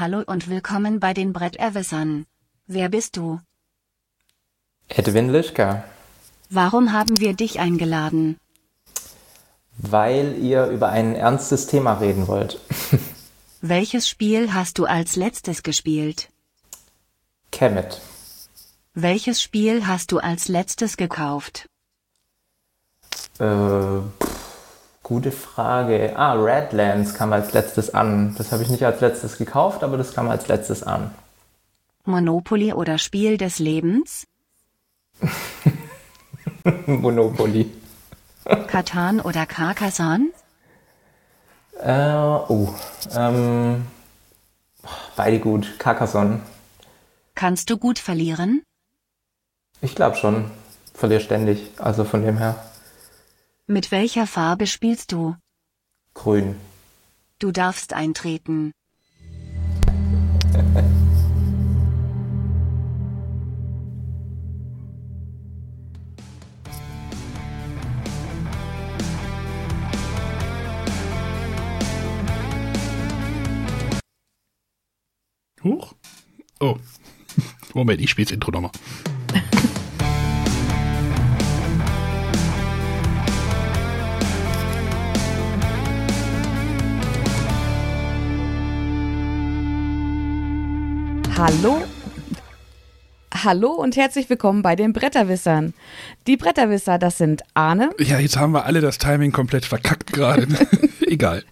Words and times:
Hallo 0.00 0.22
und 0.24 0.48
willkommen 0.48 0.98
bei 0.98 1.12
den 1.12 1.34
Bretterwissern. 1.34 2.24
Wer 2.66 2.88
bist 2.88 3.18
du? 3.18 3.38
Edwin 4.88 5.28
Lischka. 5.28 5.84
Warum 6.48 6.94
haben 6.94 7.20
wir 7.20 7.34
dich 7.34 7.60
eingeladen? 7.60 8.38
Weil 9.76 10.38
ihr 10.38 10.68
über 10.68 10.88
ein 10.88 11.14
ernstes 11.14 11.66
Thema 11.66 11.92
reden 11.98 12.28
wollt. 12.28 12.58
Welches 13.60 14.08
Spiel 14.08 14.54
hast 14.54 14.78
du 14.78 14.86
als 14.86 15.16
letztes 15.16 15.62
gespielt? 15.62 16.30
Kemet. 17.52 18.00
Welches 18.94 19.42
Spiel 19.42 19.86
hast 19.86 20.12
du 20.12 20.18
als 20.18 20.48
letztes 20.48 20.96
gekauft? 20.96 21.66
Äh, 23.38 23.98
gute 25.10 25.32
Frage. 25.32 26.12
Ah, 26.16 26.34
Redlands 26.34 27.14
kam 27.14 27.32
als 27.32 27.52
letztes 27.52 27.92
an. 27.92 28.32
Das 28.38 28.52
habe 28.52 28.62
ich 28.62 28.68
nicht 28.68 28.84
als 28.84 29.00
letztes 29.00 29.38
gekauft, 29.38 29.82
aber 29.82 29.96
das 29.96 30.14
kam 30.14 30.30
als 30.30 30.46
letztes 30.46 30.84
an. 30.84 31.12
Monopoly 32.04 32.72
oder 32.72 32.96
Spiel 32.96 33.36
des 33.36 33.58
Lebens? 33.58 34.28
Monopoly. 36.86 37.68
Katan 38.68 39.20
oder 39.20 39.46
Carcassonne? 39.46 40.28
Äh, 41.82 42.14
oh. 42.48 42.72
Ähm, 43.12 43.86
beide 45.16 45.40
gut. 45.40 45.74
Carcassonne. 45.80 46.38
Kannst 47.34 47.68
du 47.68 47.78
gut 47.78 47.98
verlieren? 47.98 48.62
Ich 49.80 49.96
glaube 49.96 50.14
schon. 50.14 50.52
Verliere 50.94 51.20
ständig. 51.20 51.68
Also 51.78 52.04
von 52.04 52.22
dem 52.22 52.38
her. 52.38 52.69
Mit 53.70 53.92
welcher 53.92 54.26
Farbe 54.26 54.66
spielst 54.66 55.12
du? 55.12 55.36
Grün. 56.12 56.56
Du 57.38 57.52
darfst 57.52 57.92
eintreten. 57.92 58.72
Huch. 75.62 75.94
Oh. 76.58 76.76
Moment, 77.74 78.00
ich 78.00 78.10
spiele 78.10 78.26
das 78.26 78.32
Intro 78.32 78.50
nochmal. 78.50 78.72
Hallo. 91.42 91.82
Hallo 93.32 93.70
und 93.70 93.96
herzlich 93.96 94.28
willkommen 94.28 94.60
bei 94.60 94.76
den 94.76 94.92
Bretterwissern. 94.92 95.72
Die 96.26 96.36
Bretterwisser, 96.36 96.98
das 96.98 97.16
sind 97.16 97.40
Arne, 97.54 97.92
Ja, 97.98 98.18
jetzt 98.18 98.36
haben 98.36 98.52
wir 98.52 98.66
alle 98.66 98.82
das 98.82 98.98
Timing 98.98 99.32
komplett 99.32 99.64
verkackt 99.64 100.12
gerade. 100.12 100.46
Egal. 101.06 101.42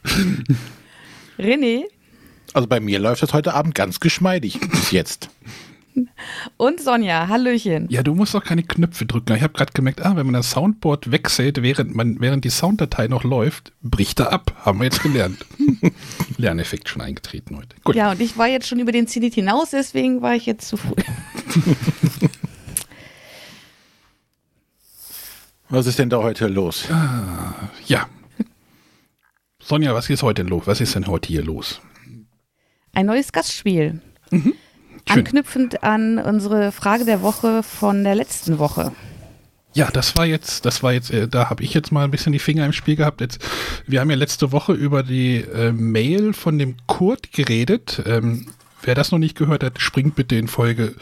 René 1.38 1.84
Also 2.52 2.68
bei 2.68 2.80
mir 2.80 2.98
läuft 2.98 3.22
das 3.22 3.32
heute 3.32 3.54
Abend 3.54 3.74
ganz 3.74 3.98
geschmeidig 3.98 4.60
bis 4.60 4.90
jetzt. 4.90 5.30
Und 6.56 6.80
Sonja. 6.80 7.28
Hallöchen. 7.28 7.86
Ja, 7.90 8.02
du 8.02 8.14
musst 8.14 8.34
doch 8.34 8.44
keine 8.44 8.62
Knöpfe 8.62 9.06
drücken. 9.06 9.34
Ich 9.34 9.42
habe 9.42 9.52
gerade 9.52 9.72
gemerkt, 9.72 10.04
ah, 10.04 10.14
wenn 10.16 10.26
man 10.26 10.34
das 10.34 10.50
Soundboard 10.50 11.10
wechselt, 11.10 11.62
während, 11.62 11.94
man, 11.94 12.20
während 12.20 12.44
die 12.44 12.50
Sounddatei 12.50 13.08
noch 13.08 13.24
läuft, 13.24 13.72
bricht 13.82 14.20
er 14.20 14.32
ab. 14.32 14.52
Haben 14.64 14.78
wir 14.78 14.84
jetzt 14.84 15.02
gelernt. 15.02 15.44
Lerneffekt 16.36 16.88
schon 16.88 17.02
eingetreten 17.02 17.56
heute. 17.56 17.76
Gut. 17.84 17.96
Ja, 17.96 18.12
und 18.12 18.20
ich 18.20 18.38
war 18.38 18.46
jetzt 18.46 18.68
schon 18.68 18.78
über 18.78 18.92
den 18.92 19.06
Zenit 19.06 19.34
hinaus, 19.34 19.70
deswegen 19.70 20.22
war 20.22 20.34
ich 20.34 20.46
jetzt 20.46 20.68
zu 20.68 20.76
früh. 20.76 20.94
Was 25.70 25.86
ist 25.86 25.98
denn 25.98 26.08
da 26.08 26.22
heute 26.22 26.48
los? 26.48 26.88
Ja. 27.86 28.08
Sonja, 29.62 29.94
was 29.94 30.08
ist 30.08 30.22
heute 30.22 30.42
los? 30.42 30.62
Was 30.66 30.80
ist 30.80 30.94
denn 30.94 31.06
heute 31.06 31.28
hier 31.28 31.44
los? 31.44 31.82
Ein 32.94 33.04
neues 33.04 33.32
Gastspiel. 33.32 34.00
Schön. 35.08 35.18
Anknüpfend 35.18 35.82
an 35.82 36.18
unsere 36.18 36.70
Frage 36.70 37.06
der 37.06 37.22
Woche 37.22 37.62
von 37.62 38.04
der 38.04 38.14
letzten 38.14 38.58
Woche. 38.58 38.92
Ja, 39.72 39.88
das 39.90 40.16
war 40.16 40.26
jetzt, 40.26 40.66
das 40.66 40.82
war 40.82 40.92
jetzt, 40.92 41.10
äh, 41.10 41.28
da 41.28 41.48
habe 41.48 41.62
ich 41.62 41.72
jetzt 41.72 41.92
mal 41.92 42.04
ein 42.04 42.10
bisschen 42.10 42.32
die 42.32 42.38
Finger 42.38 42.66
im 42.66 42.72
Spiel 42.72 42.96
gehabt. 42.96 43.20
Jetzt, 43.20 43.40
wir 43.86 44.00
haben 44.00 44.10
ja 44.10 44.16
letzte 44.16 44.52
Woche 44.52 44.72
über 44.72 45.02
die 45.02 45.36
äh, 45.36 45.72
Mail 45.72 46.34
von 46.34 46.58
dem 46.58 46.76
Kurt 46.86 47.32
geredet. 47.32 48.02
Ähm, 48.04 48.48
wer 48.82 48.94
das 48.94 49.10
noch 49.10 49.18
nicht 49.18 49.36
gehört 49.36 49.64
hat, 49.64 49.80
springt 49.80 50.14
bitte 50.14 50.36
in 50.36 50.46
Folge 50.48 50.94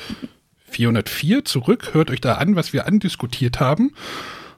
404 0.67 1.45
zurück, 1.45 1.91
hört 1.93 2.11
euch 2.11 2.21
da 2.21 2.35
an, 2.35 2.55
was 2.55 2.73
wir 2.73 2.87
andiskutiert 2.87 3.61
haben. 3.61 3.93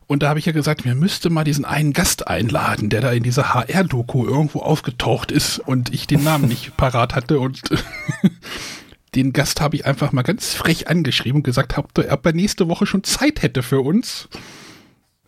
Und 0.07 0.23
da 0.23 0.31
habe 0.31 0.39
ich 0.39 0.47
ja 0.47 0.53
gesagt, 0.53 0.85
mir 0.85 0.95
müsste 0.95 1.31
mal 1.31 1.45
diesen 1.45 1.65
einen 1.65 1.93
Gast 1.93 2.29
einladen, 2.29 2.89
der 2.89 3.03
da 3.03 3.13
in 3.13 3.23
dieser 3.23 3.55
HR-Doku 3.55 4.27
irgendwo 4.27 4.61
aufgetaucht 4.61 5.31
ist 5.31 5.59
und 5.59 5.93
ich 5.95 6.07
den 6.07 6.25
Namen 6.25 6.49
nicht 6.49 6.77
parat 6.77 7.15
hatte 7.15 7.41
und 7.41 7.63
den 9.15 9.33
Gast 9.33 9.61
habe 9.61 9.77
ich 9.77 9.87
einfach 9.87 10.13
mal 10.13 10.23
ganz 10.23 10.55
frech 10.55 10.89
angeschrieben 10.89 11.39
und 11.39 11.43
gesagt, 11.43 11.77
ob, 11.79 11.99
ob 11.99 12.27
er 12.27 12.33
nächste 12.33 12.69
Woche 12.69 12.87
schon 12.87 13.05
Zeit 13.05 13.43
hätte 13.43 13.63
für 13.63 13.81
uns. 13.81 14.29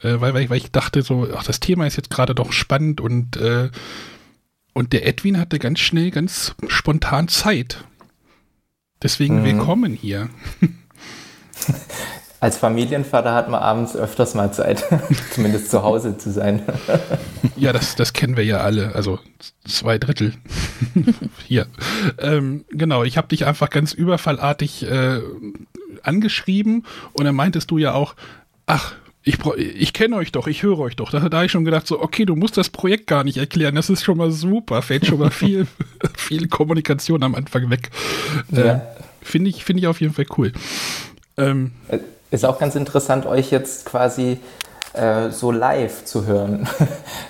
Äh, 0.01 0.21
weil, 0.21 0.35
weil, 0.35 0.51
weil 0.51 0.57
ich 0.59 0.71
dachte 0.71 1.03
so, 1.03 1.29
ach, 1.35 1.45
das 1.45 1.61
Thema 1.61 1.87
ist 1.87 1.97
jetzt 1.97 2.11
gerade 2.11 2.35
doch 2.35 2.53
spannend 2.53 3.01
und, 3.01 3.37
äh, 3.37 3.71
und 4.73 4.93
der 4.93 5.07
Edwin 5.07 5.39
hatte 5.39 5.59
ganz 5.59 5.81
schnell, 5.81 6.11
ganz 6.11 6.55
spontan 6.69 7.29
Zeit. 7.29 7.85
Deswegen 9.03 9.45
willkommen 9.45 9.95
hier. 9.95 10.29
Als 12.41 12.57
Familienvater 12.57 13.35
hat 13.35 13.51
man 13.51 13.61
abends 13.61 13.95
öfters 13.95 14.35
mal 14.35 14.51
Zeit, 14.53 14.85
zumindest 15.35 15.71
zu 15.71 15.83
Hause 15.83 16.17
zu 16.17 16.31
sein. 16.31 16.63
Ja, 17.57 17.73
das, 17.75 17.97
das 17.97 18.15
kennen 18.15 18.37
wir 18.37 18.45
ja 18.45 18.59
alle, 18.59 18.95
also 18.95 19.19
zwei 19.67 19.99
Drittel. 19.99 20.33
Hier. 21.47 21.67
Ähm, 22.19 22.65
genau, 22.71 23.05
ich 23.05 23.19
habe 23.19 23.29
dich 23.29 23.45
einfach 23.45 23.69
ganz 23.69 23.93
überfallartig 23.93 24.85
äh, 24.91 25.21
angeschrieben 26.03 26.87
und 27.13 27.25
dann 27.27 27.35
meintest 27.35 27.71
du 27.71 27.77
ja 27.77 27.93
auch, 27.93 28.15
ach, 28.65 28.95
ich, 29.23 29.39
ich 29.59 29.93
kenne 29.93 30.17
euch 30.17 30.33
doch, 30.33 30.47
ich 30.47 30.63
höre 30.63 30.79
euch 30.79 30.97
doch. 30.97 31.11
Da, 31.11 31.21
da 31.29 31.37
habe 31.37 31.47
ich 31.47 31.53
schon 31.53 31.67
gedacht, 31.67 31.87
so, 31.87 32.01
okay, 32.01 32.25
du 32.25 32.37
musst 32.37 32.57
das 32.57 32.71
Projekt 32.71 33.07
gar 33.07 33.23
nicht 33.23 33.37
erklären, 33.37 33.75
das 33.75 33.91
ist 33.91 34.03
schon 34.03 34.17
mal 34.17 34.31
super, 34.31 34.81
fällt 34.81 35.05
schon 35.05 35.19
mal 35.19 35.31
viel, 35.31 35.67
viel 36.17 36.49
Kommunikation 36.49 37.23
am 37.23 37.35
Anfang 37.35 37.69
weg. 37.69 37.91
Äh, 38.53 38.67
Ja. 38.67 38.83
Finde 39.23 39.51
ich, 39.51 39.65
finde 39.67 39.81
ich 39.81 39.87
auf 39.87 40.01
jeden 40.01 40.15
Fall 40.15 40.25
cool. 40.39 40.53
Ähm, 41.37 41.73
Ist 42.31 42.45
auch 42.45 42.59
ganz 42.59 42.77
interessant, 42.77 43.27
euch 43.27 43.51
jetzt 43.51 43.87
quasi 43.87 44.39
äh, 44.93 45.31
so 45.31 45.51
live 45.51 46.05
zu 46.05 46.27
hören. 46.27 46.69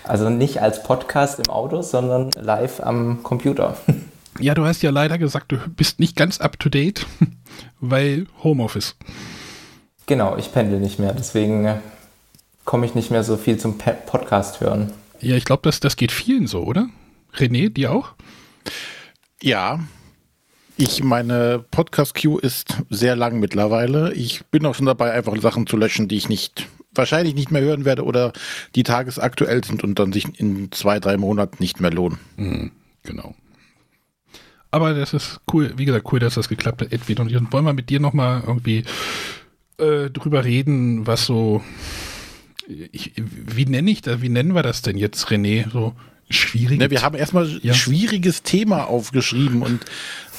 Also 0.02 0.28
nicht 0.28 0.60
als 0.60 0.82
Podcast 0.82 1.38
im 1.38 1.50
Auto, 1.50 1.82
sondern 1.82 2.30
live 2.36 2.80
am 2.80 3.22
Computer. 3.22 3.76
ja, 4.40 4.54
du 4.54 4.64
hast 4.64 4.82
ja 4.82 4.90
leider 4.90 5.18
gesagt, 5.18 5.52
du 5.52 5.58
bist 5.76 6.00
nicht 6.00 6.16
ganz 6.16 6.40
up 6.40 6.58
to 6.58 6.68
date, 6.68 7.06
weil 7.80 8.26
Homeoffice. 8.42 8.96
Genau, 10.06 10.36
ich 10.36 10.52
pendel 10.52 10.80
nicht 10.80 10.98
mehr, 10.98 11.12
deswegen 11.12 11.64
äh, 11.64 11.76
komme 12.64 12.86
ich 12.86 12.96
nicht 12.96 13.12
mehr 13.12 13.22
so 13.22 13.36
viel 13.36 13.56
zum 13.58 13.78
Podcast 13.78 14.60
hören. 14.60 14.92
Ja, 15.20 15.36
ich 15.36 15.44
glaube, 15.44 15.62
das, 15.62 15.78
das 15.78 15.94
geht 15.94 16.10
vielen 16.10 16.48
so, 16.48 16.64
oder? 16.64 16.88
René, 17.36 17.68
dir 17.68 17.92
auch? 17.92 18.14
Ja, 19.40 19.78
ich 20.80 21.02
meine 21.04 21.64
Podcast-Queue 21.70 22.40
ist 22.40 22.78
sehr 22.88 23.14
lang 23.14 23.38
mittlerweile. 23.38 24.12
Ich 24.14 24.42
bin 24.50 24.64
auch 24.64 24.74
schon 24.74 24.86
dabei, 24.86 25.12
einfach 25.12 25.36
Sachen 25.40 25.66
zu 25.66 25.76
löschen, 25.76 26.08
die 26.08 26.16
ich 26.16 26.28
nicht 26.28 26.66
wahrscheinlich 26.94 27.34
nicht 27.34 27.50
mehr 27.50 27.62
hören 27.62 27.84
werde 27.84 28.04
oder 28.04 28.32
die 28.74 28.82
tagesaktuell 28.82 29.62
sind 29.62 29.84
und 29.84 29.98
dann 29.98 30.12
sich 30.12 30.26
in 30.40 30.72
zwei, 30.72 30.98
drei 30.98 31.16
Monaten 31.18 31.56
nicht 31.60 31.80
mehr 31.80 31.90
lohnen. 31.92 32.18
Mhm, 32.36 32.70
genau. 33.02 33.34
Aber 34.70 34.94
das 34.94 35.12
ist 35.12 35.40
cool, 35.52 35.72
wie 35.76 35.84
gesagt, 35.84 36.10
cool, 36.12 36.18
dass 36.18 36.34
das 36.34 36.48
geklappt 36.48 36.80
hat, 36.82 36.92
Edwin. 36.92 37.18
Und 37.18 37.30
jetzt 37.30 37.52
wollen 37.52 37.64
wir 37.64 37.72
mit 37.72 37.90
dir 37.90 38.00
nochmal 38.00 38.42
irgendwie 38.46 38.84
äh, 39.78 40.08
drüber 40.10 40.44
reden, 40.44 41.06
was 41.06 41.26
so, 41.26 41.62
ich, 42.66 43.12
wie 43.16 43.66
nenne 43.66 43.90
ich 43.90 44.02
das, 44.02 44.22
wie 44.22 44.28
nennen 44.28 44.54
wir 44.54 44.62
das 44.62 44.82
denn 44.82 44.96
jetzt, 44.96 45.26
René? 45.28 45.70
So 45.70 45.94
schwierig. 46.28 46.78
Ne, 46.78 46.90
wir 46.90 47.02
haben 47.02 47.16
erstmal 47.16 47.48
Ja. 47.62 47.72
ein 47.72 47.74
schwieriges 47.74 48.42
Thema 48.44 48.84
aufgeschrieben 48.84 49.62
und 49.62 49.80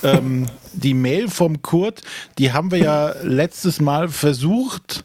ähm, 0.03 0.47
die 0.73 0.93
Mail 0.93 1.29
vom 1.29 1.61
Kurt, 1.61 2.01
die 2.37 2.53
haben 2.53 2.71
wir 2.71 2.79
ja 2.79 3.13
letztes 3.23 3.79
Mal 3.81 4.09
versucht, 4.09 5.03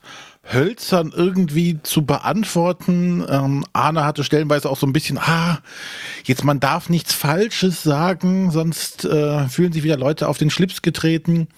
hölzern 0.53 1.13
irgendwie 1.15 1.81
zu 1.83 2.07
beantworten. 2.07 3.25
Ähm, 3.29 3.65
Arne 3.73 4.05
hatte 4.05 4.23
stellenweise 4.23 4.71
auch 4.71 4.77
so 4.77 4.87
ein 4.87 4.93
bisschen, 4.93 5.19
ah, 5.19 5.59
jetzt 6.25 6.45
man 6.45 6.61
darf 6.61 6.89
nichts 6.89 7.15
Falsches 7.15 7.83
sagen, 7.83 8.51
sonst 8.53 9.05
äh, 9.05 9.49
fühlen 9.49 9.73
sich 9.73 9.83
wieder 9.83 9.97
Leute 9.97 10.29
auf 10.29 10.39
den 10.39 10.51
Schlips 10.51 10.83
getreten. 10.83 11.49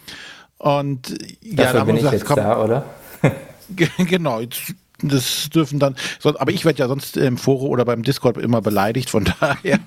Und 0.56 1.10
ja, 1.42 1.54
da 1.56 1.62
Dafür 1.64 1.84
bin 1.84 1.86
wir 1.86 1.94
ich 1.96 2.00
gesagt, 2.10 2.14
jetzt 2.14 2.24
komm, 2.26 2.36
da, 2.36 2.62
oder? 2.64 2.84
Ge- 3.76 3.88
Genau, 4.06 4.40
jetzt- 4.40 4.74
das 5.00 5.48
dürfen 5.50 5.78
dann, 5.78 5.94
aber 6.24 6.50
ich 6.50 6.64
werde 6.64 6.80
ja 6.80 6.88
sonst 6.88 7.16
im 7.16 7.36
Forum 7.38 7.68
oder 7.70 7.84
beim 7.84 8.02
Discord 8.02 8.36
immer 8.36 8.60
beleidigt, 8.60 9.10
von 9.10 9.24
daher. 9.38 9.78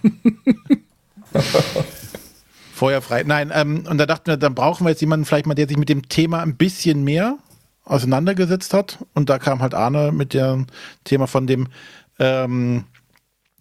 Feuerfrei. 2.82 3.22
Nein, 3.22 3.52
ähm, 3.54 3.84
und 3.88 4.00
da 4.00 4.08
dachten 4.08 4.26
wir, 4.26 4.38
dann 4.38 4.56
brauchen 4.56 4.86
wir 4.86 4.90
jetzt 4.90 5.02
jemanden 5.02 5.26
vielleicht 5.26 5.46
mal, 5.46 5.54
der 5.54 5.68
sich 5.68 5.78
mit 5.78 5.88
dem 5.88 6.10
Thema 6.10 6.42
ein 6.42 6.56
bisschen 6.56 7.04
mehr 7.04 7.38
auseinandergesetzt 7.84 8.74
hat. 8.74 8.98
Und 9.14 9.30
da 9.30 9.38
kam 9.38 9.62
halt 9.62 9.76
Arne 9.76 10.12
mit 10.12 10.34
dem 10.34 10.66
Thema 11.04 11.28
von 11.28 11.46
dem 11.46 11.68
ähm, 12.18 12.86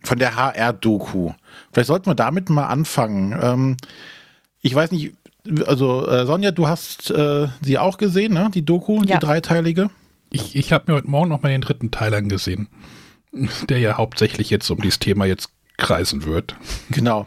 von 0.03 0.19
der 0.19 0.37
HR-Doku. 0.37 1.33
Vielleicht 1.71 1.89
sollten 1.89 2.07
wir 2.07 2.15
damit 2.15 2.49
mal 2.49 2.69
anfangen. 2.69 3.39
Ähm, 3.43 3.77
ich 4.63 4.75
weiß 4.75 4.91
nicht, 4.91 5.13
also 5.67 6.09
äh, 6.09 6.25
Sonja, 6.25 6.51
du 6.51 6.67
hast 6.67 7.11
äh, 7.11 7.49
sie 7.61 7.77
auch 7.77 7.99
gesehen, 7.99 8.33
ne? 8.33 8.51
Die 8.55 8.65
Doku, 8.65 9.03
Ja. 9.05 9.19
die 9.19 9.27
dreiteilige. 9.27 9.91
Ich, 10.31 10.57
ich 10.57 10.73
habe 10.73 10.85
mir 10.91 10.97
heute 10.97 11.11
Morgen 11.11 11.29
noch 11.29 11.43
mal 11.43 11.51
den 11.51 11.61
dritten 11.61 11.91
Teil 11.91 12.15
angesehen, 12.15 12.69
der 13.69 13.81
ja 13.81 13.99
hauptsächlich 13.99 14.49
jetzt 14.49 14.71
um 14.71 14.81
dieses 14.81 14.99
Thema 14.99 15.27
jetzt 15.27 15.51
kreisen 15.77 16.25
wird. 16.25 16.57
Genau. 16.91 17.27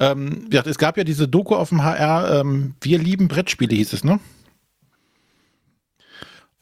Ähm, 0.00 0.48
ja, 0.52 0.62
es 0.64 0.78
gab 0.78 0.96
ja 0.96 1.04
diese 1.04 1.28
Doku 1.28 1.54
auf 1.54 1.68
dem 1.68 1.82
HR, 1.82 2.40
ähm, 2.40 2.74
Wir 2.80 2.98
lieben 2.98 3.28
Brettspiele 3.28 3.74
hieß 3.74 3.92
es, 3.92 4.04
ne? 4.04 4.20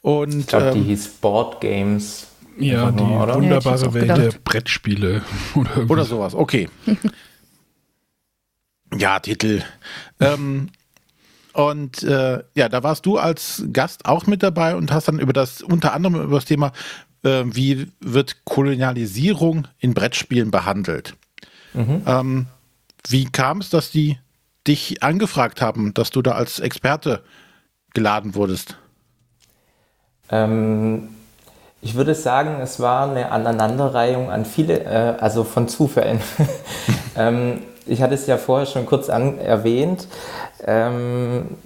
Und 0.02 0.40
Ich 0.40 0.46
glaube, 0.48 0.72
die 0.72 0.78
ähm, 0.80 0.84
hieß 0.84 1.08
Board 1.20 1.60
Games. 1.60 2.26
Ja, 2.58 2.90
die? 2.90 3.02
Ja, 3.02 3.28
ich 3.28 3.34
wunderbare 3.34 3.86
auch 3.86 3.94
Welt 3.94 4.08
gedacht. 4.08 4.20
der 4.20 4.38
Brettspiele. 4.44 5.22
Oder, 5.54 5.70
irgendwie 5.70 5.92
oder 5.92 6.04
sowas, 6.04 6.34
okay. 6.34 6.68
ja, 8.96 9.18
Titel. 9.20 9.62
ähm, 10.20 10.68
und 11.54 12.02
äh, 12.02 12.42
ja, 12.54 12.68
da 12.68 12.82
warst 12.82 13.06
du 13.06 13.18
als 13.18 13.64
Gast 13.72 14.06
auch 14.06 14.26
mit 14.26 14.42
dabei 14.42 14.74
und 14.74 14.90
hast 14.90 15.08
dann 15.08 15.18
über 15.18 15.32
das, 15.32 15.62
unter 15.62 15.92
anderem 15.92 16.22
über 16.22 16.36
das 16.36 16.46
Thema, 16.46 16.72
äh, 17.24 17.44
wie 17.46 17.88
wird 18.00 18.44
Kolonialisierung 18.44 19.68
in 19.78 19.94
Brettspielen 19.94 20.50
behandelt. 20.50 21.14
Ähm, 21.74 22.46
wie 23.08 23.24
kam 23.24 23.58
es, 23.58 23.70
dass 23.70 23.90
die 23.90 24.18
dich 24.66 25.02
angefragt 25.02 25.60
haben, 25.60 25.92
dass 25.94 26.10
du 26.10 26.22
da 26.22 26.32
als 26.32 26.60
Experte 26.60 27.22
geladen 27.94 28.34
wurdest? 28.34 28.76
Ähm, 30.30 31.08
ich 31.80 31.94
würde 31.94 32.14
sagen, 32.14 32.60
es 32.60 32.78
war 32.80 33.10
eine 33.10 33.32
Aneinanderreihung 33.32 34.30
an 34.30 34.44
viele, 34.44 34.84
äh, 34.84 35.16
also 35.20 35.44
von 35.44 35.68
Zufällen. 35.68 36.20
ähm, 37.16 37.62
ich 37.86 38.02
hatte 38.02 38.14
es 38.14 38.26
ja 38.26 38.38
vorher 38.38 38.66
schon 38.66 38.86
kurz 38.86 39.10
an, 39.10 39.38
erwähnt. 39.38 40.06
Ähm, 40.64 41.56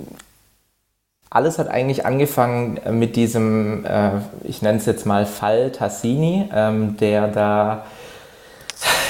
alles 1.28 1.58
hat 1.58 1.68
eigentlich 1.68 2.06
angefangen 2.06 2.80
mit 2.98 3.14
diesem, 3.14 3.84
äh, 3.84 4.12
ich 4.44 4.62
nenne 4.62 4.78
es 4.78 4.86
jetzt 4.86 5.04
mal 5.04 5.26
Fall 5.26 5.70
Tassini, 5.70 6.48
ähm, 6.52 6.96
der 6.96 7.28
da 7.28 7.84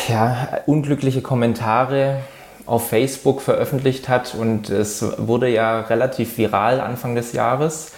ja, 0.08 0.60
unglückliche 0.66 1.22
Kommentare 1.22 2.18
auf 2.66 2.88
Facebook 2.88 3.40
veröffentlicht 3.40 4.08
hat 4.08 4.34
und 4.34 4.70
es 4.70 5.04
wurde 5.18 5.48
ja 5.48 5.80
relativ 5.82 6.36
viral 6.36 6.80
Anfang 6.80 7.14
des 7.14 7.32
Jahres. 7.32 7.92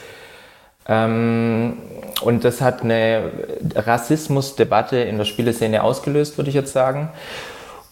Ähm, 0.86 1.78
und 2.22 2.44
das 2.44 2.60
hat 2.60 2.82
eine 2.82 3.30
Rassismusdebatte 3.74 4.98
in 4.98 5.18
der 5.18 5.24
Spieleszene 5.24 5.82
ausgelöst, 5.82 6.36
würde 6.38 6.50
ich 6.50 6.54
jetzt 6.54 6.72
sagen. 6.72 7.10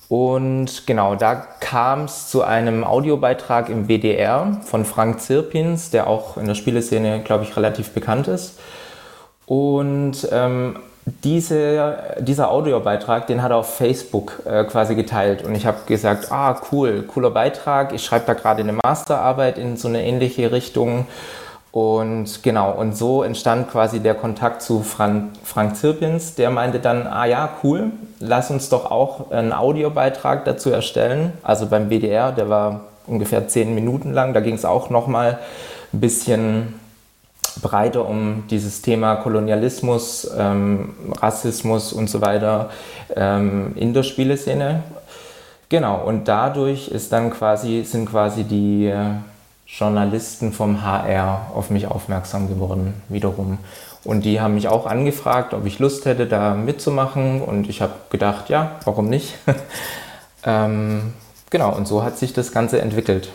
Und 0.09 0.87
genau, 0.87 1.17
da 1.17 1.35
kam 1.35 2.05
es 2.05 2.29
zu 2.29 2.43
einem 2.43 2.85
Audiobeitrag 2.85 3.69
im 3.69 3.89
WDR 3.89 4.61
von 4.65 4.85
Frank 4.85 5.21
Zirpins, 5.21 5.91
der 5.91 6.07
auch 6.07 6.37
in 6.37 6.47
der 6.47 6.55
Spieleszene, 6.55 7.23
glaube 7.23 7.45
ich, 7.45 7.57
relativ 7.57 7.91
bekannt 7.91 8.29
ist. 8.29 8.59
Und 9.47 10.29
ähm, 10.31 10.79
diese, 11.07 11.99
dieser 12.19 12.51
Audiobeitrag, 12.51 13.29
den 13.29 13.43
hat 13.43 13.53
er 13.53 13.59
auf 13.59 13.77
Facebook 13.77 14.43
äh, 14.45 14.65
quasi 14.65 14.97
geteilt. 14.97 15.45
Und 15.45 15.55
ich 15.55 15.65
habe 15.65 15.79
gesagt, 15.87 16.33
ah, 16.33 16.61
cool, 16.73 17.05
cooler 17.07 17.31
Beitrag. 17.31 17.93
Ich 17.93 18.05
schreibe 18.05 18.27
da 18.27 18.35
gerade 18.35 18.63
eine 18.63 18.73
Masterarbeit 18.73 19.57
in 19.57 19.77
so 19.77 19.87
eine 19.87 20.05
ähnliche 20.05 20.51
Richtung. 20.51 21.07
Und 21.71 22.43
genau, 22.43 22.73
und 22.73 22.97
so 22.97 23.23
entstand 23.23 23.71
quasi 23.71 24.01
der 24.01 24.15
Kontakt 24.15 24.63
zu 24.63 24.83
Frank, 24.83 25.33
Frank 25.45 25.77
Zirpins. 25.77 26.35
Der 26.35 26.51
meinte 26.51 26.81
dann, 26.81 27.07
ah 27.07 27.27
ja, 27.27 27.51
cool, 27.63 27.93
lass 28.19 28.51
uns 28.51 28.69
doch 28.69 28.91
auch 28.91 29.31
einen 29.31 29.53
Audiobeitrag 29.53 30.45
dazu 30.45 30.71
erstellen. 30.71 31.33
Also 31.45 31.67
beim 31.67 31.89
WDR, 31.89 32.33
der 32.33 32.49
war 32.49 32.81
ungefähr 33.07 33.47
zehn 33.47 33.75
Minuten 33.77 34.13
lang. 34.13 34.35
Da 34.35 34.41
ging 34.41 34.55
es 34.55 34.65
auch 34.65 34.91
nochmal 34.91 35.39
ein 35.93 36.01
bisschen 36.01 36.75
breiter 37.61 38.09
um 38.09 38.45
dieses 38.51 38.83
Thema 38.83 39.17
Kolonialismus, 39.17 40.31
ähm, 40.37 40.95
Rassismus 41.21 41.93
und 41.93 42.09
so 42.09 42.21
weiter 42.21 42.71
ähm, 43.15 43.73
in 43.77 43.95
der 43.95 44.03
Spieleszene. 44.03 44.83
Genau, 45.69 46.03
und 46.05 46.29
dadurch 46.29 46.89
ist 46.89 47.13
dann 47.13 47.31
quasi, 47.31 47.83
sind 47.85 48.07
quasi 48.09 48.45
die 48.45 48.87
äh, 48.87 49.07
Journalisten 49.67 50.53
vom 50.53 50.83
HR 50.83 51.51
auf 51.55 51.71
mich 51.71 51.89
aufmerksam 51.89 52.49
geworden, 52.49 52.95
wiederum. 53.09 53.59
Und 54.05 54.25
die 54.25 54.41
haben 54.41 54.55
mich 54.55 54.69
auch 54.69 54.87
angefragt, 54.87 55.53
ob 55.53 55.67
ich 55.67 55.81
Lust 55.81 56.07
hätte, 56.07 56.27
da 56.27 56.55
mitzumachen. 56.55 57.43
Und 57.43 57.69
ich 57.69 57.83
habe 57.83 57.95
gedacht, 58.11 58.49
ja, 58.49 58.77
warum 58.85 59.09
nicht? 59.09 59.35
ähm, 60.45 61.13
genau, 61.51 61.75
und 61.75 61.89
so 61.89 62.05
hat 62.05 62.17
sich 62.17 62.33
das 62.33 62.53
Ganze 62.53 62.81
entwickelt. 62.81 63.31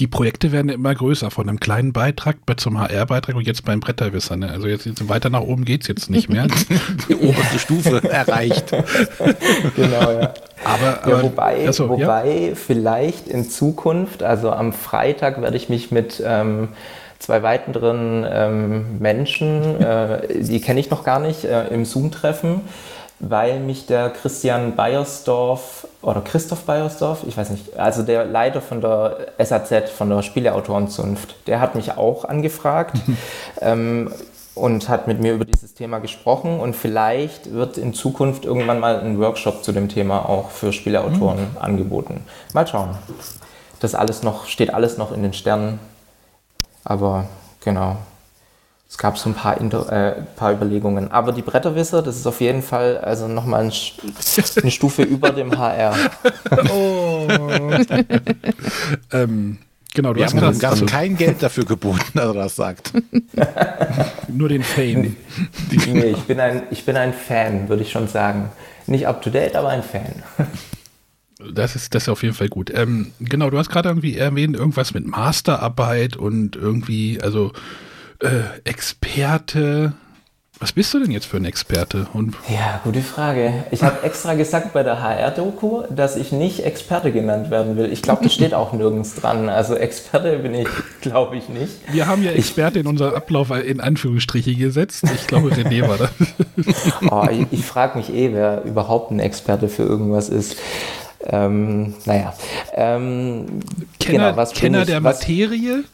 Die 0.00 0.08
Projekte 0.08 0.50
werden 0.50 0.70
immer 0.70 0.92
größer, 0.92 1.30
von 1.30 1.48
einem 1.48 1.60
kleinen 1.60 1.92
Beitrag 1.92 2.44
bis 2.46 2.56
zum 2.56 2.80
HR-Beitrag 2.80 3.36
und 3.36 3.46
jetzt 3.46 3.64
beim 3.64 3.78
Bretterwisser. 3.78 4.36
Ne? 4.36 4.50
Also 4.50 4.66
jetzt, 4.66 4.86
jetzt 4.86 5.08
weiter 5.08 5.30
nach 5.30 5.42
oben 5.42 5.64
geht's 5.64 5.86
jetzt 5.86 6.10
nicht 6.10 6.28
mehr. 6.28 6.48
Die 7.08 7.14
oberste 7.14 7.58
Stufe 7.60 8.02
erreicht. 8.10 8.72
Genau, 9.76 10.10
ja. 10.10 10.34
Aber, 10.64 10.82
Ja, 10.82 11.00
aber 11.02 11.22
wobei, 11.22 11.64
ja. 11.64 11.88
wobei 11.88 12.52
vielleicht 12.54 13.28
in 13.28 13.48
Zukunft, 13.48 14.22
also 14.22 14.50
am 14.50 14.72
Freitag 14.72 15.40
werde 15.40 15.56
ich 15.56 15.68
mich 15.68 15.90
mit 15.90 16.22
ähm, 16.24 16.68
zwei 17.18 17.42
weiteren 17.42 18.26
ähm, 18.28 18.98
Menschen, 18.98 19.80
äh, 19.80 20.42
die 20.42 20.60
kenne 20.60 20.80
ich 20.80 20.90
noch 20.90 21.04
gar 21.04 21.20
nicht, 21.20 21.44
äh, 21.44 21.68
im 21.68 21.84
Zoom 21.84 22.10
treffen, 22.10 22.62
weil 23.20 23.60
mich 23.60 23.86
der 23.86 24.10
Christian 24.10 24.76
Beiersdorf 24.76 25.86
oder 26.02 26.20
Christoph 26.20 26.64
Beiersdorf, 26.64 27.24
ich 27.26 27.36
weiß 27.36 27.50
nicht, 27.50 27.76
also 27.78 28.02
der 28.02 28.24
Leiter 28.24 28.60
von 28.60 28.80
der 28.80 29.28
SAZ, 29.38 29.90
von 29.90 30.10
der 30.10 30.22
Spieleautorenzunft, 30.22 31.46
der 31.46 31.60
hat 31.60 31.74
mich 31.74 31.96
auch 31.96 32.24
angefragt. 32.24 32.96
ähm, 33.60 34.12
und 34.54 34.88
hat 34.88 35.08
mit 35.08 35.20
mir 35.20 35.34
über 35.34 35.44
dieses 35.44 35.74
Thema 35.74 35.98
gesprochen 35.98 36.60
und 36.60 36.76
vielleicht 36.76 37.52
wird 37.52 37.76
in 37.76 37.92
Zukunft 37.92 38.44
irgendwann 38.44 38.78
mal 38.78 39.00
ein 39.00 39.18
Workshop 39.18 39.64
zu 39.64 39.72
dem 39.72 39.88
Thema 39.88 40.28
auch 40.28 40.50
für 40.50 40.72
Spieleautoren 40.72 41.56
angeboten. 41.58 42.24
Mal 42.52 42.66
schauen. 42.66 42.90
Das 43.80 43.94
alles 43.94 44.22
noch, 44.22 44.46
steht 44.46 44.72
alles 44.72 44.96
noch 44.96 45.12
in 45.12 45.22
den 45.22 45.32
Sternen. 45.32 45.80
Aber 46.84 47.26
genau. 47.64 47.96
Es 48.94 48.98
gab 48.98 49.18
so 49.18 49.28
ein 49.28 49.34
paar, 49.34 49.60
Inter 49.60 49.90
äh, 49.90 50.22
paar 50.36 50.52
Überlegungen. 50.52 51.10
Aber 51.10 51.32
die 51.32 51.42
Bretterwisser, 51.42 52.00
das 52.00 52.14
ist 52.14 52.28
auf 52.28 52.40
jeden 52.40 52.62
Fall 52.62 52.98
also 52.98 53.26
nochmal 53.26 53.64
ein, 53.64 53.72
eine 54.62 54.70
Stufe 54.70 55.02
über 55.02 55.30
dem 55.30 55.58
HR. 55.58 55.96
ähm, 59.10 59.58
genau, 59.92 60.12
du 60.12 60.20
Wir 60.20 60.26
hast 60.26 60.40
haben 60.40 60.58
Gast 60.60 60.86
kein 60.86 61.16
Geld 61.16 61.42
dafür 61.42 61.64
geboten, 61.64 62.04
dass 62.14 62.26
er 62.26 62.34
das 62.34 62.54
sagt. 62.54 62.92
nur 64.28 64.48
den 64.48 64.62
Fame. 64.62 65.16
Nee, 65.72 66.04
ich 66.10 66.22
bin 66.22 66.38
ein, 66.38 66.62
ich 66.70 66.84
bin 66.84 66.96
ein 66.96 67.12
Fan, 67.12 67.68
würde 67.68 67.82
ich 67.82 67.90
schon 67.90 68.06
sagen. 68.06 68.52
Nicht 68.86 69.08
up 69.08 69.22
to 69.22 69.30
date, 69.30 69.56
aber 69.56 69.70
ein 69.70 69.82
Fan. 69.82 70.22
Das 71.52 71.74
ist, 71.74 71.96
das 71.96 72.04
ist 72.04 72.08
auf 72.10 72.22
jeden 72.22 72.36
Fall 72.36 72.48
gut. 72.48 72.70
Ähm, 72.72 73.10
genau, 73.18 73.50
du 73.50 73.58
hast 73.58 73.70
gerade 73.70 73.88
irgendwie 73.88 74.16
erwähnt, 74.16 74.54
irgendwas 74.54 74.94
mit 74.94 75.04
Masterarbeit 75.04 76.16
und 76.16 76.54
irgendwie, 76.54 77.20
also 77.20 77.50
äh, 78.24 78.68
Experte. 78.68 79.94
Was 80.60 80.72
bist 80.72 80.94
du 80.94 81.00
denn 81.00 81.10
jetzt 81.10 81.26
für 81.26 81.36
ein 81.36 81.44
Experte? 81.44 82.06
Und 82.14 82.36
Ja, 82.48 82.80
gute 82.84 83.02
Frage. 83.02 83.64
Ich 83.72 83.82
habe 83.82 84.04
extra 84.04 84.34
gesagt 84.34 84.72
bei 84.72 84.84
der 84.84 85.02
HR-Doku, 85.02 85.82
dass 85.90 86.16
ich 86.16 86.30
nicht 86.30 86.64
Experte 86.64 87.10
genannt 87.10 87.50
werden 87.50 87.76
will. 87.76 87.92
Ich 87.92 88.02
glaube, 88.02 88.22
das 88.22 88.32
steht 88.32 88.54
auch 88.54 88.72
nirgends 88.72 89.16
dran. 89.16 89.48
Also 89.48 89.74
Experte 89.74 90.38
bin 90.38 90.54
ich, 90.54 90.68
glaube 91.00 91.36
ich, 91.36 91.48
nicht. 91.48 91.72
wir 91.92 92.06
haben 92.06 92.22
ja 92.22 92.30
Experte 92.30 92.78
in 92.78 92.86
unser 92.86 93.16
Ablauf 93.16 93.50
in 93.50 93.80
Anführungsstriche 93.80 94.54
gesetzt. 94.54 95.04
Ich 95.14 95.26
glaube, 95.26 95.50
René 95.50 95.86
war 95.88 95.98
das. 95.98 96.10
Oh, 97.10 97.26
ich 97.30 97.46
ich 97.50 97.64
frage 97.64 97.98
mich 97.98 98.14
eh, 98.14 98.32
wer 98.32 98.62
überhaupt 98.64 99.10
ein 99.10 99.18
Experte 99.18 99.68
für 99.68 99.82
irgendwas 99.82 100.28
ist. 100.28 100.56
Ähm, 101.26 101.94
naja. 102.04 102.34
Ähm, 102.74 103.46
Kenner, 103.98 104.26
genau, 104.26 104.36
was 104.36 104.52
bin 104.52 104.60
Kenner 104.60 104.80
ich? 104.82 104.86
der 104.88 105.02
Was- 105.04 105.20
Materie? 105.20 105.84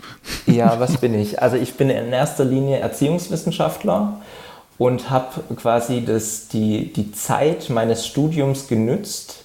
Ja, 0.46 0.78
was 0.80 0.96
bin 0.98 1.14
ich? 1.14 1.40
Also 1.40 1.56
ich 1.56 1.74
bin 1.74 1.88
in 1.90 2.12
erster 2.12 2.44
Linie 2.44 2.78
Erziehungswissenschaftler 2.78 4.20
und 4.78 5.10
habe 5.10 5.42
quasi 5.56 6.04
das, 6.04 6.48
die, 6.48 6.92
die 6.92 7.12
Zeit 7.12 7.70
meines 7.70 8.06
Studiums 8.06 8.66
genützt, 8.66 9.44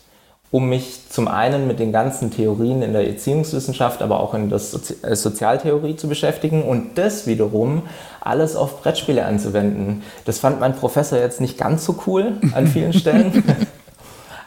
um 0.51 0.70
mich 0.70 1.01
zum 1.10 1.27
einen 1.27 1.68
mit 1.68 1.80
den 1.80 1.92
ganzen 1.92 2.32
Theorien 2.32 2.82
in 2.82 2.94
der 2.94 3.08
Erziehungswissenschaft, 3.08 4.01
aber 4.01 4.22
auch 4.22 4.34
in 4.34 4.50
der 4.50 4.60
Sozi 4.60 4.96
äh, 5.04 5.15
Sozialtheorie 5.15 5.98
zu 5.98 6.08
beschäftigen 6.08 6.63
und 6.63 6.98
das 6.98 7.27
wiederum 7.27 7.84
alles 8.22 8.56
auf 8.56 8.82
Brettspiele 8.82 9.25
anzuwenden. 9.25 10.01
Das 10.24 10.39
fand 10.39 10.60
mein 10.62 10.74
Professor 10.75 11.20
jetzt 11.20 11.42
nicht 11.42 11.58
ganz 11.58 11.84
so 11.86 11.96
cool 12.08 12.34
an 12.54 12.68
vielen 12.68 12.94
Stellen. 13.01 13.44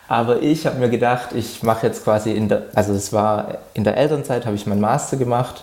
Aber 0.09 0.41
ich 0.41 0.67
habe 0.67 0.79
mir 0.79 0.89
gedacht, 0.89 1.29
ich 1.35 1.63
mache 1.63 1.87
jetzt 1.87 2.03
quasi 2.03 2.33
in 2.33 2.49
der, 2.49 2.69
also 2.75 2.95
es 2.95 3.13
war 3.13 3.59
in 3.75 3.85
der 3.85 3.99
Elternzeit, 3.99 4.47
habe 4.47 4.57
ich 4.57 4.67
meinen 4.67 4.81
Master 4.81 5.19
gemacht 5.19 5.63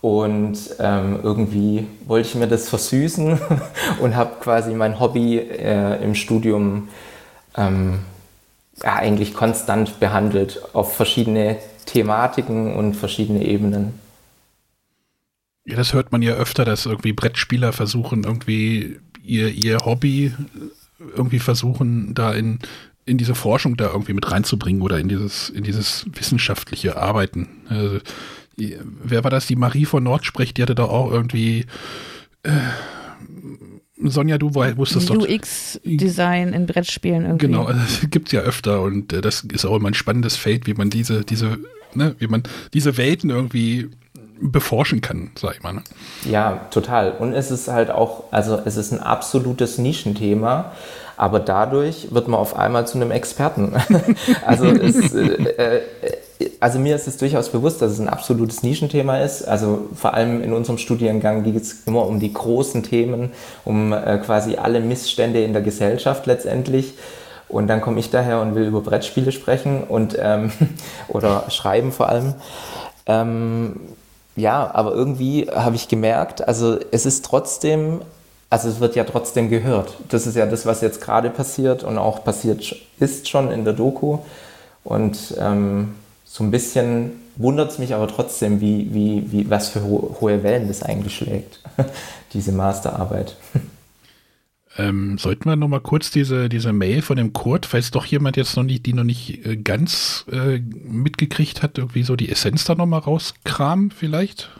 und 0.00 0.58
ähm, 0.80 1.20
irgendwie 1.22 1.86
wollte 2.04 2.28
ich 2.28 2.34
mir 2.34 2.48
das 2.48 2.68
versüßen 2.68 3.38
und 4.00 4.16
habe 4.16 4.32
quasi 4.40 4.74
mein 4.74 4.98
Hobby 4.98 5.38
äh, 5.38 6.02
im 6.02 6.16
Studium 6.16 6.88
ähm, 7.56 8.00
ja, 8.82 8.96
eigentlich 8.96 9.32
konstant 9.34 10.00
behandelt 10.00 10.60
auf 10.72 10.96
verschiedene 10.96 11.58
Thematiken 11.86 12.74
und 12.74 12.94
verschiedene 12.94 13.44
Ebenen. 13.44 13.94
Ja, 15.64 15.76
das 15.76 15.92
hört 15.92 16.10
man 16.10 16.22
ja 16.22 16.34
öfter, 16.34 16.64
dass 16.64 16.86
irgendwie 16.86 17.12
Brettspieler 17.12 17.72
versuchen, 17.72 18.24
irgendwie 18.24 18.98
ihr, 19.22 19.48
ihr 19.50 19.78
Hobby 19.84 20.32
irgendwie 20.98 21.38
versuchen, 21.38 22.14
da 22.14 22.32
in, 22.32 22.58
in 23.08 23.18
diese 23.18 23.34
Forschung 23.34 23.76
da 23.76 23.86
irgendwie 23.86 24.12
mit 24.12 24.30
reinzubringen 24.30 24.82
oder 24.82 24.98
in 24.98 25.08
dieses, 25.08 25.50
in 25.50 25.64
dieses 25.64 26.06
wissenschaftliche 26.12 26.96
Arbeiten. 26.96 27.48
Also, 27.68 27.98
wer 28.56 29.24
war 29.24 29.30
das? 29.30 29.46
Die 29.46 29.56
Marie 29.56 29.84
von 29.84 30.02
Nordsprecht, 30.02 30.56
die 30.56 30.62
hatte 30.62 30.74
da 30.74 30.84
auch 30.84 31.10
irgendwie 31.10 31.66
äh, 32.42 32.50
Sonja, 34.00 34.38
du 34.38 34.54
wusstest 34.54 35.10
doch. 35.10 35.16
UX-Design 35.16 36.52
in 36.52 36.66
Brettspielen 36.66 37.24
irgendwie. 37.24 37.46
Genau, 37.46 37.64
also, 37.64 37.80
das 37.80 38.10
gibt 38.10 38.28
es 38.28 38.32
ja 38.32 38.40
öfter 38.42 38.82
und 38.82 39.12
äh, 39.12 39.20
das 39.20 39.40
ist 39.40 39.64
auch 39.64 39.76
immer 39.76 39.88
ein 39.88 39.94
spannendes 39.94 40.36
Feld, 40.36 40.66
wie 40.66 40.74
man 40.74 40.90
diese, 40.90 41.24
diese, 41.24 41.58
ne, 41.94 42.14
wie 42.18 42.28
man 42.28 42.42
diese 42.74 42.96
Welten 42.96 43.30
irgendwie 43.30 43.90
beforschen 44.40 45.00
kann, 45.00 45.32
sag 45.36 45.56
ich 45.56 45.62
mal. 45.62 45.72
Ne? 45.72 45.82
Ja, 46.30 46.68
total. 46.70 47.12
Und 47.12 47.32
es 47.32 47.50
ist 47.50 47.66
halt 47.66 47.90
auch, 47.90 48.24
also 48.30 48.60
es 48.64 48.76
ist 48.76 48.92
ein 48.92 49.00
absolutes 49.00 49.78
Nischenthema, 49.78 50.72
aber 51.18 51.40
dadurch 51.40 52.14
wird 52.14 52.28
man 52.28 52.38
auf 52.38 52.56
einmal 52.56 52.86
zu 52.86 52.96
einem 52.96 53.10
Experten. 53.10 53.74
also, 54.46 54.66
es, 54.66 55.12
äh, 55.12 55.20
äh, 55.20 55.80
also 56.60 56.78
mir 56.78 56.94
ist 56.94 57.08
es 57.08 57.16
durchaus 57.16 57.48
bewusst, 57.48 57.82
dass 57.82 57.90
es 57.90 57.98
ein 57.98 58.08
absolutes 58.08 58.62
Nischenthema 58.62 59.18
ist. 59.18 59.42
Also 59.42 59.88
vor 59.94 60.14
allem 60.14 60.44
in 60.44 60.52
unserem 60.52 60.78
Studiengang 60.78 61.42
geht 61.42 61.56
es 61.56 61.82
immer 61.86 62.06
um 62.06 62.20
die 62.20 62.32
großen 62.32 62.84
Themen, 62.84 63.32
um 63.64 63.92
äh, 63.92 64.18
quasi 64.18 64.56
alle 64.56 64.78
Missstände 64.80 65.42
in 65.42 65.52
der 65.52 65.62
Gesellschaft 65.62 66.26
letztendlich. 66.26 66.94
Und 67.48 67.66
dann 67.66 67.80
komme 67.80 67.98
ich 67.98 68.10
daher 68.10 68.40
und 68.40 68.54
will 68.54 68.66
über 68.66 68.80
Brettspiele 68.80 69.32
sprechen 69.32 69.82
und 69.82 70.16
ähm, 70.20 70.52
oder 71.08 71.46
schreiben 71.48 71.90
vor 71.90 72.08
allem. 72.08 72.34
Ähm, 73.06 73.80
ja, 74.36 74.70
aber 74.72 74.94
irgendwie 74.94 75.50
habe 75.52 75.74
ich 75.74 75.88
gemerkt, 75.88 76.46
also 76.46 76.78
es 76.92 77.06
ist 77.06 77.24
trotzdem, 77.24 78.02
also 78.50 78.68
es 78.68 78.80
wird 78.80 78.96
ja 78.96 79.04
trotzdem 79.04 79.50
gehört. 79.50 79.94
Das 80.08 80.26
ist 80.26 80.36
ja 80.36 80.46
das, 80.46 80.64
was 80.64 80.80
jetzt 80.80 81.00
gerade 81.00 81.30
passiert 81.30 81.84
und 81.84 81.98
auch 81.98 82.24
passiert 82.24 82.74
ist 82.98 83.28
schon 83.28 83.50
in 83.50 83.64
der 83.64 83.74
Doku. 83.74 84.18
Und 84.84 85.34
ähm, 85.38 85.94
so 86.24 86.44
ein 86.44 86.50
bisschen 86.50 87.12
wundert 87.36 87.70
es 87.70 87.78
mich 87.78 87.94
aber 87.94 88.08
trotzdem, 88.08 88.60
wie, 88.60 88.92
wie, 88.92 89.32
wie, 89.32 89.50
was 89.50 89.68
für 89.68 89.82
hohe 89.82 90.42
Wellen 90.42 90.68
das 90.68 90.82
eigentlich 90.82 91.16
schlägt, 91.16 91.60
diese 92.32 92.52
Masterarbeit. 92.52 93.36
Ähm, 94.76 95.18
sollten 95.18 95.48
wir 95.48 95.56
noch 95.56 95.68
mal 95.68 95.80
kurz 95.80 96.10
diese, 96.10 96.48
diese 96.48 96.72
Mail 96.72 97.02
von 97.02 97.16
dem 97.16 97.32
Kurt, 97.32 97.66
falls 97.66 97.90
doch 97.90 98.06
jemand 98.06 98.36
jetzt 98.36 98.56
noch 98.56 98.62
nicht, 98.62 98.86
die 98.86 98.92
noch 98.92 99.04
nicht 99.04 99.44
äh, 99.44 99.56
ganz 99.56 100.24
äh, 100.30 100.58
mitgekriegt 100.58 101.62
hat, 101.62 101.78
irgendwie 101.78 102.04
so 102.04 102.16
die 102.16 102.30
Essenz 102.30 102.64
da 102.64 102.74
noch 102.74 102.86
mal 102.86 102.98
rauskramen 102.98 103.90
vielleicht? 103.90 104.50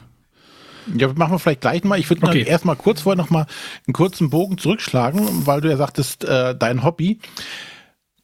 Ja, 0.96 1.08
machen 1.14 1.32
wir 1.32 1.38
vielleicht 1.38 1.60
gleich 1.60 1.84
mal. 1.84 1.98
Ich 1.98 2.08
würde 2.08 2.26
okay. 2.26 2.44
erst 2.46 2.64
mal 2.64 2.76
kurz 2.76 3.02
vorher 3.02 3.16
noch 3.16 3.30
mal 3.30 3.46
einen 3.86 3.94
kurzen 3.94 4.30
Bogen 4.30 4.58
zurückschlagen, 4.58 5.46
weil 5.46 5.60
du 5.60 5.68
ja 5.68 5.76
sagtest, 5.76 6.24
äh, 6.24 6.54
dein 6.54 6.84
Hobby. 6.84 7.18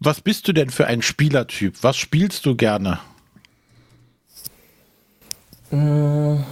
Was 0.00 0.21
bist 0.21 0.49
du 0.49 0.52
denn 0.52 0.71
für 0.71 0.87
ein 0.87 1.02
Spielertyp? 1.02 1.76
Was 1.83 1.97
spielst 1.97 2.47
du 2.47 2.56
gerne? 2.56 2.99
Mmh, 5.71 6.44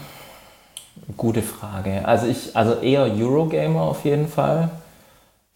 gute 1.16 1.42
Frage. 1.42 2.06
Also 2.06 2.26
ich, 2.26 2.56
also 2.56 2.74
eher 2.80 3.02
Eurogamer 3.02 3.82
auf 3.82 4.04
jeden 4.04 4.28
Fall. 4.28 4.70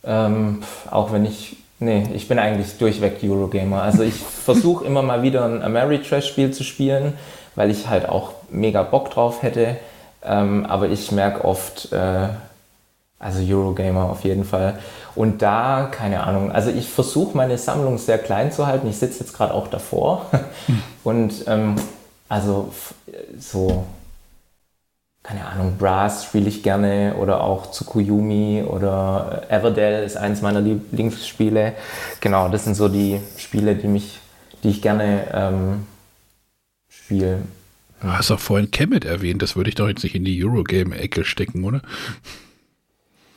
Ähm, 0.05 0.63
auch 0.91 1.13
wenn 1.13 1.25
ich, 1.25 1.57
nee, 1.79 2.07
ich 2.15 2.29
bin 2.29 2.39
eigentlich 2.39 2.79
durchweg 2.79 3.19
Eurogamer. 3.23 3.83
Also 3.83 4.03
ich 4.03 4.15
versuche 4.45 4.85
immer 4.85 5.03
mal 5.03 5.23
wieder 5.23 5.45
ein 5.45 5.63
Ameritrash-Spiel 5.63 6.53
zu 6.53 6.65
spielen, 6.65 7.15
weil 7.55 7.71
ich 7.71 7.89
halt 7.89 8.09
auch 8.09 8.33
mega 8.51 8.83
Bock 8.83 9.11
drauf 9.11 9.43
hätte. 9.43 9.77
Ähm, 10.27 10.67
aber 10.67 10.89
ich 10.89 11.13
merke 11.13 11.45
oft, 11.45 11.93
äh, 11.93 12.29
also 13.19 13.41
Eurogamer 13.43 14.11
auf 14.11 14.25
jeden 14.25 14.45
Fall. 14.45 14.79
Und 15.15 15.41
da, 15.43 15.89
keine 15.91 16.25
Ahnung, 16.25 16.53
also 16.53 16.71
ich 16.71 16.89
versuche 16.89 17.37
meine 17.37 17.57
Sammlung 17.59 17.99
sehr 17.99 18.19
klein 18.19 18.53
zu 18.53 18.67
halten. 18.67 18.89
Ich 18.89 18.99
sitze 18.99 19.21
jetzt 19.21 19.33
gerade 19.33 19.55
auch 19.55 19.69
davor. 19.69 20.27
Hm. 20.67 20.83
Und 21.05 21.45
ähm, 21.47 21.77
also 22.29 22.73
so 23.39 23.85
keine 25.27 25.45
Ahnung, 25.45 25.77
Brass 25.77 26.25
spiele 26.25 26.49
ich 26.49 26.63
gerne 26.63 27.17
oder 27.19 27.41
auch 27.41 27.73
Tsukuyomi 27.73 28.63
oder 28.63 29.43
Everdell 29.49 30.05
ist 30.05 30.17
eines 30.17 30.41
meiner 30.41 30.61
Lieblingsspiele. 30.61 31.73
Genau, 32.21 32.49
das 32.49 32.63
sind 32.63 32.77
so 32.77 32.89
die 32.89 33.21
Spiele, 33.37 33.75
die 33.75 33.89
mich, 33.89 34.21
die 34.63 34.69
ich 34.69 34.83
gerne 34.83 35.27
ähm, 35.35 35.87
spiele. 36.89 37.41
Du 38.01 38.09
hast 38.09 38.31
auch 38.31 38.41
vorhin 38.41 38.71
Kemet 38.71 39.05
erwähnt, 39.05 39.43
das 39.43 39.57
würde 39.57 39.71
ich 39.71 39.75
doch 39.75 39.89
jetzt 39.89 40.05
nicht 40.05 40.15
in 40.15 40.25
die 40.25 40.45
Eurogame-Ecke 40.45 41.25
stecken, 41.25 41.65
oder? 41.65 41.81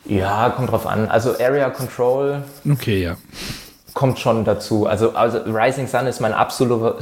Ja, 0.06 0.50
kommt 0.50 0.72
drauf 0.72 0.86
an. 0.86 1.08
Also 1.08 1.38
Area 1.40 1.70
Control. 1.70 2.44
Okay, 2.70 3.04
ja. 3.04 3.18
Kommt 3.94 4.20
schon 4.20 4.44
dazu. 4.46 4.86
Also, 4.86 5.14
also 5.14 5.40
Rising 5.40 5.88
Sun 5.88 6.08
ist 6.08 6.20
mein 6.20 6.34
absoluter, 6.34 6.98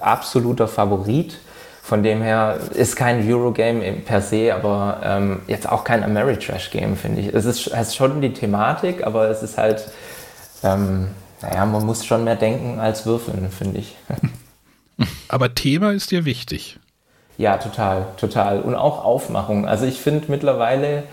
absoluter 0.00 0.68
Favorit. 0.68 1.38
Von 1.82 2.02
dem 2.02 2.22
her 2.22 2.60
ist 2.74 2.94
kein 2.94 3.28
Eurogame 3.28 3.92
per 4.04 4.22
se, 4.22 4.54
aber 4.54 5.00
ähm, 5.02 5.42
jetzt 5.48 5.68
auch 5.68 5.82
kein 5.82 6.04
Ameritrash-Game, 6.04 6.96
finde 6.96 7.22
ich. 7.22 7.34
Es 7.34 7.44
ist, 7.44 7.66
ist 7.66 7.96
schon 7.96 8.20
die 8.20 8.32
Thematik, 8.32 9.04
aber 9.04 9.28
es 9.28 9.42
ist 9.42 9.58
halt, 9.58 9.88
ähm, 10.62 11.08
naja, 11.40 11.66
man 11.66 11.84
muss 11.84 12.04
schon 12.04 12.22
mehr 12.22 12.36
denken 12.36 12.78
als 12.78 13.04
würfeln, 13.04 13.50
finde 13.50 13.80
ich. 13.80 13.96
Aber 15.28 15.54
Thema 15.54 15.92
ist 15.92 16.12
dir 16.12 16.24
wichtig. 16.24 16.78
Ja, 17.38 17.56
total, 17.56 18.06
total. 18.18 18.60
Und 18.60 18.74
auch 18.74 19.04
Aufmachung. 19.04 19.66
Also 19.66 19.86
ich 19.86 20.00
finde 20.00 20.26
mittlerweile 20.28 21.04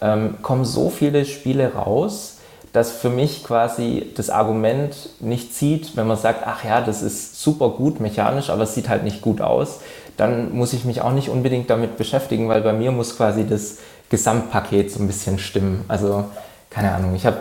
ähm, 0.00 0.36
kommen 0.42 0.64
so 0.64 0.90
viele 0.90 1.24
Spiele 1.24 1.74
raus, 1.74 2.38
dass 2.72 2.92
für 2.92 3.10
mich 3.10 3.44
quasi 3.44 4.06
das 4.14 4.30
Argument 4.30 4.94
nicht 5.20 5.54
zieht, 5.54 5.96
wenn 5.96 6.06
man 6.06 6.16
sagt, 6.16 6.42
ach 6.46 6.64
ja, 6.64 6.80
das 6.80 7.02
ist 7.02 7.40
super 7.40 7.70
gut 7.70 8.00
mechanisch, 8.00 8.50
aber 8.50 8.62
es 8.62 8.74
sieht 8.74 8.88
halt 8.88 9.04
nicht 9.04 9.22
gut 9.22 9.40
aus, 9.40 9.80
dann 10.16 10.52
muss 10.54 10.72
ich 10.72 10.84
mich 10.84 11.00
auch 11.00 11.12
nicht 11.12 11.28
unbedingt 11.28 11.70
damit 11.70 11.96
beschäftigen, 11.96 12.48
weil 12.48 12.60
bei 12.60 12.72
mir 12.72 12.92
muss 12.92 13.16
quasi 13.16 13.46
das 13.46 13.78
Gesamtpaket 14.10 14.90
so 14.90 15.00
ein 15.00 15.06
bisschen 15.06 15.38
stimmen. 15.38 15.84
Also, 15.88 16.24
keine 16.70 16.92
Ahnung, 16.92 17.14
ich 17.14 17.24
habe, 17.24 17.40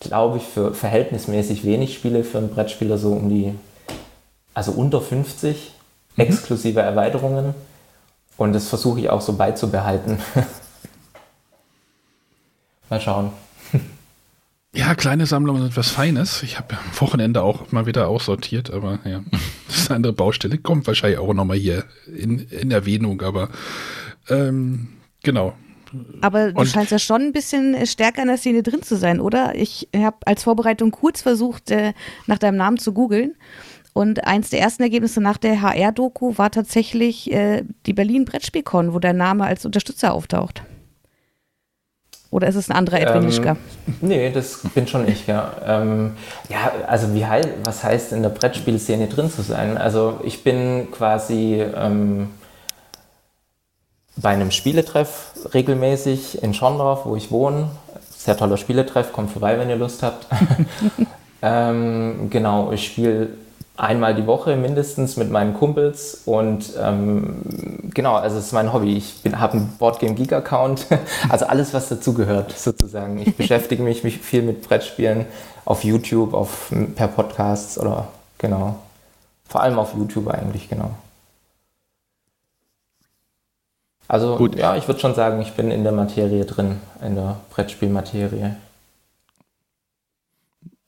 glaube 0.00 0.38
ich, 0.38 0.44
für 0.44 0.74
verhältnismäßig 0.74 1.64
wenig 1.64 1.94
Spiele 1.94 2.24
für 2.24 2.38
einen 2.38 2.50
Brettspieler 2.50 2.98
so 2.98 3.12
um 3.12 3.28
die, 3.28 3.54
also 4.54 4.72
unter 4.72 5.00
50 5.00 5.56
mhm. 5.56 5.75
Exklusive 6.16 6.80
Erweiterungen. 6.80 7.54
Und 8.36 8.52
das 8.52 8.68
versuche 8.68 9.00
ich 9.00 9.10
auch 9.10 9.20
so 9.20 9.34
beizubehalten. 9.34 10.18
Mal 12.90 13.00
schauen. 13.00 13.32
Ja, 14.76 14.94
kleine 14.94 15.24
Sammlungen 15.24 15.62
sind 15.62 15.76
was 15.76 15.88
Feines. 15.88 16.42
Ich 16.42 16.58
habe 16.58 16.74
am 16.74 17.00
Wochenende 17.00 17.42
auch 17.42 17.72
mal 17.72 17.86
wieder 17.86 18.08
aussortiert, 18.08 18.70
aber 18.70 18.98
ja, 19.04 19.22
das 19.66 19.78
ist 19.78 19.90
eine 19.90 19.96
andere 19.96 20.12
Baustelle. 20.12 20.58
Kommt 20.58 20.86
wahrscheinlich 20.86 21.18
auch 21.18 21.32
nochmal 21.32 21.56
hier 21.56 21.84
in, 22.06 22.40
in 22.40 22.70
Erwähnung, 22.70 23.22
aber 23.22 23.48
ähm, 24.28 24.88
genau. 25.22 25.54
Aber 26.20 26.52
du 26.52 26.60
Und 26.60 26.66
scheinst 26.66 26.92
ja 26.92 26.98
schon 26.98 27.22
ein 27.22 27.32
bisschen 27.32 27.86
stärker 27.86 28.20
in 28.20 28.28
der 28.28 28.36
Szene 28.36 28.62
drin 28.62 28.82
zu 28.82 28.96
sein, 28.96 29.20
oder? 29.20 29.54
Ich 29.54 29.88
habe 29.96 30.16
als 30.26 30.42
Vorbereitung 30.42 30.90
kurz 30.90 31.22
versucht, 31.22 31.70
äh, 31.70 31.94
nach 32.26 32.38
deinem 32.38 32.56
Namen 32.56 32.76
zu 32.76 32.92
googeln. 32.92 33.34
Und 33.96 34.26
eins 34.26 34.50
der 34.50 34.60
ersten 34.60 34.82
Ergebnisse 34.82 35.22
nach 35.22 35.38
der 35.38 35.62
HR-Doku 35.62 36.36
war 36.36 36.50
tatsächlich 36.50 37.32
äh, 37.32 37.62
die 37.86 37.94
Berlin 37.94 38.26
Brettspielcon, 38.26 38.92
wo 38.92 38.98
dein 38.98 39.16
Name 39.16 39.46
als 39.46 39.64
Unterstützer 39.64 40.12
auftaucht. 40.12 40.60
Oder 42.30 42.46
ist 42.46 42.56
es 42.56 42.68
ein 42.68 42.76
anderer 42.76 43.00
Edwin 43.00 43.32
ähm, 43.46 43.56
Nee, 44.02 44.30
das 44.30 44.60
bin 44.74 44.86
schon 44.86 45.08
ich, 45.08 45.26
ja. 45.26 45.50
Ähm, 45.64 46.12
ja, 46.50 46.72
also 46.86 47.14
wie 47.14 47.24
heißt, 47.24 47.48
was 47.64 47.84
heißt 47.84 48.12
in 48.12 48.22
der 48.22 48.28
Brettspielszene 48.28 49.06
drin 49.06 49.30
zu 49.30 49.40
sein? 49.40 49.78
Also 49.78 50.20
ich 50.24 50.44
bin 50.44 50.88
quasi 50.90 51.64
ähm, 51.74 52.28
bei 54.16 54.28
einem 54.28 54.50
Spieletreff 54.50 55.30
regelmäßig 55.54 56.42
in 56.42 56.52
Schorndorf, 56.52 57.06
wo 57.06 57.16
ich 57.16 57.30
wohne. 57.30 57.70
Sehr 58.14 58.36
toller 58.36 58.58
Spieletreff, 58.58 59.14
kommt 59.14 59.30
vorbei, 59.30 59.58
wenn 59.58 59.70
ihr 59.70 59.76
Lust 59.76 60.02
habt. 60.02 60.26
ähm, 61.40 62.28
genau, 62.28 62.72
ich 62.72 62.88
spiele 62.88 63.45
einmal 63.76 64.14
die 64.14 64.26
Woche 64.26 64.56
mindestens 64.56 65.16
mit 65.16 65.30
meinen 65.30 65.54
Kumpels 65.54 66.22
und 66.24 66.72
ähm, 66.80 67.40
genau, 67.94 68.14
also 68.14 68.38
es 68.38 68.46
ist 68.46 68.52
mein 68.52 68.72
Hobby. 68.72 68.96
Ich 68.96 69.20
habe 69.34 69.54
einen 69.54 69.76
Boardgame 69.78 70.14
Geek 70.14 70.32
Account, 70.32 70.86
also 71.28 71.46
alles, 71.46 71.74
was 71.74 71.88
dazugehört 71.88 72.52
sozusagen. 72.52 73.18
Ich 73.18 73.36
beschäftige 73.36 73.82
mich, 73.82 74.04
mich 74.04 74.18
viel 74.18 74.42
mit 74.42 74.62
Brettspielen 74.62 75.26
auf 75.64 75.84
YouTube, 75.84 76.34
auf, 76.34 76.72
per 76.94 77.08
Podcasts 77.08 77.78
oder 77.78 78.08
genau. 78.38 78.76
Vor 79.48 79.62
allem 79.62 79.78
auf 79.78 79.94
YouTube 79.94 80.28
eigentlich, 80.28 80.68
genau. 80.68 80.90
Also 84.08 84.36
Gut. 84.36 84.56
ja, 84.56 84.76
ich 84.76 84.86
würde 84.86 85.00
schon 85.00 85.14
sagen, 85.14 85.40
ich 85.40 85.52
bin 85.54 85.70
in 85.70 85.82
der 85.82 85.92
Materie 85.92 86.44
drin, 86.44 86.80
in 87.04 87.16
der 87.16 87.36
Brettspielmaterie. 87.50 88.54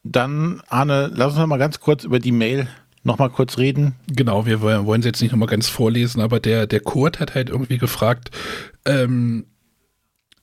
Dann, 0.05 0.63
Arne, 0.69 1.11
lass 1.15 1.37
uns 1.37 1.47
mal 1.47 1.59
ganz 1.59 1.81
kurz 1.81 2.05
über 2.05 2.19
die 2.19 2.33
Mail 2.33 2.69
noch 3.05 3.19
mal 3.19 3.31
kurz 3.31 3.59
reden. 3.59 3.95
Genau, 4.07 4.47
wir 4.47 4.61
wollen 4.61 5.03
sie 5.03 5.09
jetzt 5.09 5.23
nicht 5.23 5.33
noch 5.33 5.39
mal 5.39 5.47
ganz 5.47 5.69
vorlesen, 5.69 6.21
aber 6.21 6.41
der, 6.41 6.67
der 6.67 6.81
Kurt 6.81 7.21
hat 7.21 7.35
halt 7.35 7.49
irgendwie 7.49 7.79
gefragt, 7.79 8.31
ähm, 8.85 9.47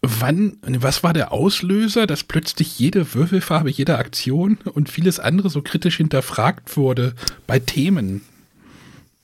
wann, 0.02 0.58
was 0.62 1.04
war 1.04 1.14
der 1.14 1.32
Auslöser, 1.32 2.08
dass 2.08 2.24
plötzlich 2.24 2.80
jede 2.80 3.14
Würfelfarbe, 3.14 3.70
jede 3.70 3.98
Aktion 3.98 4.58
und 4.74 4.90
vieles 4.90 5.20
andere 5.20 5.50
so 5.50 5.62
kritisch 5.62 5.98
hinterfragt 5.98 6.76
wurde 6.76 7.14
bei 7.48 7.60
Themen? 7.60 8.22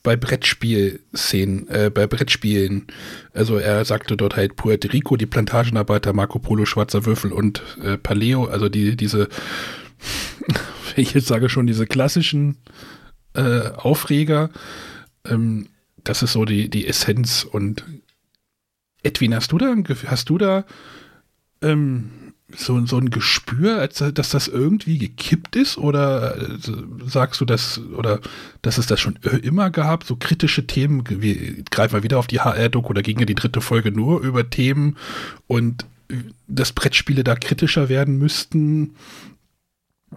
bei 0.04 0.16
Brettspielszenen, 0.16 1.68
äh, 1.68 1.88
bei 1.88 2.08
Brettspielen. 2.08 2.88
Also 3.34 3.56
er 3.56 3.84
sagte 3.84 4.16
dort 4.16 4.36
halt 4.36 4.56
Puerto 4.56 4.88
Rico, 4.88 5.16
die 5.16 5.26
Plantagenarbeiter, 5.26 6.12
Marco 6.12 6.40
Polo, 6.40 6.66
Schwarzer 6.66 7.06
Würfel 7.06 7.32
und 7.32 7.62
äh, 7.80 7.96
Paleo, 7.98 8.46
also 8.46 8.68
die, 8.68 8.96
diese, 8.96 9.28
ich 10.96 11.14
jetzt 11.14 11.26
sage 11.26 11.48
schon, 11.48 11.66
diese 11.66 11.86
klassischen 11.86 12.58
äh, 13.34 13.70
Aufreger. 13.70 14.50
Ähm, 15.24 15.68
das 16.04 16.22
ist 16.22 16.32
so 16.32 16.44
die, 16.44 16.68
die 16.68 16.86
Essenz. 16.86 17.44
Und 17.44 17.84
Edwin, 19.02 19.34
hast 19.34 19.52
du 19.52 19.58
da, 19.58 19.74
hast 20.06 20.28
du 20.28 20.38
da 20.38 20.64
ähm, 21.62 22.10
so, 22.54 22.84
so 22.86 22.98
ein 22.98 23.10
Gespür, 23.10 23.78
als, 23.78 24.02
dass 24.12 24.30
das 24.30 24.48
irgendwie 24.48 24.98
gekippt 24.98 25.56
ist? 25.56 25.78
Oder 25.78 26.36
äh, 26.36 26.58
sagst 27.06 27.40
du 27.40 27.44
das, 27.44 27.80
oder 27.96 28.20
dass 28.62 28.78
es 28.78 28.86
das 28.86 29.00
schon 29.00 29.16
immer 29.42 29.70
gab, 29.70 30.04
so 30.04 30.16
kritische 30.16 30.66
Themen, 30.66 31.04
wir 31.08 31.62
greifen 31.70 31.96
mal 31.96 32.02
wieder 32.02 32.18
auf 32.18 32.26
die 32.26 32.40
HR-Doku 32.40 32.90
oder 32.90 33.02
ging 33.02 33.18
ja 33.18 33.26
die 33.26 33.34
dritte 33.34 33.60
Folge 33.60 33.90
nur 33.90 34.20
über 34.20 34.48
Themen 34.48 34.96
und 35.46 35.86
äh, 36.08 36.16
dass 36.48 36.72
Brettspiele 36.72 37.24
da 37.24 37.36
kritischer 37.36 37.88
werden 37.88 38.18
müssten? 38.18 38.94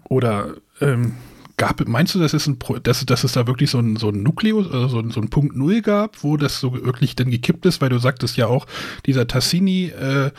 Oder 0.10 0.56
ähm, 0.82 1.14
gab, 1.58 1.88
meinst 1.88 2.16
du, 2.16 2.20
dass 2.20 2.34
es, 2.34 2.48
ein, 2.48 2.58
dass, 2.84 3.06
dass 3.06 3.24
es 3.24 3.32
da 3.32 3.48
wirklich 3.48 3.70
so 3.70 3.80
ein, 3.80 3.96
so 3.96 4.10
ein 4.10 4.24
Nukleus, 4.24 4.72
also 4.72 4.88
so 4.88 5.00
ein, 5.00 5.12
so 5.12 5.22
ein 5.22 5.30
Punkt 5.30 5.56
Null 5.56 5.82
gab, 5.82 6.24
wo 6.24 6.38
das 6.38 6.60
so 6.60 6.74
wirklich 6.74 7.16
dann 7.16 7.32
gekippt 7.32 7.66
ist? 7.66 7.82
Weil 7.82 7.90
du 7.90 7.98
sagtest 7.98 8.38
ja 8.38 8.48
auch, 8.48 8.66
dieser 9.06 9.28
Tassini, 9.28 9.88
äh, 9.88 10.32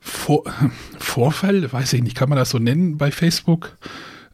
vor 0.00 0.44
Vorfall, 0.98 1.72
weiß 1.72 1.92
ich 1.94 2.02
nicht, 2.02 2.16
kann 2.16 2.28
man 2.28 2.38
das 2.38 2.50
so 2.50 2.58
nennen 2.58 2.96
bei 2.96 3.10
Facebook? 3.10 3.76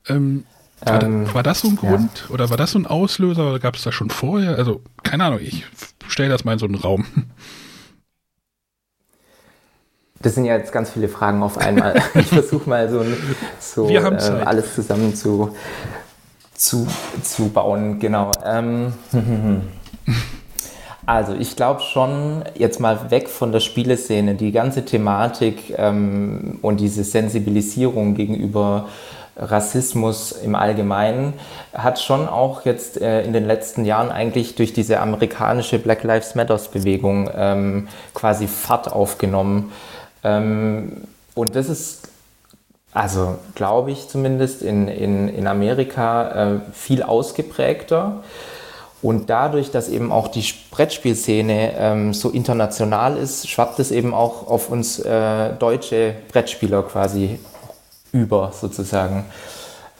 Ähm, 0.09 0.45
war, 0.81 1.03
ähm, 1.03 1.25
da, 1.27 1.35
war, 1.35 1.43
das 1.43 1.61
so 1.61 1.69
ein 1.69 1.77
Grund 1.77 2.25
ja. 2.29 2.35
oder 2.35 2.51
war 2.51 2.57
das 2.57 2.73
so 2.73 2.79
ein 2.79 2.87
Auslöser 2.87 3.49
oder 3.49 3.59
gab 3.59 3.77
es 3.77 3.83
das 3.83 3.95
schon 3.95 4.11
vorher? 4.11 4.57
Also, 4.57 4.83
keine 5.03 5.25
Ahnung, 5.25 5.41
ich 5.41 5.65
stelle 6.09 6.29
das 6.29 6.45
mal 6.45 6.55
in 6.55 6.59
so 6.59 6.67
einen 6.67 6.75
Raum. 6.75 7.07
Das 10.23 10.35
sind 10.35 10.45
ja 10.45 10.57
jetzt 10.57 10.73
ganz 10.73 10.91
viele 10.91 11.09
Fragen 11.09 11.43
auf 11.43 11.59
einmal. 11.59 12.01
ich 12.15 12.29
versuche 12.29 12.69
mal 12.69 12.89
so, 12.89 13.05
so 13.61 13.89
äh, 13.89 13.99
alles 14.45 14.75
zusammen 14.75 15.15
zu, 15.15 15.55
zu, 16.55 16.87
zu 17.23 17.49
bauen. 17.49 17.99
Genau. 17.99 18.31
Ähm, 18.45 18.93
Also 21.05 21.35
ich 21.35 21.57
glaube 21.57 21.81
schon, 21.81 22.45
jetzt 22.55 22.79
mal 22.79 23.11
weg 23.11 23.29
von 23.29 23.51
der 23.51 23.59
Spieleszene, 23.59 24.37
die 24.37 24.53
ganze 24.53 24.85
Thematik 24.85 25.75
ähm, 25.77 26.61
und 26.63 26.79
diese 26.79 27.03
Sensibilisierung 27.03 28.15
gegenüber 28.15 28.87
Rassismus 29.37 30.33
im 30.33 30.55
Allgemeinen 30.55 31.33
hat 31.73 31.99
schon 31.99 32.29
auch 32.29 32.65
jetzt 32.65 33.01
äh, 33.01 33.23
in 33.23 33.33
den 33.33 33.47
letzten 33.47 33.85
Jahren 33.85 34.11
eigentlich 34.11 34.55
durch 34.55 34.75
diese 34.75 35.01
amerikanische 35.01 35.79
Black 35.79 36.05
Lives 36.05 36.35
Matters 36.35 36.69
Bewegung 36.69 37.29
ähm, 37.35 37.89
quasi 38.15 38.47
Fahrt 38.47 38.93
aufgenommen. 38.93 39.73
Ähm, 40.25 41.03
und 41.35 41.57
das 41.57 41.69
ist, 41.69 42.09
also 42.93 43.39
glaube 43.55 43.91
ich 43.91 44.09
zumindest, 44.09 44.63
in, 44.63 44.89
in, 44.89 45.29
in 45.29 45.47
Amerika 45.47 46.55
äh, 46.55 46.61
viel 46.73 47.03
ausgeprägter. 47.03 48.23
Und 49.03 49.31
dadurch, 49.31 49.73
dass 49.73 49.89
eben 49.89 50.13
auch 50.13 50.29
die 50.29 50.45
Brettspielszene 50.71 51.73
ähm, 51.77 52.15
so 52.15 52.31
international 52.31 53.17
ist, 53.17 53.49
schwappt 53.49 53.81
es 53.81 53.91
eben 53.91 54.15
auch 54.15 54.47
auf 54.47 54.71
uns 54.71 55.01
äh, 55.01 55.55
deutsche 55.55 56.15
Brettspieler 56.31 56.85
quasi 56.85 57.41
über, 58.13 58.53
sozusagen. 58.53 59.25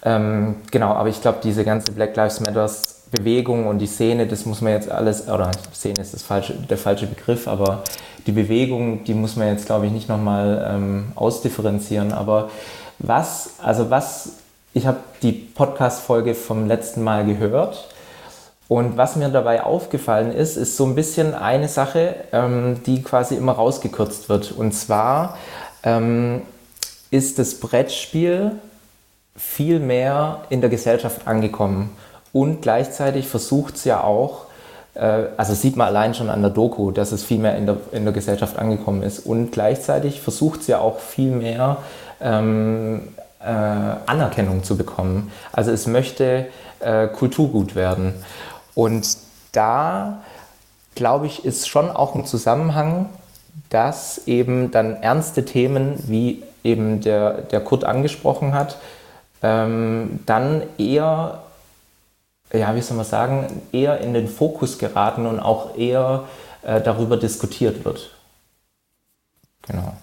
Ähm, 0.05 0.57
genau, 0.71 0.93
aber 0.93 1.09
ich 1.09 1.21
glaube, 1.21 1.39
diese 1.43 1.65
ganze 1.65 1.91
Black 1.93 2.15
Lives 2.15 2.41
Matters 2.41 3.03
Bewegung 3.11 3.67
und 3.67 3.79
die 3.79 3.87
Szene, 3.87 4.27
das 4.27 4.47
muss 4.47 4.61
man 4.61 4.73
jetzt 4.73 4.91
alles, 4.91 5.29
oder 5.29 5.51
Szene 5.75 6.01
ist 6.01 6.15
das 6.15 6.23
falsche, 6.23 6.55
der 6.55 6.79
falsche 6.79 7.07
Begriff, 7.07 7.47
aber 7.47 7.85
die 8.27 8.33
Bewegung, 8.33 9.05
die 9.05 9.15
muss 9.15 9.37
man 9.37 9.49
jetzt, 9.49 9.67
glaube 9.67 9.87
ich, 9.87 9.93
nicht 9.93 10.09
nochmal 10.09 10.71
ähm, 10.71 11.13
ausdifferenzieren. 11.15 12.13
Aber 12.13 12.51
was, 12.99 13.55
also 13.63 13.91
was, 13.91 14.35
ich 14.75 14.87
habe 14.87 14.99
die 15.23 15.33
Podcast-Folge 15.33 16.35
vom 16.35 16.67
letzten 16.67 17.03
Mal 17.03 17.25
gehört 17.25 17.89
und 18.69 18.97
was 18.97 19.17
mir 19.17 19.29
dabei 19.29 19.63
aufgefallen 19.65 20.33
ist, 20.33 20.57
ist 20.57 20.79
so 20.79 20.87
ein 20.87 20.95
bisschen 20.95 21.35
eine 21.35 21.69
Sache, 21.69 22.15
ähm, 22.33 22.81
die 22.87 23.03
quasi 23.03 23.35
immer 23.35 23.53
rausgekürzt 23.53 24.29
wird. 24.29 24.53
Und 24.53 24.73
zwar 24.73 25.37
ähm, 25.83 26.41
ist 27.11 27.39
das 27.39 27.61
Brettspiel 27.61 28.53
viel 29.37 29.79
mehr 29.79 30.43
in 30.49 30.61
der 30.61 30.71
Gesellschaft 30.71 31.27
angekommen. 31.27 31.91
Und 32.33 32.63
gleichzeitig 32.63 33.29
versucht 33.29 33.77
es 33.77 33.85
ja 33.85 34.03
auch, 34.03 34.47
also 34.95 35.55
sieht 35.55 35.77
man 35.77 35.89
allein 35.89 36.15
schon 36.15 36.29
an 36.29 36.43
der 36.43 36.51
Doku, 36.51 36.91
dass 36.91 37.13
es 37.13 37.25
viel 37.25 37.39
mehr 37.39 37.57
in 37.57 37.67
der, 37.67 37.79
in 37.93 38.05
der 38.05 38.13
Gesellschaft 38.13 38.59
angekommen 38.59 39.03
ist. 39.03 39.21
Und 39.21 39.51
gleichzeitig 39.53 40.21
versucht 40.21 40.61
es 40.61 40.67
ja 40.67 40.79
auch 40.79 40.99
viel 40.99 41.31
mehr 41.31 41.79
ähm, 42.21 43.09
äh, 43.41 43.47
Anerkennung 43.47 44.63
zu 44.63 44.77
bekommen. 44.77 45.33
Also 45.53 45.71
es 45.71 45.87
möchte 45.87 46.47
äh, 46.81 47.09
Kulturgut 47.09 47.75
werden. 47.75 48.15
Und 48.75 49.17
da, 49.53 50.23
glaube 50.95 51.27
ich, 51.27 51.45
ist 51.45 51.69
schon 51.69 51.91
auch 51.91 52.15
ein 52.15 52.27
Zusammenhang, 52.27 53.09
dass 53.71 54.27
eben 54.27 54.71
dann 54.71 54.97
ernste 54.97 55.45
Themen, 55.45 55.95
wie 56.07 56.43
eben 56.65 57.01
der, 57.01 57.43
der 57.43 57.61
Kurt 57.61 57.85
angesprochen 57.85 58.55
hat, 58.55 58.79
ähm, 59.43 60.21
dann 60.27 60.63
eher, 60.79 61.43
ja, 62.53 62.75
wie 62.75 62.83
soll 62.83 62.97
man 62.97 63.07
sagen, 63.07 63.63
eher 63.73 64.01
in 64.01 64.15
den 64.15 64.29
Fokus 64.29 64.79
geraten 64.79 65.27
und 65.27 65.41
auch 65.41 65.77
eher 65.77 66.29
äh, 66.63 66.81
darüber 66.81 67.17
diskutiert 67.17 67.85
wird. 67.85 68.11
Genau. 69.63 69.97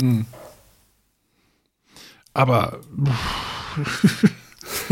Hm. 0.00 0.26
Aber 2.32 2.78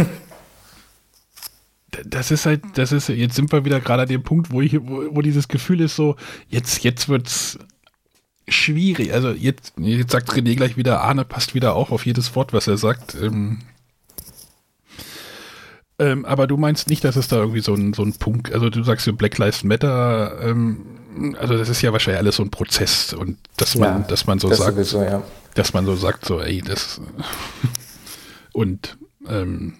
das 2.04 2.30
ist 2.30 2.46
halt, 2.46 2.62
das 2.74 2.92
ist, 2.92 3.08
jetzt 3.08 3.36
sind 3.36 3.52
wir 3.52 3.64
wieder 3.64 3.80
gerade 3.80 4.02
an 4.02 4.08
dem 4.08 4.22
Punkt, 4.22 4.50
wo 4.50 4.60
ich, 4.60 4.74
wo, 4.74 5.14
wo 5.14 5.22
dieses 5.22 5.48
Gefühl 5.48 5.80
ist 5.80 5.96
so, 5.96 6.16
jetzt, 6.48 6.84
jetzt 6.84 7.08
wird's 7.08 7.58
schwierig. 8.48 9.12
Also 9.12 9.30
jetzt, 9.30 9.74
jetzt 9.78 10.10
sagt 10.10 10.30
René 10.30 10.56
gleich 10.56 10.76
wieder, 10.76 11.02
Arne 11.02 11.24
passt 11.24 11.54
wieder 11.54 11.74
auch 11.74 11.90
auf 11.90 12.06
jedes 12.06 12.34
Wort, 12.34 12.52
was 12.52 12.66
er 12.66 12.76
sagt. 12.76 13.14
Ähm, 13.14 13.60
ähm, 15.98 16.24
aber 16.24 16.46
du 16.46 16.56
meinst 16.56 16.88
nicht, 16.88 17.04
dass 17.04 17.16
es 17.16 17.28
da 17.28 17.36
irgendwie 17.36 17.60
so 17.60 17.74
ein, 17.74 17.92
so 17.92 18.02
ein 18.02 18.12
Punkt, 18.14 18.52
also 18.52 18.70
du 18.70 18.82
sagst 18.82 19.06
ja 19.06 19.12
Black 19.12 19.38
Lives 19.38 19.64
Matter, 19.64 20.38
ähm, 20.42 20.98
also 21.38 21.56
das 21.56 21.68
ist 21.68 21.82
ja 21.82 21.92
wahrscheinlich 21.92 22.20
alles 22.20 22.36
so 22.36 22.42
ein 22.42 22.50
Prozess 22.50 23.12
und 23.12 23.38
dass 23.56 23.76
man, 23.76 24.02
ja, 24.02 24.06
dass 24.08 24.26
man 24.26 24.38
so 24.38 24.48
sagt, 24.52 24.74
sowieso, 24.74 25.02
ja. 25.02 25.22
dass 25.54 25.72
man 25.72 25.86
so 25.86 25.96
sagt, 25.96 26.24
so, 26.24 26.40
ey, 26.40 26.62
das 26.62 27.00
und 28.52 28.98
ähm, 29.26 29.74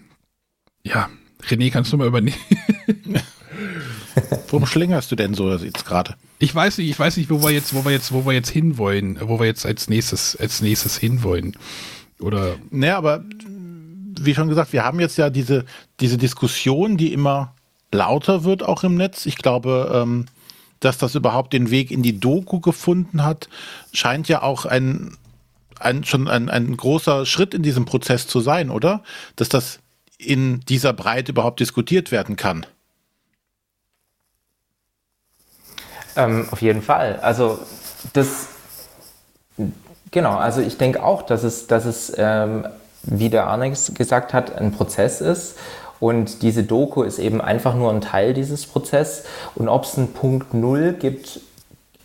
ja, 0.83 1.09
René, 1.47 1.71
kannst 1.71 1.93
du 1.93 1.97
mal 1.97 2.07
übernehmen? 2.07 2.37
Warum 4.49 4.65
schlingerst 4.65 5.11
du 5.11 5.15
denn 5.15 5.33
so 5.33 5.53
jetzt 5.53 5.85
gerade? 5.85 6.15
Ich 6.39 6.53
weiß 6.53 6.77
nicht, 6.77 6.89
ich 6.89 6.99
weiß 6.99 7.17
nicht, 7.17 7.29
wo 7.29 7.41
wir 7.43 7.51
jetzt, 7.51 7.73
wo 7.73 7.85
wir 7.85 7.91
jetzt, 7.91 8.11
wo 8.11 8.25
wir 8.25 8.33
jetzt 8.33 8.49
hinwollen, 8.49 9.19
wo 9.21 9.39
wir 9.39 9.45
jetzt 9.45 9.65
als 9.65 9.89
nächstes, 9.89 10.35
als 10.35 10.61
nächstes 10.61 10.97
hinwollen. 10.97 11.55
Oder. 12.19 12.55
Naja, 12.71 12.97
aber 12.97 13.23
wie 14.25 14.35
schon 14.35 14.49
gesagt, 14.49 14.73
wir 14.73 14.83
haben 14.83 14.99
jetzt 14.99 15.17
ja 15.17 15.29
diese, 15.29 15.65
diese 15.99 16.17
Diskussion, 16.17 16.97
die 16.97 17.13
immer 17.13 17.53
lauter 17.91 18.43
wird, 18.43 18.63
auch 18.63 18.83
im 18.83 18.95
Netz. 18.95 19.25
Ich 19.25 19.37
glaube, 19.37 19.91
ähm, 19.93 20.25
dass 20.79 20.97
das 20.97 21.15
überhaupt 21.15 21.53
den 21.53 21.71
Weg 21.71 21.91
in 21.91 22.03
die 22.03 22.19
Doku 22.19 22.59
gefunden 22.59 23.23
hat, 23.23 23.49
scheint 23.91 24.27
ja 24.27 24.41
auch 24.41 24.65
ein, 24.65 25.17
ein 25.79 26.03
schon 26.03 26.27
ein, 26.27 26.49
ein 26.49 26.75
großer 26.75 27.25
Schritt 27.25 27.53
in 27.53 27.63
diesem 27.63 27.85
Prozess 27.85 28.27
zu 28.27 28.39
sein, 28.39 28.69
oder? 28.69 29.03
Dass 29.35 29.49
das 29.49 29.79
in 30.17 30.61
dieser 30.61 30.93
Breite 30.93 31.31
überhaupt 31.31 31.59
diskutiert 31.59 32.11
werden 32.11 32.35
kann. 32.35 32.65
Ähm, 36.15 36.47
auf 36.51 36.61
jeden 36.61 36.81
Fall. 36.81 37.19
Also 37.21 37.59
das 38.13 38.49
genau, 40.11 40.35
also 40.37 40.61
ich 40.61 40.77
denke 40.77 41.03
auch, 41.03 41.21
dass 41.21 41.43
es, 41.43 41.67
dass 41.67 41.85
es 41.85 42.13
ähm, 42.17 42.67
wie 43.03 43.29
der 43.29 43.47
Arnex 43.47 43.93
gesagt 43.93 44.33
hat, 44.33 44.55
ein 44.55 44.71
Prozess 44.71 45.21
ist. 45.21 45.55
Und 45.99 46.43
diese 46.43 46.63
Doku 46.63 47.03
ist 47.03 47.19
eben 47.19 47.41
einfach 47.41 47.75
nur 47.75 47.91
ein 47.91 48.01
Teil 48.01 48.33
dieses 48.33 48.65
Prozesses. 48.65 49.25
Und 49.55 49.67
ob 49.67 49.83
es 49.83 49.97
einen 49.97 50.13
Punkt 50.13 50.53
Null 50.53 50.93
gibt, 50.93 51.41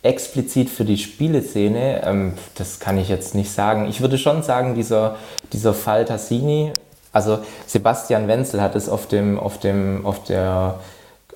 explizit 0.03 0.69
für 0.69 0.85
die 0.85 0.97
Spieleszene, 0.97 2.03
ähm, 2.05 2.33
das 2.55 2.79
kann 2.79 2.97
ich 2.97 3.09
jetzt 3.09 3.33
nicht 3.35 3.51
sagen. 3.51 3.87
Ich 3.87 4.01
würde 4.01 4.17
schon 4.17 4.43
sagen, 4.43 4.75
dieser, 4.75 5.15
dieser 5.51 5.73
Fall 5.73 6.05
Tassini, 6.05 6.73
also 7.11 7.39
Sebastian 7.65 8.27
Wenzel 8.27 8.61
hat 8.61 8.75
es 8.75 8.89
auf, 8.89 9.07
dem, 9.07 9.39
auf, 9.39 9.59
dem, 9.59 10.05
auf 10.05 10.23
der 10.25 10.79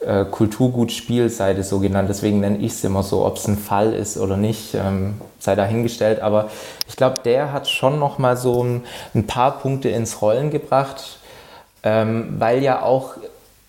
äh, 0.05 0.25
Kulturgut-Spielseite 0.25 1.63
so 1.63 1.79
genannt, 1.79 2.09
deswegen 2.09 2.39
nenne 2.39 2.57
ich 2.57 2.73
es 2.73 2.83
immer 2.83 3.03
so, 3.03 3.25
ob 3.25 3.37
es 3.37 3.47
ein 3.47 3.57
Fall 3.57 3.93
ist 3.93 4.17
oder 4.17 4.37
nicht, 4.37 4.73
ähm, 4.73 5.19
sei 5.39 5.55
dahingestellt. 5.55 6.21
Aber 6.21 6.49
ich 6.87 6.95
glaube, 6.95 7.19
der 7.23 7.51
hat 7.51 7.67
schon 7.67 7.99
noch 7.99 8.17
mal 8.17 8.37
so 8.37 8.63
ein, 8.63 8.83
ein 9.13 9.27
paar 9.27 9.59
Punkte 9.59 9.89
ins 9.89 10.21
Rollen 10.21 10.51
gebracht, 10.51 11.19
ähm, 11.83 12.35
weil 12.37 12.63
ja 12.63 12.81
auch 12.81 13.15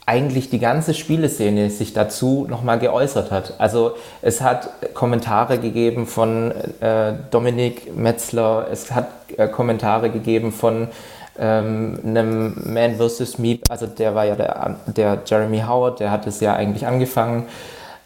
eigentlich 0.07 0.51
die 0.51 0.59
ganze 0.59 0.93
Spieleszene 0.93 1.71
sich 1.71 1.93
dazu 1.93 2.47
nochmal 2.51 2.81
geäußert 2.81 3.31
hat. 3.31 3.55
Also 3.59 3.93
es 4.23 4.41
hat 4.41 4.69
Kommentare 4.93 5.59
gegeben 5.59 6.07
von 6.07 6.53
äh, 6.81 7.13
Dominik 7.31 7.97
Metzler, 7.97 8.67
es 8.73 8.91
hat 8.91 9.09
äh, 9.37 9.47
Kommentare 9.47 10.11
gegeben 10.11 10.51
von 10.51 10.89
ähm, 11.41 11.99
einem 12.05 12.55
Man 12.73 12.97
vs. 12.97 13.39
Meep, 13.39 13.65
also 13.71 13.87
der 13.87 14.15
war 14.15 14.25
ja 14.25 14.37
der, 14.37 14.77
der 14.87 15.19
Jeremy 15.25 15.61
Howard, 15.67 16.01
der 16.01 16.11
hat 16.11 16.27
es 16.27 16.41
ja 16.41 16.55
eigentlich 16.55 16.87
angefangen. 16.87 17.49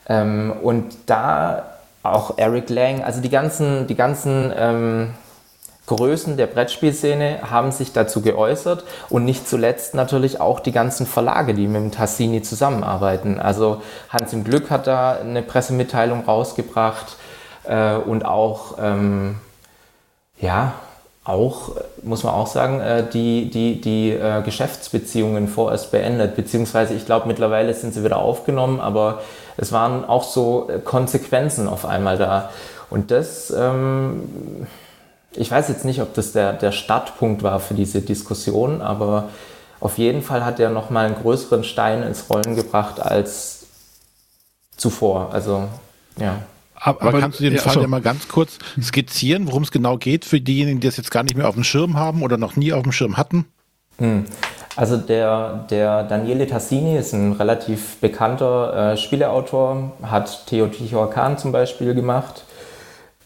Ähm, 0.09 0.53
und 0.63 0.95
da 1.07 1.65
auch 2.03 2.39
Eric 2.39 2.71
Lang, 2.71 3.03
also 3.03 3.21
die 3.21 3.31
ganzen, 3.31 3.87
die 3.87 3.95
ganzen 3.95 4.53
ähm, 4.57 5.15
Größen 5.87 6.39
der 6.39 6.47
Brettspielszene 6.47 7.41
haben 7.51 7.71
sich 7.71 7.93
dazu 7.93 8.23
geäußert 8.23 8.85
und 9.11 9.25
nicht 9.25 9.47
zuletzt 9.47 9.95
natürlich 9.95 10.41
auch 10.41 10.61
die 10.61 10.73
ganzen 10.73 11.07
Verlage, 11.07 11.53
die 11.53 11.67
mit 11.67 11.83
dem 11.83 11.93
Tassini 11.93 12.41
zusammenarbeiten. 12.41 13.39
Also 13.39 13.83
Hans 14.09 14.33
im 14.33 14.45
Glück 14.45 14.71
hat 14.71 14.87
da 14.87 15.19
eine 15.19 15.43
Pressemitteilung 15.43 16.25
rausgebracht 16.25 17.17
äh, 17.65 17.97
und 17.97 18.25
auch, 18.25 18.79
ähm, 18.81 19.37
ja, 20.41 20.73
auch, 21.25 21.73
muss 22.03 22.23
man 22.23 22.35
auch 22.35 22.47
sagen, 22.47 22.81
äh, 22.81 23.05
die, 23.11 23.51
die, 23.51 23.81
die 23.81 24.11
äh, 24.11 24.43
Geschäftsbeziehungen 24.43 25.49
vorerst 25.49 25.91
beendet, 25.91 26.37
beziehungsweise 26.37 26.95
ich 26.95 27.07
glaube 27.07 27.27
mittlerweile 27.27 27.73
sind 27.75 27.95
sie 27.95 28.05
wieder 28.05 28.19
aufgenommen, 28.19 28.81
aber 28.81 29.23
es 29.57 29.73
waren 29.73 30.05
auch 30.05 30.25
so 30.25 30.69
Konsequenzen 30.85 31.69
auf 31.69 31.87
einmal 31.87 32.19
da. 32.19 32.51
Und 32.91 33.11
das 33.11 33.51
ähm, 33.51 34.67
ich 35.37 35.51
weiß 35.51 35.69
jetzt 35.69 35.85
nicht, 35.85 36.01
ob 36.01 36.15
das 36.15 36.33
der, 36.33 36.53
der 36.53 36.73
Startpunkt 36.73 37.43
war 37.43 37.61
für 37.61 37.75
diese 37.75 38.01
Diskussion, 38.01 38.81
aber 38.81 39.31
auf 39.81 39.99
jeden 39.99 40.23
Fall 40.23 40.45
hat 40.45 40.61
er 40.61 40.71
nochmal 40.71 41.07
einen 41.07 41.17
größeren 41.17 41.65
Stein 41.65 42.03
ins 42.03 42.31
Rollen 42.31 42.57
gebracht 42.57 43.01
als 43.01 43.67
zuvor. 44.77 45.31
Also, 45.33 45.65
ja. 46.19 46.37
Aber, 46.85 47.03
aber, 47.03 47.21
kannst 47.21 47.41
du 47.41 47.45
den 47.45 47.55
ja, 47.55 47.63
Fall 47.63 47.73
so. 47.73 47.81
ja 47.81 47.87
mal 47.87 48.03
ganz 48.03 48.29
kurz 48.29 48.59
skizzieren, 48.81 49.47
worum 49.47 49.63
es 49.63 49.71
genau 49.71 49.97
geht, 49.97 50.27
für 50.27 50.39
diejenigen, 50.39 50.81
die 50.81 50.87
das 50.87 50.99
jetzt 50.99 51.11
gar 51.11 51.23
nicht 51.23 51.35
mehr 51.35 51.49
auf 51.49 51.55
dem 51.55 51.65
Schirm 51.65 51.97
haben 51.97 52.23
oder 52.23 52.37
noch 52.37 52.57
nie 52.57 52.75
auf 52.75 52.83
dem 52.83 52.93
Schirm 52.93 53.17
hatten? 53.17 53.47
Hm. 53.99 54.25
Also 54.77 54.99
der, 54.99 55.67
der 55.71 56.03
Daniele 56.03 56.47
Tassini 56.47 56.99
ist 56.99 57.15
ein 57.15 57.33
relativ 57.33 57.97
bekannter 58.01 58.93
äh, 58.93 58.97
Spieleautor, 58.99 59.93
hat 60.03 60.47
Teotihuacan 60.47 61.39
zum 61.39 61.53
Beispiel 61.53 61.95
gemacht 61.95 62.45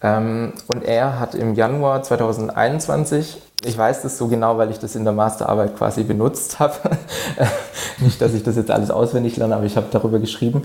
ähm, 0.02 0.52
und 0.68 0.84
er 0.84 1.18
hat 1.18 1.34
im 1.34 1.54
Januar 1.54 2.02
2021, 2.04 3.38
ich 3.64 3.76
weiß 3.76 4.02
das 4.02 4.18
so 4.18 4.28
genau, 4.28 4.56
weil 4.58 4.70
ich 4.70 4.78
das 4.78 4.94
in 4.94 5.02
der 5.02 5.14
Masterarbeit 5.14 5.76
quasi 5.76 6.04
benutzt 6.04 6.60
habe, 6.60 6.74
nicht, 7.98 8.20
dass 8.20 8.34
ich 8.34 8.44
das 8.44 8.54
jetzt 8.54 8.70
alles 8.70 8.92
auswendig 8.92 9.36
lerne, 9.36 9.56
aber 9.56 9.64
ich 9.64 9.76
habe 9.76 9.88
darüber 9.90 10.20
geschrieben. 10.20 10.62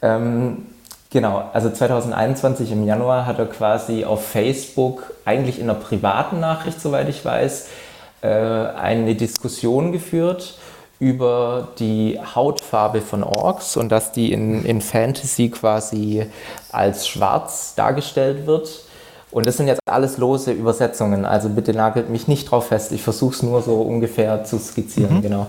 Ähm, 0.00 0.66
genau, 1.12 1.50
also 1.52 1.70
2021 1.70 2.72
im 2.72 2.84
Januar 2.84 3.26
hat 3.26 3.38
er 3.38 3.46
quasi 3.46 4.04
auf 4.04 4.26
Facebook, 4.26 5.14
eigentlich 5.24 5.58
in 5.58 5.70
einer 5.70 5.78
privaten 5.78 6.40
Nachricht, 6.40 6.80
soweit 6.80 7.08
ich 7.08 7.24
weiß, 7.24 7.68
äh, 8.22 8.28
eine 8.28 9.14
Diskussion 9.14 9.92
geführt 9.92 10.58
über 10.98 11.68
die 11.78 12.18
Hautfarbe 12.34 13.00
von 13.00 13.24
Orks 13.24 13.76
und 13.76 13.90
dass 13.90 14.12
die 14.12 14.32
in, 14.32 14.64
in 14.64 14.80
Fantasy 14.80 15.50
quasi 15.50 16.26
als 16.70 17.08
schwarz 17.08 17.74
dargestellt 17.74 18.46
wird. 18.46 18.84
Und 19.32 19.46
das 19.46 19.56
sind 19.56 19.66
jetzt 19.66 19.80
alles 19.86 20.18
lose 20.18 20.52
Übersetzungen, 20.52 21.24
also 21.24 21.48
bitte 21.48 21.72
nagelt 21.72 22.10
mich 22.10 22.28
nicht 22.28 22.50
drauf 22.50 22.66
fest. 22.68 22.92
Ich 22.92 23.02
versuche 23.02 23.34
es 23.34 23.42
nur 23.42 23.62
so 23.62 23.80
ungefähr 23.80 24.44
zu 24.44 24.58
skizzieren, 24.58 25.16
mhm. 25.16 25.22
genau. 25.22 25.46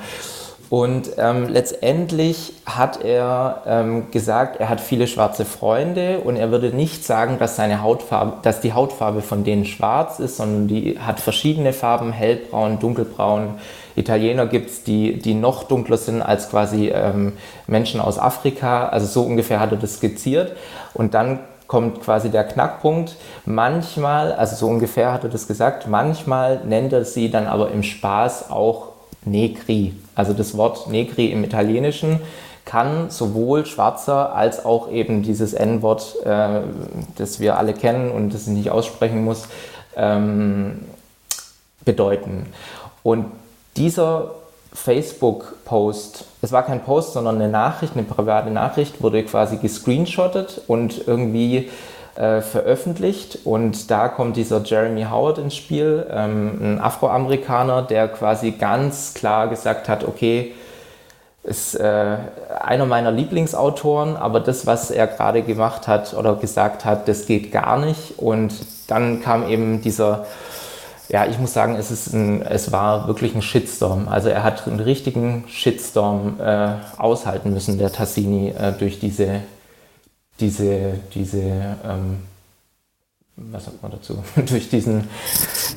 Und 0.74 1.12
ähm, 1.20 1.50
letztendlich 1.50 2.52
hat 2.66 3.06
er 3.06 3.62
ähm, 3.68 4.10
gesagt, 4.10 4.60
er 4.60 4.70
hat 4.70 4.82
viele 4.82 5.06
schwarze 5.06 5.46
Freunde 5.46 6.22
und 6.22 6.36
er 6.36 6.50
würde 6.50 6.76
nicht 6.76 7.06
sagen, 7.06 7.38
dass 7.38 7.56
seine 7.58 7.84
Hautfarbe, 7.84 8.38
dass 8.42 8.60
die 8.60 8.74
Hautfarbe 8.74 9.22
von 9.22 9.44
denen 9.44 9.66
schwarz 9.66 10.18
ist, 10.18 10.38
sondern 10.38 10.68
die 10.68 10.98
hat 10.98 11.20
verschiedene 11.20 11.74
Farben, 11.74 12.12
hellbraun, 12.12 12.80
dunkelbraun, 12.80 13.60
Italiener 13.96 14.48
gibt 14.48 14.72
es, 14.72 14.84
die, 14.84 15.20
die 15.20 15.36
noch 15.36 15.66
dunkler 15.66 15.98
sind 15.98 16.24
als 16.24 16.50
quasi 16.50 16.88
ähm, 16.88 17.34
Menschen 17.68 18.02
aus 18.02 18.18
Afrika. 18.18 18.88
Also 18.88 19.06
so 19.06 19.22
ungefähr 19.22 19.60
hat 19.60 19.74
er 19.74 19.78
das 19.78 19.98
skizziert. 19.98 20.54
Und 20.96 21.14
dann 21.14 21.42
kommt 21.68 22.02
quasi 22.02 22.32
der 22.32 22.46
Knackpunkt. 22.46 23.16
Manchmal, 23.46 24.32
also 24.32 24.56
so 24.56 24.70
ungefähr 24.70 25.14
hat 25.14 25.24
er 25.24 25.30
das 25.30 25.48
gesagt, 25.48 25.88
manchmal 25.88 26.62
nennt 26.66 26.94
er 26.94 27.06
sie 27.06 27.30
dann 27.30 27.46
aber 27.46 27.70
im 27.70 27.84
Spaß 27.84 28.50
auch 28.50 28.93
Negri. 29.26 29.94
Also 30.16 30.34
das 30.34 30.58
Wort 30.58 30.90
Negri 30.90 31.28
im 31.28 31.44
Italienischen 31.44 32.20
kann 32.66 33.10
sowohl 33.10 33.66
schwarzer 33.66 34.36
als 34.36 34.64
auch 34.64 34.90
eben 34.90 35.22
dieses 35.22 35.54
N-Wort, 35.54 36.16
äh, 36.26 36.62
das 37.16 37.40
wir 37.40 37.58
alle 37.58 37.74
kennen 37.74 38.12
und 38.12 38.34
das 38.34 38.44
ich 38.44 38.54
nicht 38.54 38.70
aussprechen 38.70 39.24
muss, 39.24 39.48
ähm, 39.96 40.86
bedeuten. 41.84 42.48
Und 43.04 43.26
dieser 43.76 44.32
Facebook-Post, 44.74 46.26
es 46.42 46.52
war 46.52 46.64
kein 46.64 46.84
Post, 46.84 47.14
sondern 47.14 47.36
eine 47.36 47.50
Nachricht, 47.50 47.94
eine 47.96 48.04
private 48.04 48.50
Nachricht, 48.50 49.02
wurde 49.02 49.24
quasi 49.24 49.58
gescreenshottet 49.58 50.62
und 50.68 51.08
irgendwie 51.08 51.70
äh, 52.16 52.42
veröffentlicht. 52.42 53.40
Und 53.44 53.90
da 53.92 54.08
kommt 54.08 54.38
dieser 54.38 54.62
Jeremy 54.64 55.06
Howard 55.10 55.38
ins 55.38 55.56
Spiel, 55.56 56.06
ähm, 56.10 56.60
ein 56.62 56.82
Afroamerikaner, 56.82 57.82
der 57.82 58.08
quasi 58.08 58.52
ganz 58.52 59.14
klar 59.14 59.48
gesagt 59.48 59.90
hat, 59.90 60.08
okay, 60.08 60.54
ist 61.44 61.76
äh, 61.76 62.18
einer 62.62 62.86
meiner 62.86 63.12
Lieblingsautoren, 63.12 64.16
aber 64.16 64.40
das, 64.40 64.66
was 64.66 64.92
er 64.92 65.08
gerade 65.08 65.42
gemacht 65.42 65.88
hat 65.90 66.14
oder 66.14 66.36
gesagt 66.36 66.86
hat, 66.86 67.08
das 67.08 67.26
geht 67.26 67.52
gar 67.52 67.78
nicht. 67.78 68.18
Und 68.18 68.54
dann 68.88 69.22
kam 69.22 69.50
eben 69.50 69.82
dieser 69.82 70.26
ja, 71.10 71.26
ich 71.26 71.38
muss 71.38 71.54
sagen, 71.54 71.76
es, 71.76 71.92
ist 71.92 72.14
ein, 72.14 72.42
es 72.42 72.72
war 72.72 73.08
wirklich 73.08 73.36
ein 73.36 73.42
Shitstorm. 73.42 74.08
Also 74.08 74.30
er 74.30 74.44
hat 74.44 74.68
einen 74.68 74.80
richtigen 74.80 75.44
Shitstorm 75.48 76.40
äh, 76.40 76.70
aushalten 76.98 77.54
müssen, 77.54 77.78
der 77.78 77.92
Tassini, 77.92 78.50
äh, 78.50 78.72
durch 78.72 79.00
diese, 79.00 79.42
diese, 80.40 81.00
diese 81.14 81.40
ähm, 81.84 82.20
was 83.36 83.66
sagt 83.66 83.82
man 83.82 83.92
dazu, 83.92 84.24
durch 84.48 84.70
diesen 84.70 85.08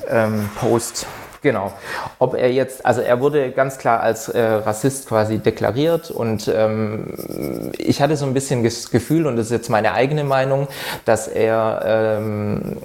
ähm, 0.08 0.48
Post. 0.58 1.06
Genau. 1.42 1.72
Ob 2.18 2.34
er 2.34 2.52
jetzt, 2.52 2.84
also 2.84 3.02
er 3.02 3.20
wurde 3.20 3.52
ganz 3.52 3.78
klar 3.78 4.00
als 4.00 4.28
äh, 4.28 4.40
Rassist 4.40 5.06
quasi 5.06 5.38
deklariert 5.38 6.10
und 6.10 6.50
ähm, 6.52 7.72
ich 7.78 8.02
hatte 8.02 8.16
so 8.16 8.26
ein 8.26 8.34
bisschen 8.34 8.64
das 8.64 8.90
Gefühl, 8.90 9.26
und 9.26 9.36
das 9.36 9.46
ist 9.46 9.52
jetzt 9.52 9.70
meine 9.70 9.92
eigene 9.92 10.24
Meinung, 10.24 10.66
dass 11.04 11.28
er, 11.28 11.82
ähm, 12.18 12.78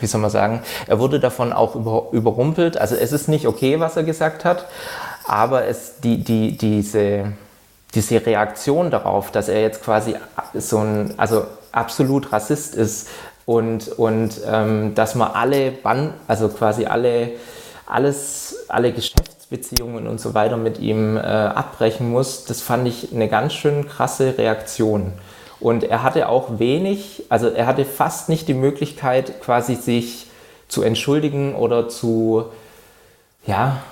wie 0.00 0.06
soll 0.06 0.20
man 0.20 0.30
sagen, 0.30 0.62
er 0.86 0.98
wurde 0.98 1.18
davon 1.18 1.52
auch 1.52 1.76
über, 1.76 2.08
überrumpelt. 2.12 2.76
Also 2.76 2.94
es 2.94 3.12
ist 3.12 3.28
nicht 3.28 3.46
okay, 3.46 3.80
was 3.80 3.96
er 3.96 4.02
gesagt 4.02 4.44
hat, 4.44 4.66
aber 5.26 5.66
es, 5.66 6.00
die, 6.02 6.22
die, 6.22 6.58
diese, 6.58 7.32
diese 7.94 8.24
Reaktion 8.24 8.90
darauf, 8.90 9.30
dass 9.30 9.48
er 9.48 9.62
jetzt 9.62 9.82
quasi 9.82 10.16
so 10.54 10.78
ein, 10.78 11.14
also 11.16 11.44
absolut 11.72 12.32
Rassist 12.32 12.74
ist 12.74 13.08
und, 13.46 13.88
und 13.88 14.40
ähm, 14.46 14.94
dass 14.94 15.14
man 15.14 15.32
alle 15.32 15.70
Band, 15.70 16.14
also 16.26 16.48
quasi 16.48 16.86
alle 16.86 17.32
alles, 17.86 18.64
alle 18.68 18.92
Geschäftsbeziehungen 18.92 20.06
und 20.06 20.20
so 20.20 20.34
weiter 20.34 20.56
mit 20.56 20.78
ihm 20.78 21.16
äh, 21.16 21.20
abbrechen 21.20 22.10
muss, 22.10 22.44
das 22.44 22.60
fand 22.60 22.88
ich 22.88 23.12
eine 23.12 23.28
ganz 23.28 23.52
schön 23.52 23.86
krasse 23.88 24.38
Reaktion. 24.38 25.12
Und 25.60 25.84
er 25.84 26.02
hatte 26.02 26.28
auch 26.28 26.58
wenig, 26.58 27.24
also 27.28 27.48
er 27.48 27.66
hatte 27.66 27.84
fast 27.84 28.28
nicht 28.28 28.48
die 28.48 28.54
Möglichkeit, 28.54 29.40
quasi 29.40 29.74
sich 29.76 30.26
zu 30.68 30.82
entschuldigen 30.82 31.54
oder 31.54 31.88
zu, 31.88 32.46
ja, 33.46 33.82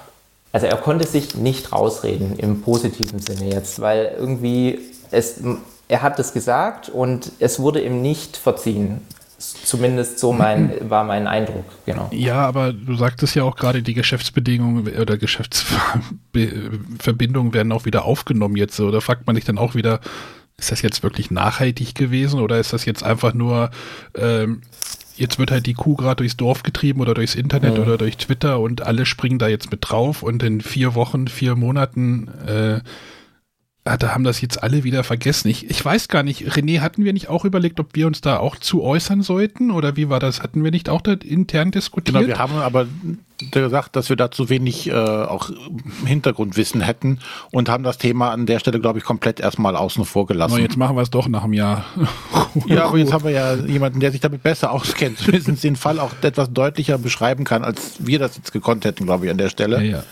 also 0.53 0.67
er 0.67 0.77
konnte 0.77 1.07
sich 1.07 1.35
nicht 1.35 1.73
rausreden 1.73 2.38
im 2.38 2.61
positiven 2.61 3.19
Sinne 3.19 3.51
jetzt, 3.51 3.81
weil 3.81 4.15
irgendwie 4.19 4.81
es, 5.11 5.41
er 5.88 6.03
hat 6.03 6.19
es 6.19 6.35
gesagt 6.35 6.91
und 6.91 7.33
es 7.38 7.59
wurde 7.59 7.83
ihm 7.83 8.03
nicht 8.03 8.37
verziehen. 8.37 9.01
Zumindest 9.38 10.21
so 10.21 10.33
mein, 10.33 10.73
war 10.88 11.03
mein 11.05 11.27
Eindruck, 11.27 11.65
genau. 11.87 12.09
Ja, 12.12 12.47
aber 12.47 12.73
du 12.73 12.95
sagtest 12.95 13.35
ja 13.35 13.43
auch 13.45 13.57
gerade, 13.57 13.83
die 13.83 13.95
Geschäftsbedingungen 13.95 14.87
oder 14.97 15.17
Geschäftsverbindungen 15.17 17.55
werden 17.55 17.73
auch 17.73 17.87
wieder 17.87 18.05
aufgenommen 18.05 18.57
jetzt. 18.57 18.79
Oder 18.79 19.01
fragt 19.01 19.27
man 19.27 19.35
sich 19.35 19.45
dann 19.45 19.59
auch 19.59 19.75
wieder, 19.75 19.99
ist 20.59 20.71
das 20.71 20.83
jetzt 20.83 21.03
wirklich 21.03 21.33
nachhaltig 21.33 21.95
gewesen 21.95 22.41
oder 22.41 22.59
ist 22.59 22.73
das 22.73 22.85
jetzt 22.85 23.03
einfach 23.03 23.35
nur, 23.35 23.71
ähm, 24.15 24.62
jetzt 25.16 25.38
wird 25.38 25.51
halt 25.51 25.66
die 25.66 25.75
Kuh 25.75 25.96
gerade 25.96 26.16
durchs 26.16 26.37
Dorf 26.37 26.62
getrieben 26.62 27.01
oder 27.01 27.14
durchs 27.14 27.35
Internet 27.35 27.77
ja. 27.77 27.83
oder 27.83 27.98
durch 27.98 28.16
Twitter 28.16 28.61
und 28.61 28.83
alle 28.83 29.07
springen 29.07 29.38
da 29.38 29.48
jetzt 29.48 29.70
mit 29.70 29.81
drauf 29.83 30.22
und 30.22 30.42
in 30.42 30.61
vier 30.61 30.94
Wochen, 30.94 31.29
vier 31.29 31.57
Monaten 31.57 32.29
äh, 32.46 32.81
Ah, 33.85 33.97
da 33.97 34.14
haben 34.14 34.23
das 34.23 34.40
jetzt 34.40 34.62
alle 34.62 34.85
wieder 34.85 35.03
vergessen. 35.03 35.49
Ich, 35.49 35.68
ich 35.68 35.85
weiß 35.85 36.07
gar 36.07 36.23
nicht, 36.23 36.47
René, 36.53 36.81
hatten 36.81 37.05
wir 37.05 37.12
nicht 37.12 37.29
auch 37.29 37.45
überlegt, 37.45 37.81
ob 37.81 37.97
wir 37.97 38.07
uns 38.07 38.21
da 38.21 38.37
auch 38.38 38.55
zu 38.55 38.81
äußern 38.85 39.23
sollten? 39.23 39.73
Oder 39.73 39.97
wie 39.97 40.09
war 40.09 40.21
das? 40.21 40.40
Hatten 40.40 40.62
wir 40.62 40.71
nicht 40.71 40.88
auch 40.88 41.01
da 41.01 41.14
intern 41.14 41.73
diskutiert? 41.73 42.14
Genau, 42.16 42.29
wir 42.29 42.38
haben 42.38 42.55
aber 42.59 42.87
gesagt, 43.51 43.97
dass 43.97 44.09
wir 44.09 44.14
da 44.14 44.31
zu 44.31 44.49
wenig 44.49 44.88
äh, 44.88 44.92
auch 44.92 45.51
Hintergrundwissen 46.07 46.81
hätten 46.81 47.18
und 47.51 47.68
haben 47.68 47.83
das 47.83 47.99
Thema 47.99 48.31
an 48.31 48.47
der 48.47 48.61
Stelle, 48.61 48.79
glaube 48.79 49.01
ich, 49.01 49.05
komplett 49.05 49.40
erstmal 49.40 49.75
außen 49.75 50.05
vor 50.05 50.27
gelassen. 50.27 50.53
Aber 50.53 50.62
jetzt 50.62 50.77
machen 50.77 50.95
wir 50.95 51.03
es 51.03 51.11
doch 51.11 51.27
nach 51.27 51.42
einem 51.42 51.55
Jahr. 51.55 51.85
ja, 52.66 52.85
aber 52.85 52.99
jetzt 52.99 53.12
haben 53.12 53.25
wir 53.25 53.33
ja 53.33 53.55
jemanden, 53.55 53.99
der 53.99 54.12
sich 54.12 54.21
damit 54.21 54.45
besser 54.45 54.71
auskennt, 54.71 55.18
zumindest 55.25 55.64
den 55.64 55.75
Fall 55.75 55.99
auch 55.99 56.12
etwas 56.23 56.53
deutlicher 56.53 56.99
beschreiben 56.99 57.42
kann, 57.42 57.64
als 57.64 57.97
wir 57.99 58.21
das 58.21 58.37
jetzt 58.37 58.53
gekonnt 58.53 58.85
hätten, 58.85 59.07
glaube 59.07 59.25
ich, 59.25 59.31
an 59.33 59.38
der 59.38 59.49
Stelle. 59.49 59.83
Ja, 59.83 59.97
ja. 59.99 60.05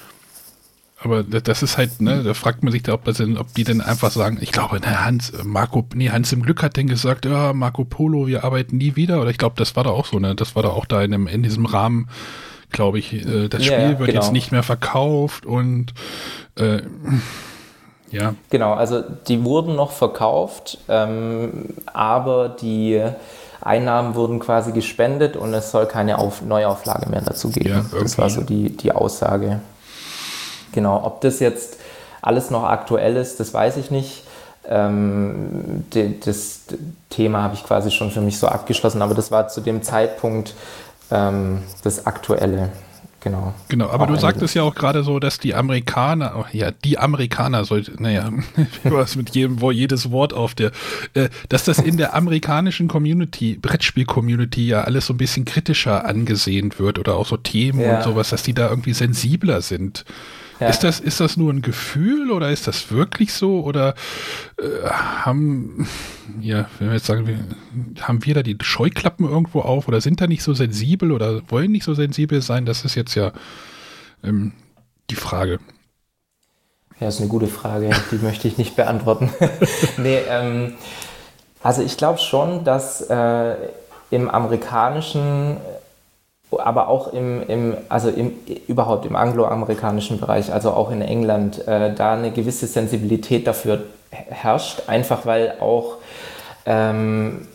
Aber 1.03 1.23
das 1.23 1.63
ist 1.63 1.79
halt, 1.79 2.03
ne, 2.03 2.23
da 2.23 2.35
fragt 2.35 2.63
man 2.63 2.73
sich 2.73 2.83
da, 2.83 2.93
ob, 2.93 3.05
das 3.05 3.17
denn, 3.17 3.39
ob 3.39 3.55
die 3.55 3.65
denn 3.65 3.81
einfach 3.81 4.11
sagen, 4.11 4.37
ich 4.43 4.53
glaube, 4.53 4.81
ne, 4.81 5.03
Hans, 5.03 5.33
Marco, 5.45 5.87
nee, 5.95 6.11
Hans 6.11 6.31
im 6.33 6.43
Glück 6.43 6.63
hat 6.63 6.77
denn 6.77 6.89
gesagt, 6.89 7.25
ja, 7.25 7.55
Marco 7.55 7.85
Polo, 7.85 8.27
wir 8.27 8.45
arbeiten 8.45 8.77
nie 8.77 8.97
wieder. 8.97 9.23
Oder 9.23 9.31
ich 9.31 9.39
glaube, 9.39 9.55
das 9.57 9.77
war 9.77 9.85
da 9.85 9.91
auch 9.91 10.05
so, 10.05 10.19
ne? 10.19 10.35
Das 10.35 10.57
war 10.57 10.63
da 10.63 10.69
auch 10.69 10.85
da 10.85 11.03
in, 11.03 11.13
dem, 11.13 11.27
in 11.27 11.43
diesem 11.43 11.65
Rahmen, 11.65 12.09
glaube 12.71 12.99
ich, 12.99 13.15
äh, 13.15 13.49
das 13.49 13.65
Spiel 13.65 13.79
ja, 13.79 13.99
wird 13.99 14.11
genau. 14.11 14.21
jetzt 14.21 14.33
nicht 14.33 14.53
mehr 14.53 14.63
verkauft 14.63 15.47
und 15.47 15.95
äh, 16.57 16.83
ja. 18.11 18.35
Genau, 18.51 18.75
also 18.75 19.03
die 19.29 19.45
wurden 19.45 19.77
noch 19.77 19.93
verkauft, 19.93 20.79
ähm, 20.89 21.77
aber 21.87 22.51
die 22.51 23.03
Einnahmen 23.63 24.15
wurden 24.15 24.39
quasi 24.39 24.73
gespendet 24.73 25.37
und 25.37 25.55
es 25.55 25.71
soll 25.71 25.87
keine 25.87 26.19
Auf 26.19 26.43
Neuauflage 26.43 27.09
mehr 27.09 27.23
dazu 27.23 27.51
geben. 27.51 27.69
Ja, 27.71 27.85
das 28.01 28.19
war 28.19 28.29
so 28.29 28.43
die, 28.43 28.77
die 28.77 28.93
Aussage. 28.93 29.61
Genau, 30.73 31.05
ob 31.05 31.21
das 31.21 31.41
jetzt 31.41 31.79
alles 32.23 32.51
noch 32.51 32.65
aktuell 32.65 33.17
ist, 33.17 33.41
das 33.41 33.55
weiß 33.55 33.77
ich 33.77 33.91
nicht. 33.91 34.25
Ähm, 34.69 35.85
das 36.25 36.61
Thema 37.09 37.43
habe 37.43 37.55
ich 37.55 37.65
quasi 37.65 37.91
schon 37.91 38.11
für 38.11 38.21
mich 38.21 38.39
so 38.39 38.47
abgeschlossen, 38.47 39.03
aber 39.03 39.15
das 39.15 39.31
war 39.31 39.49
zu 39.49 39.61
dem 39.61 39.83
Zeitpunkt 39.83 40.55
ähm, 41.11 41.63
das 41.83 42.07
Aktuelle. 42.07 42.71
Genau. 43.23 43.53
Genau, 43.69 43.91
aber 43.91 44.07
du 44.07 44.17
sagtest 44.17 44.55
ja 44.55 44.63
auch 44.63 44.75
gerade 44.75 45.03
so, 45.03 45.19
dass 45.19 45.39
die 45.39 45.55
Amerikaner, 45.55 46.37
oh, 46.39 46.45
ja, 46.53 46.71
die 46.71 46.99
Amerikaner 46.99 47.65
sollte, 47.65 48.03
naja, 48.03 48.31
was 48.85 49.15
mit 49.15 49.35
jedem, 49.35 49.61
wo 49.61 49.71
jedes 49.71 50.11
Wort 50.11 50.33
auf 50.33 50.55
der, 50.55 50.71
äh, 51.13 51.29
dass 51.51 51.65
das 51.65 51.79
in 51.79 51.99
der 51.99 52.15
amerikanischen 52.15 52.89
Community, 52.89 53.59
Brettspiel-Community 53.61 54.69
ja 54.69 54.83
alles 54.83 55.07
so 55.07 55.13
ein 55.13 55.19
bisschen 55.19 55.45
kritischer 55.45 56.07
angesehen 56.07 56.73
wird 56.79 56.99
oder 56.99 57.17
auch 57.17 57.27
so 57.27 57.37
Themen 57.37 57.81
ja. 57.81 57.99
und 57.99 58.05
sowas, 58.05 58.31
dass 58.31 58.43
die 58.43 58.55
da 58.55 58.71
irgendwie 58.71 58.95
sensibler 58.95 59.61
sind. 59.61 60.07
Ja. 60.61 60.69
Ist, 60.69 60.81
das, 60.81 61.01
ist 61.01 61.21
das 61.21 61.39
nur 61.39 61.51
ein 61.51 61.63
Gefühl 61.63 62.31
oder 62.31 62.51
ist 62.51 62.67
das 62.67 62.93
wirklich 62.93 63.33
so? 63.33 63.65
Oder 63.65 63.95
äh, 64.59 64.87
haben, 64.89 65.89
ja, 66.41 66.67
wenn 66.79 66.89
wir 66.89 66.95
jetzt 66.95 67.07
sagen, 67.07 67.27
wir, 67.27 67.39
haben 68.03 68.25
wir 68.27 68.35
da 68.35 68.43
die 68.43 68.59
Scheuklappen 68.61 69.27
irgendwo 69.27 69.63
auf 69.63 69.89
oder 69.89 70.03
sind 70.03 70.21
da 70.21 70.27
nicht 70.27 70.43
so 70.43 70.53
sensibel 70.53 71.13
oder 71.13 71.41
wollen 71.51 71.73
nicht 71.73 71.85
so 71.85 71.95
sensibel 71.95 72.43
sein? 72.43 72.67
Das 72.67 72.85
ist 72.85 72.95
jetzt 72.95 73.15
ja 73.15 73.33
ähm, 74.23 74.53
die 75.09 75.15
Frage. 75.15 75.61
Ja, 77.01 77.09
ist 77.09 77.21
eine 77.21 77.29
gute 77.29 77.47
Frage, 77.47 77.91
die 78.11 78.17
möchte 78.23 78.47
ich 78.47 78.59
nicht 78.59 78.77
beantworten. 78.77 79.31
nee, 79.97 80.19
ähm, 80.29 80.75
also 81.63 81.83
ich 81.83 81.97
glaube 81.97 82.19
schon, 82.19 82.65
dass 82.65 83.01
äh, 83.01 83.55
im 84.11 84.29
amerikanischen 84.29 85.57
aber 86.59 86.89
auch 86.89 87.13
im, 87.13 87.47
im 87.47 87.77
also 87.89 88.09
im, 88.09 88.33
überhaupt 88.67 89.07
im 89.07 89.17
angloamerikanischen 89.17 90.19
Bereich, 90.19 90.53
also 90.53 90.73
auch 90.73 90.91
in 90.91 91.03
England, 91.03 91.67
äh, 91.69 91.95
da 91.95 92.15
eine 92.15 92.31
gewisse 92.33 92.67
Sensibilität 92.67 93.47
dafür 93.47 93.85
herrscht, 94.11 94.83
einfach 94.89 95.27
weil 95.27 95.55
auch 95.61 95.97
ähm, 96.67 97.47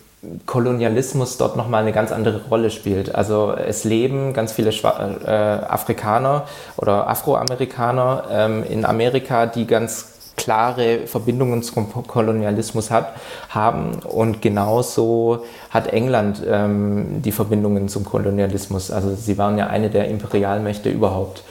Kolonialismus 0.46 1.38
dort 1.38 1.56
nochmal 1.56 1.82
eine 1.82 1.92
ganz 1.92 2.12
andere 2.12 2.42
Rolle 2.50 2.72
spielt. 2.72 3.14
Also 3.14 3.54
es 3.54 3.84
leben 3.84 4.34
ganz 4.34 4.54
viele 4.54 4.72
Schwa 4.72 5.16
äh, 5.24 5.30
Afrikaner 5.30 6.48
oder 6.78 7.08
Afroamerikaner 7.08 8.24
ähm, 8.32 8.64
in 8.64 8.86
Amerika, 8.86 9.46
die 9.46 9.68
ganz 9.68 10.15
klare 10.36 11.08
Verbindungen 11.08 11.64
zum 11.64 11.92
Kolonialismus 12.08 12.92
hat, 12.92 13.14
haben. 13.50 14.00
Und 14.04 14.42
genauso 14.42 15.46
hat 15.70 15.88
England 15.88 16.42
ähm, 16.48 17.22
die 17.22 17.32
Verbindungen 17.32 17.90
zum 17.90 18.06
Kolonialismus. 18.06 18.92
Also 18.92 19.16
sie 19.16 19.38
waren 19.38 19.58
ja 19.58 19.68
eine 19.68 19.90
der 19.90 20.08
Imperialmächte 20.08 20.90
überhaupt. 20.90 21.44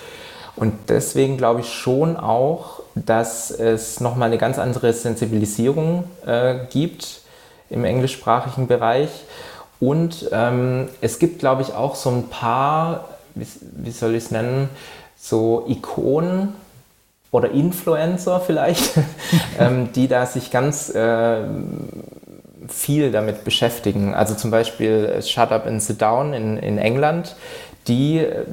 Und 0.57 0.73
deswegen 0.89 1.37
glaube 1.37 1.61
ich 1.61 1.73
schon 1.73 2.17
auch, 2.17 2.81
dass 2.95 3.51
es 3.51 4.01
nochmal 4.01 4.29
eine 4.29 4.39
ganz 4.39 4.59
andere 4.59 4.93
Sensibilisierung 4.93 6.05
äh, 6.27 6.57
gibt 6.71 7.23
im 7.71 7.85
englischsprachigen 7.85 8.69
Bereich. 8.69 9.11
Und 9.81 10.29
ähm, 10.33 10.89
es 11.01 11.19
gibt, 11.19 11.41
glaube 11.41 11.63
ich, 11.63 11.75
auch 11.75 11.97
so 11.97 12.11
ein 12.11 12.29
paar, 12.29 13.09
wie, 13.35 13.47
wie 13.77 13.91
soll 13.91 14.15
ich 14.15 14.25
es 14.25 14.31
nennen, 14.31 14.69
so 15.17 15.65
Ikonen 15.69 16.55
oder 17.35 17.51
Influencer 17.51 18.39
vielleicht, 18.39 18.93
ähm, 19.59 19.89
die 19.93 20.07
da 20.07 20.25
sich 20.25 20.53
ganz 20.53 20.95
äh, 20.95 21.39
viel 22.69 23.11
damit 23.11 23.43
beschäftigen. 23.43 24.15
Also 24.15 24.37
zum 24.37 24.53
Beispiel 24.53 25.21
Shut 25.21 25.51
Up 25.51 25.67
and 25.67 25.83
Sit 25.83 26.01
Down 26.01 26.33
in, 26.33 26.57
in 26.59 26.79
England, 26.79 27.35
die 27.89 28.19
äh, 28.19 28.45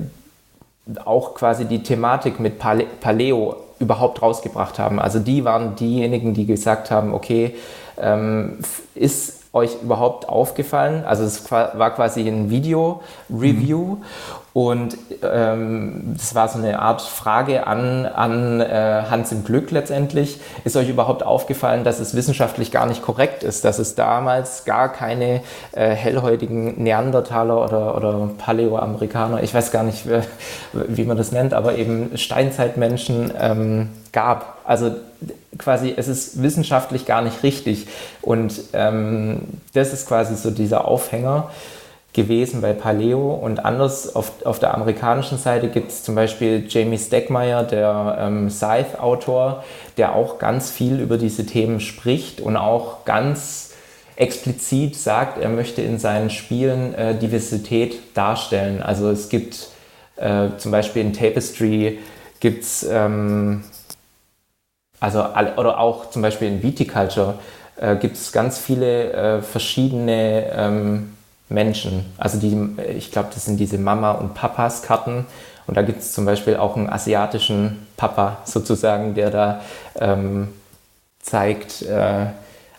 auch 1.06 1.36
quasi 1.36 1.66
die 1.66 1.84
Thematik 1.84 2.40
mit 2.40 2.58
Pale 2.58 2.88
Paleo 3.02 3.56
überhaupt 3.78 4.20
rausgebracht 4.20 4.80
haben. 4.80 5.00
Also 5.00 5.20
die 5.20 5.46
waren 5.46 5.76
diejenigen, 5.76 6.34
die 6.34 6.48
gesagt 6.48 6.90
haben, 6.90 7.14
okay, 7.14 7.54
ähm, 8.00 8.58
ist 8.96 9.42
euch 9.54 9.80
überhaupt 9.84 10.28
aufgefallen? 10.28 11.06
Also 11.06 11.24
es 11.24 11.52
war 11.52 11.94
quasi 11.94 12.28
ein 12.28 12.50
Video-Review 12.50 13.78
mhm. 13.78 14.04
Und 14.54 14.98
ähm, 15.24 16.14
das 16.18 16.36
war 16.36 16.50
so 16.50 16.60
eine 16.60 16.80
Art 16.80 17.02
Frage 17.02 17.68
an, 17.68 18.06
an 18.06 18.60
äh, 18.60 19.04
Hans 19.10 19.32
im 19.32 19.46
Glück 19.46 19.72
letztendlich. 19.72 20.42
Ist 20.66 20.76
euch 20.76 20.90
überhaupt 20.90 21.24
aufgefallen, 21.24 21.86
dass 21.86 22.00
es 22.00 22.16
wissenschaftlich 22.16 22.70
gar 22.70 22.86
nicht 22.86 23.02
korrekt 23.02 23.44
ist, 23.44 23.64
dass 23.64 23.80
es 23.80 23.96
damals 23.96 24.66
gar 24.66 24.92
keine 24.92 25.42
äh, 25.72 25.92
hellhäutigen 25.92 26.84
Neandertaler 26.84 27.64
oder, 27.64 27.96
oder 27.96 28.30
Paläoamerikaner, 28.38 29.42
ich 29.42 29.54
weiß 29.54 29.72
gar 29.72 29.84
nicht, 29.84 30.06
wie, 30.74 31.06
man 31.06 31.16
das 31.16 31.32
nennt, 31.32 31.54
aber 31.54 31.78
eben 31.78 32.18
Steinzeitmenschen 32.18 33.32
ähm, 33.40 33.90
gab? 34.12 34.58
Also 34.66 34.92
quasi, 35.58 35.94
es 35.96 36.10
ist 36.10 36.44
wissenschaftlich 36.44 37.06
gar 37.06 37.22
nicht 37.22 37.44
richtig. 37.44 37.88
Und 38.22 38.54
ähm, 38.74 39.44
das 39.74 39.94
ist 39.94 40.10
quasi 40.10 40.36
so 40.36 40.52
dieser 40.52 40.86
Aufhänger 40.86 41.50
gewesen 42.14 42.62
bei 42.62 42.74
Paleo 42.74 43.34
und 43.34 43.64
anders 43.64 44.16
auf, 44.16 44.46
auf 44.46 44.60
der 44.60 44.74
amerikanischen 44.74 45.38
Seite 45.38 45.70
gibt 45.70 45.92
es 45.92 46.04
zum 46.04 46.16
Beispiel 46.16 46.66
Jamie 46.68 46.98
Stegmaier, 46.98 47.64
der 47.64 48.18
ähm, 48.20 48.50
Scythe-Autor, 48.50 49.64
der 49.98 50.16
auch 50.16 50.38
ganz 50.38 50.70
viel 50.70 51.00
über 51.00 51.18
diese 51.18 51.46
Themen 51.46 51.80
spricht 51.80 52.42
und 52.42 52.58
auch 52.58 53.06
ganz 53.06 53.72
explizit 54.18 54.96
sagt, 54.98 55.42
er 55.42 55.50
möchte 55.50 55.82
in 55.82 56.00
seinen 56.00 56.30
Spielen 56.30 56.94
äh, 56.94 57.16
Diversität 57.16 58.16
darstellen. 58.16 58.82
Also 58.84 59.10
es 59.10 59.30
gibt 59.30 59.70
äh, 60.18 60.50
zum 60.58 60.72
Beispiel 60.72 61.02
in 61.02 61.14
Tapestry 61.14 62.00
gibt 62.42 62.64
es, 62.64 62.84
ähm, 62.84 63.64
also, 65.00 65.24
oder 65.56 65.80
auch 65.80 66.10
zum 66.10 66.22
Beispiel 66.22 66.50
in 66.50 66.62
Viticulture 66.62 67.36
äh, 67.78 67.96
gibt 67.96 68.18
es 68.18 68.32
ganz 68.32 68.60
viele 68.60 69.14
äh, 69.14 69.42
verschiedene 69.42 70.52
ähm, 70.56 71.14
Menschen. 71.52 72.06
Also 72.18 72.40
die, 72.40 72.58
ich 72.98 73.12
glaube, 73.12 73.30
das 73.34 73.46
sind 73.46 73.60
diese 73.60 73.78
Mama- 73.78 74.12
und 74.12 74.34
Papas-Karten. 74.34 75.26
Und 75.68 75.78
da 75.78 75.82
gibt 75.84 76.02
es 76.02 76.14
zum 76.14 76.26
Beispiel 76.26 76.58
auch 76.58 76.76
einen 76.76 76.90
asiatischen 76.90 77.88
Papa 77.98 78.38
sozusagen, 78.46 79.14
der 79.14 79.30
da 79.30 79.62
ähm, 80.00 80.50
zeigt, 81.20 81.84
äh, 81.84 82.28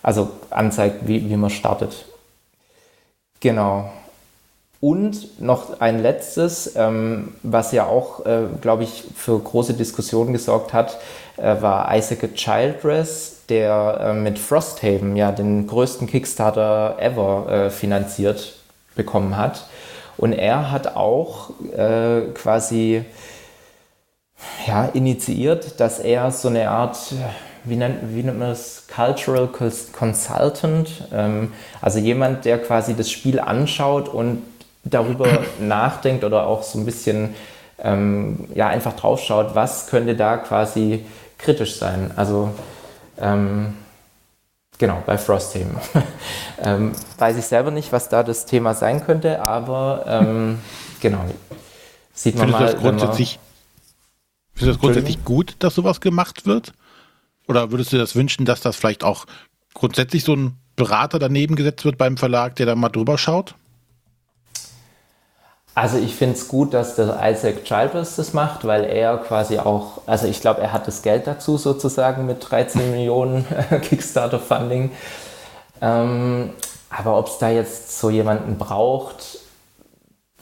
also 0.03 0.31
anzeigt, 0.51 1.07
wie, 1.07 1.29
wie 1.29 1.37
man 1.37 1.51
startet. 1.51 2.05
Genau. 3.41 3.91
Und 4.81 5.41
noch 5.41 5.81
ein 5.81 6.03
letztes, 6.03 6.75
ähm, 6.75 7.35
was 7.45 7.71
ja 7.71 7.87
auch, 7.87 8.27
äh, 8.27 8.47
glaube 8.61 8.83
ich, 8.83 9.05
für 9.15 9.39
große 9.39 9.75
Diskussionen 9.75 10.33
gesorgt 10.33 10.73
hat, 10.73 10.99
äh, 11.37 11.63
war 11.63 11.97
Isaac 11.97 12.35
Childress, 12.35 13.43
der 13.49 14.01
äh, 14.01 14.13
mit 14.13 14.41
Frosthaven 14.41 15.15
ja 15.15 15.31
den 15.31 15.69
größten 15.69 16.09
Kickstarter 16.09 16.97
ever 16.99 17.47
äh, 17.49 17.71
finanziert 17.71 18.55
bekommen 18.95 19.37
hat. 19.37 19.67
Und 20.17 20.33
er 20.33 20.71
hat 20.71 20.97
auch 20.97 21.51
äh, 21.77 22.23
quasi 22.35 23.05
ja, 24.67 24.87
initiiert, 24.87 25.81
dass 25.81 25.99
er 25.99 26.31
so 26.31 26.49
eine 26.49 26.71
Art 26.71 26.99
wie 27.65 27.77
nennt, 27.77 28.15
wie 28.15 28.23
nennt 28.23 28.39
man 28.39 28.49
das, 28.49 28.87
Cultural 28.95 29.49
Consultant, 29.49 31.05
ähm, 31.13 31.53
also 31.81 31.99
jemand, 31.99 32.45
der 32.45 32.59
quasi 32.59 32.95
das 32.95 33.11
Spiel 33.11 33.41
anschaut 33.41 34.09
und 34.09 34.43
darüber 34.85 35.41
nachdenkt 35.61 36.25
oder 36.25 36.47
auch 36.47 36.63
so 36.63 36.79
ein 36.79 36.85
bisschen 36.85 37.35
ähm, 37.79 38.49
ja, 38.55 38.69
einfach 38.69 38.95
draufschaut, 38.95 39.55
was 39.55 39.87
könnte 39.87 40.15
da 40.15 40.37
quasi 40.37 41.05
kritisch 41.39 41.77
sein. 41.77 42.13
Also 42.17 42.51
ähm, 43.21 43.75
genau, 44.83 45.01
bei 45.07 45.17
Frosthaven. 45.17 45.77
ähm, 46.59 46.91
weiß 47.17 47.37
ich 47.37 47.45
selber 47.45 47.71
nicht, 47.71 47.93
was 47.93 48.09
da 48.09 48.25
das 48.25 48.47
Thema 48.47 48.75
sein 48.75 49.07
könnte, 49.07 49.41
aber 49.41 50.05
ähm, 50.09 50.59
genau. 51.01 51.25
Sieht 52.13 52.35
man 52.35 52.49
Findest 52.49 52.61
mal. 52.61 52.73
Das 52.73 52.83
grundsätzlich, 52.83 53.39
findest 54.55 54.63
du 54.63 54.67
das 54.67 54.81
grundsätzlich 54.81 55.25
gut, 55.25 55.55
dass 55.61 55.77
sowas 55.77 56.01
gemacht 56.01 56.47
wird? 56.47 56.73
Oder 57.47 57.71
würdest 57.71 57.93
du 57.93 57.97
dir 57.97 58.03
das 58.03 58.17
wünschen, 58.17 58.45
dass 58.45 58.61
das 58.61 58.75
vielleicht 58.75 59.05
auch 59.05 59.27
grundsätzlich 59.73 60.25
so 60.25 60.35
ein 60.35 60.57
Berater 60.75 61.21
daneben 61.21 61.55
gesetzt 61.55 61.85
wird 61.85 61.97
beim 61.97 62.17
Verlag, 62.17 62.57
der 62.57 62.67
da 62.67 62.75
mal 62.75 62.89
drüber 62.89 63.19
schaut? 63.19 63.55
Also 65.75 65.97
ich 65.97 66.15
finde 66.15 66.37
es 66.37 66.49
gut, 66.49 66.75
dass 66.75 66.97
der 66.97 67.19
Isaac 67.23 67.65
Childress 67.65 68.17
das 68.17 68.35
macht, 68.35 68.67
weil 68.67 68.85
er 68.85 69.17
quasi 69.17 69.59
auch, 69.59 70.03
also 70.07 70.27
ich 70.27 70.41
glaube, 70.43 70.61
er 70.61 70.73
hat 70.73 70.87
das 70.87 71.01
Geld 71.01 71.27
dazu 71.27 71.57
sozusagen 71.57 72.27
mit 72.27 72.51
13 72.51 72.91
Millionen 72.91 73.47
Kickstarter-Funding. 73.83 74.91
Ähm, 75.81 76.51
aber 76.91 77.19
ob 77.19 77.29
es 77.29 77.39
da 77.39 77.49
jetzt 77.49 77.99
so 77.99 78.11
jemanden 78.11 78.59
braucht, 78.59 79.39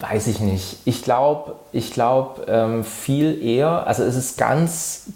weiß 0.00 0.26
ich 0.26 0.40
nicht. 0.40 0.78
Ich 0.84 1.02
glaube, 1.02 1.54
ich 1.70 1.92
glaube 1.92 2.46
ähm, 2.48 2.82
viel 2.84 3.40
eher, 3.40 3.86
also 3.86 4.02
es 4.02 4.16
ist 4.16 4.36
ganz, 4.36 5.10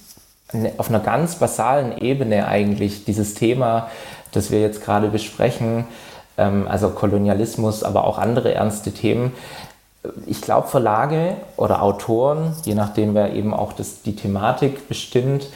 ne, 0.53 0.75
auf 0.77 0.91
einer 0.91 1.01
ganz 1.01 1.37
basalen 1.37 1.99
Ebene 1.99 2.47
eigentlich 2.47 3.05
dieses 3.05 3.35
Thema, 3.35 3.91
das 4.31 4.53
wir 4.53 4.61
jetzt 4.61 4.85
gerade 4.85 5.09
besprechen, 5.09 5.87
ähm, 6.39 6.69
also 6.69 6.91
Kolonialismus, 6.91 7.83
aber 7.83 8.05
auch 8.05 8.19
andere 8.19 8.55
ernste 8.55 8.93
Themen, 8.93 9.33
ich 10.27 10.41
glaube, 10.41 10.69
Verlage 10.69 11.37
oder 11.57 11.83
Autoren, 11.83 12.55
je 12.65 12.75
nachdem 12.75 13.15
wer 13.15 13.33
eben 13.33 13.55
auch 13.55 13.73
das, 13.73 14.03
die 14.03 14.17
Thematik 14.17 14.89
bestimmt, 14.89 15.49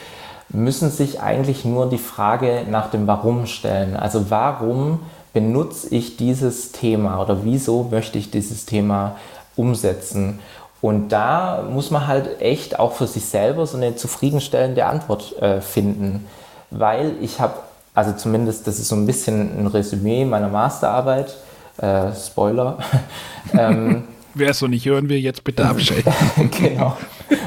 müssen 0.49 0.89
sich 0.89 1.21
eigentlich 1.21 1.65
nur 1.65 1.89
die 1.89 1.99
Frage 1.99 2.65
nach 2.69 2.89
dem 2.89 3.07
Warum 3.07 3.45
stellen. 3.45 3.95
Also 3.95 4.29
warum 4.29 4.99
benutze 5.33 5.93
ich 5.93 6.17
dieses 6.17 6.71
Thema 6.71 7.21
oder 7.21 7.43
wieso 7.43 7.83
möchte 7.83 8.17
ich 8.17 8.31
dieses 8.31 8.65
Thema 8.65 9.15
umsetzen? 9.55 10.39
Und 10.81 11.09
da 11.09 11.63
muss 11.69 11.91
man 11.91 12.07
halt 12.07 12.41
echt 12.41 12.79
auch 12.79 12.93
für 12.93 13.05
sich 13.05 13.25
selber 13.25 13.67
so 13.67 13.77
eine 13.77 13.95
zufriedenstellende 13.95 14.85
Antwort 14.85 15.39
äh, 15.41 15.61
finden, 15.61 16.25
weil 16.71 17.15
ich 17.21 17.39
habe, 17.39 17.53
also 17.93 18.13
zumindest 18.13 18.65
das 18.65 18.79
ist 18.79 18.87
so 18.87 18.95
ein 18.95 19.05
bisschen 19.05 19.59
ein 19.59 19.67
Resümee 19.67 20.23
meiner 20.25 20.47
Masterarbeit, 20.47 21.35
äh, 21.77 22.13
Spoiler, 22.15 22.77
ähm, 23.53 24.07
Wer 24.33 24.51
es 24.51 24.59
so 24.59 24.67
nicht 24.67 24.85
hören 24.85 25.09
will, 25.09 25.17
jetzt 25.17 25.43
bitte 25.43 25.65
abschalten. 25.65 26.13
genau. 26.59 26.97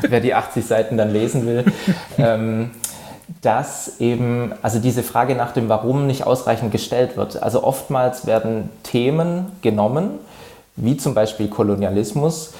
Wer 0.02 0.20
die 0.20 0.34
80 0.34 0.64
Seiten 0.64 0.96
dann 0.96 1.12
lesen 1.12 1.46
will. 1.46 1.64
ähm, 2.18 2.70
dass 3.40 4.00
eben, 4.00 4.52
also 4.62 4.78
diese 4.78 5.02
Frage 5.02 5.34
nach 5.34 5.52
dem 5.52 5.68
Warum 5.68 6.06
nicht 6.06 6.26
ausreichend 6.26 6.70
gestellt 6.70 7.16
wird. 7.16 7.42
Also 7.42 7.64
oftmals 7.64 8.26
werden 8.26 8.68
Themen 8.82 9.46
genommen, 9.62 10.10
wie 10.76 10.96
zum 10.96 11.14
Beispiel 11.14 11.48
Kolonialismus, 11.48 12.54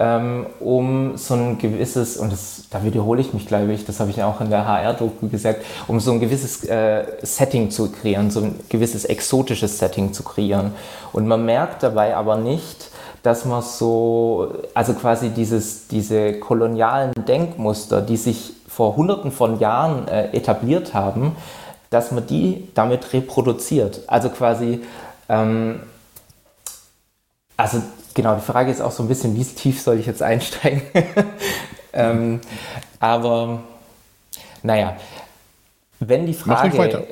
ähm, 0.00 0.46
um 0.60 1.16
so 1.16 1.34
ein 1.34 1.58
gewisses, 1.58 2.16
und 2.18 2.30
das, 2.32 2.66
da 2.70 2.84
wiederhole 2.84 3.20
ich 3.20 3.32
mich, 3.32 3.46
glaube 3.46 3.72
ich, 3.72 3.84
das 3.84 3.98
habe 4.00 4.10
ich 4.10 4.22
auch 4.22 4.40
in 4.40 4.50
der 4.50 4.66
HR-Doku 4.66 5.28
gesagt, 5.28 5.64
um 5.88 5.98
so 5.98 6.12
ein 6.12 6.20
gewisses 6.20 6.64
äh, 6.64 7.04
Setting 7.22 7.70
zu 7.70 7.90
kreieren, 7.90 8.30
so 8.30 8.40
ein 8.40 8.60
gewisses 8.68 9.04
exotisches 9.04 9.78
Setting 9.78 10.12
zu 10.12 10.22
kreieren. 10.22 10.72
Und 11.12 11.26
man 11.26 11.44
merkt 11.44 11.82
dabei 11.82 12.14
aber 12.14 12.36
nicht, 12.36 12.87
dass 13.22 13.44
man 13.44 13.62
so, 13.62 14.52
also 14.74 14.94
quasi 14.94 15.30
dieses, 15.30 15.88
diese 15.88 16.34
kolonialen 16.34 17.12
Denkmuster, 17.26 18.00
die 18.00 18.16
sich 18.16 18.52
vor 18.68 18.96
hunderten 18.96 19.32
von 19.32 19.58
Jahren 19.58 20.06
äh, 20.08 20.36
etabliert 20.36 20.94
haben, 20.94 21.36
dass 21.90 22.12
man 22.12 22.26
die 22.26 22.68
damit 22.74 23.12
reproduziert. 23.12 24.02
Also 24.06 24.28
quasi, 24.28 24.82
ähm, 25.28 25.80
also 27.56 27.82
genau, 28.14 28.34
die 28.34 28.42
Frage 28.42 28.70
ist 28.70 28.80
auch 28.80 28.92
so 28.92 29.02
ein 29.02 29.08
bisschen, 29.08 29.34
wie 29.34 29.44
tief 29.44 29.80
soll 29.80 29.98
ich 29.98 30.06
jetzt 30.06 30.22
einsteigen? 30.22 30.82
ähm, 31.92 32.40
aber 33.00 33.60
naja, 34.62 34.96
wenn 36.00 36.26
die 36.26 36.34
Frage, 36.34 37.06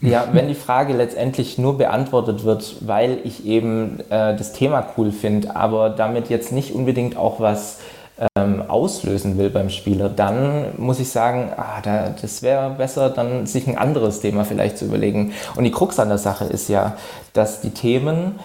ja, 0.00 0.28
wenn 0.32 0.48
die 0.48 0.54
Frage 0.54 0.92
letztendlich 0.92 1.58
nur 1.58 1.78
beantwortet 1.78 2.44
wird, 2.44 2.76
weil 2.80 3.18
ich 3.24 3.46
eben 3.46 4.00
äh, 4.10 4.36
das 4.36 4.52
Thema 4.52 4.86
cool 4.96 5.10
finde, 5.10 5.56
aber 5.56 5.90
damit 5.90 6.28
jetzt 6.28 6.52
nicht 6.52 6.74
unbedingt 6.74 7.16
auch 7.16 7.40
was 7.40 7.78
ähm, 8.36 8.62
auslösen 8.68 9.38
will 9.38 9.50
beim 9.50 9.70
Spieler, 9.70 10.08
dann 10.08 10.66
muss 10.76 11.00
ich 11.00 11.08
sagen, 11.08 11.52
ah, 11.56 11.80
da, 11.82 12.14
das 12.20 12.42
wäre 12.42 12.70
besser, 12.70 13.10
dann 13.10 13.46
sich 13.46 13.66
ein 13.66 13.78
anderes 13.78 14.20
Thema 14.20 14.44
vielleicht 14.44 14.78
zu 14.78 14.86
überlegen. 14.86 15.32
Und 15.56 15.64
die 15.64 15.70
Krux 15.70 15.98
an 15.98 16.08
der 16.08 16.18
Sache 16.18 16.44
ist 16.44 16.68
ja, 16.68 16.96
dass 17.32 17.60
die 17.60 17.70
Themen, 17.70 18.38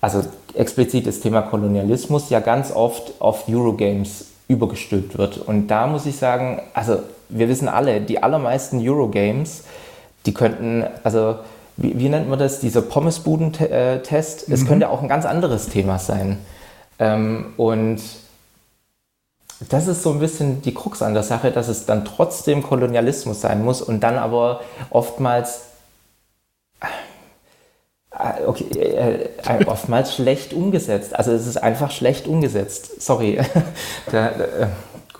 also 0.00 0.22
explizit 0.54 1.06
das 1.06 1.20
Thema 1.20 1.42
Kolonialismus, 1.42 2.30
ja 2.30 2.40
ganz 2.40 2.72
oft 2.72 3.20
auf 3.20 3.48
Eurogames 3.48 4.26
übergestülpt 4.48 5.16
wird. 5.16 5.38
Und 5.38 5.68
da 5.68 5.86
muss 5.86 6.06
ich 6.06 6.16
sagen, 6.16 6.60
also 6.74 6.98
wir 7.28 7.48
wissen 7.48 7.68
alle, 7.68 8.00
die 8.00 8.22
allermeisten 8.22 8.80
Eurogames, 8.86 9.64
die 10.26 10.34
könnten, 10.34 10.84
also 11.02 11.36
wie, 11.76 11.98
wie 11.98 12.08
nennt 12.08 12.28
man 12.28 12.38
das, 12.38 12.60
dieser 12.60 12.82
Pommesbuden-Test, 12.82 14.48
mhm. 14.48 14.54
es 14.54 14.66
könnte 14.66 14.88
auch 14.88 15.02
ein 15.02 15.08
ganz 15.08 15.26
anderes 15.26 15.68
Thema 15.68 15.98
sein. 15.98 16.38
Ähm, 16.98 17.54
und 17.56 18.00
das 19.68 19.86
ist 19.86 20.02
so 20.02 20.10
ein 20.10 20.18
bisschen 20.18 20.62
die 20.62 20.74
Krux 20.74 21.02
an 21.02 21.14
der 21.14 21.22
Sache, 21.22 21.50
dass 21.50 21.68
es 21.68 21.86
dann 21.86 22.04
trotzdem 22.04 22.62
Kolonialismus 22.62 23.40
sein 23.40 23.64
muss 23.64 23.82
und 23.82 24.00
dann 24.00 24.16
aber 24.16 24.60
oftmals 24.90 25.62
äh, 28.18 28.44
okay, 28.46 28.64
äh, 28.76 29.28
äh, 29.42 29.64
oftmals 29.66 30.14
schlecht 30.16 30.52
umgesetzt. 30.52 31.16
Also 31.16 31.32
es 31.32 31.46
ist 31.46 31.56
einfach 31.56 31.90
schlecht 31.90 32.26
umgesetzt. 32.26 33.02
Sorry. 33.02 33.40
da, 34.12 34.30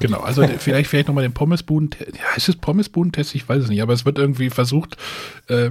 Genau, 0.01 0.21
also 0.21 0.47
vielleicht, 0.59 0.91
vielleicht 0.91 1.09
nochmal 1.09 1.23
den 1.23 1.35
Pommesbuden, 1.35 1.91
ja, 2.01 2.37
ist 2.37 2.49
es 2.49 2.57
Pommesbuden-Test? 2.57 3.35
Ich 3.35 3.49
weiß 3.49 3.65
es 3.65 3.69
nicht, 3.69 3.83
aber 3.83 3.93
es 3.93 4.05
wird 4.05 4.19
irgendwie 4.19 4.51
versucht, 4.51 4.97
äh, 5.49 5.71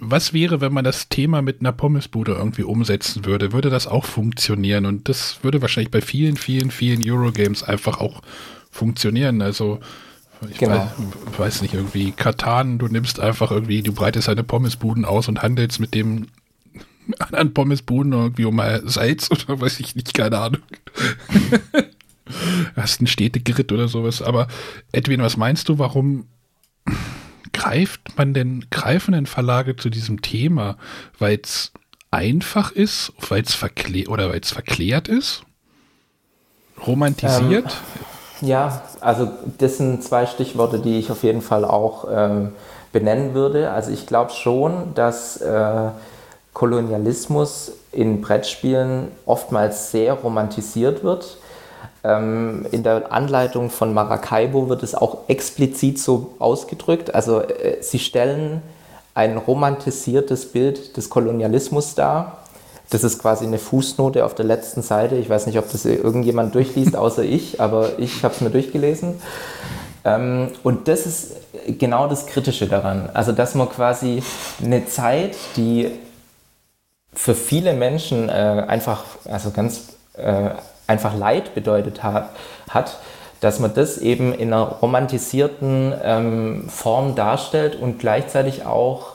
was 0.00 0.32
wäre, 0.32 0.62
wenn 0.62 0.72
man 0.72 0.84
das 0.84 1.10
Thema 1.10 1.42
mit 1.42 1.60
einer 1.60 1.72
Pommesbude 1.72 2.32
irgendwie 2.32 2.62
umsetzen 2.62 3.26
würde? 3.26 3.52
Würde 3.52 3.68
das 3.68 3.86
auch 3.86 4.06
funktionieren? 4.06 4.86
Und 4.86 5.10
das 5.10 5.40
würde 5.42 5.60
wahrscheinlich 5.60 5.90
bei 5.90 6.00
vielen, 6.00 6.36
vielen, 6.38 6.70
vielen 6.70 7.02
Eurogames 7.04 7.62
einfach 7.62 8.00
auch 8.00 8.22
funktionieren. 8.70 9.42
Also, 9.42 9.78
ich 10.50 10.56
genau. 10.56 10.76
weiß, 10.76 11.38
weiß, 11.38 11.62
nicht, 11.62 11.74
irgendwie 11.74 12.12
Katan, 12.12 12.78
du 12.78 12.88
nimmst 12.88 13.20
einfach 13.20 13.50
irgendwie, 13.50 13.82
du 13.82 13.92
breitest 13.92 14.28
deine 14.28 14.42
Pommesbuden 14.42 15.04
aus 15.04 15.28
und 15.28 15.42
handelst 15.42 15.80
mit 15.80 15.94
dem 15.94 16.28
anderen 17.18 17.52
Pommesbuden 17.52 18.12
irgendwie 18.12 18.46
um 18.46 18.58
Salz 18.84 19.30
oder 19.48 19.60
weiß 19.60 19.80
ich 19.80 19.94
nicht, 19.94 20.14
keine 20.14 20.38
Ahnung. 20.38 20.62
hast 22.76 23.00
einen 23.00 23.06
Städtegrid 23.06 23.72
oder 23.72 23.88
sowas. 23.88 24.22
Aber 24.22 24.48
Edwin, 24.92 25.22
was 25.22 25.36
meinst 25.36 25.68
du, 25.68 25.78
warum 25.78 26.26
greift 27.52 28.16
man 28.16 28.34
denn, 28.34 28.66
greifen 28.70 29.12
denn 29.12 29.26
Verlage 29.26 29.76
zu 29.76 29.90
diesem 29.90 30.22
Thema? 30.22 30.76
Weil 31.18 31.40
es 31.42 31.72
einfach 32.10 32.72
ist, 32.72 33.12
weil 33.28 33.42
es 33.42 33.54
verklärt 33.54 34.08
oder 34.08 34.30
weil 34.30 34.40
es 34.40 34.50
verklärt 34.50 35.08
ist? 35.08 35.42
Romantisiert? 36.86 37.76
Ähm, 38.40 38.48
ja, 38.48 38.82
also 39.00 39.28
das 39.58 39.76
sind 39.76 40.02
zwei 40.02 40.26
Stichworte, 40.26 40.78
die 40.78 40.98
ich 40.98 41.10
auf 41.10 41.22
jeden 41.22 41.42
Fall 41.42 41.64
auch 41.64 42.06
ähm, 42.10 42.52
benennen 42.92 43.34
würde. 43.34 43.70
Also 43.70 43.90
ich 43.90 44.06
glaube 44.06 44.32
schon, 44.32 44.94
dass 44.94 45.36
äh, 45.38 45.90
Kolonialismus 46.52 47.72
in 47.92 48.20
Brettspielen 48.20 49.08
oftmals 49.26 49.90
sehr 49.90 50.14
romantisiert 50.14 51.04
wird 51.04 51.36
in 52.02 52.82
der 52.82 53.12
Anleitung 53.12 53.68
von 53.68 53.92
Maracaibo 53.92 54.70
wird 54.70 54.82
es 54.82 54.94
auch 54.94 55.28
explizit 55.28 55.98
so 55.98 56.34
ausgedrückt. 56.38 57.14
Also 57.14 57.42
äh, 57.42 57.82
sie 57.82 57.98
stellen 57.98 58.62
ein 59.12 59.36
romantisiertes 59.36 60.52
Bild 60.52 60.96
des 60.96 61.10
Kolonialismus 61.10 61.94
dar, 61.94 62.38
Das 62.90 63.04
ist 63.04 63.20
quasi 63.20 63.46
eine 63.46 63.58
Fußnote 63.58 64.24
auf 64.24 64.34
der 64.34 64.44
letzten 64.44 64.82
Seite. 64.82 65.16
Ich 65.16 65.30
weiß 65.30 65.46
nicht, 65.46 65.58
ob 65.58 65.70
das 65.70 65.84
irgendjemand 65.84 66.54
durchliest, 66.54 66.96
außer 66.96 67.22
ich, 67.22 67.60
aber 67.60 67.98
ich 67.98 68.24
habe 68.24 68.34
es 68.34 68.40
mir 68.40 68.50
durchgelesen. 68.50 69.20
Ähm, 70.04 70.48
und 70.64 70.88
das 70.88 71.06
ist 71.06 71.32
genau 71.78 72.08
das 72.08 72.26
Kritische 72.26 72.66
daran. 72.66 73.08
Also, 73.14 73.32
dass 73.32 73.54
man 73.54 73.68
quasi 73.68 74.22
eine 74.62 74.86
Zeit, 74.86 75.36
die 75.56 75.90
für 77.12 77.34
viele 77.34 77.74
Menschen 77.74 78.28
äh, 78.28 78.64
einfach, 78.66 79.04
also 79.24 79.50
ganz 79.50 79.90
äh, 80.14 80.50
einfach 80.90 81.16
Leid 81.16 81.54
bedeutet 81.54 82.02
hat, 82.02 82.30
hat, 82.68 82.98
dass 83.40 83.60
man 83.60 83.72
das 83.72 83.98
eben 83.98 84.34
in 84.34 84.52
einer 84.52 84.64
romantisierten 84.64 85.94
ähm, 86.02 86.68
Form 86.68 87.14
darstellt 87.14 87.76
und 87.80 87.98
gleichzeitig 87.98 88.66
auch 88.66 89.12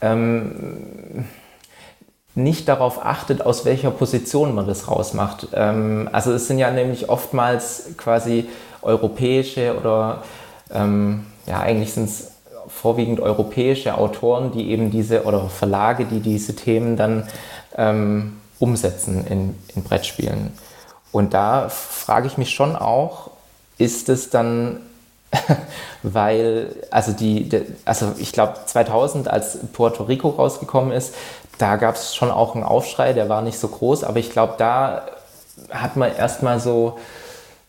ähm, 0.00 1.24
nicht 2.34 2.68
darauf 2.68 3.04
achtet, 3.04 3.44
aus 3.44 3.64
welcher 3.64 3.90
Position 3.90 4.54
man 4.54 4.66
das 4.66 4.88
rausmacht. 4.88 5.48
Ähm, 5.54 6.08
also 6.12 6.32
es 6.32 6.46
sind 6.46 6.58
ja 6.58 6.70
nämlich 6.70 7.08
oftmals 7.08 7.90
quasi 7.96 8.48
europäische 8.82 9.76
oder 9.76 10.22
ähm, 10.72 11.26
ja 11.46 11.60
eigentlich 11.60 11.92
sind 11.94 12.04
es 12.04 12.32
vorwiegend 12.68 13.20
europäische 13.20 13.96
Autoren, 13.96 14.52
die 14.52 14.70
eben 14.70 14.90
diese 14.90 15.24
oder 15.24 15.48
Verlage, 15.48 16.04
die 16.04 16.20
diese 16.20 16.54
Themen 16.54 16.96
dann 16.96 17.28
ähm, 17.76 18.36
umsetzen 18.58 19.26
in, 19.26 19.54
in 19.74 19.82
Brettspielen. 19.82 20.52
Und 21.14 21.32
da 21.32 21.68
frage 21.68 22.26
ich 22.26 22.38
mich 22.38 22.50
schon 22.50 22.74
auch, 22.74 23.30
ist 23.78 24.08
es 24.08 24.30
dann, 24.30 24.80
weil, 26.02 26.74
also 26.90 27.12
die, 27.12 27.48
also 27.84 28.14
ich 28.18 28.32
glaube 28.32 28.54
2000, 28.66 29.28
als 29.28 29.58
Puerto 29.72 30.02
Rico 30.02 30.30
rausgekommen 30.30 30.90
ist, 30.90 31.14
da 31.58 31.76
gab 31.76 31.94
es 31.94 32.16
schon 32.16 32.32
auch 32.32 32.56
einen 32.56 32.64
Aufschrei, 32.64 33.12
der 33.12 33.28
war 33.28 33.42
nicht 33.42 33.60
so 33.60 33.68
groß, 33.68 34.02
aber 34.02 34.18
ich 34.18 34.32
glaube, 34.32 34.54
da 34.58 35.06
hat 35.70 35.94
man 35.94 36.12
erstmal 36.12 36.58
so, 36.58 36.98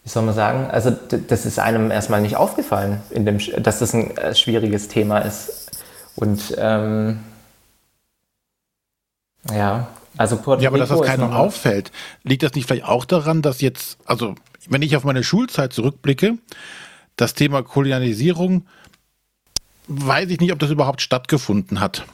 wie 0.04 0.10
soll 0.10 0.24
man 0.24 0.34
sagen, 0.34 0.72
also 0.72 0.90
das 0.90 1.46
ist 1.46 1.60
einem 1.60 1.92
erstmal 1.92 2.22
nicht 2.22 2.38
aufgefallen, 2.38 3.04
dem, 3.12 3.38
dass 3.62 3.78
das 3.78 3.94
ein 3.94 4.18
äh, 4.18 4.34
schwieriges 4.34 4.88
Thema 4.88 5.20
ist. 5.20 5.70
Und 6.16 6.56
ähm, 6.58 7.20
ja, 9.54 9.86
also 10.18 10.38
Puerto 10.38 10.62
Ja, 10.62 10.70
aber 10.70 10.78
Rico 10.78 10.88
dass 10.88 11.00
das 11.00 11.08
keinem 11.08 11.32
auffällt, 11.32 11.92
liegt 12.24 12.44
das 12.44 12.54
nicht 12.54 12.68
vielleicht 12.68 12.86
auch 12.86 13.06
daran, 13.06 13.42
dass 13.42 13.62
jetzt, 13.62 13.98
also 14.06 14.36
wenn 14.68 14.82
ich 14.82 14.96
auf 14.96 15.04
meine 15.04 15.24
Schulzeit 15.24 15.74
zurückblicke, 15.74 16.38
das 17.16 17.34
Thema 17.34 17.64
Kolonialisierung, 17.64 18.66
weiß 19.88 20.30
ich 20.30 20.40
nicht, 20.40 20.52
ob 20.52 20.60
das 20.60 20.72
überhaupt 20.72 21.02
stattgefunden 21.02 21.80
hat. 21.80 22.06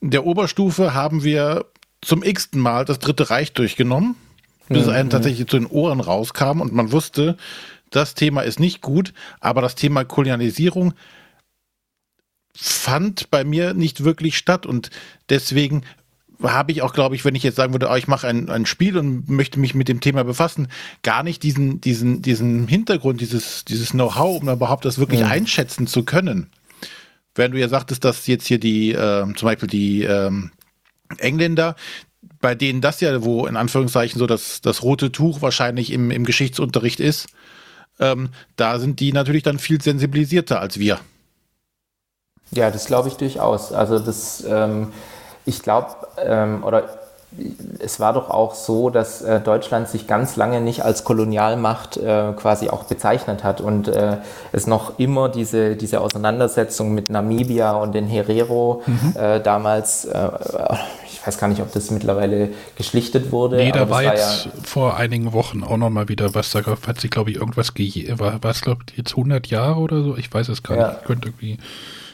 In 0.00 0.10
der 0.10 0.24
Oberstufe 0.24 0.94
haben 0.94 1.24
wir 1.24 1.66
zum 2.00 2.22
x-ten 2.22 2.60
Mal 2.60 2.84
das 2.84 2.98
Dritte 2.98 3.30
Reich 3.30 3.52
durchgenommen, 3.52 4.14
bis 4.68 4.84
mhm. 4.84 4.90
es 4.90 4.96
einem 4.96 5.10
tatsächlich 5.10 5.48
zu 5.48 5.58
den 5.58 5.66
Ohren 5.66 6.00
rauskam 6.00 6.60
und 6.60 6.72
man 6.72 6.92
wusste, 6.92 7.36
das 7.90 8.14
Thema 8.14 8.42
ist 8.42 8.60
nicht 8.60 8.80
gut, 8.80 9.12
aber 9.40 9.62
das 9.62 9.74
Thema 9.74 10.04
Kolonialisierung 10.04 10.94
fand 12.54 13.30
bei 13.30 13.44
mir 13.44 13.74
nicht 13.74 14.04
wirklich 14.04 14.36
statt 14.36 14.66
und 14.66 14.90
deswegen 15.30 15.84
habe 16.42 16.72
ich 16.72 16.82
auch, 16.82 16.92
glaube 16.92 17.14
ich, 17.14 17.24
wenn 17.24 17.34
ich 17.34 17.42
jetzt 17.42 17.56
sagen 17.56 17.72
würde, 17.72 17.88
oh, 17.90 17.94
ich 17.96 18.06
mache 18.06 18.26
ein, 18.26 18.48
ein 18.48 18.66
Spiel 18.66 18.96
und 18.96 19.28
möchte 19.28 19.58
mich 19.58 19.74
mit 19.74 19.88
dem 19.88 20.00
Thema 20.00 20.24
befassen, 20.24 20.68
gar 21.02 21.22
nicht 21.22 21.42
diesen, 21.42 21.80
diesen, 21.80 22.22
diesen 22.22 22.68
Hintergrund, 22.68 23.20
dieses, 23.20 23.64
dieses 23.64 23.90
Know-how, 23.90 24.40
um 24.40 24.48
überhaupt 24.48 24.84
das 24.84 24.98
wirklich 24.98 25.20
mhm. 25.20 25.26
einschätzen 25.26 25.86
zu 25.86 26.04
können. 26.04 26.50
Während 27.34 27.54
du 27.54 27.60
ja 27.60 27.68
sagtest, 27.68 28.04
dass 28.04 28.26
jetzt 28.26 28.46
hier 28.46 28.58
die, 28.58 28.92
äh, 28.92 29.24
zum 29.34 29.46
Beispiel 29.46 29.68
die 29.68 30.02
ähm, 30.04 30.50
Engländer, 31.18 31.76
bei 32.40 32.54
denen 32.54 32.80
das 32.80 33.00
ja, 33.00 33.24
wo 33.24 33.46
in 33.46 33.56
Anführungszeichen 33.56 34.18
so 34.18 34.26
das, 34.26 34.60
das 34.60 34.82
rote 34.82 35.10
Tuch 35.10 35.42
wahrscheinlich 35.42 35.92
im, 35.92 36.10
im 36.10 36.24
Geschichtsunterricht 36.24 37.00
ist, 37.00 37.28
ähm, 38.00 38.30
da 38.56 38.78
sind 38.78 39.00
die 39.00 39.12
natürlich 39.12 39.42
dann 39.42 39.58
viel 39.58 39.80
sensibilisierter 39.80 40.60
als 40.60 40.78
wir. 40.78 41.00
Ja, 42.50 42.70
das 42.70 42.86
glaube 42.86 43.08
ich 43.08 43.14
durchaus. 43.14 43.72
Also 43.72 43.98
das 43.98 44.44
ähm, 44.48 44.92
ich 45.48 45.62
glaube, 45.62 45.88
ähm, 46.24 46.62
oder 46.62 46.84
es 47.78 48.00
war 48.00 48.14
doch 48.14 48.30
auch 48.30 48.54
so, 48.54 48.88
dass 48.90 49.22
äh, 49.22 49.40
Deutschland 49.40 49.88
sich 49.88 50.06
ganz 50.06 50.36
lange 50.36 50.60
nicht 50.60 50.82
als 50.82 51.04
Kolonialmacht 51.04 51.96
äh, 51.98 52.32
quasi 52.34 52.70
auch 52.70 52.84
bezeichnet 52.84 53.44
hat 53.44 53.60
und 53.60 53.88
äh, 53.88 54.16
es 54.52 54.66
noch 54.66 54.98
immer 54.98 55.28
diese, 55.28 55.76
diese 55.76 56.00
Auseinandersetzung 56.00 56.94
mit 56.94 57.10
Namibia 57.10 57.72
und 57.72 57.94
den 57.94 58.06
Herero 58.06 58.82
mhm. 58.86 59.14
Äh, 59.14 59.40
damals, 59.40 60.06
äh, 60.06 60.30
ich 61.06 61.26
weiß 61.26 61.38
gar 61.38 61.48
nicht, 61.48 61.60
ob 61.60 61.72
das 61.72 61.90
mittlerweile 61.90 62.50
geschlichtet 62.76 63.30
wurde. 63.30 63.56
Nee, 63.56 63.72
da 63.72 63.90
war 63.90 64.02
jetzt 64.02 64.46
ja 64.46 64.50
vor 64.64 64.96
einigen 64.96 65.32
Wochen 65.32 65.62
auch 65.64 65.76
nochmal 65.76 66.08
wieder 66.08 66.34
was, 66.34 66.50
da 66.50 66.62
hat 66.64 67.00
sich 67.00 67.10
glaube 67.10 67.30
ich 67.30 67.36
irgendwas, 67.36 67.72
war, 68.18 68.42
war 68.42 68.50
es 68.50 68.62
glaube 68.62 68.84
ich 68.90 68.96
jetzt 68.96 69.12
100 69.12 69.46
Jahre 69.48 69.80
oder 69.80 70.02
so, 70.02 70.16
ich 70.16 70.32
weiß 70.32 70.48
es 70.48 70.62
gar 70.62 70.76
ja. 70.76 70.88
nicht, 70.88 71.04
könnte 71.04 71.28
irgendwie 71.28 71.58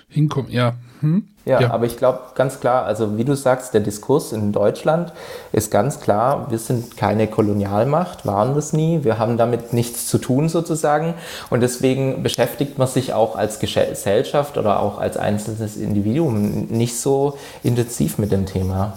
hinkommen, 0.08 0.50
ja. 0.50 0.74
Hm? 1.00 1.28
Ja, 1.44 1.60
ja, 1.60 1.70
aber 1.72 1.84
ich 1.84 1.98
glaube 1.98 2.20
ganz 2.34 2.60
klar, 2.60 2.86
also 2.86 3.18
wie 3.18 3.24
du 3.24 3.34
sagst, 3.34 3.74
der 3.74 3.82
Diskurs 3.82 4.32
in 4.32 4.52
Deutschland 4.52 5.12
ist 5.52 5.70
ganz 5.70 6.00
klar, 6.00 6.46
wir 6.50 6.58
sind 6.58 6.96
keine 6.96 7.26
Kolonialmacht, 7.26 8.24
waren 8.24 8.54
das 8.54 8.72
nie, 8.72 9.04
wir 9.04 9.18
haben 9.18 9.36
damit 9.36 9.74
nichts 9.74 10.06
zu 10.06 10.16
tun 10.16 10.48
sozusagen 10.48 11.14
und 11.50 11.60
deswegen 11.60 12.22
beschäftigt 12.22 12.78
man 12.78 12.88
sich 12.88 13.12
auch 13.12 13.36
als 13.36 13.58
Gesellschaft 13.58 14.56
oder 14.56 14.80
auch 14.80 14.98
als 14.98 15.18
einzelnes 15.18 15.76
Individuum 15.76 16.68
nicht 16.70 16.98
so 16.98 17.36
intensiv 17.62 18.16
mit 18.16 18.32
dem 18.32 18.46
Thema. 18.46 18.94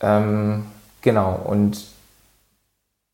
Ähm, 0.00 0.66
genau, 1.02 1.40
und 1.46 1.95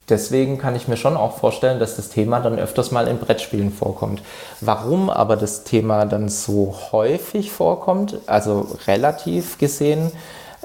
Deswegen 0.09 0.59
kann 0.59 0.75
ich 0.75 0.89
mir 0.89 0.97
schon 0.97 1.17
auch 1.17 1.39
vorstellen, 1.39 1.79
dass 1.79 1.97
das 1.97 2.09
Thema 2.09 2.41
dann 2.41 2.59
öfters 2.59 2.91
mal 2.91 3.07
in 3.07 3.19
Brettspielen 3.19 3.73
vorkommt. 3.73 4.23
Warum 4.61 5.09
aber 5.09 5.37
das 5.37 5.65
Thema 5.65 6.07
dann 6.07 6.29
so 6.29 6.75
häufig 6.91 7.53
vorkommt, 7.53 8.19
also 8.27 8.67
relativ 8.87 9.59
gesehen, 9.59 10.11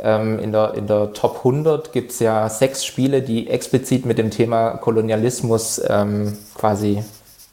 ähm, 0.01 0.39
in, 0.39 0.51
der, 0.51 0.73
in 0.73 0.87
der 0.87 1.13
Top 1.13 1.37
100 1.37 1.91
gibt 1.91 2.11
es 2.11 2.19
ja 2.19 2.49
sechs 2.49 2.85
Spiele, 2.85 3.21
die 3.21 3.49
explizit 3.49 4.05
mit 4.05 4.17
dem 4.17 4.31
Thema 4.31 4.71
Kolonialismus 4.71 5.81
ähm, 5.87 6.37
quasi 6.55 7.03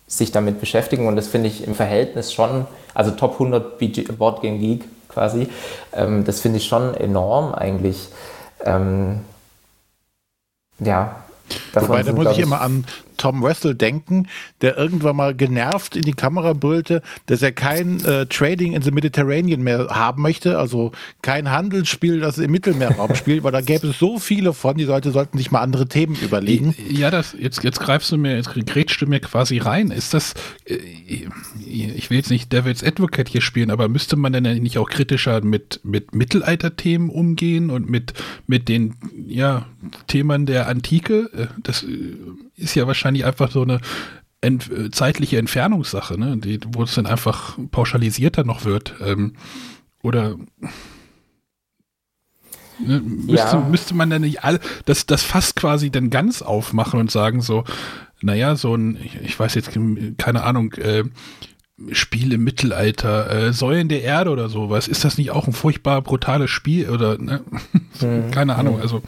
sich 0.07 0.33
damit 0.33 0.61
beschäftigen 0.61 1.07
und 1.07 1.17
das 1.17 1.29
finde 1.29 1.49
ich 1.49 1.67
im 1.67 1.75
Verhältnis 1.75 2.33
schon, 2.33 2.67
also 2.95 3.11
Top 3.11 3.35
100 3.35 3.79
BG, 3.79 4.13
Board 4.13 4.43
Game 4.43 4.59
Geek 4.59 4.85
quasi, 5.09 5.49
ähm, 5.93 6.25
das 6.25 6.41
finde 6.41 6.59
ich 6.59 6.67
schon 6.67 6.95
enorm 6.95 7.55
eigentlich. 7.55 8.09
Ähm, 8.65 9.21
ja, 10.81 11.24
Davon 11.73 11.89
Wobei, 11.89 12.03
da 12.03 12.13
muss 12.13 12.33
ich 12.33 12.39
immer 12.39 12.61
an 12.61 12.85
Tom 13.25 13.43
Wessel 13.43 13.75
denken, 13.75 14.29
der 14.61 14.77
irgendwann 14.77 15.17
mal 15.17 15.35
genervt 15.35 15.97
in 15.97 16.03
die 16.03 16.13
Kamera 16.13 16.53
brüllte, 16.53 17.01
dass 17.25 17.41
er 17.41 17.53
kein 17.53 18.05
äh, 18.05 18.27
Trading 18.27 18.75
in 18.75 18.83
the 18.83 18.91
Mediterranean 18.91 19.63
mehr 19.63 19.89
haben 19.89 20.21
möchte, 20.21 20.59
also 20.59 20.93
kein 21.23 21.51
Handelsspiel, 21.51 22.21
das 22.21 22.37
im 22.37 22.51
Mittelmeerraum 22.51 23.15
spielt, 23.15 23.43
weil 23.43 23.53
da 23.53 23.63
gäbe 23.63 23.87
es 23.87 23.99
so 23.99 24.19
viele 24.19 24.53
von, 24.53 24.77
die 24.77 24.85
Leute 24.85 25.11
sollten 25.11 25.39
sich 25.39 25.51
mal 25.51 25.63
andere 25.63 25.89
Themen 25.89 26.17
überlegen. 26.17 26.75
Ja, 26.91 27.11
das, 27.11 27.35
jetzt, 27.39 27.65
jetzt 27.65 27.81
greifst 27.81 28.13
du 28.13 28.19
mir, 28.19 28.37
jetzt 28.37 28.51
grätschst 28.53 29.01
du 29.01 29.07
mir 29.07 29.21
quasi 29.21 29.57
rein. 29.57 29.91
Ist 29.91 30.13
das, 30.13 30.35
äh, 30.67 30.77
ich 31.67 32.11
will 32.11 32.19
jetzt 32.19 32.31
nicht 32.31 32.53
Devil's 32.53 32.85
Advocate 32.85 33.31
hier 33.31 33.41
spielen, 33.41 33.71
aber 33.71 33.89
müsste 33.89 34.17
man 34.17 34.35
denn 34.35 34.43
nicht 34.63 34.77
auch 34.77 34.91
kritischer 34.91 35.43
mit, 35.43 35.81
mit 35.83 36.15
Mittelalterthemen 36.15 37.09
umgehen 37.09 37.71
und 37.71 37.89
mit, 37.89 38.13
mit 38.47 38.69
den, 38.69 38.97
ja, 39.27 39.65
Themen 40.09 40.45
der 40.45 40.69
Antike? 40.69 41.31
Äh, 41.33 41.47
das 41.63 41.85
äh, 41.85 42.17
ist 42.57 42.75
ja 42.75 42.87
wahrscheinlich 42.87 43.14
einfach 43.23 43.51
so 43.51 43.63
eine 43.63 43.81
ent 44.41 44.71
zeitliche 44.93 45.39
Entfernungssache, 45.39 46.19
ne? 46.19 46.37
Die, 46.37 46.61
wo 46.73 46.83
es 46.83 46.95
dann 46.95 47.07
einfach 47.07 47.59
pauschalisierter 47.71 48.45
noch 48.45 48.65
wird. 48.65 48.95
Ähm, 49.01 49.35
oder 50.03 50.37
ne, 52.79 53.01
müsste, 53.01 53.57
ja. 53.57 53.67
müsste 53.71 53.95
man 53.95 54.11
dann 54.11 54.23
nicht 54.23 54.45
all 54.45 54.61
das, 54.85 55.07
das 55.07 55.23
fast 55.23 55.57
quasi 55.57 55.91
dann 55.91 56.11
ganz 56.11 56.43
aufmachen 56.43 57.01
und 57.01 57.11
sagen 57.11 57.41
so, 57.41 57.65
naja, 58.21 58.57
so 58.57 58.75
ein, 58.75 58.99
ich, 59.03 59.17
ich 59.23 59.39
weiß 59.39 59.55
jetzt, 59.55 59.71
keine 60.19 60.45
Ahnung, 60.45 60.73
äh, 60.75 61.05
Spiel 61.91 62.33
im 62.33 62.45
Mittelalter, 62.45 63.31
äh, 63.31 63.53
Säulen 63.53 63.89
der 63.89 64.03
Erde 64.03 64.31
oder 64.31 64.49
sowas, 64.49 64.87
ist 64.87 65.05
das 65.05 65.19
nicht 65.19 65.33
auch 65.33 65.49
ein 65.49 65.53
furchtbar 65.53 66.03
brutales 66.03 66.51
Spiel 66.51 66.89
oder 66.89 67.19
ne? 67.19 67.41
hm. 67.99 68.31
keine 68.31 68.55
Ahnung, 68.57 68.81
also 68.81 69.03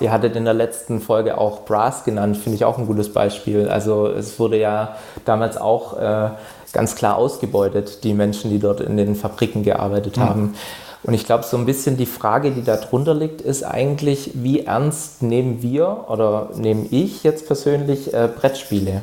Ihr 0.00 0.10
hattet 0.10 0.34
in 0.34 0.46
der 0.46 0.54
letzten 0.54 1.00
Folge 1.00 1.36
auch 1.36 1.64
Brass 1.66 2.04
genannt, 2.04 2.36
finde 2.36 2.56
ich 2.56 2.64
auch 2.64 2.78
ein 2.78 2.86
gutes 2.86 3.12
Beispiel. 3.12 3.68
Also 3.68 4.06
es 4.06 4.38
wurde 4.38 4.58
ja 4.58 4.96
damals 5.24 5.58
auch 5.58 5.98
äh, 5.98 6.30
ganz 6.72 6.94
klar 6.94 7.16
ausgebeutet, 7.16 8.02
die 8.02 8.14
Menschen, 8.14 8.50
die 8.50 8.58
dort 8.58 8.80
in 8.80 8.96
den 8.96 9.14
Fabriken 9.14 9.62
gearbeitet 9.62 10.16
mhm. 10.16 10.22
haben. 10.22 10.54
Und 11.02 11.14
ich 11.14 11.24
glaube, 11.24 11.44
so 11.44 11.56
ein 11.56 11.66
bisschen 11.66 11.96
die 11.96 12.06
Frage, 12.06 12.50
die 12.50 12.62
da 12.62 12.76
drunter 12.76 13.14
liegt, 13.14 13.40
ist 13.40 13.62
eigentlich, 13.62 14.32
wie 14.34 14.66
ernst 14.66 15.22
nehmen 15.22 15.62
wir 15.62 16.06
oder 16.08 16.50
nehme 16.56 16.86
ich 16.90 17.22
jetzt 17.22 17.46
persönlich 17.46 18.12
äh, 18.12 18.28
Brettspiele? 18.28 19.02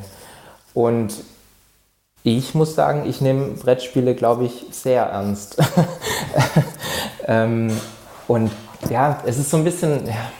Und 0.74 1.14
ich 2.22 2.54
muss 2.54 2.74
sagen, 2.74 3.04
ich 3.08 3.20
nehme 3.20 3.48
Brettspiele, 3.52 4.14
glaube 4.14 4.44
ich, 4.44 4.66
sehr 4.70 5.04
ernst. 5.04 5.56
ähm, 7.26 7.72
und 8.28 8.50
ja, 8.90 9.22
es 9.26 9.38
ist 9.38 9.50
so 9.50 9.56
ein 9.56 9.64
bisschen, 9.64 10.06
ja, 10.06 10.30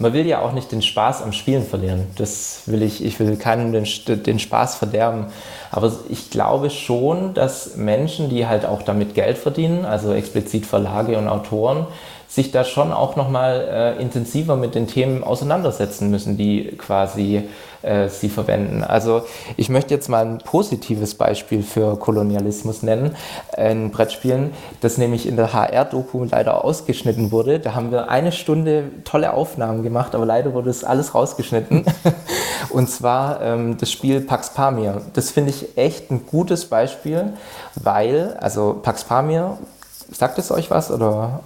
man 0.00 0.14
will 0.14 0.26
ja 0.26 0.40
auch 0.40 0.52
nicht 0.52 0.72
den 0.72 0.80
Spaß 0.80 1.22
am 1.22 1.32
Spielen 1.32 1.64
verlieren. 1.64 2.06
Das 2.16 2.62
will 2.66 2.82
ich, 2.82 3.04
ich 3.04 3.20
will 3.20 3.36
keinem 3.36 3.72
den, 3.72 3.86
den 4.22 4.38
Spaß 4.38 4.76
verderben. 4.76 5.26
Aber 5.70 5.92
ich 6.08 6.30
glaube 6.30 6.70
schon, 6.70 7.34
dass 7.34 7.76
Menschen, 7.76 8.30
die 8.30 8.46
halt 8.46 8.64
auch 8.64 8.82
damit 8.82 9.14
Geld 9.14 9.36
verdienen, 9.36 9.84
also 9.84 10.14
explizit 10.14 10.64
Verlage 10.64 11.18
und 11.18 11.28
Autoren, 11.28 11.86
sich 12.30 12.52
da 12.52 12.62
schon 12.62 12.92
auch 12.92 13.16
nochmal 13.16 13.96
äh, 13.98 14.00
intensiver 14.00 14.54
mit 14.54 14.76
den 14.76 14.86
Themen 14.86 15.24
auseinandersetzen 15.24 16.10
müssen, 16.10 16.36
die 16.36 16.76
quasi 16.78 17.48
äh, 17.82 18.08
sie 18.08 18.28
verwenden. 18.28 18.84
Also 18.84 19.22
ich 19.56 19.68
möchte 19.68 19.92
jetzt 19.92 20.08
mal 20.08 20.24
ein 20.24 20.38
positives 20.38 21.16
Beispiel 21.16 21.64
für 21.64 21.98
Kolonialismus 21.98 22.84
nennen, 22.84 23.16
in 23.56 23.90
Brettspielen, 23.90 24.52
das 24.80 24.96
nämlich 24.96 25.26
in 25.26 25.34
der 25.34 25.52
HR-Doku 25.52 26.24
leider 26.30 26.64
ausgeschnitten 26.64 27.32
wurde. 27.32 27.58
Da 27.58 27.74
haben 27.74 27.90
wir 27.90 28.08
eine 28.10 28.30
Stunde 28.30 28.84
tolle 29.04 29.32
Aufnahmen 29.32 29.82
gemacht, 29.82 30.14
aber 30.14 30.24
leider 30.24 30.54
wurde 30.54 30.70
es 30.70 30.84
alles 30.84 31.16
rausgeschnitten. 31.16 31.84
Und 32.70 32.88
zwar 32.88 33.42
ähm, 33.42 33.76
das 33.76 33.90
Spiel 33.90 34.20
Pax 34.20 34.54
Pamir. 34.54 35.02
Das 35.14 35.30
finde 35.30 35.50
ich 35.50 35.76
echt 35.76 36.12
ein 36.12 36.26
gutes 36.26 36.66
Beispiel, 36.66 37.32
weil, 37.74 38.36
also 38.40 38.78
Pax 38.80 39.02
Pamir, 39.02 39.58
sagt 40.12 40.38
es 40.38 40.52
euch 40.52 40.70
was 40.70 40.92
oder 40.92 41.40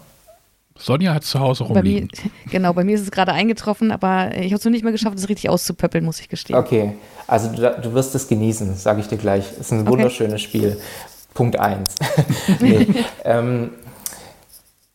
Sonja 0.76 1.14
hat 1.14 1.24
zu 1.24 1.38
Hause 1.38 1.64
rumliegen. 1.64 2.08
Bei 2.08 2.22
mir, 2.22 2.30
genau, 2.50 2.72
bei 2.72 2.84
mir 2.84 2.94
ist 2.96 3.02
es 3.02 3.10
gerade 3.10 3.32
eingetroffen, 3.32 3.92
aber 3.92 4.34
ich 4.34 4.46
habe 4.46 4.56
es 4.56 4.64
noch 4.64 4.72
nicht 4.72 4.82
mehr 4.82 4.92
geschafft, 4.92 5.16
es 5.16 5.28
richtig 5.28 5.48
auszupöppeln, 5.48 6.04
muss 6.04 6.20
ich 6.20 6.28
gestehen. 6.28 6.56
Okay, 6.56 6.94
also 7.26 7.48
du, 7.48 7.80
du 7.82 7.92
wirst 7.94 8.14
es 8.14 8.26
genießen, 8.28 8.74
sage 8.76 9.00
ich 9.00 9.08
dir 9.08 9.18
gleich. 9.18 9.44
Es 9.52 9.66
ist 9.66 9.72
ein 9.72 9.80
okay. 9.82 9.90
wunderschönes 9.90 10.42
Spiel. 10.42 10.80
Punkt 11.32 11.58
1. 11.58 11.94
nee, 12.60 12.86
ähm, 13.24 13.70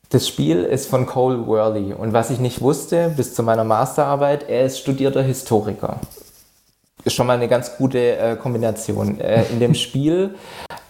das 0.10 0.28
Spiel 0.28 0.64
ist 0.64 0.90
von 0.90 1.06
Cole 1.06 1.46
Worley 1.46 1.94
und 1.94 2.14
was 2.14 2.30
ich 2.32 2.40
nicht 2.40 2.62
wusste 2.62 3.14
bis 3.16 3.36
zu 3.36 3.44
meiner 3.44 3.64
Masterarbeit, 3.64 4.50
er 4.50 4.66
ist 4.66 4.80
studierter 4.80 5.22
Historiker. 5.22 6.00
Ist 7.04 7.14
schon 7.14 7.28
mal 7.28 7.38
eine 7.38 7.48
ganz 7.48 7.78
gute 7.78 8.18
äh, 8.18 8.36
Kombination. 8.36 9.22
Äh, 9.22 9.44
in 9.52 9.60
dem 9.60 9.74
Spiel 9.74 10.36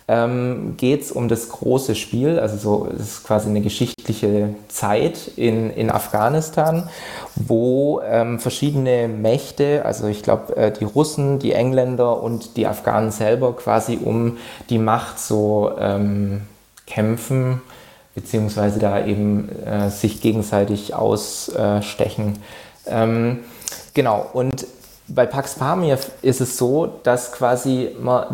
ähm, 0.09 0.73
geht 0.75 1.03
es 1.03 1.11
um 1.11 1.27
das 1.27 1.49
große 1.49 1.93
Spiel, 1.93 2.39
also 2.39 2.57
so 2.57 2.87
es 2.91 3.01
ist 3.01 3.23
quasi 3.23 3.47
eine 3.47 3.61
geschichtliche 3.61 4.55
Zeit 4.67 5.31
in, 5.35 5.69
in 5.69 5.91
Afghanistan, 5.91 6.89
wo 7.35 8.01
ähm, 8.03 8.39
verschiedene 8.39 9.07
Mächte, 9.07 9.85
also 9.85 10.07
ich 10.07 10.23
glaube 10.23 10.57
äh, 10.57 10.71
die 10.71 10.83
Russen, 10.83 11.37
die 11.37 11.53
Engländer 11.53 12.23
und 12.23 12.57
die 12.57 12.65
Afghanen 12.65 13.11
selber 13.11 13.55
quasi 13.55 13.99
um 14.03 14.37
die 14.71 14.79
Macht 14.79 15.19
so 15.19 15.73
ähm, 15.79 16.41
kämpfen, 16.87 17.61
beziehungsweise 18.15 18.79
da 18.79 19.05
eben 19.05 19.47
äh, 19.63 19.91
sich 19.91 20.21
gegenseitig 20.21 20.95
ausstechen. 20.95 22.39
Ähm, 22.87 23.41
genau, 23.93 24.25
und 24.33 24.65
bei 25.07 25.27
Pax 25.27 25.53
Pamir 25.53 25.99
ist 26.23 26.41
es 26.41 26.57
so, 26.57 26.87
dass 27.03 27.31
quasi 27.31 27.89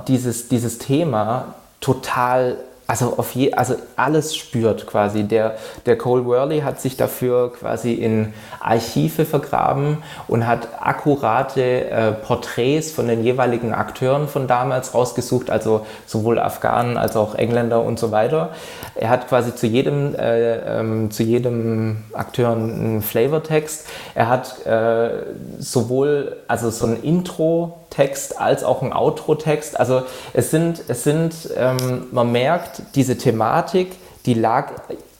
dieses, 0.07 0.47
dieses 0.47 0.78
Thema 0.78 1.55
total 1.80 2.57
also 2.88 3.17
auf 3.17 3.34
je, 3.34 3.53
also 3.53 3.76
alles 3.95 4.36
spürt 4.36 4.86
quasi. 4.86 5.23
Der, 5.23 5.55
der 5.86 5.97
Cole 5.97 6.26
Worley 6.26 6.61
hat 6.61 6.80
sich 6.80 6.97
dafür 6.97 7.51
quasi 7.53 7.93
in 7.93 8.34
Archive 8.59 9.26
vergraben 9.26 10.03
und 10.28 10.45
hat 10.45 10.67
akkurate 10.80 11.89
äh, 11.89 12.11
Porträts 12.11 12.91
von 12.91 13.07
den 13.07 13.23
jeweiligen 13.23 13.73
Akteuren 13.73 14.28
von 14.28 14.47
damals 14.47 14.93
rausgesucht, 14.93 15.49
also 15.49 15.86
sowohl 16.05 16.38
Afghanen 16.38 16.97
als 16.97 17.15
auch 17.15 17.36
Engländer 17.36 17.82
und 17.82 17.97
so 17.97 18.11
weiter. 18.11 18.51
Er 18.93 19.09
hat 19.09 19.28
quasi 19.28 19.55
zu 19.55 19.65
jedem, 19.65 20.13
äh, 20.15 20.80
ähm, 20.80 21.09
zu 21.09 21.23
jedem 21.23 22.03
Akteur 22.13 22.51
einen 22.51 23.01
Flavortext. 23.01 23.88
Er 24.13 24.30
hat 24.30 24.65
äh, 24.65 25.09
sowohl 25.57 26.38
also 26.47 26.69
so 26.69 26.86
ein 26.86 27.01
Intro 27.01 27.84
Text 27.95 28.39
als 28.39 28.63
auch 28.63 28.81
ein 28.81 28.93
Outro-Text. 28.93 29.79
Also 29.79 30.03
es 30.33 30.51
sind, 30.51 30.83
es 30.87 31.03
sind 31.03 31.49
ähm, 31.55 32.07
man 32.11 32.31
merkt, 32.31 32.81
diese 32.95 33.17
Thematik, 33.17 33.93
die 34.25 34.33
lag 34.33 34.71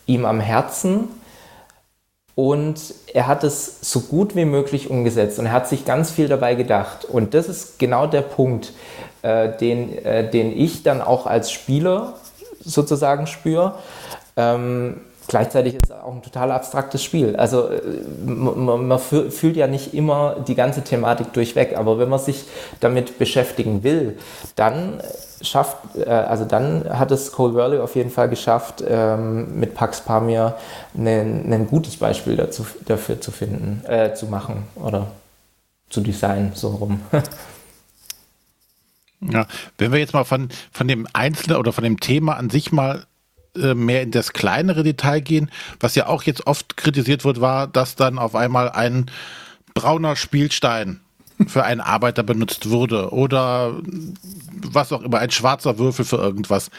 ihm 0.06 0.26
am 0.26 0.40
Herzen 0.40 1.08
und 2.36 2.94
er 3.14 3.28
hat 3.28 3.44
es 3.44 3.80
so 3.82 4.02
gut 4.02 4.36
wie 4.36 4.46
möglich 4.46 4.90
umgesetzt 4.90 5.40
und 5.40 5.46
er 5.46 5.54
hat 5.54 5.70
sich 5.70 5.86
ganz 5.86 6.12
viel 6.12 6.28
dabei 6.28 6.56
gedacht. 6.56 7.06
Und 7.06 7.34
das 7.34 7.48
ist 7.48 7.80
genau 7.80 8.08
der 8.08 8.22
Punkt, 8.22 8.74
äh, 9.22 9.56
den, 9.58 9.98
äh, 10.04 10.30
den 10.30 10.58
ich 10.58 10.84
dann 10.84 11.02
auch 11.02 11.28
als 11.28 11.52
Spieler 11.52 12.16
sozusagen 12.60 13.26
spüre. 13.28 13.76
Ähm, 14.36 15.02
Gleichzeitig 15.28 15.76
ist 15.76 15.86
es 15.86 15.92
auch 15.92 16.14
ein 16.14 16.22
total 16.22 16.52
abstraktes 16.52 17.04
Spiel. 17.04 17.36
Also 17.36 17.70
äh, 17.70 17.82
man, 18.26 18.88
man, 18.88 19.00
fühlt 19.00 19.56
ja 19.56 19.68
nicht 19.68 19.94
immer 19.94 20.38
die 20.48 20.56
ganze 20.56 20.84
Thematik 20.84 21.34
durchweg, 21.34 21.76
aber 21.78 21.98
wenn 21.98 22.10
man 22.10 22.20
sich 22.20 22.46
damit 22.80 23.18
beschäftigen 23.18 23.84
will, 23.84 24.18
dann 24.56 25.02
schafft, 25.42 25.78
äh, 25.96 26.10
also 26.10 26.46
dann 26.46 26.86
hat 26.88 27.12
es 27.12 27.32
Cole 27.32 27.54
Worley 27.54 27.80
auf 27.80 27.96
jeden 27.96 28.12
Fall 28.12 28.30
geschafft, 28.30 28.84
ähm, 28.88 29.60
mit 29.60 29.74
Pax 29.74 30.02
Pamir 30.02 30.56
ein 30.96 31.68
gutes 31.70 31.98
Beispiel 31.98 32.36
dazu, 32.36 32.66
dafür 32.86 33.20
zu 33.20 33.32
finden, 33.32 33.84
äh, 33.88 34.14
zu 34.14 34.28
machen 34.28 34.68
oder 34.76 35.08
zu 35.90 36.02
designen, 36.02 36.52
so 36.54 36.70
rum. 36.70 37.02
Ja, 39.32 39.48
wenn 39.80 39.92
wir 39.92 39.98
jetzt 39.98 40.14
mal 40.14 40.24
von, 40.24 40.50
von 40.72 40.88
dem 40.88 41.08
Einzelnen 41.14 41.58
oder 41.58 41.74
von 41.74 41.84
dem 41.84 42.00
Thema 42.00 42.36
an 42.36 42.50
sich 42.52 42.72
mal 42.72 43.06
mehr 43.56 44.02
in 44.02 44.12
das 44.12 44.34
kleinere 44.34 44.84
Detail 44.84 45.22
gehen. 45.22 45.50
Was 45.80 45.96
ja 45.96 46.08
auch 46.08 46.24
jetzt 46.24 46.48
oft 46.48 46.78
kritisiert 46.78 47.24
wird, 47.24 47.42
war, 47.42 47.68
dass 47.68 47.96
dann 47.96 48.20
auf 48.20 48.36
einmal 48.36 48.70
ein 48.70 49.10
brauner 49.74 50.16
Spielstein 50.16 51.02
für 51.48 51.64
einen 51.64 51.82
Arbeiter 51.82 52.24
benutzt 52.24 52.70
wurde 52.70 53.12
oder 53.12 53.76
was 54.56 54.92
auch 54.94 55.02
immer, 55.02 55.20
ein 55.20 55.32
schwarzer 55.32 55.78
Würfel 55.78 56.06
für 56.06 56.18
irgendwas. 56.18 56.72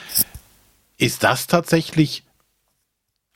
Ist 0.97 1.23
das 1.23 1.47
tatsächlich 1.47 2.25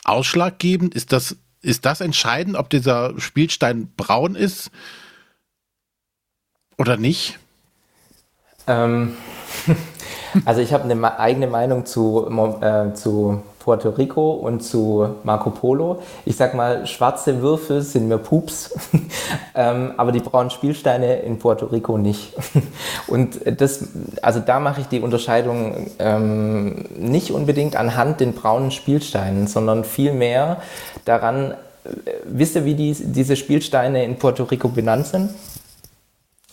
ausschlaggebend? 0.05 0.95
Ist 0.95 1.13
das, 1.13 1.37
ist 1.61 1.85
das 1.85 2.01
entscheidend, 2.01 2.57
ob 2.57 2.71
dieser 2.71 3.21
Spielstein 3.21 3.93
braun 3.97 4.35
ist 4.35 4.71
oder 6.79 6.97
nicht? 6.97 7.39
Ähm, 8.71 9.17
Also 10.45 10.61
ich 10.61 10.73
habe 10.73 10.85
eine 10.85 11.19
eigene 11.19 11.47
Meinung 11.47 11.87
zu, 11.87 12.29
äh, 12.61 12.95
zu 12.95 13.43
Puerto 13.59 13.91
Rico 13.91 14.33
und 14.33 14.61
zu 14.61 15.17
Marco 15.25 15.51
Polo. 15.51 16.03
Ich 16.25 16.37
sag 16.37 16.55
mal, 16.55 16.87
schwarze 16.87 17.43
Würfel 17.43 17.83
sind 17.83 18.09
mir 18.09 18.19
Pups, 18.19 18.75
ähm, 19.55 19.93
aber 19.97 20.13
die 20.13 20.21
braunen 20.21 20.51
Spielsteine 20.51 21.21
in 21.21 21.39
Puerto 21.39 21.67
Rico 21.67 21.99
nicht. 21.99 22.35
und 23.09 23.41
das, 23.61 23.89
also 24.23 24.41
da 24.41 24.61
mache 24.61 24.83
ich 24.83 24.87
die 24.87 25.01
Unterscheidung 25.01 25.91
ähm, 25.99 26.85
nicht 26.97 27.33
unbedingt 27.33 27.77
anhand 27.77 28.21
den 28.21 28.33
braunen 28.33 28.71
Spielsteinen, 28.71 29.47
sondern 29.47 29.85
vielmehr 29.85 30.59
daran, 31.05 31.53
äh, 31.85 32.13
wisst 32.25 32.55
ihr, 32.55 32.65
wie 32.65 32.75
die, 32.75 32.95
diese 32.95 33.37
Spielsteine 33.37 34.05
in 34.05 34.17
Puerto 34.17 34.45
Rico 34.45 34.69
benannt 34.69 35.07
sind? 35.09 35.31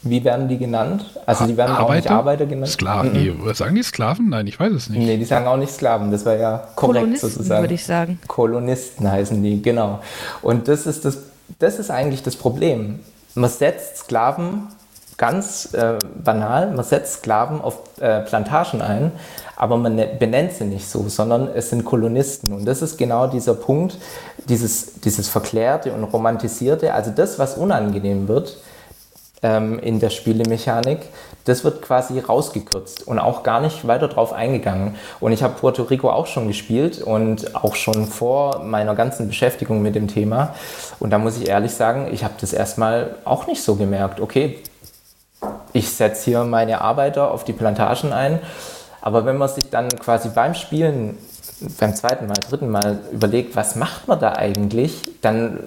Wie 0.09 0.23
werden 0.23 0.47
die 0.47 0.57
genannt? 0.57 1.05
Also 1.25 1.45
die 1.45 1.57
werden 1.57 1.71
Arbeiter? 1.71 1.85
auch 1.85 1.93
nicht 1.95 2.11
Arbeiter 2.11 2.45
genannt. 2.45 2.71
Sklaven. 2.71 3.13
Mhm. 3.13 3.41
Nee, 3.45 3.53
sagen 3.53 3.75
die 3.75 3.83
Sklaven? 3.83 4.29
Nein, 4.29 4.47
ich 4.47 4.59
weiß 4.59 4.71
es 4.71 4.89
nicht. 4.89 4.99
Nee, 4.99 5.17
die 5.17 5.25
sagen 5.25 5.47
auch 5.47 5.57
nicht 5.57 5.73
Sklaven. 5.73 6.11
Das 6.11 6.25
war 6.25 6.35
ja 6.35 6.57
korrekt 6.75 6.99
Kolonisten, 6.99 7.29
sozusagen. 7.29 7.63
würde 7.63 7.73
ich 7.73 7.85
sagen. 7.85 8.19
Kolonisten 8.27 9.11
heißen 9.11 9.41
die, 9.41 9.61
genau. 9.61 9.99
Und 10.41 10.67
das 10.67 10.85
ist, 10.85 11.05
das, 11.05 11.19
das 11.59 11.79
ist 11.79 11.89
eigentlich 11.91 12.23
das 12.23 12.35
Problem. 12.35 12.99
Man 13.35 13.49
setzt 13.49 13.97
Sklaven 13.97 14.67
ganz 15.17 15.73
äh, 15.73 15.97
banal, 16.23 16.71
man 16.71 16.85
setzt 16.85 17.19
Sklaven 17.19 17.59
auf 17.59 17.79
äh, 17.99 18.21
Plantagen 18.21 18.81
ein, 18.81 19.11
aber 19.55 19.77
man 19.77 19.95
ne, 19.95 20.07
benennt 20.07 20.53
sie 20.53 20.65
nicht 20.65 20.87
so, 20.87 21.09
sondern 21.09 21.49
es 21.53 21.71
sind 21.71 21.83
Kolonisten. 21.83 22.53
Und 22.53 22.65
das 22.65 22.83
ist 22.83 22.97
genau 22.97 23.27
dieser 23.27 23.55
Punkt, 23.55 23.97
dieses, 24.47 24.99
dieses 25.01 25.27
Verklärte 25.27 25.91
und 25.91 26.03
Romantisierte, 26.03 26.93
also 26.93 27.11
das, 27.11 27.39
was 27.39 27.57
unangenehm 27.57 28.27
wird, 28.27 28.57
ähm, 29.43 29.79
in 29.79 29.99
der 29.99 30.09
Spielemechanik, 30.09 30.99
das 31.45 31.63
wird 31.63 31.81
quasi 31.81 32.19
rausgekürzt 32.19 33.07
und 33.07 33.19
auch 33.19 33.43
gar 33.43 33.61
nicht 33.61 33.87
weiter 33.87 34.07
drauf 34.07 34.33
eingegangen. 34.33 34.95
Und 35.19 35.31
ich 35.31 35.43
habe 35.43 35.53
Puerto 35.59 35.83
Rico 35.83 36.09
auch 36.09 36.27
schon 36.27 36.47
gespielt 36.47 37.01
und 37.01 37.55
auch 37.55 37.75
schon 37.75 38.07
vor 38.07 38.63
meiner 38.63 38.95
ganzen 38.95 39.27
Beschäftigung 39.27 39.81
mit 39.81 39.95
dem 39.95 40.07
Thema. 40.07 40.55
Und 40.99 41.11
da 41.11 41.17
muss 41.17 41.37
ich 41.37 41.47
ehrlich 41.47 41.73
sagen, 41.73 42.09
ich 42.11 42.23
habe 42.23 42.33
das 42.41 42.53
erstmal 42.53 43.15
auch 43.23 43.47
nicht 43.47 43.61
so 43.61 43.75
gemerkt. 43.75 44.19
Okay, 44.19 44.59
ich 45.73 45.89
setze 45.89 46.25
hier 46.25 46.43
meine 46.43 46.81
Arbeiter 46.81 47.31
auf 47.31 47.43
die 47.43 47.53
Plantagen 47.53 48.11
ein. 48.11 48.39
Aber 49.01 49.25
wenn 49.25 49.37
man 49.37 49.47
sich 49.47 49.69
dann 49.69 49.87
quasi 49.89 50.29
beim 50.29 50.53
Spielen 50.53 51.17
beim 51.79 51.95
zweiten 51.95 52.27
Mal, 52.27 52.35
dritten 52.35 52.69
Mal 52.69 52.99
überlegt, 53.11 53.55
was 53.55 53.75
macht 53.75 54.07
man 54.07 54.19
da 54.19 54.33
eigentlich, 54.33 55.01
dann 55.21 55.63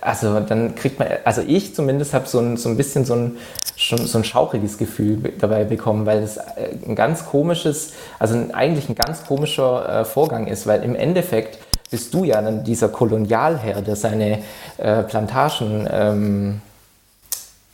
also 0.00 0.38
dann 0.40 0.74
kriegt 0.74 0.98
man, 0.98 1.08
also 1.24 1.42
ich 1.46 1.74
zumindest 1.74 2.14
habe 2.14 2.26
so 2.26 2.38
ein, 2.38 2.56
so 2.56 2.68
ein 2.68 2.76
bisschen 2.76 3.04
so 3.04 3.14
ein, 3.14 3.36
so 3.76 4.18
ein 4.18 4.24
schauchiges 4.24 4.78
Gefühl 4.78 5.32
dabei 5.38 5.64
bekommen, 5.64 6.06
weil 6.06 6.22
es 6.22 6.36
äh, 6.36 6.76
ein 6.86 6.94
ganz 6.94 7.26
komisches, 7.26 7.92
also 8.18 8.36
eigentlich 8.52 8.88
ein 8.88 8.94
ganz 8.94 9.24
komischer 9.24 10.00
äh, 10.00 10.04
Vorgang 10.04 10.46
ist, 10.46 10.66
weil 10.66 10.82
im 10.82 10.94
Endeffekt 10.94 11.58
bist 11.90 12.12
du 12.14 12.24
ja 12.24 12.40
dann 12.42 12.64
dieser 12.64 12.88
Kolonialherr, 12.88 13.82
der 13.82 13.96
seine 13.96 14.42
äh, 14.78 15.02
Plantagen 15.02 15.88
ähm, 15.90 16.60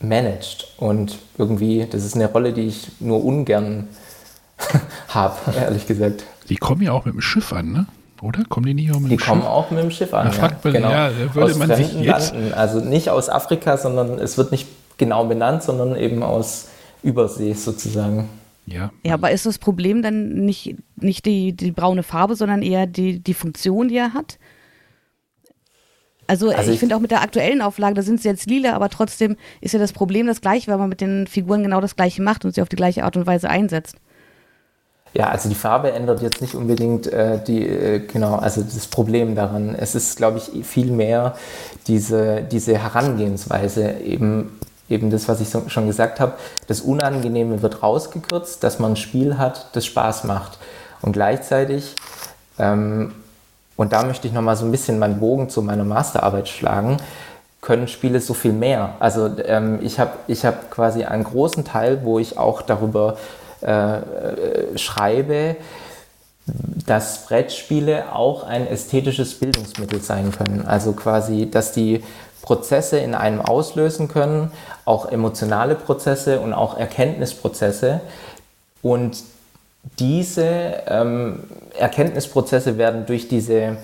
managt. 0.01 0.75
Und 0.77 1.19
irgendwie, 1.39 1.87
das 1.91 2.05
ist 2.05 2.15
eine 2.15 2.27
Rolle, 2.27 2.53
die 2.53 2.63
ich 2.63 3.01
nur 3.01 3.25
ungern 3.25 3.89
habe, 5.09 5.37
ehrlich 5.57 5.87
gesagt. 5.87 6.25
Die 6.49 6.57
kommen 6.57 6.83
ja 6.83 6.93
auch 6.93 7.05
mit 7.05 7.15
dem 7.15 7.21
Schiff 7.21 7.53
an, 7.53 7.73
ne? 7.73 7.87
Oder? 8.23 8.45
Kommen 8.49 8.67
die 8.67 8.75
nicht 8.75 8.91
auch 8.93 9.01
mit 9.01 9.11
die 9.11 9.17
dem 9.17 9.19
Schiff? 9.19 9.27
Die 9.27 9.31
kommen 9.31 9.43
auch 9.43 9.71
mit 9.71 9.83
dem 9.83 9.91
Schiff 9.91 10.15
an. 10.15 10.27
Da 10.27 10.33
fragt 10.33 10.65
man, 10.65 10.73
genau. 10.73 10.91
ja, 10.91 11.11
würde 11.35 11.53
aus 11.53 11.59
man 11.59 11.75
sich 11.75 11.93
jetzt. 12.01 12.33
Landen. 12.33 12.55
Also 12.55 12.81
nicht 12.81 13.11
aus 13.11 13.29
Afrika, 13.29 13.77
sondern 13.77 14.19
es 14.19 14.39
wird 14.39 14.53
nicht 14.53 14.69
genau 14.97 15.25
benannt, 15.27 15.63
sondern 15.65 15.97
eben 15.97 16.23
aus 16.23 16.69
Übersee 17.03 17.53
sozusagen. 17.55 18.29
Ja. 18.67 18.93
Ja, 19.03 19.15
aber 19.15 19.33
ist 19.33 19.45
das 19.45 19.59
Problem 19.59 20.03
dann 20.03 20.45
nicht, 20.45 20.77
nicht 20.97 21.27
die, 21.27 21.53
die 21.53 21.73
braune 21.73 22.05
Farbe, 22.05 22.37
sondern 22.37 22.63
eher 22.63 22.87
die, 22.87 23.19
die 23.19 23.35
Funktion, 23.35 23.89
die 23.89 23.97
er 23.97 24.15
hat? 24.15 24.39
Also, 26.29 26.51
Also 26.51 26.69
ich, 26.71 26.75
ich- 26.75 26.79
finde 26.81 26.95
auch 26.97 27.01
mit 27.01 27.11
der 27.11 27.23
aktuellen 27.23 27.61
Auflage, 27.61 27.95
da 27.95 28.03
sind 28.03 28.23
sie 28.23 28.29
jetzt 28.29 28.49
lila, 28.49 28.75
aber 28.75 28.89
trotzdem 28.89 29.37
ist 29.61 29.73
ja 29.73 29.81
das 29.81 29.93
Problem 29.93 30.29
das 30.29 30.41
gleiche, 30.41 30.71
weil 30.71 30.79
man 30.79 30.89
mit 30.89 31.01
den 31.01 31.27
Figuren 31.27 31.65
genau 31.65 31.81
das 31.81 31.97
gleiche 31.97 32.23
macht 32.23 32.45
und 32.45 32.55
sie 32.55 32.63
auf 32.63 32.69
die 32.69 32.77
gleiche 32.77 33.03
Art 33.05 33.17
und 33.17 33.27
Weise 33.27 33.51
einsetzt. 33.51 33.97
Ja, 35.15 35.29
also 35.29 35.49
die 35.49 35.55
Farbe 35.55 35.93
ändert 35.93 36.23
jetzt 36.23 36.41
nicht 36.41 36.55
unbedingt 36.55 37.07
äh, 37.07 37.39
die, 37.43 37.67
äh, 37.67 37.99
genau, 38.01 38.37
also 38.37 38.63
das 38.63 38.87
Problem 38.87 39.35
daran. 39.35 39.75
Es 39.75 39.95
ist, 39.95 40.17
glaube 40.17 40.39
ich, 40.39 40.65
viel 40.65 40.91
mehr 40.91 41.35
diese, 41.87 42.43
diese 42.43 42.79
Herangehensweise, 42.79 43.93
eben, 44.05 44.59
eben 44.89 45.11
das, 45.11 45.29
was 45.29 45.41
ich 45.43 45.51
so, 45.51 45.69
schon 45.69 45.87
gesagt 45.87 46.19
habe. 46.19 46.33
Das 46.67 46.81
Unangenehme 46.81 47.61
wird 47.61 47.83
rausgekürzt, 47.83 48.65
dass 48.65 48.79
man 48.79 48.93
ein 48.93 48.97
Spiel 48.97 49.37
hat, 49.37 49.67
das 49.75 49.85
Spaß 49.85 50.25
macht. 50.25 50.59
Und 51.03 51.13
gleichzeitig, 51.13 51.95
ähm, 52.59 53.13
und 53.77 53.93
da 53.93 54.05
möchte 54.05 54.27
ich 54.27 54.33
nochmal 54.33 54.57
so 54.57 54.65
ein 54.65 54.71
bisschen 54.71 54.99
meinen 54.99 55.21
Bogen 55.21 55.51
zu 55.51 55.61
meiner 55.61 55.85
Masterarbeit 55.85 56.49
schlagen, 56.49 56.97
können 57.61 57.87
Spiele 57.87 58.21
so 58.21 58.35
viel 58.35 58.53
mehr. 58.53 58.95
Also 58.99 59.31
ähm, 59.45 59.79
ich 59.83 60.01
habe 60.01 60.13
ich 60.27 60.45
hab 60.45 60.71
quasi 60.71 61.05
einen 61.05 61.25
großen 61.25 61.65
Teil, 61.65 62.01
wo 62.03 62.19
ich 62.19 62.39
auch 62.39 62.63
darüber 62.63 63.17
äh, 63.63 63.97
äh, 63.97 64.79
schreibe, 64.79 65.57
dass 66.87 67.27
Brettspiele 67.27 68.15
auch 68.15 68.45
ein 68.45 68.67
ästhetisches 68.67 69.35
Bildungsmittel 69.39 70.01
sein 70.01 70.33
können. 70.33 70.65
Also 70.67 70.93
quasi, 70.93 71.49
dass 71.51 71.73
die 71.73 72.03
Prozesse 72.43 72.99
in 72.99 73.15
einem 73.15 73.41
auslösen 73.41 74.09
können, 74.09 74.51
auch 74.85 75.07
emotionale 75.07 75.77
Prozesse 75.77 76.41
und 76.41 76.53
auch 76.53 76.77
Erkenntnisprozesse. 76.77 78.01
Und 78.83 79.23
diese 79.99 80.83
ähm, 80.89 81.45
Erkenntnisprozesse 81.79 82.79
werden 82.79 83.07
durch 83.07 83.29
diese, 83.29 83.77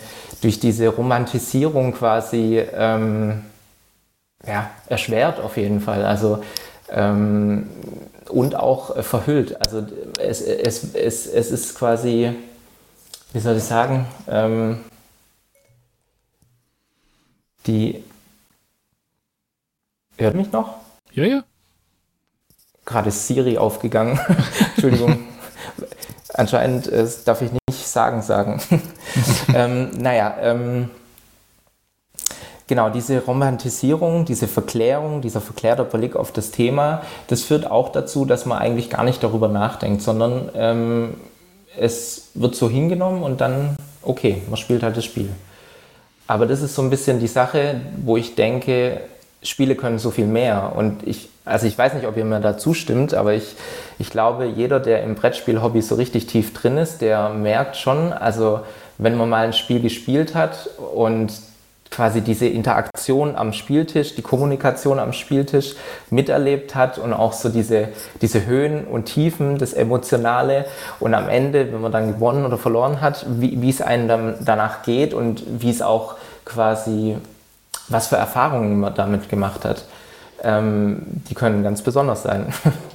durch 0.42 0.58
diese 0.58 0.88
Romantisierung 0.88 1.92
quasi 1.92 2.58
ähm, 2.58 3.44
ja, 4.46 4.70
erschwert 4.88 5.40
auf 5.40 5.56
jeden 5.56 5.80
Fall. 5.80 6.04
Also 6.04 6.40
ähm, 6.90 7.68
und 8.30 8.54
auch 8.54 8.96
äh, 8.96 9.02
verhüllt. 9.02 9.60
Also 9.60 9.86
es, 10.18 10.40
es, 10.40 10.94
es, 10.94 11.26
es 11.26 11.50
ist 11.50 11.74
quasi, 11.74 12.34
wie 13.32 13.40
soll 13.40 13.56
ich 13.56 13.64
sagen, 13.64 14.06
ähm, 14.28 14.84
die 17.66 18.02
hört 20.16 20.34
mich 20.34 20.50
noch? 20.52 20.74
Ja, 21.12 21.24
ja. 21.24 21.44
Gerade 22.84 23.08
ist 23.08 23.26
Siri 23.26 23.58
aufgegangen. 23.58 24.18
Entschuldigung. 24.74 25.18
Anscheinend 26.34 26.86
äh, 26.86 27.06
darf 27.24 27.42
ich 27.42 27.50
nicht 27.52 27.86
sagen 27.86 28.22
sagen. 28.22 28.60
ähm, 29.54 29.90
naja, 29.98 30.36
ähm, 30.40 30.90
genau, 32.68 32.90
diese 32.90 33.24
Romantisierung, 33.24 34.24
diese 34.24 34.46
Verklärung, 34.46 35.20
dieser 35.20 35.40
verklärte 35.40 35.84
Blick 35.84 36.14
auf 36.14 36.30
das 36.30 36.52
Thema, 36.52 37.02
das 37.26 37.42
führt 37.42 37.68
auch 37.68 37.90
dazu, 37.90 38.24
dass 38.24 38.46
man 38.46 38.58
eigentlich 38.58 38.90
gar 38.90 39.02
nicht 39.02 39.24
darüber 39.24 39.48
nachdenkt, 39.48 40.02
sondern 40.02 40.50
ähm, 40.54 41.14
es 41.76 42.30
wird 42.34 42.54
so 42.54 42.70
hingenommen 42.70 43.22
und 43.22 43.40
dann, 43.40 43.76
okay, 44.02 44.42
man 44.48 44.56
spielt 44.56 44.82
halt 44.82 44.96
das 44.96 45.04
Spiel. 45.04 45.30
Aber 46.26 46.46
das 46.46 46.60
ist 46.60 46.74
so 46.74 46.82
ein 46.82 46.90
bisschen 46.90 47.20
die 47.20 47.26
Sache, 47.26 47.80
wo 48.04 48.16
ich 48.16 48.34
denke, 48.34 49.00
Spiele 49.42 49.76
können 49.76 49.98
so 49.98 50.10
viel 50.10 50.26
mehr. 50.26 50.72
Und 50.76 51.06
ich, 51.06 51.30
also 51.44 51.66
ich 51.66 51.78
weiß 51.78 51.94
nicht, 51.94 52.06
ob 52.06 52.16
ihr 52.18 52.24
mir 52.24 52.40
da 52.40 52.58
zustimmt, 52.58 53.14
aber 53.14 53.32
ich, 53.32 53.54
ich 53.98 54.10
glaube, 54.10 54.44
jeder, 54.44 54.78
der 54.78 55.02
im 55.04 55.14
Brettspiel-Hobby 55.14 55.80
so 55.80 55.94
richtig 55.94 56.26
tief 56.26 56.52
drin 56.52 56.76
ist, 56.76 57.00
der 57.00 57.30
merkt 57.30 57.76
schon, 57.76 58.12
also 58.12 58.60
wenn 58.98 59.16
man 59.16 59.28
mal 59.30 59.46
ein 59.46 59.52
Spiel 59.54 59.80
gespielt 59.80 60.34
hat 60.34 60.68
und 60.94 61.32
quasi 61.90 62.20
diese 62.20 62.46
Interaktion 62.46 63.36
am 63.36 63.52
Spieltisch, 63.52 64.14
die 64.14 64.22
Kommunikation 64.22 64.98
am 64.98 65.12
Spieltisch 65.12 65.74
miterlebt 66.10 66.74
hat 66.74 66.98
und 66.98 67.12
auch 67.12 67.32
so 67.32 67.48
diese, 67.48 67.88
diese 68.20 68.46
Höhen 68.46 68.84
und 68.84 69.06
Tiefen, 69.06 69.58
das 69.58 69.72
Emotionale. 69.72 70.66
Und 71.00 71.14
am 71.14 71.28
Ende, 71.28 71.72
wenn 71.72 71.80
man 71.80 71.92
dann 71.92 72.12
gewonnen 72.12 72.44
oder 72.44 72.58
verloren 72.58 73.00
hat, 73.00 73.26
wie, 73.28 73.60
wie 73.62 73.70
es 73.70 73.80
einem 73.80 74.08
dann 74.08 74.34
danach 74.44 74.82
geht 74.82 75.14
und 75.14 75.42
wie 75.60 75.70
es 75.70 75.82
auch 75.82 76.16
quasi, 76.44 77.16
was 77.88 78.08
für 78.08 78.16
Erfahrungen 78.16 78.80
man 78.80 78.94
damit 78.94 79.28
gemacht 79.28 79.64
hat, 79.64 79.84
ähm, 80.42 81.02
die 81.28 81.34
können 81.34 81.62
ganz 81.62 81.82
besonders 81.82 82.22
sein. 82.22 82.46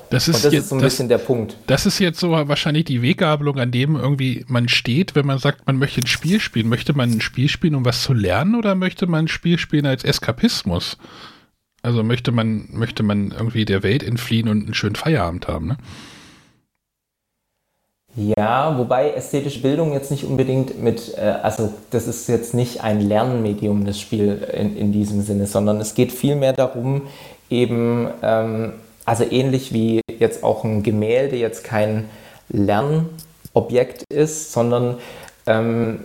Das 0.09 0.27
und 0.27 0.35
ist, 0.35 0.45
das 0.45 0.53
jetzt, 0.53 0.63
ist 0.63 0.69
so 0.69 0.75
ein 0.75 0.81
das, 0.81 0.93
bisschen 0.93 1.09
der 1.09 1.17
Punkt. 1.17 1.57
das 1.65 1.87
ist 1.87 1.97
jetzt 1.97 2.19
so 2.19 2.29
wahrscheinlich 2.29 2.85
die 2.85 3.01
Weggabelung, 3.01 3.57
an 3.57 3.71
dem 3.71 3.95
irgendwie 3.95 4.45
man 4.47 4.69
steht, 4.69 5.15
wenn 5.15 5.25
man 5.25 5.39
sagt, 5.39 5.65
man 5.65 5.77
möchte 5.77 6.01
ein 6.01 6.07
Spiel 6.07 6.39
spielen. 6.39 6.69
Möchte 6.69 6.93
man 6.93 7.11
ein 7.11 7.21
Spiel 7.21 7.49
spielen, 7.49 7.73
um 7.73 7.83
was 7.83 8.03
zu 8.03 8.13
lernen, 8.13 8.53
oder 8.53 8.75
möchte 8.75 9.07
man 9.07 9.25
ein 9.25 9.27
Spiel 9.27 9.57
spielen 9.57 9.87
als 9.87 10.03
Eskapismus? 10.03 10.97
Also 11.81 12.03
möchte 12.03 12.31
man, 12.31 12.67
möchte 12.69 13.01
man 13.01 13.31
irgendwie 13.31 13.65
der 13.65 13.81
Welt 13.81 14.03
entfliehen 14.03 14.49
und 14.49 14.65
einen 14.65 14.73
schönen 14.75 14.95
Feierabend 14.95 15.47
haben, 15.47 15.67
ne? 15.67 15.77
Ja, 18.15 18.77
wobei 18.77 19.11
ästhetische 19.11 19.59
Bildung 19.61 19.91
jetzt 19.93 20.11
nicht 20.11 20.23
unbedingt 20.23 20.79
mit, 20.81 21.17
äh, 21.17 21.21
also 21.41 21.73
das 21.89 22.07
ist 22.07 22.29
jetzt 22.29 22.53
nicht 22.53 22.83
ein 22.83 23.01
Lernmedium, 23.01 23.85
das 23.85 23.99
Spiel 23.99 24.47
in, 24.53 24.77
in 24.77 24.91
diesem 24.91 25.23
Sinne, 25.23 25.47
sondern 25.47 25.81
es 25.81 25.95
geht 25.95 26.11
vielmehr 26.11 26.53
darum, 26.53 27.03
eben, 27.49 28.07
ähm, 28.21 28.73
also 29.05 29.23
ähnlich 29.29 29.73
wie 29.73 30.01
jetzt 30.19 30.43
auch 30.43 30.63
ein 30.63 30.83
Gemälde 30.83 31.35
jetzt 31.35 31.63
kein 31.63 32.09
Lernobjekt 32.49 34.03
ist, 34.11 34.51
sondern 34.51 34.97
ähm, 35.45 35.99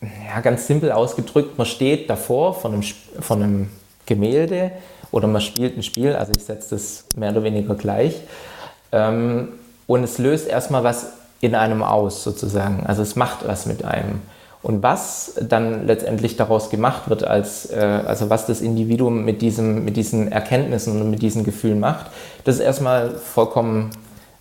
ja, 0.00 0.40
ganz 0.40 0.66
simpel 0.66 0.92
ausgedrückt, 0.92 1.58
man 1.58 1.66
steht 1.66 2.10
davor 2.10 2.54
von 2.54 2.74
einem, 2.74 2.82
von 3.20 3.42
einem 3.42 3.70
Gemälde 4.06 4.72
oder 5.10 5.28
man 5.28 5.40
spielt 5.40 5.76
ein 5.76 5.82
Spiel, 5.82 6.14
also 6.14 6.32
ich 6.36 6.42
setze 6.42 6.70
das 6.70 7.04
mehr 7.16 7.30
oder 7.30 7.44
weniger 7.44 7.74
gleich. 7.74 8.16
Ähm, 8.90 9.48
und 9.86 10.04
es 10.04 10.18
löst 10.18 10.48
erstmal 10.48 10.84
was 10.84 11.12
in 11.40 11.54
einem 11.54 11.82
aus, 11.82 12.22
sozusagen. 12.22 12.84
Also 12.86 13.02
es 13.02 13.16
macht 13.16 13.46
was 13.46 13.66
mit 13.66 13.84
einem. 13.84 14.20
Und 14.62 14.82
was 14.82 15.34
dann 15.40 15.86
letztendlich 15.86 16.36
daraus 16.36 16.70
gemacht 16.70 17.10
wird, 17.10 17.24
als, 17.24 17.70
äh, 17.70 18.00
also 18.06 18.30
was 18.30 18.46
das 18.46 18.60
Individuum 18.60 19.24
mit, 19.24 19.42
diesem, 19.42 19.84
mit 19.84 19.96
diesen 19.96 20.30
Erkenntnissen 20.30 21.00
und 21.00 21.10
mit 21.10 21.20
diesen 21.20 21.42
Gefühlen 21.42 21.80
macht, 21.80 22.06
das 22.44 22.56
ist 22.56 22.60
erstmal 22.60 23.10
vollkommen, 23.10 23.90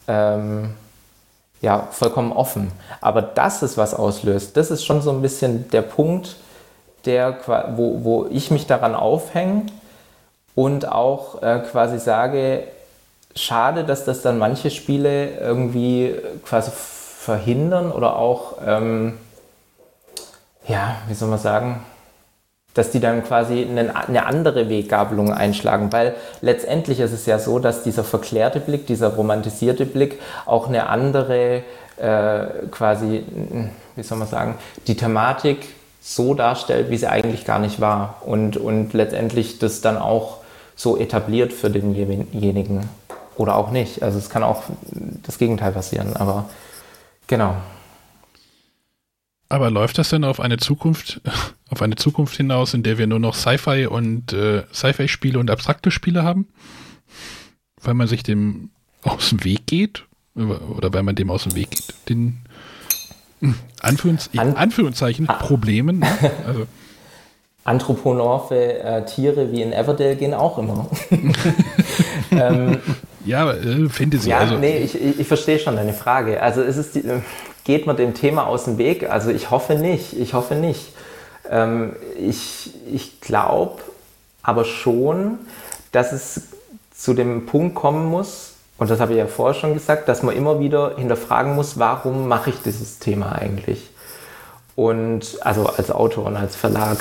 ähm, 0.08 0.76
ja, 1.62 1.88
vollkommen 1.92 2.32
offen. 2.32 2.72
Aber 3.02 3.24
dass 3.24 3.64
es 3.64 3.78
was 3.78 3.96
auslöst, 3.96 4.56
das 4.58 4.70
ist 4.70 4.86
schon 4.86 5.02
so 5.02 5.12
ein 5.12 5.24
bisschen 5.24 5.70
der 5.72 5.82
Punkt, 5.82 6.36
der, 7.06 7.38
wo, 7.76 8.04
wo 8.04 8.28
ich 8.30 8.52
mich 8.52 8.68
daran 8.68 8.94
aufhänge 8.94 9.66
und 10.54 10.88
auch 10.88 11.42
äh, 11.42 11.60
quasi 11.72 11.98
sage, 11.98 12.64
schade, 13.36 13.84
dass 13.84 14.06
das 14.06 14.22
dann 14.22 14.38
manche 14.38 14.70
Spiele 14.70 15.38
irgendwie 15.40 16.16
quasi 16.46 16.72
verhindern 16.72 17.92
oder 17.92 18.18
auch, 18.18 18.58
ähm, 18.66 19.18
ja, 20.68 20.96
wie 21.08 21.14
soll 21.14 21.30
man 21.30 21.40
sagen, 21.40 21.82
dass 22.74 22.92
die 22.92 23.00
dann 23.00 23.24
quasi 23.24 23.68
eine, 23.70 24.26
andere 24.26 24.70
Weggabelung 24.70 25.34
einschlagen, 25.34 25.92
weil 25.92 26.16
letztendlich 26.42 27.00
ist 27.00 27.12
es 27.12 27.26
ja 27.26 27.38
so, 27.38 27.60
dass 27.60 27.84
dieser 27.84 28.04
verklärte 28.04 28.60
Blick, 28.60 28.88
dieser 28.88 29.10
romantisierte 29.10 29.86
Blick 29.86 30.20
auch 30.46 30.68
eine 30.68 30.88
andere 30.88 31.64
äh, 31.98 32.46
quasi, 32.72 33.24
wie 33.96 34.04
soll 34.04 34.18
man 34.18 34.28
sagen, 34.28 34.56
die 34.88 34.96
Thematik 34.96 35.68
so 36.00 36.34
darstellt, 36.34 36.90
wie 36.90 36.98
sie 36.98 37.08
eigentlich 37.08 37.46
gar 37.46 37.60
nicht 37.60 37.82
war 37.82 38.22
und, 38.26 38.58
und 38.58 38.94
letztendlich 38.94 39.60
das 39.60 39.82
dann 39.82 39.98
auch 39.98 40.38
so 40.76 40.98
etabliert 40.98 41.54
für 41.54 41.70
denjenigen 41.70 42.90
oder 43.36 43.56
auch 43.56 43.72
nicht. 43.72 44.02
Also 44.02 44.18
es 44.18 44.30
kann 44.30 44.44
auch 44.44 44.64
das 45.24 45.38
Gegenteil 45.38 45.74
passieren, 45.74 46.16
aber 46.16 46.46
genau. 47.28 47.56
Aber 49.52 49.70
läuft 49.70 49.98
das 49.98 50.08
denn 50.08 50.24
auf 50.24 50.40
eine 50.40 50.56
Zukunft, 50.56 51.20
auf 51.70 51.82
eine 51.82 51.98
Zukunft 51.98 52.38
hinaus, 52.38 52.74
in 52.74 52.84
der 52.84 52.98
wir 52.98 53.06
nur 53.06 53.20
noch 53.20 53.36
Sci-Fi 53.36 53.86
und 53.86 54.32
äh, 54.32 54.64
Sci-Fi-Spiele 54.74 55.38
und 55.38 55.52
abstrakte 55.52 55.92
Spiele 55.92 56.24
haben? 56.24 56.48
Weil 57.82 57.96
man 57.96 58.08
sich 58.08 58.24
dem 58.24 58.70
aus 59.04 59.30
dem 59.30 59.44
Weg 59.44 59.68
geht? 59.68 60.06
Oder 60.36 60.94
weil 60.94 61.04
man 61.04 61.16
dem 61.16 61.30
aus 61.30 61.44
dem 61.44 61.56
Weg 61.56 61.72
geht? 61.72 61.94
Den 62.08 62.38
Anführungs 63.82 64.30
An 64.38 64.56
Anführungszeichen 64.56 65.28
ah. 65.28 65.34
Problemen. 65.34 66.00
Ne? 66.00 66.08
Also. 66.48 66.68
Anthropomorphe 67.64 68.80
äh, 68.80 69.06
Tiere 69.06 69.52
wie 69.52 69.62
in 69.62 69.74
Everdale 69.74 70.16
gehen 70.16 70.34
auch 70.34 70.58
immer. 70.58 70.90
ähm, 72.32 72.78
ja, 73.26 73.52
äh, 73.52 73.90
Fantasy. 73.90 74.30
Ja, 74.30 74.40
also. 74.40 74.58
nee, 74.58 74.78
ich, 74.78 75.00
ich, 75.00 75.20
ich 75.20 75.28
verstehe 75.28 75.60
schon 75.60 75.76
deine 75.76 75.94
Frage. 75.94 76.42
Also 76.42 76.62
ist 76.62 76.78
es 76.78 76.94
die, 76.94 77.02
äh, 77.02 77.20
geht 77.64 77.86
man 77.86 77.98
dem 77.98 78.14
Thema 78.14 78.48
aus 78.48 78.66
dem 78.66 78.78
Weg? 78.78 79.10
Also 79.10 79.30
ich 79.30 79.52
hoffe 79.52 79.76
nicht. 79.76 80.14
Ich 80.14 80.34
hoffe 80.34 80.56
nicht. 80.56 80.94
Ähm, 81.50 81.96
ich 82.20 82.74
ich 82.92 83.22
glaube 83.22 83.82
aber 84.44 84.66
schon, 84.66 85.40
dass 85.92 86.12
es 86.12 86.44
zu 86.96 87.14
dem 87.14 87.46
Punkt 87.46 87.76
kommen 87.76 88.06
muss, 88.06 88.54
und 88.78 88.90
das 88.90 89.00
habe 89.00 89.12
ich 89.12 89.20
ja 89.20 89.28
vorher 89.28 89.54
schon 89.54 89.76
gesagt, 89.76 90.10
dass 90.10 90.24
man 90.24 90.36
immer 90.36 90.60
wieder 90.60 90.96
hinterfragen 90.98 91.54
muss, 91.54 91.78
warum 91.78 92.28
mache 92.28 92.50
ich 92.50 92.64
dieses 92.64 92.98
Thema 92.98 93.34
eigentlich? 93.34 93.92
Und 94.76 95.38
also 95.42 95.68
als 95.68 95.92
Autor 95.92 96.26
und 96.26 96.36
als 96.36 96.56
Verlag. 96.56 96.98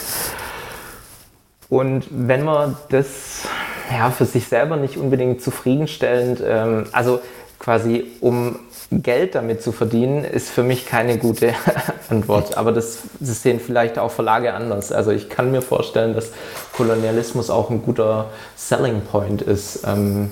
Und 1.71 2.05
wenn 2.11 2.45
man 2.45 2.77
das 2.91 3.45
ja, 3.91 4.11
für 4.11 4.27
sich 4.27 4.47
selber 4.47 4.77
nicht 4.77 4.99
unbedingt 4.99 5.41
zufriedenstellend, 5.41 6.43
ähm, 6.45 6.85
also 6.93 7.21
quasi 7.61 8.07
um 8.21 8.57
Geld 8.91 9.37
damit 9.37 9.63
zu 9.63 9.71
verdienen, 9.71 10.25
ist 10.25 10.51
für 10.51 10.65
mich 10.65 10.85
keine 10.85 11.19
gute 11.19 11.55
Antwort. 12.09 12.57
Aber 12.57 12.73
das, 12.73 12.99
das 13.21 13.43
sehen 13.43 13.61
vielleicht 13.65 14.01
auch 14.01 14.11
Verlage 14.11 14.53
anders. 14.53 14.91
Also 14.91 15.13
ich 15.13 15.29
kann 15.29 15.53
mir 15.53 15.63
vorstellen, 15.63 16.15
dass 16.15 16.33
Kolonialismus 16.73 17.51
auch 17.51 17.71
ein 17.71 17.83
guter 17.83 18.31
Selling 18.57 19.03
Point 19.03 19.43
ist. 19.43 19.85
Ähm, 19.87 20.31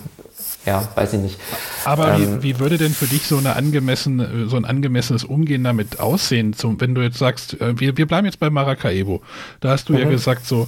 ja, 0.67 0.89
weiß 0.97 1.13
ich 1.13 1.21
nicht. 1.21 1.41
Aber 1.85 2.15
ähm, 2.15 2.43
wie, 2.43 2.55
wie, 2.55 2.59
würde 2.59 2.79
denn 2.79 2.93
für 2.93 3.07
dich 3.07 3.27
so, 3.29 3.39
eine 3.39 3.55
angemessene, 3.55 4.49
so 4.49 4.57
ein 4.57 4.65
angemessenes 4.65 5.23
Umgehen 5.23 5.63
damit 5.63 6.01
aussehen, 6.01 6.53
zum, 6.53 6.81
wenn 6.81 6.95
du 6.95 7.03
jetzt 7.03 7.19
sagst, 7.19 7.61
äh, 7.61 7.79
wir, 7.79 7.97
wir 7.97 8.07
bleiben 8.07 8.27
jetzt 8.27 8.41
bei 8.41 8.51
Maracaibo. 8.51 9.23
Da 9.61 9.71
hast 9.71 9.89
du 9.89 9.93
mhm. 9.93 10.01
ja 10.01 10.09
gesagt, 10.09 10.47
so, 10.47 10.67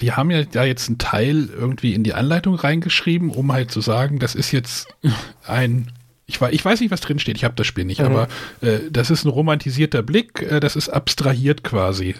die 0.00 0.12
haben 0.12 0.30
ja 0.30 0.44
da 0.44 0.64
jetzt 0.64 0.88
einen 0.88 0.98
Teil 0.98 1.48
irgendwie 1.48 1.94
in 1.94 2.04
die 2.04 2.14
Anleitung 2.14 2.54
reingeschrieben, 2.54 3.30
um 3.30 3.52
halt 3.52 3.70
zu 3.70 3.80
sagen, 3.80 4.18
das 4.18 4.34
ist 4.34 4.52
jetzt 4.52 4.88
ein 5.46 5.90
ich, 6.28 6.40
ich 6.42 6.64
weiß 6.64 6.80
nicht, 6.80 6.90
was 6.90 7.00
drin 7.00 7.18
steht, 7.18 7.38
ich 7.38 7.44
habe 7.44 7.54
das 7.54 7.66
Spiel 7.66 7.86
nicht, 7.86 8.00
mhm. 8.00 8.06
aber 8.06 8.28
äh, 8.60 8.80
das 8.90 9.10
ist 9.10 9.24
ein 9.24 9.30
romantisierter 9.30 10.02
Blick, 10.02 10.42
äh, 10.42 10.60
das 10.60 10.76
ist 10.76 10.90
abstrahiert 10.90 11.64
quasi. 11.64 12.14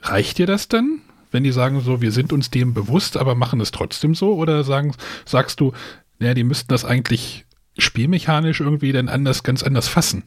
Reicht 0.00 0.38
dir 0.38 0.46
das 0.46 0.68
dann, 0.68 1.00
wenn 1.32 1.42
die 1.42 1.50
sagen 1.50 1.80
so, 1.80 2.00
wir 2.00 2.12
sind 2.12 2.32
uns 2.32 2.50
dem 2.50 2.74
bewusst, 2.74 3.16
aber 3.16 3.34
machen 3.34 3.60
es 3.60 3.72
trotzdem 3.72 4.14
so? 4.14 4.34
Oder 4.34 4.62
sagen, 4.62 4.94
sagst 5.24 5.58
du, 5.58 5.72
naja, 6.20 6.34
die 6.34 6.44
müssten 6.44 6.68
das 6.68 6.84
eigentlich 6.84 7.44
spielmechanisch 7.76 8.60
irgendwie 8.60 8.92
dann 8.92 9.08
anders, 9.08 9.42
ganz 9.42 9.64
anders 9.64 9.88
fassen? 9.88 10.22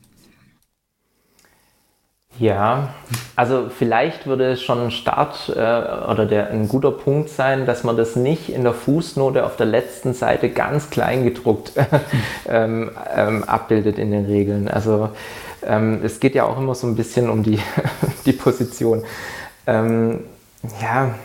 Ja, 2.40 2.94
also 3.36 3.70
vielleicht 3.76 4.28
würde 4.28 4.52
es 4.52 4.62
schon 4.62 4.80
ein 4.80 4.92
Start 4.92 5.50
äh, 5.50 5.54
oder 5.54 6.28
der, 6.28 6.52
ein 6.52 6.68
guter 6.68 6.92
Punkt 6.92 7.30
sein, 7.30 7.66
dass 7.66 7.84
man 7.84 7.98
das 7.98 8.16
nicht 8.16 8.50
in 8.50 8.64
der 8.64 8.74
Fußnote 8.74 9.44
auf 9.44 9.56
der 9.56 9.66
letzten 9.66 10.14
Seite 10.14 10.50
ganz 10.50 10.92
klein 10.92 11.24
gedruckt 11.24 11.72
ähm, 12.48 12.92
ähm, 13.16 13.44
abbildet 13.44 13.98
in 13.98 14.12
den 14.12 14.26
Regeln. 14.26 14.68
Also 14.68 15.10
ähm, 15.64 16.02
es 16.04 16.20
geht 16.20 16.36
ja 16.36 16.44
auch 16.44 16.60
immer 16.60 16.76
so 16.76 16.86
ein 16.86 16.96
bisschen 16.96 17.30
um 17.30 17.42
die, 17.42 17.60
die 18.26 18.34
Position. 18.34 19.04
Ähm, 19.66 20.20
ja. 20.80 21.16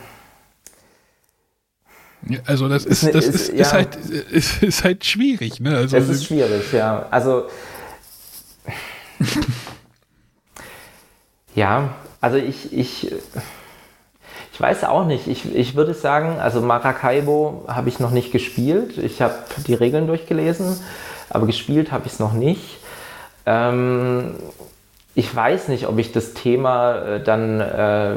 Also 2.46 2.68
das 2.68 2.86
ist, 2.86 3.02
das 3.02 3.26
ist, 3.26 3.34
ist, 3.34 3.48
ist, 3.50 3.58
ja. 3.58 3.72
halt, 3.72 3.96
ist, 3.96 4.62
ist 4.62 4.84
halt 4.84 5.04
schwierig. 5.04 5.60
Ne? 5.60 5.76
Also, 5.76 5.96
es 5.96 6.08
ist 6.08 6.24
schwierig, 6.24 6.72
ja. 6.72 7.06
Also 7.10 7.48
Ja, 11.54 11.90
also 12.20 12.36
ich, 12.36 12.72
ich, 12.72 13.12
ich 14.52 14.60
weiß 14.60 14.84
auch 14.84 15.04
nicht. 15.04 15.26
Ich, 15.26 15.54
ich 15.54 15.74
würde 15.74 15.94
sagen, 15.94 16.38
also 16.40 16.60
Maracaibo 16.60 17.64
habe 17.68 17.88
ich 17.88 17.98
noch 17.98 18.10
nicht 18.10 18.32
gespielt. 18.32 18.96
Ich 18.98 19.20
habe 19.20 19.34
die 19.66 19.74
Regeln 19.74 20.06
durchgelesen, 20.06 20.80
aber 21.28 21.46
gespielt 21.46 21.92
habe 21.92 22.06
ich 22.06 22.14
es 22.14 22.18
noch 22.18 22.32
nicht. 22.32 22.78
Ähm, 23.44 24.34
ich 25.14 25.34
weiß 25.34 25.68
nicht, 25.68 25.86
ob 25.88 25.98
ich 25.98 26.12
das 26.12 26.32
Thema 26.32 26.96
äh, 26.96 27.22
dann 27.22 27.60
äh, 27.60 28.14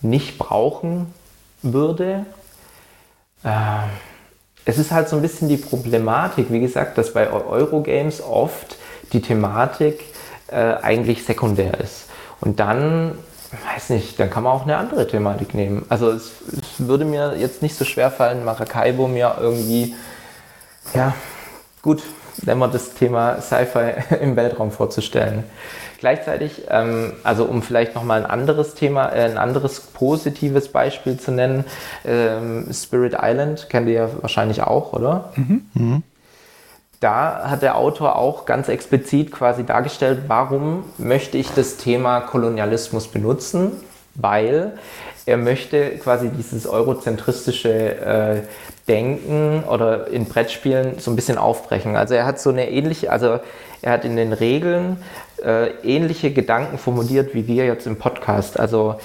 nicht 0.00 0.38
brauchen 0.38 1.12
würde. 1.62 2.24
Äh, 3.44 3.50
es 4.64 4.78
ist 4.78 4.92
halt 4.92 5.08
so 5.08 5.16
ein 5.16 5.22
bisschen 5.22 5.48
die 5.48 5.56
Problematik, 5.56 6.50
wie 6.50 6.60
gesagt, 6.60 6.96
dass 6.98 7.12
bei 7.12 7.30
Eurogames 7.30 8.22
oft 8.22 8.76
die 9.12 9.22
Thematik 9.22 10.04
äh, 10.48 10.74
eigentlich 10.82 11.24
sekundär 11.24 11.78
ist. 11.80 12.08
Und 12.40 12.60
dann, 12.60 13.18
weiß 13.74 13.90
nicht, 13.90 14.18
dann 14.20 14.30
kann 14.30 14.44
man 14.44 14.52
auch 14.52 14.62
eine 14.62 14.76
andere 14.76 15.06
Thematik 15.06 15.54
nehmen. 15.54 15.84
Also 15.88 16.10
es, 16.10 16.32
es 16.52 16.86
würde 16.86 17.04
mir 17.04 17.36
jetzt 17.36 17.62
nicht 17.62 17.76
so 17.76 17.84
schwer 17.84 18.10
fallen, 18.10 18.44
Maracaibo 18.44 19.08
mir 19.08 19.36
irgendwie, 19.40 19.94
ja, 20.94 21.14
gut, 21.82 22.02
nennen 22.42 22.60
wir 22.60 22.68
das 22.68 22.94
Thema 22.94 23.40
Sci-Fi 23.40 24.16
im 24.20 24.36
Weltraum 24.36 24.70
vorzustellen. 24.70 25.44
Gleichzeitig, 25.98 26.62
ähm, 26.70 27.14
also 27.24 27.44
um 27.44 27.60
vielleicht 27.60 27.96
nochmal 27.96 28.24
ein 28.24 28.30
anderes 28.30 28.74
Thema, 28.74 29.08
äh, 29.08 29.24
ein 29.24 29.36
anderes 29.36 29.80
positives 29.80 30.68
Beispiel 30.68 31.18
zu 31.18 31.32
nennen, 31.32 31.64
ähm, 32.04 32.68
Spirit 32.72 33.16
Island 33.20 33.68
kennt 33.68 33.88
ihr 33.88 33.94
ja 33.94 34.10
wahrscheinlich 34.20 34.62
auch, 34.62 34.92
oder? 34.92 35.32
Mhm. 35.34 35.62
Mhm 35.74 36.02
da 37.00 37.48
hat 37.48 37.62
der 37.62 37.76
Autor 37.76 38.16
auch 38.16 38.44
ganz 38.44 38.68
explizit 38.68 39.30
quasi 39.30 39.64
dargestellt, 39.64 40.22
warum 40.26 40.84
möchte 40.98 41.38
ich 41.38 41.50
das 41.52 41.76
Thema 41.76 42.20
Kolonialismus 42.20 43.08
benutzen, 43.08 43.72
weil 44.14 44.72
er 45.26 45.36
möchte 45.36 45.90
quasi 45.98 46.30
dieses 46.30 46.66
eurozentristische 46.66 47.70
äh, 47.70 48.42
Denken 48.88 49.62
oder 49.64 50.08
in 50.08 50.24
Brettspielen 50.24 50.98
so 50.98 51.10
ein 51.10 51.16
bisschen 51.16 51.38
aufbrechen. 51.38 51.96
Also 51.96 52.14
er 52.14 52.24
hat 52.24 52.40
so 52.40 52.50
eine 52.50 52.70
ähnliche, 52.70 53.12
also 53.12 53.38
er 53.82 53.92
hat 53.92 54.04
in 54.04 54.16
den 54.16 54.32
Regeln 54.32 54.96
äh, 55.44 55.68
ähnliche 55.82 56.32
Gedanken 56.32 56.78
formuliert 56.78 57.34
wie 57.34 57.46
wir 57.46 57.66
jetzt 57.66 57.86
im 57.86 57.96
Podcast. 57.96 58.58
Also 58.58 58.98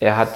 er 0.00 0.16
hat 0.16 0.30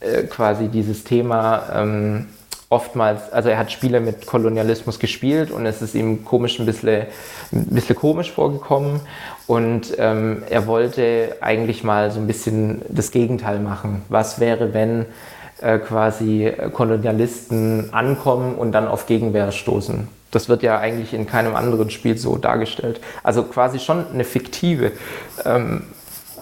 äh, 0.00 0.24
quasi 0.24 0.68
dieses 0.68 1.04
Thema 1.04 1.62
ähm, 1.74 2.28
oftmals, 2.68 3.32
also 3.32 3.48
er 3.48 3.58
hat 3.58 3.70
Spiele 3.70 4.00
mit 4.00 4.26
Kolonialismus 4.26 4.98
gespielt 4.98 5.50
und 5.50 5.66
es 5.66 5.82
ist 5.82 5.94
ihm 5.94 6.24
komisch 6.24 6.58
ein 6.58 6.66
bisschen, 6.66 7.06
ein 7.52 7.66
bisschen 7.66 7.96
komisch 7.96 8.32
vorgekommen 8.32 9.00
und 9.46 9.94
ähm, 9.98 10.42
er 10.50 10.66
wollte 10.66 11.36
eigentlich 11.40 11.84
mal 11.84 12.10
so 12.10 12.18
ein 12.18 12.26
bisschen 12.26 12.82
das 12.88 13.12
Gegenteil 13.12 13.60
machen. 13.60 14.02
Was 14.08 14.40
wäre, 14.40 14.74
wenn 14.74 15.06
äh, 15.60 15.78
quasi 15.78 16.52
Kolonialisten 16.72 17.94
ankommen 17.94 18.56
und 18.56 18.72
dann 18.72 18.88
auf 18.88 19.06
Gegenwehr 19.06 19.52
stoßen? 19.52 20.08
Das 20.32 20.48
wird 20.48 20.64
ja 20.64 20.78
eigentlich 20.78 21.14
in 21.14 21.26
keinem 21.26 21.54
anderen 21.54 21.90
Spiel 21.90 22.18
so 22.18 22.36
dargestellt. 22.36 23.00
Also 23.22 23.44
quasi 23.44 23.78
schon 23.78 24.06
eine 24.12 24.24
fiktive 24.24 24.90
ähm, 25.44 25.84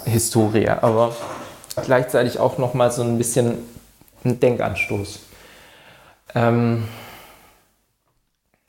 Historie, 0.07 0.68
aber 0.68 1.14
gleichzeitig 1.85 2.39
auch 2.39 2.57
nochmal 2.57 2.91
so 2.91 3.03
ein 3.03 3.18
bisschen 3.18 3.59
ein 4.25 4.41
Denkanstoß. 4.41 5.20
Ähm, 6.35 6.85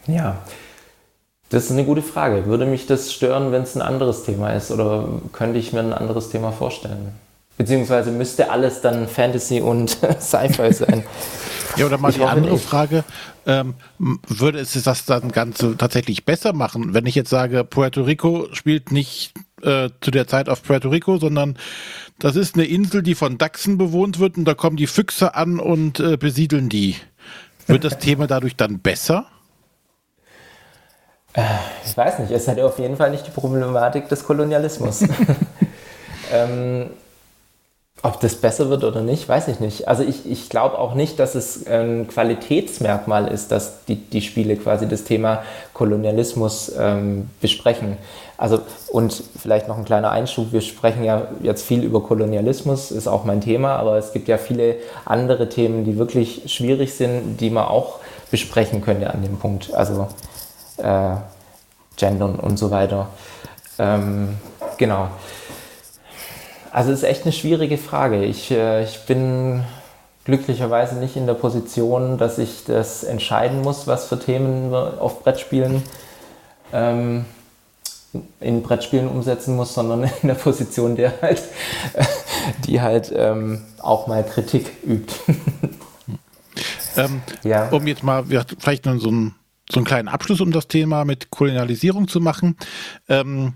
ja, 0.08 0.38
das 1.50 1.66
ist 1.66 1.72
eine 1.72 1.86
gute 1.86 2.02
Frage. 2.02 2.46
Würde 2.46 2.66
mich 2.66 2.86
das 2.86 3.14
stören, 3.14 3.52
wenn 3.52 3.64
es 3.64 3.76
ein 3.76 3.82
anderes 3.82 4.24
Thema 4.24 4.52
ist 4.54 4.72
oder 4.72 5.08
könnte 5.32 5.60
ich 5.60 5.74
mir 5.74 5.80
ein 5.80 5.94
anderes 5.94 6.30
Thema 6.30 6.52
vorstellen? 6.52 7.14
Beziehungsweise 7.58 8.12
müsste 8.12 8.50
alles 8.52 8.82
dann 8.82 9.08
Fantasy 9.08 9.62
und 9.62 9.98
Sci-Fi 10.20 10.74
sein. 10.74 11.04
Ja, 11.78 11.86
oder 11.86 11.98
mal 11.98 12.10
ich 12.10 12.18
die 12.18 12.24
andere 12.24 12.54
nicht. 12.54 12.66
Frage, 12.66 13.04
ähm, 13.46 13.76
würde 13.98 14.60
es 14.60 14.74
das 14.84 15.06
dann 15.06 15.32
Ganze 15.32 15.78
tatsächlich 15.78 16.26
besser 16.26 16.54
machen, 16.54 16.94
wenn 16.94 17.06
ich 17.06 17.16
jetzt 17.16 17.30
sage, 17.30 17.64
Puerto 17.64 18.04
Rico 18.04 18.48
spielt 18.52 18.92
nicht 18.92 19.34
äh, 19.62 19.90
zu 20.02 20.12
der 20.12 20.28
Zeit 20.28 20.50
auf 20.50 20.64
Puerto 20.64 20.90
Rico, 20.90 21.18
sondern 21.18 21.58
das 22.20 22.36
ist 22.36 22.56
eine 22.56 22.66
Insel, 22.66 23.04
die 23.04 23.16
von 23.16 23.38
Dachsen 23.38 23.78
bewohnt 23.78 24.20
wird 24.20 24.38
und 24.38 24.46
da 24.46 24.54
kommen 24.54 24.78
die 24.78 24.88
Füchse 24.88 25.36
an 25.36 25.60
und 25.60 26.00
äh, 26.00 26.18
besiedeln 26.18 26.70
die. 26.70 26.96
Wird 27.68 27.84
das 27.84 27.98
Thema 27.98 28.28
dadurch 28.28 28.56
dann 28.56 28.80
besser? 28.80 29.26
Äh, 31.34 31.42
ich 31.86 31.96
weiß 31.96 32.20
nicht, 32.20 32.32
es 32.32 32.48
hat 32.48 32.60
auf 32.60 32.80
jeden 32.80 32.98
Fall 32.98 33.12
nicht 33.12 33.28
die 33.28 33.32
Problematik 33.32 34.08
des 34.08 34.24
Kolonialismus. 34.24 35.04
ähm, 36.32 36.90
ob 38.04 38.20
das 38.20 38.36
besser 38.36 38.70
wird 38.70 38.84
oder 38.84 39.02
nicht, 39.02 39.28
weiß 39.28 39.48
ich 39.48 39.60
nicht. 39.60 39.88
Also 39.88 40.04
ich, 40.04 40.30
ich 40.30 40.50
glaube 40.50 40.78
auch 40.78 40.94
nicht, 40.94 41.18
dass 41.18 41.34
es 41.34 41.66
ein 41.66 42.08
Qualitätsmerkmal 42.08 43.28
ist, 43.28 43.52
dass 43.52 43.84
die, 43.86 43.96
die 43.96 44.22
Spiele 44.22 44.58
quasi 44.58 44.88
das 44.88 45.06
Thema 45.06 45.42
Kolonialismus 45.74 46.72
ähm, 46.78 47.30
besprechen. 47.42 47.98
Also 48.38 48.60
und 48.92 49.24
vielleicht 49.40 49.68
noch 49.68 49.78
ein 49.78 49.86
kleiner 49.86 50.12
Einschub, 50.12 50.52
wir 50.52 50.62
sprechen 50.62 51.04
ja 51.04 51.28
jetzt 51.42 51.66
viel 51.66 51.84
über 51.84 52.04
Kolonialismus, 52.04 52.92
ist 52.92 53.08
auch 53.08 53.24
mein 53.24 53.42
Thema, 53.42 53.78
aber 53.78 53.98
es 53.98 54.12
gibt 54.12 54.28
ja 54.28 54.38
viele 54.38 54.76
andere 55.06 55.48
Themen, 55.48 55.86
die 55.86 55.98
wirklich 55.98 56.44
schwierig 56.54 56.94
sind, 56.96 57.38
die 57.38 57.50
man 57.50 57.66
auch 57.66 58.00
besprechen 58.32 58.82
könnte 58.82 59.14
an 59.14 59.22
dem 59.22 59.38
Punkt. 59.38 59.74
Also 59.74 60.08
äh, 60.78 61.16
Gendern 61.96 62.36
und 62.36 62.58
so 62.58 62.72
weiter. 62.72 63.08
Ähm, 63.80 64.38
genau. 64.78 65.08
Also 66.72 66.92
es 66.92 67.00
ist 67.00 67.04
echt 67.06 67.24
eine 67.24 67.32
schwierige 67.32 67.78
Frage. 67.78 68.26
Ich, 68.26 68.52
äh, 68.52 68.84
ich 68.84 69.06
bin 69.06 69.64
glücklicherweise 70.26 70.96
nicht 70.96 71.16
in 71.16 71.28
der 71.28 71.36
Position, 71.36 72.18
dass 72.18 72.38
ich 72.38 72.66
das 72.66 73.04
entscheiden 73.04 73.62
muss, 73.62 73.88
was 73.88 74.08
für 74.08 74.20
Themen 74.20 74.72
wir 74.72 74.98
auf 75.00 75.24
Brettspielen 75.24 75.84
ähm, 76.74 77.26
in 78.40 78.62
Brettspielen 78.62 79.08
umsetzen 79.08 79.56
muss, 79.56 79.74
sondern 79.74 80.04
in 80.22 80.28
der 80.28 80.36
Position, 80.36 80.96
der 80.96 81.22
halt, 81.22 81.44
die 82.68 82.82
halt 82.82 83.12
ähm, 83.16 83.62
auch 83.80 84.08
mal 84.08 84.24
Kritik 84.26 84.72
übt. 84.86 85.14
ähm, 86.98 87.22
ja. 87.44 87.70
Um 87.70 87.88
jetzt 87.88 88.04
mal 88.04 88.26
vielleicht 88.26 88.86
nur 88.86 89.00
so 89.00 89.10
einen, 89.10 89.36
so 89.70 89.80
einen 89.80 89.86
kleinen 89.86 90.08
Abschluss 90.08 90.42
um 90.42 90.52
das 90.52 90.68
Thema 90.68 91.06
mit 91.06 91.32
Kolonialisierung 91.32 92.08
zu 92.08 92.20
machen. 92.20 92.58
Ähm, 93.10 93.54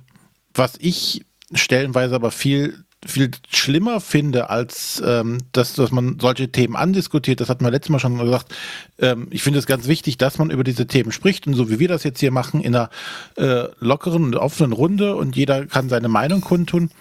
was 0.53 0.74
ich 0.80 1.26
stellenweise 1.53 2.16
aber 2.16 2.32
viel 2.32 2.84
viel 3.06 3.32
schlimmer 3.50 4.02
finde, 4.02 4.50
als 4.50 5.02
ähm, 5.06 5.38
dass, 5.54 5.74
dass 5.74 5.91
man 5.91 6.18
solche 6.20 6.52
Themen 6.52 6.76
andiskutiert. 6.76 7.39
Das 7.39 7.47
hatten 7.47 7.64
wir 7.64 7.72
letztes 7.72 7.89
Mal 7.89 8.00
schon 8.00 8.18
gesagt. 8.18 8.54
Ähm, 9.00 9.28
ich 9.30 9.41
finde 9.41 9.60
es 9.60 9.66
ganz 9.66 9.88
wichtig, 9.88 10.18
dass 10.18 10.38
man 10.38 10.50
über 10.50 10.66
diese 10.66 10.86
Themen 10.86 11.14
spricht 11.14 11.47
und 11.47 11.54
so 11.54 11.70
wie 11.70 11.80
wir 11.80 11.88
das 11.88 12.04
jetzt 12.04 12.20
hier 12.20 12.32
machen, 12.32 12.60
in 12.62 12.76
einer 12.76 12.89
äh, 13.38 13.70
lockeren 13.80 14.26
und 14.26 14.36
offenen 14.36 14.74
Runde 14.74 15.16
und 15.16 15.38
jeder 15.38 15.66
kann 15.66 15.88
seine 15.88 16.10
Meinung 16.10 16.41
kundtun. 16.41 16.91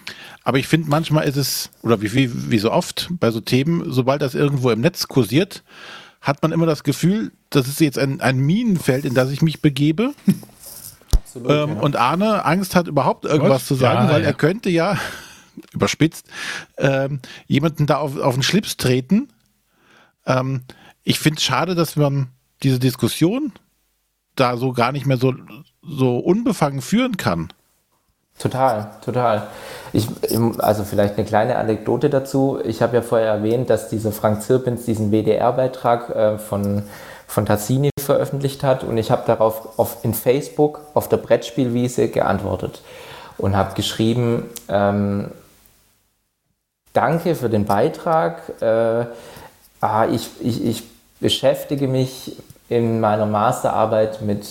Aber 0.43 0.57
ich 0.57 0.67
finde, 0.67 0.89
manchmal 0.89 1.27
ist 1.27 1.35
es, 1.35 1.69
oder 1.81 2.01
wie, 2.01 2.13
wie, 2.13 2.51
wie 2.51 2.59
so 2.59 2.71
oft 2.71 3.09
bei 3.19 3.31
so 3.31 3.41
Themen, 3.41 3.91
sobald 3.91 4.21
das 4.21 4.35
irgendwo 4.35 4.71
im 4.71 4.79
Netz 4.79 5.09
kursiert, 5.09 5.63
hat 6.21 6.41
man 6.41 6.53
immer 6.53 6.65
das 6.65 6.83
Gefühl, 6.83 7.31
das 7.49 7.67
ist 7.67 7.81
jetzt 7.81 7.99
ein, 7.99 8.21
ein 8.21 8.37
Minenfeld, 8.37 9.03
in 9.03 9.13
das 9.13 9.31
ich 9.31 9.41
mich 9.41 9.61
begebe. 9.61 10.13
Absolut, 11.13 11.51
ähm, 11.51 11.75
ja. 11.75 11.81
Und 11.81 11.95
Arne 11.97 12.45
Angst 12.45 12.75
hat 12.75 12.87
überhaupt 12.87 13.25
irgendwas 13.25 13.61
Was? 13.61 13.67
zu 13.67 13.75
sagen, 13.75 14.07
ja, 14.07 14.13
weil 14.13 14.21
ja. 14.21 14.27
er 14.27 14.33
könnte 14.33 14.69
ja 14.69 14.97
überspitzt, 15.73 16.27
ähm, 16.77 17.19
jemanden 17.47 17.85
da 17.85 17.97
auf, 17.97 18.17
auf 18.17 18.33
den 18.33 18.43
Schlips 18.43 18.77
treten. 18.77 19.29
Ähm, 20.25 20.63
ich 21.03 21.19
finde 21.19 21.37
es 21.37 21.43
schade, 21.43 21.75
dass 21.75 21.95
man 21.95 22.27
diese 22.63 22.79
Diskussion 22.79 23.53
da 24.35 24.57
so 24.57 24.73
gar 24.73 24.91
nicht 24.91 25.05
mehr 25.05 25.17
so, 25.17 25.33
so 25.81 26.17
unbefangen 26.19 26.81
führen 26.81 27.17
kann. 27.17 27.49
Total, 28.37 28.91
total. 29.03 29.47
Ich, 29.91 30.07
also 30.59 30.85
vielleicht 30.85 31.17
eine 31.17 31.25
kleine 31.25 31.57
Anekdote 31.57 32.09
dazu. 32.09 32.57
Ich 32.63 32.81
habe 32.81 32.95
ja 32.95 33.01
vorher 33.01 33.27
erwähnt, 33.27 33.69
dass 33.69 33.89
dieser 33.89 34.13
Frank 34.13 34.41
Zirpins 34.41 34.85
diesen 34.85 35.11
WDR-Beitrag 35.11 36.09
äh, 36.09 36.37
von, 36.37 36.83
von 37.27 37.45
Tassini 37.45 37.89
veröffentlicht 37.99 38.63
hat 38.63 38.85
und 38.85 38.97
ich 38.97 39.11
habe 39.11 39.23
darauf 39.27 39.77
auf, 39.77 39.97
in 40.03 40.13
Facebook 40.13 40.79
auf 40.93 41.09
der 41.09 41.17
Brettspielwiese 41.17 42.07
geantwortet 42.07 42.81
und 43.37 43.57
habe 43.57 43.75
geschrieben, 43.75 44.45
ähm, 44.69 45.31
danke 46.93 47.35
für 47.35 47.49
den 47.49 47.65
Beitrag. 47.65 48.61
Äh, 48.61 49.05
ah, 49.81 50.07
ich, 50.11 50.29
ich, 50.41 50.65
ich 50.65 50.83
beschäftige 51.19 51.87
mich 51.87 52.35
in 52.69 52.99
meiner 52.99 53.25
Masterarbeit 53.25 54.21
mit 54.21 54.45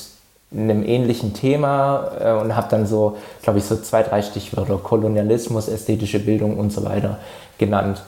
einem 0.51 0.83
ähnlichen 0.83 1.35
Thema 1.35 2.13
äh, 2.21 2.33
und 2.33 2.57
habe 2.57 2.69
dann 2.71 2.87
so, 2.87 3.19
glaube 3.43 3.59
ich, 3.59 3.65
so 3.65 3.77
zwei, 3.77 4.03
drei 4.03 4.23
Stichwörter, 4.23 4.79
Kolonialismus, 4.79 5.69
ästhetische 5.69 6.19
Bildung 6.19 6.59
und 6.59 6.73
so 6.73 6.85
weiter 6.85 7.19
genannt. 7.59 8.03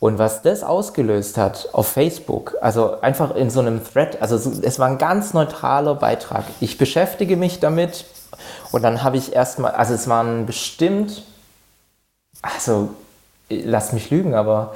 Und 0.00 0.18
was 0.18 0.42
das 0.42 0.62
ausgelöst 0.62 1.38
hat 1.38 1.68
auf 1.72 1.88
Facebook, 1.88 2.56
also 2.60 3.00
einfach 3.00 3.34
in 3.36 3.50
so 3.50 3.60
einem 3.60 3.82
Thread, 3.84 4.20
also 4.20 4.36
es 4.62 4.78
war 4.78 4.88
ein 4.88 4.98
ganz 4.98 5.32
neutraler 5.34 5.94
Beitrag. 5.94 6.44
Ich 6.60 6.78
beschäftige 6.78 7.36
mich 7.36 7.60
damit 7.60 8.04
und 8.72 8.82
dann 8.82 9.02
habe 9.02 9.16
ich 9.16 9.34
erstmal, 9.34 9.72
also 9.72 9.94
es 9.94 10.08
waren 10.08 10.46
bestimmt, 10.46 11.22
also 12.42 12.90
lass 13.48 13.92
mich 13.92 14.10
lügen, 14.10 14.34
aber 14.34 14.74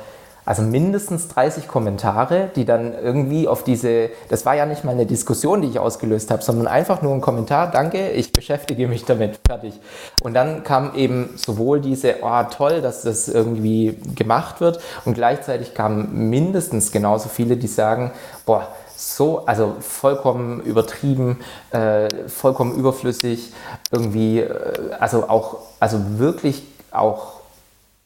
also 0.48 0.62
mindestens 0.62 1.28
30 1.28 1.68
Kommentare, 1.68 2.48
die 2.56 2.64
dann 2.64 2.94
irgendwie 2.94 3.46
auf 3.46 3.64
diese, 3.64 4.08
das 4.30 4.46
war 4.46 4.54
ja 4.56 4.64
nicht 4.64 4.82
mal 4.82 4.92
eine 4.92 5.04
Diskussion, 5.04 5.60
die 5.60 5.68
ich 5.68 5.78
ausgelöst 5.78 6.30
habe, 6.30 6.42
sondern 6.42 6.66
einfach 6.66 7.02
nur 7.02 7.12
ein 7.12 7.20
Kommentar, 7.20 7.70
danke, 7.70 8.12
ich 8.12 8.32
beschäftige 8.32 8.88
mich 8.88 9.04
damit, 9.04 9.40
fertig. 9.46 9.74
Und 10.22 10.32
dann 10.32 10.64
kam 10.64 10.94
eben 10.94 11.34
sowohl 11.36 11.82
diese, 11.82 12.22
oh 12.22 12.42
toll, 12.44 12.80
dass 12.80 13.02
das 13.02 13.28
irgendwie 13.28 13.98
gemacht 14.14 14.62
wird 14.62 14.80
und 15.04 15.12
gleichzeitig 15.12 15.74
kamen 15.74 16.30
mindestens 16.30 16.92
genauso 16.92 17.28
viele, 17.28 17.58
die 17.58 17.66
sagen, 17.66 18.12
boah, 18.46 18.68
so, 18.96 19.44
also 19.44 19.76
vollkommen 19.80 20.60
übertrieben, 20.62 21.40
äh, 21.72 22.08
vollkommen 22.26 22.74
überflüssig, 22.74 23.52
irgendwie, 23.92 24.40
äh, 24.40 24.94
also 24.98 25.28
auch, 25.28 25.58
also 25.78 26.18
wirklich 26.18 26.62
auch 26.90 27.37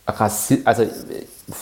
Rassi 0.06 0.62
also 0.64 0.84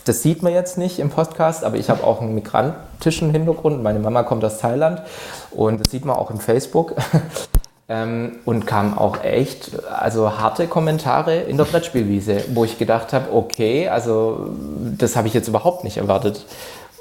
das 0.04 0.22
sieht 0.22 0.42
man 0.42 0.52
jetzt 0.52 0.78
nicht 0.78 0.98
im 0.98 1.10
Podcast, 1.10 1.64
aber 1.64 1.76
ich 1.76 1.90
habe 1.90 2.04
auch 2.04 2.20
einen 2.20 2.34
migrantischen 2.34 3.30
Hintergrund. 3.30 3.82
Meine 3.82 3.98
Mama 3.98 4.22
kommt 4.22 4.44
aus 4.44 4.58
Thailand 4.58 5.02
und 5.50 5.80
das 5.80 5.90
sieht 5.90 6.04
man 6.04 6.16
auch 6.16 6.30
im 6.30 6.38
Facebook. 6.38 6.94
ähm, 7.88 8.38
und 8.44 8.66
kamen 8.66 8.96
auch 8.96 9.22
echt, 9.24 9.72
also 9.90 10.38
harte 10.38 10.68
Kommentare 10.68 11.40
in 11.40 11.56
der 11.56 11.64
Brettspielwiese, 11.64 12.44
wo 12.54 12.64
ich 12.64 12.78
gedacht 12.78 13.12
habe, 13.12 13.34
okay, 13.34 13.88
also 13.88 14.50
das 14.96 15.16
habe 15.16 15.28
ich 15.28 15.34
jetzt 15.34 15.48
überhaupt 15.48 15.82
nicht 15.82 15.96
erwartet. 15.96 16.46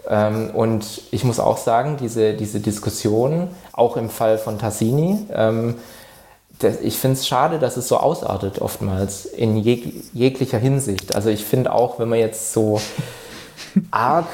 Ähm, 0.09 0.49
und 0.51 1.01
ich 1.11 1.23
muss 1.23 1.39
auch 1.39 1.57
sagen, 1.57 1.97
diese, 1.97 2.33
diese 2.33 2.59
Diskussion, 2.59 3.49
auch 3.73 3.97
im 3.97 4.09
Fall 4.09 4.39
von 4.39 4.57
Tassini, 4.57 5.27
ähm, 5.31 5.75
ich 6.63 6.97
finde 6.97 7.17
es 7.17 7.27
schade, 7.27 7.59
dass 7.59 7.77
es 7.77 7.87
so 7.87 7.97
ausartet 7.97 8.59
oftmals 8.59 9.25
in 9.25 9.57
jeg 9.57 9.93
jeglicher 10.13 10.57
Hinsicht. 10.57 11.15
Also 11.15 11.29
ich 11.29 11.45
finde 11.45 11.73
auch, 11.73 11.99
wenn 11.99 12.09
man 12.09 12.19
jetzt 12.19 12.53
so 12.53 12.81
arg 13.91 14.27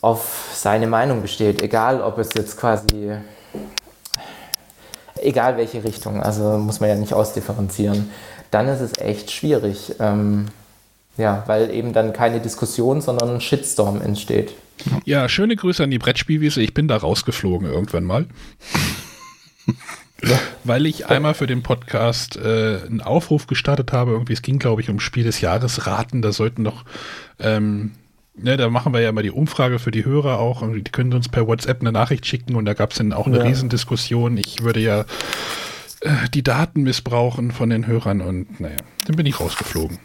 auf 0.00 0.50
seine 0.54 0.86
Meinung 0.86 1.22
besteht, 1.22 1.62
egal 1.62 2.00
ob 2.00 2.18
es 2.18 2.30
jetzt 2.36 2.56
quasi, 2.56 3.12
egal 5.16 5.56
welche 5.56 5.84
Richtung, 5.84 6.22
also 6.22 6.58
muss 6.58 6.80
man 6.80 6.88
ja 6.88 6.96
nicht 6.96 7.14
ausdifferenzieren, 7.14 8.10
dann 8.50 8.68
ist 8.68 8.80
es 8.80 8.98
echt 8.98 9.30
schwierig. 9.30 9.94
Ähm, 9.98 10.48
ja, 11.16 11.44
weil 11.46 11.70
eben 11.70 11.92
dann 11.92 12.12
keine 12.12 12.40
Diskussion, 12.40 13.00
sondern 13.00 13.34
ein 13.34 13.40
Shitstorm 13.40 14.00
entsteht. 14.00 14.54
Ja, 15.04 15.28
schöne 15.28 15.56
Grüße 15.56 15.84
an 15.84 15.90
die 15.90 15.98
Brettspielwiese. 15.98 16.62
Ich 16.62 16.74
bin 16.74 16.88
da 16.88 16.96
rausgeflogen 16.96 17.68
irgendwann 17.70 18.04
mal. 18.04 18.26
Ja. 20.24 20.38
Weil 20.64 20.86
ich 20.86 21.06
einmal 21.06 21.34
für 21.34 21.46
den 21.46 21.62
Podcast 21.62 22.36
äh, 22.36 22.80
einen 22.86 23.00
Aufruf 23.00 23.46
gestartet 23.46 23.92
habe. 23.92 24.12
Irgendwie, 24.12 24.32
es 24.32 24.42
ging, 24.42 24.58
glaube 24.58 24.80
ich, 24.80 24.90
um 24.90 25.00
Spiel 25.00 25.24
des 25.24 25.40
Jahres 25.40 25.86
raten. 25.86 26.22
Da 26.22 26.32
sollten 26.32 26.62
noch, 26.62 26.84
ähm, 27.40 27.92
ne, 28.36 28.56
da 28.56 28.68
machen 28.70 28.92
wir 28.92 29.00
ja 29.00 29.10
mal 29.12 29.22
die 29.22 29.30
Umfrage 29.30 29.78
für 29.78 29.90
die 29.90 30.04
Hörer 30.04 30.38
auch. 30.38 30.62
Und 30.62 30.74
die 30.74 30.92
können 30.92 31.12
uns 31.12 31.28
per 31.28 31.46
WhatsApp 31.46 31.80
eine 31.80 31.92
Nachricht 31.92 32.26
schicken 32.26 32.54
und 32.54 32.64
da 32.64 32.74
gab 32.74 32.92
es 32.92 32.98
dann 32.98 33.12
auch 33.12 33.26
eine 33.26 33.38
ja. 33.38 33.44
Riesendiskussion. 33.44 34.36
Ich 34.36 34.62
würde 34.62 34.80
ja 34.80 35.04
äh, 36.02 36.28
die 36.34 36.42
Daten 36.42 36.82
missbrauchen 36.82 37.52
von 37.52 37.70
den 37.70 37.86
Hörern 37.86 38.20
und 38.20 38.60
naja, 38.60 38.76
dann 39.06 39.16
bin 39.16 39.26
ich 39.26 39.38
rausgeflogen. 39.38 39.98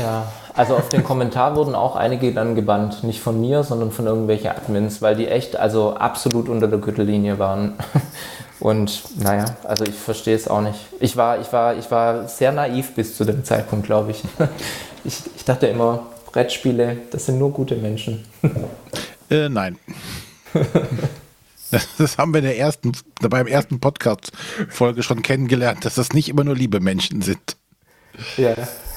Ja, 0.00 0.32
also 0.54 0.76
auf 0.76 0.88
den 0.88 1.02
Kommentar 1.02 1.56
wurden 1.56 1.74
auch 1.74 1.96
einige 1.96 2.32
dann 2.32 2.54
gebannt. 2.54 3.02
Nicht 3.02 3.20
von 3.20 3.40
mir, 3.40 3.64
sondern 3.64 3.90
von 3.90 4.06
irgendwelchen 4.06 4.50
Admins, 4.50 5.02
weil 5.02 5.16
die 5.16 5.26
echt 5.26 5.56
also 5.56 5.96
absolut 5.96 6.48
unter 6.48 6.68
der 6.68 6.78
Gürtellinie 6.78 7.38
waren. 7.38 7.72
Und 8.60 9.02
naja, 9.18 9.56
also 9.64 9.84
ich 9.84 9.94
verstehe 9.94 10.36
es 10.36 10.46
auch 10.46 10.60
nicht. 10.60 10.78
Ich 11.00 11.16
war, 11.16 11.40
ich, 11.40 11.52
war, 11.52 11.76
ich 11.76 11.90
war 11.90 12.28
sehr 12.28 12.52
naiv 12.52 12.94
bis 12.94 13.16
zu 13.16 13.24
dem 13.24 13.44
Zeitpunkt, 13.44 13.86
glaube 13.86 14.12
ich. 14.12 14.22
ich. 15.04 15.20
Ich 15.36 15.44
dachte 15.44 15.66
immer, 15.66 16.06
Brettspiele, 16.32 16.98
das 17.10 17.26
sind 17.26 17.38
nur 17.38 17.52
gute 17.52 17.74
Menschen. 17.74 18.24
Äh, 19.30 19.48
nein. 19.48 19.78
Das 21.98 22.18
haben 22.18 22.32
wir 22.32 22.38
in 22.38 22.44
der 22.44 22.58
ersten, 22.58 22.92
beim 23.20 23.46
ersten 23.46 23.80
Podcast-Folge 23.80 25.02
schon 25.02 25.22
kennengelernt, 25.22 25.84
dass 25.84 25.94
das 25.94 26.12
nicht 26.12 26.28
immer 26.28 26.44
nur 26.44 26.56
liebe 26.56 26.80
Menschen 26.80 27.22
sind. 27.22 27.56
Ja, 28.36 28.54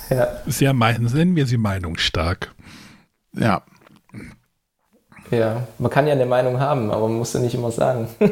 ja. 0.10 0.28
Sehr 0.46 0.74
meinen, 0.74 1.06
nennen 1.06 1.36
wir 1.36 1.48
sie 1.48 1.58
meinungsstark. 1.58 2.54
Ja. 3.34 3.64
Ja, 5.30 5.68
man 5.78 5.92
kann 5.92 6.08
ja 6.08 6.14
eine 6.14 6.26
Meinung 6.26 6.60
haben, 6.60 6.90
aber 6.90 7.10
man 7.10 7.18
muss 7.18 7.34
sie 7.34 7.40
nicht 7.40 7.54
immer 7.54 7.72
sagen. 7.72 8.08
das 8.20 8.32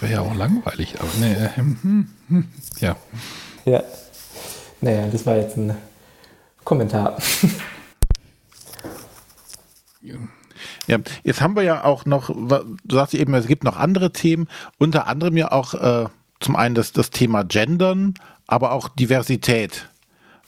wäre 0.00 0.12
ja 0.12 0.20
auch 0.20 0.34
langweilig, 0.34 0.96
aber 0.98 1.10
nee, 1.20 1.32
äh, 1.32 1.50
hm, 1.54 1.78
hm, 1.82 2.08
hm, 2.28 2.48
ja. 2.80 2.96
Ja. 3.64 3.82
Naja, 4.80 5.06
das 5.10 5.24
war 5.24 5.36
jetzt 5.36 5.56
ein 5.56 5.76
Kommentar. 6.64 7.16
Ja, 10.02 10.16
jetzt 11.22 11.40
haben 11.40 11.56
wir 11.56 11.62
ja 11.62 11.84
auch 11.84 12.04
noch, 12.04 12.30
du 12.30 12.76
sagst 12.94 13.14
eben, 13.14 13.34
es 13.34 13.46
gibt 13.46 13.64
noch 13.64 13.76
andere 13.76 14.12
Themen, 14.12 14.48
unter 14.78 15.06
anderem 15.06 15.36
ja 15.36 15.52
auch 15.52 15.74
äh, 15.74 16.06
zum 16.40 16.56
einen 16.56 16.74
das, 16.74 16.92
das 16.92 17.10
Thema 17.10 17.42
Gendern, 17.44 18.14
aber 18.46 18.72
auch 18.72 18.88
Diversität 18.88 19.88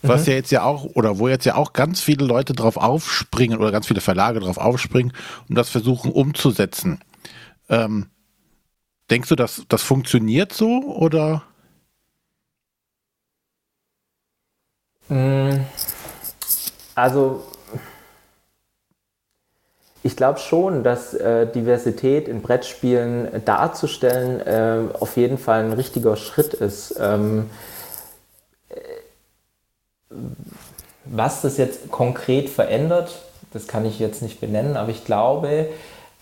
was 0.09 0.22
mhm. 0.22 0.28
ja 0.28 0.34
jetzt 0.34 0.53
ja 0.53 0.62
auch, 0.62 0.84
oder 0.84 1.18
wo 1.18 1.28
jetzt 1.28 1.47
ja 1.47 1.55
auch 1.55 1.72
ganz 1.72 2.01
viele 2.01 2.24
Leute 2.24 2.53
drauf 2.53 2.76
aufspringen 2.76 3.59
oder 3.59 3.72
ganz 3.72 3.87
viele 3.87 4.01
Verlage 4.01 4.41
drauf 4.41 4.59
aufspringen 4.59 5.12
und 5.49 5.55
das 5.55 5.68
versuchen 5.68 6.12
umzusetzen. 6.12 7.01
Ähm, 7.68 8.07
denkst 9.11 9.28
du, 9.28 9.37
dass 9.37 9.64
das 9.68 9.82
funktioniert 9.82 10.53
so 10.53 10.82
oder? 10.97 11.43
Mm, 15.09 15.61
also 16.95 17.45
ich 20.07 20.17
glaube 20.17 20.39
schon, 20.39 20.85
dass 20.85 21.15
äh, 21.15 21.49
Diversität 21.49 22.29
in 22.29 22.41
Brettspielen 22.41 23.45
darzustellen 23.45 24.41
äh, 24.41 24.95
auf 25.01 25.17
jeden 25.17 25.37
Fall 25.37 25.65
ein 25.65 25.73
richtiger 25.73 26.17
Schritt 26.17 26.55
ist. 26.55 26.95
Ähm, 27.01 27.51
äh, 28.69 30.15
was 31.07 31.43
das 31.43 31.57
jetzt 31.57 31.91
konkret 31.91 32.49
verändert, 32.49 33.17
das 33.53 33.67
kann 33.67 33.85
ich 33.85 33.99
jetzt 33.99 34.23
nicht 34.23 34.41
benennen, 34.41 34.77
aber 34.77 34.91
ich 34.91 35.05
glaube, 35.05 35.71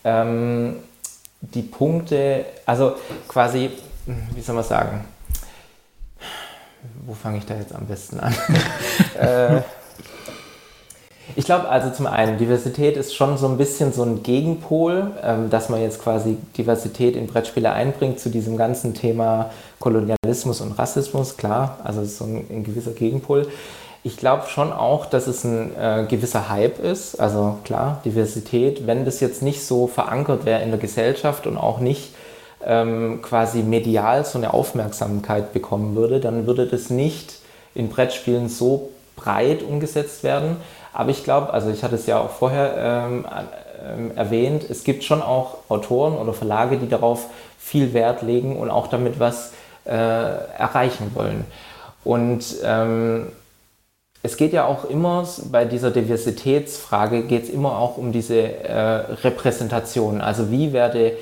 ähm, 0.03 0.77
die 1.41 1.61
Punkte, 1.61 2.45
also 2.65 2.95
quasi, 3.27 3.69
wie 4.33 4.41
soll 4.41 4.55
man 4.55 4.63
sagen, 4.63 5.05
wo 7.05 7.13
fange 7.13 7.37
ich 7.37 7.45
da 7.45 7.55
jetzt 7.55 7.75
am 7.75 7.85
besten 7.85 8.19
an? 8.19 8.35
äh, 9.19 9.61
ich 11.37 11.45
glaube, 11.45 11.67
also 11.67 11.89
zum 11.89 12.07
einen, 12.07 12.37
Diversität 12.37 12.95
ist 12.95 13.13
schon 13.13 13.37
so 13.37 13.47
ein 13.47 13.57
bisschen 13.57 13.91
so 13.91 14.03
ein 14.03 14.23
Gegenpol, 14.23 15.11
ähm, 15.21 15.49
dass 15.49 15.67
man 15.69 15.81
jetzt 15.81 16.01
quasi 16.01 16.37
Diversität 16.57 17.15
in 17.15 17.27
Brettspiele 17.27 17.71
einbringt 17.71 18.19
zu 18.19 18.29
diesem 18.29 18.55
ganzen 18.55 18.93
Thema 18.93 19.51
Kolonialismus 19.79 20.61
und 20.61 20.71
Rassismus, 20.79 21.35
klar, 21.35 21.79
also 21.83 22.01
ist 22.01 22.17
so 22.17 22.25
ein, 22.25 22.45
ein 22.49 22.63
gewisser 22.63 22.91
Gegenpol. 22.91 23.47
Ich 24.03 24.17
glaube 24.17 24.43
schon 24.47 24.71
auch, 24.71 25.07
dass 25.07 25.27
es 25.27 25.43
ein 25.43 25.71
äh, 25.77 26.05
gewisser 26.07 26.49
Hype 26.49 26.79
ist, 26.79 27.19
also 27.19 27.57
klar, 27.65 28.01
Diversität, 28.05 28.87
wenn 28.87 29.03
das 29.03 29.19
jetzt 29.19 29.41
nicht 29.41 29.65
so 29.65 29.87
verankert 29.87 30.45
wäre 30.45 30.61
in 30.61 30.69
der 30.69 30.79
Gesellschaft 30.79 31.47
und 31.47 31.57
auch 31.57 31.79
nicht 31.79 32.13
ähm, 32.63 33.21
quasi 33.21 33.61
medial 33.63 34.23
so 34.23 34.37
eine 34.37 34.53
Aufmerksamkeit 34.53 35.51
bekommen 35.51 35.95
würde, 35.95 36.19
dann 36.19 36.47
würde 36.47 36.65
das 36.65 36.89
nicht 36.89 37.39
in 37.73 37.89
Brettspielen 37.89 38.47
so 38.47 38.89
breit 39.15 39.63
umgesetzt 39.63 40.23
werden. 40.23 40.57
Aber 40.95 41.09
ich 41.11 41.25
glaube, 41.25 41.53
also 41.53 41.69
ich 41.69 41.83
hatte 41.83 41.95
es 41.95 42.05
ja 42.05 42.19
auch 42.19 42.29
vorher 42.29 43.05
ähm, 43.07 43.25
äh, 43.25 44.17
erwähnt, 44.17 44.65
es 44.69 44.85
gibt 44.85 45.03
schon 45.03 45.21
auch 45.21 45.57
Autoren 45.67 46.13
oder 46.17 46.33
Verlage, 46.33 46.77
die 46.77 46.87
darauf 46.87 47.27
viel 47.59 47.93
Wert 47.93 48.21
legen 48.21 48.57
und 48.57 48.69
auch 48.69 48.87
damit 48.87 49.19
was 49.19 49.51
äh, 49.85 49.91
erreichen 49.91 51.11
wollen. 51.13 51.43
Und 52.05 52.45
ähm, 52.63 53.27
es 54.23 54.37
geht 54.37 54.53
ja 54.53 54.65
auch 54.65 54.85
immer 54.85 55.27
bei 55.51 55.65
dieser 55.65 55.91
Diversitätsfrage 55.91 57.23
geht 57.23 57.43
es 57.43 57.49
immer 57.49 57.77
auch 57.77 57.97
um 57.97 58.13
diese 58.13 58.41
äh, 58.41 58.73
Repräsentation. 59.23 60.21
Also 60.21 60.49
wie 60.49 60.71
werde, 60.71 61.17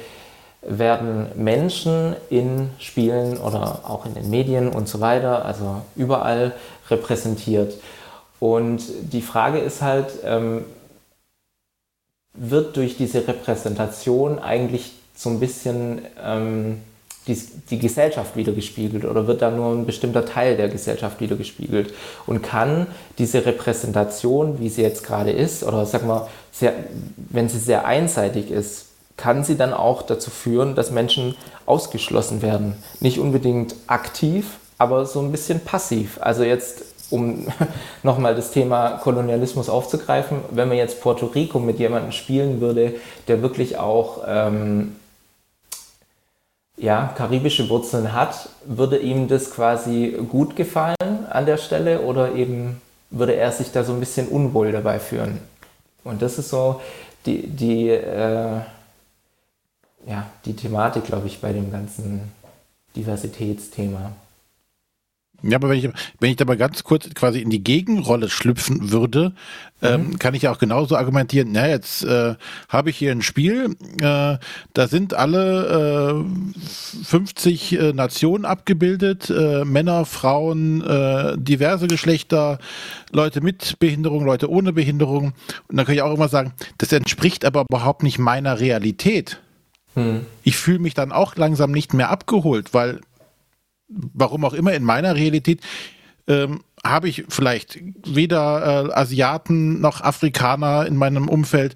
werden 0.62 1.32
Menschen 1.36 2.16
in 2.30 2.70
Spielen 2.78 3.38
oder 3.38 3.80
auch 3.88 4.06
in 4.06 4.14
den 4.14 4.30
Medien 4.30 4.70
und 4.70 4.88
so 4.88 5.02
weiter, 5.02 5.44
also 5.46 5.82
überall 5.96 6.52
repräsentiert. 6.92 7.74
Und 8.44 8.84
die 9.14 9.22
Frage 9.22 9.60
ist 9.60 9.82
halt, 9.82 10.08
ähm, 10.26 10.66
wird 12.34 12.76
durch 12.76 12.98
diese 12.98 13.26
Repräsentation 13.26 14.38
eigentlich 14.38 14.92
so 15.16 15.30
ein 15.30 15.40
bisschen 15.40 16.02
ähm, 16.22 16.82
die, 17.26 17.42
die 17.70 17.80
Gesellschaft 17.80 18.36
wiedergespiegelt 18.36 19.06
oder 19.06 19.28
wird 19.28 19.42
da 19.42 19.50
nur 19.50 19.72
ein 19.72 19.86
bestimmter 19.86 20.26
Teil 20.26 20.58
der 20.58 20.68
Gesellschaft 20.68 21.22
wiedergespiegelt? 21.22 21.94
Und 22.28 22.42
kann 22.42 22.88
diese 23.18 23.46
Repräsentation, 23.46 24.60
wie 24.60 24.68
sie 24.68 24.82
jetzt 24.82 25.06
gerade 25.06 25.32
ist, 25.32 25.64
oder 25.64 25.86
sag 25.86 26.06
mal, 26.06 26.28
sehr, 26.52 26.74
wenn 27.16 27.48
sie 27.48 27.60
sehr 27.60 27.86
einseitig 27.86 28.52
ist, 28.52 28.88
kann 29.16 29.46
sie 29.46 29.56
dann 29.56 29.72
auch 29.72 30.02
dazu 30.02 30.32
führen, 30.32 30.76
dass 30.76 30.92
Menschen 30.92 31.36
ausgeschlossen 31.66 32.42
werden? 32.42 32.76
Nicht 33.00 33.20
unbedingt 33.20 33.74
aktiv, 33.88 34.58
aber 34.78 35.06
so 35.06 35.22
ein 35.22 35.32
bisschen 35.32 35.62
passiv. 35.62 36.18
Also 36.20 36.44
jetzt 36.44 36.93
um 37.14 37.46
nochmal 38.04 38.36
das 38.36 38.52
Thema 38.52 38.98
Kolonialismus 38.98 39.70
aufzugreifen, 39.70 40.40
wenn 40.50 40.68
man 40.68 40.78
jetzt 40.78 41.00
Puerto 41.00 41.28
Rico 41.28 41.60
mit 41.60 41.80
jemandem 41.80 42.12
spielen 42.12 42.60
würde, 42.60 42.96
der 43.28 43.42
wirklich 43.42 43.78
auch 43.78 44.24
ähm, 44.28 44.96
ja, 46.76 47.14
karibische 47.16 47.70
Wurzeln 47.70 48.14
hat, 48.14 48.50
würde 48.66 48.98
ihm 48.98 49.28
das 49.28 49.52
quasi 49.52 50.18
gut 50.30 50.56
gefallen 50.56 51.28
an 51.30 51.46
der 51.46 51.58
Stelle 51.58 52.02
oder 52.02 52.34
eben 52.34 52.82
würde 53.12 53.36
er 53.36 53.52
sich 53.52 53.72
da 53.72 53.84
so 53.84 53.94
ein 53.94 54.00
bisschen 54.00 54.28
unwohl 54.28 54.72
dabei 54.72 55.00
fühlen? 55.00 55.40
Und 56.04 56.22
das 56.24 56.40
ist 56.40 56.50
so 56.50 56.82
die, 57.28 57.48
die, 57.48 57.90
äh, 57.90 58.60
ja, 60.08 60.26
die 60.46 60.56
Thematik, 60.56 61.06
glaube 61.06 61.28
ich, 61.28 61.40
bei 61.40 61.54
dem 61.54 61.72
ganzen 61.72 62.32
Diversitätsthema. 62.96 64.12
Ja, 65.44 65.58
aber 65.58 65.70
wenn 65.70 65.78
ich, 65.78 65.90
wenn 66.20 66.32
ich 66.32 66.38
da 66.38 66.46
mal 66.46 66.58
ganz 66.58 66.84
kurz 66.84 67.10
quasi 67.14 67.40
in 67.40 67.50
die 67.50 67.64
Gegenrolle 67.64 68.30
schlüpfen 68.30 68.92
würde, 68.92 69.34
ähm, 69.82 70.08
mhm. 70.08 70.20
kann 70.20 70.34
ich 70.34 70.44
ja 70.44 70.52
auch 70.52 70.58
genauso 70.58 70.96
argumentieren, 70.96 71.50
na, 71.52 71.68
jetzt 71.68 72.06
äh, 72.06 72.36
habe 72.70 72.90
ich 72.90 72.98
hier 72.98 73.12
ein 73.12 73.22
Spiel, 73.22 73.76
äh, 74.02 74.38
da 74.74 74.88
sind 74.88 75.14
alle 75.14 76.24
äh, 76.24 77.04
50 77.04 77.74
äh, 77.74 77.94
Nationen 77.94 78.46
abgebildet, 78.46 79.30
äh, 79.30 79.66
Männer, 79.66 80.06
Frauen, 80.06 80.82
äh, 80.82 81.38
diverse 81.38 81.88
Geschlechter, 81.88 82.60
Leute 83.12 83.42
mit 83.42 83.78
Behinderung, 83.80 84.24
Leute 84.26 84.50
ohne 84.50 84.72
Behinderung. 84.72 85.34
Und 85.68 85.76
dann 85.78 85.86
kann 85.86 85.96
ich 85.96 86.02
auch 86.02 86.16
immer 86.16 86.30
sagen, 86.30 86.54
das 86.78 86.94
entspricht 86.94 87.44
aber 87.44 87.66
überhaupt 87.70 88.04
nicht 88.04 88.18
meiner 88.18 88.62
Realität. 88.62 89.42
Mhm. 89.96 90.26
Ich 90.44 90.56
fühle 90.56 90.80
mich 90.80 90.94
dann 90.94 91.12
auch 91.12 91.36
langsam 91.36 91.72
nicht 91.72 91.94
mehr 91.94 92.10
abgeholt, 92.10 92.74
weil 92.74 93.02
warum 93.88 94.46
auch 94.46 94.54
immer 94.54 94.74
in 94.74 94.84
meiner 94.84 95.16
Realität, 95.16 95.62
ähm, 96.28 96.62
habe 96.86 97.10
ich 97.10 97.26
vielleicht 97.30 97.80
weder 98.06 98.90
äh, 98.90 98.94
Asiaten 98.94 99.82
noch 99.82 100.02
Afrikaner 100.02 100.86
in 100.86 100.96
meinem 100.96 101.30
Umfeld. 101.30 101.76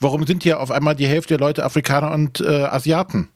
Warum 0.00 0.26
sind 0.26 0.42
hier 0.42 0.60
auf 0.60 0.70
einmal 0.70 0.96
die 0.96 1.06
Hälfte 1.06 1.36
der 1.36 1.46
Leute 1.46 1.64
Afrikaner 1.64 2.12
und 2.12 2.40
äh, 2.40 2.64
Asiaten? 2.64 3.28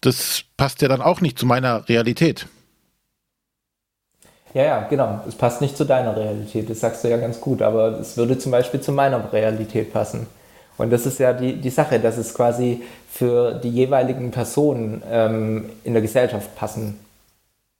Das 0.00 0.44
passt 0.56 0.82
ja 0.82 0.88
dann 0.88 1.02
auch 1.02 1.20
nicht 1.20 1.38
zu 1.38 1.46
meiner 1.46 1.88
Realität. 1.88 2.46
Ja, 4.54 4.64
ja, 4.64 4.80
genau. 4.88 5.20
Es 5.28 5.34
passt 5.34 5.60
nicht 5.60 5.76
zu 5.76 5.84
deiner 5.84 6.16
Realität. 6.16 6.70
Das 6.70 6.80
sagst 6.80 7.04
du 7.04 7.08
ja 7.08 7.16
ganz 7.18 7.40
gut. 7.40 7.60
Aber 7.60 7.98
es 8.00 8.16
würde 8.16 8.38
zum 8.38 8.52
Beispiel 8.52 8.80
zu 8.80 8.92
meiner 8.92 9.32
Realität 9.32 9.92
passen. 9.92 10.26
Und 10.78 10.90
das 10.90 11.06
ist 11.06 11.18
ja 11.18 11.32
die, 11.32 11.54
die 11.54 11.70
Sache, 11.70 11.98
dass 12.00 12.16
es 12.16 12.32
quasi 12.32 12.82
für 13.10 13.52
die 13.52 13.68
jeweiligen 13.68 14.30
Personen 14.30 15.02
ähm, 15.10 15.70
in 15.84 15.92
der 15.92 16.02
Gesellschaft 16.02 16.54
passen 16.56 16.98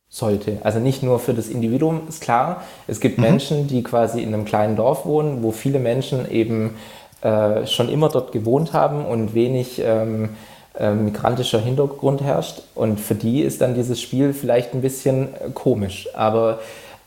sollte. 0.09 0.59
Also 0.63 0.79
nicht 0.79 1.03
nur 1.03 1.21
für 1.21 1.35
das 1.35 1.49
Individuum, 1.49 2.03
ist 2.09 2.21
klar. 2.21 2.65
Es 2.87 3.01
gibt 3.01 3.19
mhm. 3.19 3.25
Menschen, 3.25 3.69
die 3.69 3.83
quasi 3.83 4.23
in 4.23 4.35
einem 4.35 4.45
kleinen 4.45 4.77
Dorf 4.77 5.07
wohnen, 5.07 5.43
wo 5.43 5.53
viele 5.53 5.79
Menschen 5.79 6.31
eben 6.31 6.77
äh, 7.21 7.67
schon 7.67 7.89
immer 7.89 8.09
dort 8.09 8.33
gewohnt 8.33 8.73
haben 8.73 9.05
und 9.05 9.35
wenig 9.35 9.81
ähm, 9.85 10.31
äh, 10.79 10.93
migrantischer 10.93 11.61
Hintergrund 11.61 12.23
herrscht. 12.23 12.63
Und 12.75 13.01
für 13.01 13.15
die 13.15 13.43
ist 13.43 13.61
dann 13.61 13.75
dieses 13.75 14.01
Spiel 14.01 14.33
vielleicht 14.33 14.75
ein 14.75 14.81
bisschen 14.81 15.35
äh, 15.35 15.51
komisch. 15.53 16.09
Aber 16.15 16.61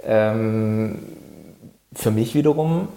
ähm, 0.05 0.99
für 1.93 2.11
mich 2.11 2.35
wiederum 2.35 2.87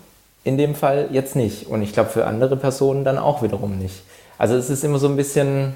in 0.44 0.58
dem 0.58 0.74
Fall 0.74 1.08
jetzt 1.10 1.34
nicht. 1.36 1.66
Und 1.66 1.82
ich 1.82 1.92
glaube 1.92 2.10
für 2.10 2.26
andere 2.26 2.56
Personen 2.56 3.04
dann 3.04 3.18
auch 3.18 3.42
wiederum 3.42 3.78
nicht. 3.78 4.02
Also 4.38 4.54
es 4.54 4.70
ist 4.70 4.84
immer 4.84 4.98
so 4.98 5.08
ein 5.08 5.16
bisschen, 5.16 5.72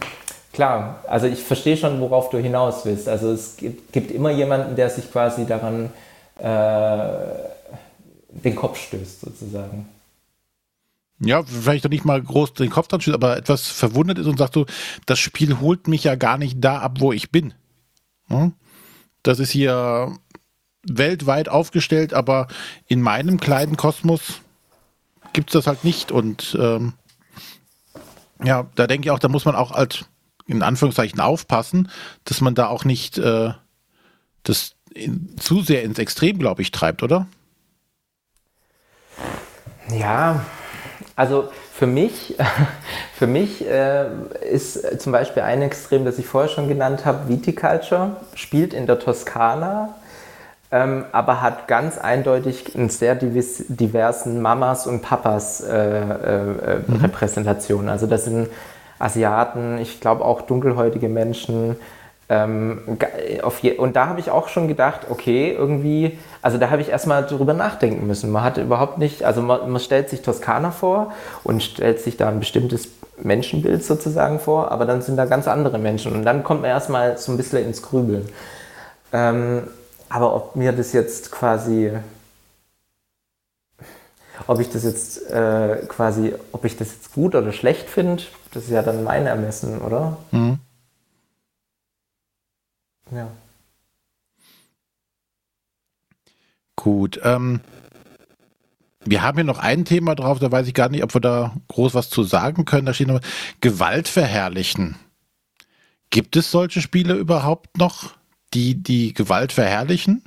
klar, 0.53 1.03
also 1.09 1.27
ich 1.27 1.43
verstehe 1.43 1.77
schon, 1.77 2.01
worauf 2.01 2.31
du 2.31 2.39
hinaus 2.39 2.85
willst. 2.85 3.09
Also 3.09 3.33
es 3.33 3.57
gibt, 3.57 3.93
gibt 3.93 4.11
immer 4.11 4.31
jemanden, 4.31 4.77
der 4.77 4.91
sich 4.91 5.11
quasi 5.11 5.47
daran 5.47 5.91
äh, 6.39 7.09
den 8.31 8.55
Kopf 8.55 8.79
stößt, 8.79 9.21
sozusagen. 9.23 9.89
Ja, 11.21 11.43
vielleicht 11.43 11.85
doch 11.85 11.91
nicht 11.91 12.05
mal 12.05 12.23
groß 12.23 12.53
den 12.55 12.71
Kopf 12.71 12.89
dran 12.89 13.01
stößt, 13.01 13.15
aber 13.15 13.37
etwas 13.37 13.69
verwundert 13.69 14.19
ist 14.19 14.27
und 14.27 14.39
sagt 14.39 14.55
so, 14.55 14.67
das 15.07 15.19
Spiel 15.19 15.61
holt 15.61 15.89
mich 15.89 16.05
ja 16.05 16.15
gar 16.15 16.39
nicht 16.39 16.59
da 16.61 16.79
ab, 16.79 16.97
wo 17.01 17.13
ich 17.13 17.33
bin. 17.33 17.55
Hm? 18.29 18.53
Das 19.23 19.41
ist 19.41 19.51
hier 19.51 20.17
weltweit 20.89 21.49
aufgestellt, 21.49 22.15
aber 22.15 22.47
in 22.87 23.01
meinem 23.01 23.41
kleinen 23.41 23.77
Kosmos 23.77 24.41
gibt 25.39 25.51
es 25.51 25.53
das 25.53 25.69
halt 25.69 25.85
nicht. 25.85 26.11
Und 26.11 26.59
ähm, 26.61 26.95
ja, 28.43 28.67
da 28.75 28.89
denke 28.89 29.07
ich 29.07 29.13
auch, 29.13 29.21
da 29.21 29.29
muss 29.29 29.45
man 29.45 29.55
auch 29.55 29.71
als 29.71 30.05
in 30.49 30.65
Anführungszeichen 30.65 31.21
aufpassen, 31.21 31.93
dass 32.25 32.41
man 32.41 32.57
da 32.57 32.67
auch 32.67 32.85
nicht 32.85 33.19
äh, 33.19 33.53
das 34.43 34.75
in, 34.93 35.37
zu 35.39 35.61
sehr 35.61 35.85
ins 35.85 36.01
Extrem, 36.01 36.41
glaube 36.41 36.63
ich, 36.63 36.73
treibt, 36.73 37.05
oder? 37.05 37.29
Ja, 39.97 40.45
also 41.15 41.53
für 41.73 41.87
mich, 41.87 42.35
für 43.15 43.29
mich 43.29 43.65
äh, 43.65 44.09
ist 44.51 45.01
zum 45.01 45.13
Beispiel 45.13 45.45
ein 45.45 45.63
Extrem, 45.63 46.05
das 46.05 46.19
ich 46.19 46.27
vorher 46.27 46.51
schon 46.51 46.67
genannt 46.67 47.05
habe, 47.05 47.29
Viticulture, 47.29 48.17
spielt 48.35 48.75
in 48.75 48.89
der 48.89 48.99
Toskana 48.99 49.95
ähm, 50.71 51.05
aber 51.13 51.41
hat 51.41 51.67
ganz 51.69 51.99
eindeutig 51.99 52.77
einen 52.77 52.91
sehr 52.91 53.15
diversen 53.15 54.43
Mamas 54.43 54.87
und 54.87 55.03
Papas 55.03 55.61
äh, 55.61 55.75
äh, 55.77 56.79
mhm. 56.87 56.97
Repräsentation. 56.97 57.89
Also 57.89 58.07
das 58.07 58.25
sind 58.25 58.49
Asiaten, 58.99 59.79
ich 59.79 60.01
glaube 60.01 60.25
auch 60.25 60.43
dunkelhäutige 60.43 61.09
Menschen, 61.09 61.77
Ähm, 62.31 62.83
und 63.79 63.97
da 63.97 64.07
habe 64.07 64.21
ich 64.21 64.31
auch 64.31 64.49
schon 64.49 64.69
gedacht, 64.69 65.07
okay, 65.09 65.51
irgendwie, 65.51 66.19
also 66.43 66.59
da 66.59 66.69
habe 66.69 66.83
ich 66.83 66.91
erstmal 66.91 67.25
drüber 67.25 67.55
nachdenken 67.55 68.07
müssen. 68.07 68.31
Man 68.31 68.45
hat 68.45 68.59
überhaupt 68.59 68.99
nicht, 68.99 69.23
also 69.25 69.41
man, 69.41 69.71
man, 69.71 69.81
stellt 69.81 70.11
sich 70.11 70.21
Toskana 70.21 70.71
vor 70.71 71.13
und 71.43 71.63
stellt 71.63 72.01
sich 72.01 72.19
da 72.19 72.29
ein 72.29 72.39
bestimmtes 72.39 72.89
Menschenbild 73.23 73.83
sozusagen 73.83 74.41
vor, 74.41 74.71
aber 74.71 74.85
dann 74.85 75.01
sind 75.01 75.17
da 75.17 75.25
ganz 75.25 75.49
andere 75.49 75.79
Menschen 75.79 76.13
und 76.13 76.25
dann 76.25 76.45
kommt 76.45 76.63
man 76.63 76.71
erstmal 76.71 77.17
so 77.17 77.33
ein 77.33 77.39
bisschen 77.39 77.65
ins 77.65 77.83
Grübeln. 77.83 78.29
Ähm, 79.13 79.63
aber 80.09 80.35
ob 80.35 80.57
mir 80.57 80.73
das 80.73 80.93
jetzt 80.93 81.31
quasi, 81.31 81.93
ob 84.47 84.61
ich 84.61 84.71
das 84.71 84.85
jetzt 84.85 85.31
äh, 85.31 85.85
quasi, 85.89 86.35
ob 86.53 86.65
ich 86.65 86.77
das 86.77 86.93
jetzt 86.93 87.13
gut 87.13 87.35
oder 87.35 87.53
schlecht 87.53 87.89
finde, 87.89 88.23
das 88.53 88.65
ist 88.65 88.71
ja 88.71 88.83
dann 88.83 89.05
mein 89.05 89.27
Ermessen, 89.27 89.79
oder? 89.79 90.17
Mhm. 90.31 90.59
Ja. 93.11 93.29
Gut. 96.77 97.21
Ähm, 97.25 97.61
wir 99.05 99.23
haben 99.23 99.37
hier 99.37 99.45
noch 99.45 99.59
ein 99.59 99.85
Thema 99.85 100.15
drauf, 100.15 100.39
da 100.39 100.53
weiß 100.53 100.67
ich 100.67 100.75
gar 100.75 100.89
nicht, 100.89 101.03
ob 101.03 101.15
wir 101.15 101.21
da 101.21 101.57
groß 101.69 101.95
was 101.95 102.11
zu 102.11 102.23
sagen 102.25 102.65
können. 102.65 102.87
Da 102.87 102.95
steht 102.95 103.09
noch 103.09 103.21
Gewalt 103.61 104.07
verherrlichen. 104.07 104.97
Gibt 106.11 106.37
es 106.37 106.51
solche 106.51 106.81
Spiele 106.81 107.15
überhaupt 107.15 107.79
noch, 107.79 108.15
die 108.55 108.83
die 108.83 109.15
Gewalt 109.15 109.53
verherrlichen? 109.53 110.23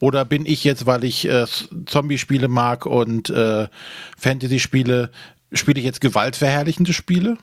Oder 0.00 0.24
bin 0.24 0.44
ich 0.44 0.62
jetzt, 0.64 0.84
weil 0.86 1.04
ich 1.04 1.26
äh, 1.26 1.46
Zombie-Spiele 1.86 2.48
mag 2.48 2.84
und 2.84 3.30
äh, 3.30 3.68
Fantasy-Spiele, 4.18 5.10
spiele 5.52 5.80
ich 5.80 5.86
jetzt 5.86 6.00
gewaltverherrlichende 6.00 6.92
Spiele? 6.92 7.38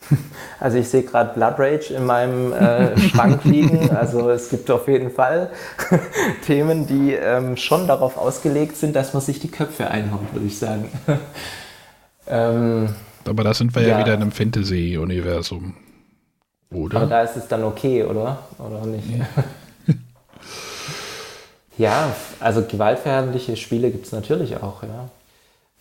Also 0.58 0.78
ich 0.78 0.88
sehe 0.88 1.02
gerade 1.02 1.34
Blood 1.34 1.58
Rage 1.58 1.92
in 1.92 2.06
meinem 2.06 2.52
äh, 2.52 2.98
Schrank 2.98 3.44
liegen. 3.44 3.90
Also 3.90 4.30
es 4.30 4.48
gibt 4.48 4.70
auf 4.70 4.88
jeden 4.88 5.10
Fall 5.10 5.50
Themen, 6.46 6.86
die 6.86 7.12
ähm, 7.12 7.58
schon 7.58 7.86
darauf 7.86 8.16
ausgelegt 8.16 8.76
sind, 8.76 8.96
dass 8.96 9.12
man 9.12 9.22
sich 9.22 9.38
die 9.38 9.50
Köpfe 9.50 9.90
einhaut, 9.90 10.32
würde 10.32 10.46
ich 10.46 10.58
sagen. 10.58 10.88
ähm, 12.26 12.88
Aber 13.26 13.44
da 13.44 13.52
sind 13.52 13.74
wir 13.74 13.82
ja, 13.82 13.88
ja 13.88 13.98
wieder 13.98 14.14
in 14.14 14.22
einem 14.22 14.32
Fantasy-Universum. 14.32 15.74
Oder? 16.70 16.96
Aber 16.98 17.06
da 17.06 17.22
ist 17.22 17.36
es 17.36 17.48
dann 17.48 17.64
okay, 17.64 18.04
oder? 18.04 18.38
Oder 18.58 18.86
nicht? 18.86 19.08
Ja, 19.10 19.26
ja 21.76 22.16
also 22.40 22.62
gewaltverherrliche 22.62 23.56
Spiele 23.56 23.90
gibt 23.90 24.06
es 24.06 24.12
natürlich 24.12 24.56
auch, 24.62 24.82
ja. 24.82 25.08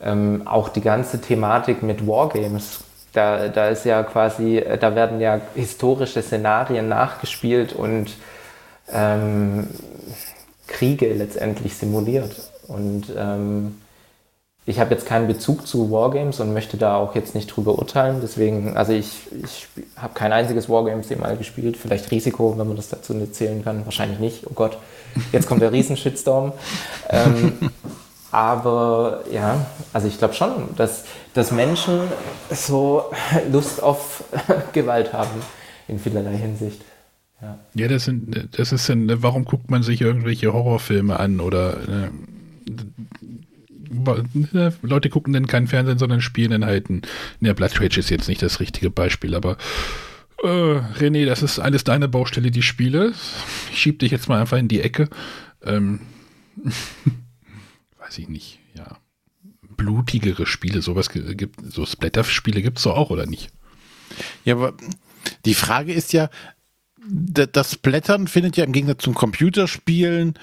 Ähm, 0.02 0.46
auch 0.46 0.70
die 0.70 0.82
ganze 0.82 1.22
Thematik 1.22 1.82
mit 1.82 2.06
Wargames 2.06 2.84
da, 3.16 3.48
da 3.48 3.70
ist 3.70 3.86
ja 3.86 4.04
quasi, 4.04 4.64
da 4.80 4.96
werden 4.96 5.22
ja 5.22 5.40
historische 5.56 6.22
Szenarien 6.22 6.88
nachgespielt 6.90 7.74
und 7.74 8.12
ähm, 8.92 9.68
Kriege 10.68 11.14
letztendlich 11.14 11.78
simuliert. 11.78 12.36
Und 12.68 13.06
ähm, 13.18 13.82
ich 14.68 14.80
habe 14.80 14.92
jetzt 14.94 15.06
keinen 15.06 15.28
Bezug 15.28 15.68
zu 15.68 15.92
Wargames 15.92 16.40
und 16.40 16.52
möchte 16.52 16.78
da 16.78 16.96
auch 16.96 17.14
jetzt 17.14 17.36
nicht 17.36 17.48
drüber 17.48 17.78
urteilen. 17.78 18.18
Deswegen, 18.22 18.76
also 18.76 18.94
ich, 18.94 19.28
ich 19.44 19.68
habe 19.96 20.16
kein 20.16 20.34
einziges 20.34 20.68
Wargames 20.70 21.08
jemals 21.10 21.38
gespielt. 21.38 21.78
Vielleicht 21.78 22.10
Risiko, 22.10 22.58
wenn 22.58 22.68
man 22.68 22.76
das 22.76 22.90
dazu 22.90 23.14
nicht 23.14 23.36
zählen 23.36 23.64
kann. 23.64 23.86
Wahrscheinlich 23.86 24.20
nicht. 24.20 24.48
Oh 24.48 24.54
Gott, 24.56 24.78
jetzt 25.32 25.48
kommt 25.48 25.62
der 25.62 25.72
Riesenshitstorm. 25.72 26.54
ähm, 27.10 27.54
aber 28.32 29.24
ja, 29.32 29.68
also 29.94 30.08
ich 30.08 30.18
glaube 30.18 30.34
schon, 30.34 30.52
dass, 30.76 31.06
dass 31.36 31.52
Menschen 31.52 32.00
so 32.50 33.04
Lust 33.52 33.84
auf 33.84 34.24
Gewalt 34.74 35.14
haben 35.14 35.42
in 35.88 36.00
vielerlei 36.00 36.38
Hinsicht. 36.38 36.82
Ja, 37.40 37.60
ja 37.76 37.88
das, 37.88 38.06
sind, 38.06 38.50
das 38.58 38.72
ist 38.72 38.90
dann, 38.90 39.22
warum 39.22 39.46
guckt 39.46 39.70
man 39.70 39.84
sich 39.84 40.02
irgendwelche 40.02 40.52
Horrorfilme 40.52 41.20
an 41.20 41.40
oder 41.40 41.78
äh, 41.78 42.10
Leute 44.82 45.10
gucken 45.10 45.34
dann 45.34 45.48
keinen 45.48 45.68
Fernsehen, 45.68 45.98
sondern 45.98 46.22
spielen 46.22 46.52
dann 46.52 46.66
halt 46.66 46.90
ein. 46.90 47.02
Ne, 47.40 47.54
Blood 47.54 47.80
Rage 47.80 48.00
ist 48.00 48.10
jetzt 48.10 48.28
nicht 48.28 48.42
das 48.42 48.60
richtige 48.60 48.90
Beispiel, 48.90 49.36
aber 49.36 49.58
äh, 50.44 50.48
René, 50.48 51.26
das 51.26 51.44
ist 51.44 51.60
alles 51.60 51.84
deine 51.84 52.08
Baustelle, 52.08 52.52
die 52.52 52.62
Spiele. 52.62 53.14
Ich 53.72 53.80
schieb 53.80 54.00
dich 54.00 54.12
jetzt 54.12 54.30
mal 54.30 54.42
einfach 54.42 54.58
in 54.58 54.68
die 54.68 54.82
Ecke. 54.82 55.10
Ähm. 55.64 56.02
weiß 58.06 58.20
ich 58.20 58.30
nicht, 58.30 58.60
ja, 58.76 58.98
blutigere 59.76 60.46
Spiele, 60.46 60.82
sowas 60.82 61.10
gibt, 61.10 61.60
so 61.72 61.86
Splatter-Spiele 61.86 62.62
gibt 62.62 62.78
es 62.78 62.84
doch 62.84 62.96
auch, 62.96 63.10
oder 63.10 63.26
nicht? 63.26 63.50
Ja, 64.44 64.56
aber 64.56 64.76
die 65.46 65.56
Frage 65.56 65.92
ist 65.92 66.14
ja, 66.14 66.30
das 67.08 67.74
Splattern 67.74 68.28
findet 68.28 68.58
ja 68.58 68.64
im 68.64 68.72
Gegensatz 68.72 69.04
zum 69.04 69.16
Computerspielen 69.16 70.36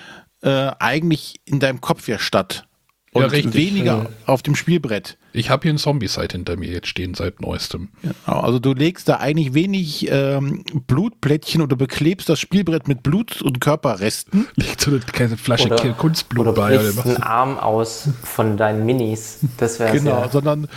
äh, 0.43 0.73
eigentlich 0.79 1.41
in 1.45 1.61
deinem 1.61 1.81
Kopf 1.81 2.09
ja 2.09 2.19
statt 2.19 2.67
und 3.15 3.31
ja, 3.31 3.55
weniger 3.55 4.07
auf 4.25 4.43
dem 4.43 4.55
Spielbrett. 4.55 5.19
Ich 5.35 5.51
habe 5.51 5.65
hier 5.65 5.75
ein 5.75 5.79
Zombie-Site 5.79 6.33
hinter 6.33 6.57
mir 6.57 6.71
jetzt 6.71 6.89
stehen 6.89 7.13
seit 7.13 7.43
neuestem. 7.43 7.91
Genau, 8.01 8.41
also 8.41 8.59
du 8.59 8.73
legst 8.73 9.07
da 9.07 9.19
eigentlich 9.19 9.53
wenig 9.53 10.11
ähm, 10.11 10.65
Blutplättchen 10.87 11.61
oder 11.61 11.77
beklebst 11.77 12.31
das 12.31 12.41
Spielbrett 12.41 12.89
mit 12.89 13.03
Blut 13.03 13.43
und 13.43 13.61
Körperresten. 13.61 14.49
Legt 14.57 14.81
so 14.81 14.91
eine 14.91 15.01
kleine 15.01 15.37
Flasche 15.37 15.67
oder, 15.67 15.93
Kunstblut 15.93 16.47
oder 16.47 16.53
bei. 16.55 16.79
Oder 16.79 17.05
einen 17.05 17.23
Arm 17.23 17.59
aus 17.59 18.09
von 18.23 18.57
deinen 18.57 18.87
Minis. 18.87 19.41
Das 19.59 19.79
wäre 19.79 19.93
Genau, 19.93 20.23
ja. 20.23 20.29
sondern 20.31 20.69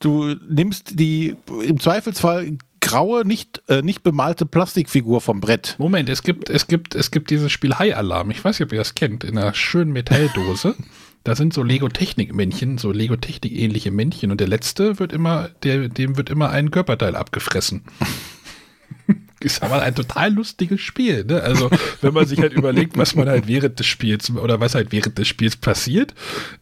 du 0.00 0.34
nimmst 0.48 0.98
die 0.98 1.36
im 1.64 1.78
Zweifelsfall 1.78 2.58
graue, 2.80 3.24
nicht, 3.24 3.62
äh, 3.68 3.82
nicht 3.82 4.02
bemalte 4.02 4.46
Plastikfigur 4.46 5.20
vom 5.20 5.40
Brett. 5.40 5.76
Moment, 5.78 6.08
es 6.08 6.22
gibt, 6.22 6.50
es 6.50 6.66
gibt, 6.66 6.94
es 6.94 7.10
gibt 7.10 7.30
dieses 7.30 7.50
Spiel 7.52 7.74
High 7.78 7.96
Alarm. 7.96 8.30
Ich 8.30 8.44
weiß 8.44 8.58
nicht, 8.58 8.66
ob 8.66 8.72
ihr 8.72 8.78
das 8.78 8.94
kennt, 8.94 9.24
in 9.24 9.38
einer 9.38 9.54
schönen 9.54 9.92
Metalldose. 9.92 10.74
Da 11.24 11.34
sind 11.34 11.54
so 11.54 11.62
Lego-Technik-Männchen, 11.62 12.76
so 12.76 12.92
Lego-Technik-ähnliche 12.92 13.90
Männchen 13.90 14.30
und 14.30 14.40
der 14.40 14.48
letzte 14.48 14.98
wird 14.98 15.12
immer, 15.12 15.48
der, 15.62 15.88
dem 15.88 16.16
wird 16.16 16.28
immer 16.30 16.50
ein 16.50 16.70
Körperteil 16.70 17.16
abgefressen. 17.16 17.82
ist 19.40 19.62
aber 19.62 19.82
ein 19.82 19.94
total 19.94 20.32
lustiges 20.32 20.80
Spiel. 20.80 21.24
Ne? 21.24 21.42
Also, 21.42 21.70
wenn 22.00 22.14
man 22.14 22.26
sich 22.26 22.40
halt 22.40 22.52
überlegt, 22.52 22.96
was 22.96 23.14
man 23.14 23.28
halt 23.28 23.46
während 23.46 23.78
des 23.78 23.86
Spiels 23.86 24.30
oder 24.30 24.60
was 24.60 24.74
halt 24.74 24.92
während 24.92 25.18
des 25.18 25.28
Spiels 25.28 25.56
passiert, 25.56 26.14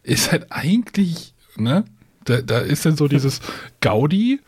ist 0.03 0.31
halt 0.31 0.47
eigentlich, 0.49 1.33
ne, 1.55 1.85
da, 2.25 2.41
da 2.41 2.59
ist 2.59 2.85
dann 2.85 2.95
so 2.95 3.07
dieses 3.07 3.41
Gaudi, 3.81 4.39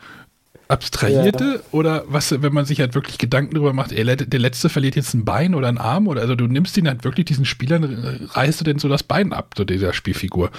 abstrahierte 0.68 1.44
ja. 1.44 1.60
oder 1.72 2.04
was, 2.08 2.42
wenn 2.42 2.54
man 2.54 2.66
sich 2.66 2.80
halt 2.80 2.96
wirklich 2.96 3.18
Gedanken 3.18 3.54
darüber 3.56 3.74
macht, 3.74 3.92
ey, 3.92 4.04
der 4.04 4.40
letzte 4.40 4.70
verliert 4.70 4.96
jetzt 4.96 5.14
ein 5.14 5.26
Bein 5.26 5.54
oder 5.56 5.68
einen 5.68 5.78
Arm 5.78 6.08
oder 6.08 6.22
also 6.22 6.36
du 6.36 6.48
nimmst 6.48 6.78
ihn 6.78 6.88
halt 6.88 7.04
wirklich 7.04 7.26
diesen 7.26 7.46
Spielern, 7.46 8.30
reißt 8.32 8.60
du 8.60 8.64
denn 8.64 8.80
so 8.80 8.90
das 8.90 9.04
Bein 9.04 9.34
ab, 9.34 9.54
so 9.58 9.64
dieser 9.64 9.94
Spielfigur. 9.94 10.52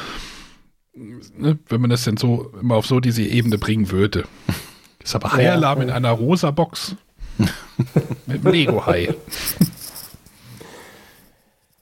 Ne? 0.95 1.59
Wenn 1.69 1.81
man 1.81 1.91
das 1.91 2.05
denn 2.05 2.17
so 2.17 2.53
immer 2.61 2.77
auf 2.77 2.87
so 2.87 3.01
diese 3.01 3.23
Ebene 3.23 3.59
bringen 3.59 3.91
würde. 3.91 4.25
ist 5.03 5.15
aber 5.15 5.33
High 5.33 5.51
Alarm 5.51 5.79
ja. 5.79 5.85
in 5.85 5.91
einer 5.91 6.11
rosa 6.11 6.51
Box. 6.51 6.97
Mit 8.27 8.45
dem 8.45 8.53
Lego-Hai. 8.53 9.15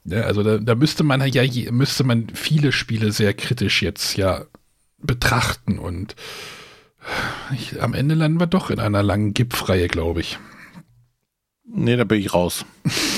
ja, 0.04 0.22
also 0.22 0.42
da, 0.42 0.58
da, 0.58 0.74
müsste 0.74 1.04
man 1.04 1.24
ja 1.28 1.44
müsste 1.70 2.02
man 2.02 2.26
viele 2.34 2.72
Spiele 2.72 3.12
sehr 3.12 3.34
kritisch 3.34 3.82
jetzt 3.82 4.16
ja 4.16 4.44
betrachten 4.98 5.78
und 5.78 6.16
ich, 7.52 7.82
am 7.82 7.94
Ende 7.94 8.14
landen 8.14 8.40
wir 8.40 8.46
doch 8.46 8.70
in 8.70 8.78
einer 8.78 9.02
langen 9.02 9.34
Gipfreihe, 9.34 9.88
glaube 9.88 10.20
ich. 10.20 10.38
Nee, 11.66 11.96
da 11.96 12.04
bin 12.04 12.20
ich 12.20 12.34
raus. 12.34 12.64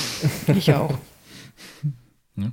ich 0.47 0.73
auch. 0.73 0.97
Ja. 2.35 2.51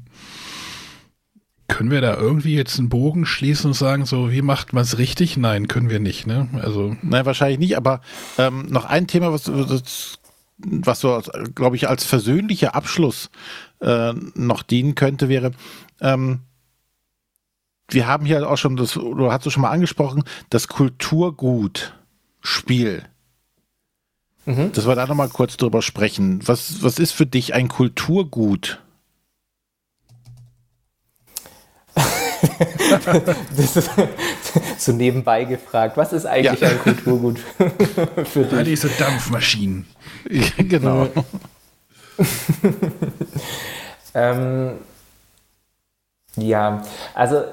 Können 1.68 1.90
wir 1.90 2.00
da 2.00 2.16
irgendwie 2.16 2.54
jetzt 2.54 2.78
einen 2.78 2.88
Bogen 2.88 3.26
schließen 3.26 3.68
und 3.68 3.74
sagen, 3.74 4.04
so, 4.04 4.30
wie 4.30 4.42
macht 4.42 4.72
man 4.72 4.82
es 4.82 4.98
richtig? 4.98 5.36
Nein, 5.36 5.66
können 5.66 5.90
wir 5.90 5.98
nicht, 5.98 6.26
ne? 6.26 6.48
Also. 6.62 6.96
Nein, 7.02 7.24
wahrscheinlich 7.24 7.58
nicht, 7.58 7.76
aber 7.76 8.00
ähm, 8.38 8.66
noch 8.68 8.84
ein 8.84 9.06
Thema, 9.06 9.32
was, 9.32 9.50
was 10.58 11.00
so, 11.00 11.22
glaube 11.54 11.76
ich, 11.76 11.88
als 11.88 12.04
versöhnlicher 12.04 12.74
Abschluss 12.74 13.30
äh, 13.80 14.12
noch 14.34 14.62
dienen 14.62 14.94
könnte, 14.94 15.28
wäre, 15.28 15.52
ähm, 16.00 16.40
wir 17.88 18.06
haben 18.06 18.26
hier 18.26 18.48
auch 18.48 18.56
schon, 18.56 18.76
das, 18.76 18.92
du 18.92 19.32
hast 19.32 19.46
es 19.46 19.52
schon 19.52 19.62
mal 19.62 19.70
angesprochen, 19.70 20.24
das 20.50 20.68
Kulturgut 20.68 21.94
Spiel. 22.40 23.04
Mhm. 24.44 24.72
Dass 24.72 24.86
wir 24.86 24.94
da 24.94 25.06
nochmal 25.06 25.30
kurz 25.30 25.56
drüber 25.56 25.80
sprechen. 25.80 26.46
Was, 26.46 26.82
was 26.82 26.98
ist 26.98 27.12
für 27.12 27.24
dich 27.24 27.54
ein 27.54 27.68
Kulturgut? 27.68 28.82
das 33.56 33.76
ist 33.76 33.90
so 34.78 34.92
nebenbei 34.92 35.44
gefragt. 35.44 35.96
Was 35.96 36.12
ist 36.12 36.26
eigentlich 36.26 36.60
ja. 36.60 36.68
ein 36.68 36.78
Kulturgut 36.78 37.38
für 38.24 38.44
dich? 38.44 38.52
All 38.52 38.64
diese 38.64 38.88
Dampfmaschinen. 38.90 39.86
genau. 40.58 41.08
ähm, 44.14 44.72
ja, 46.36 46.82
also 47.14 47.44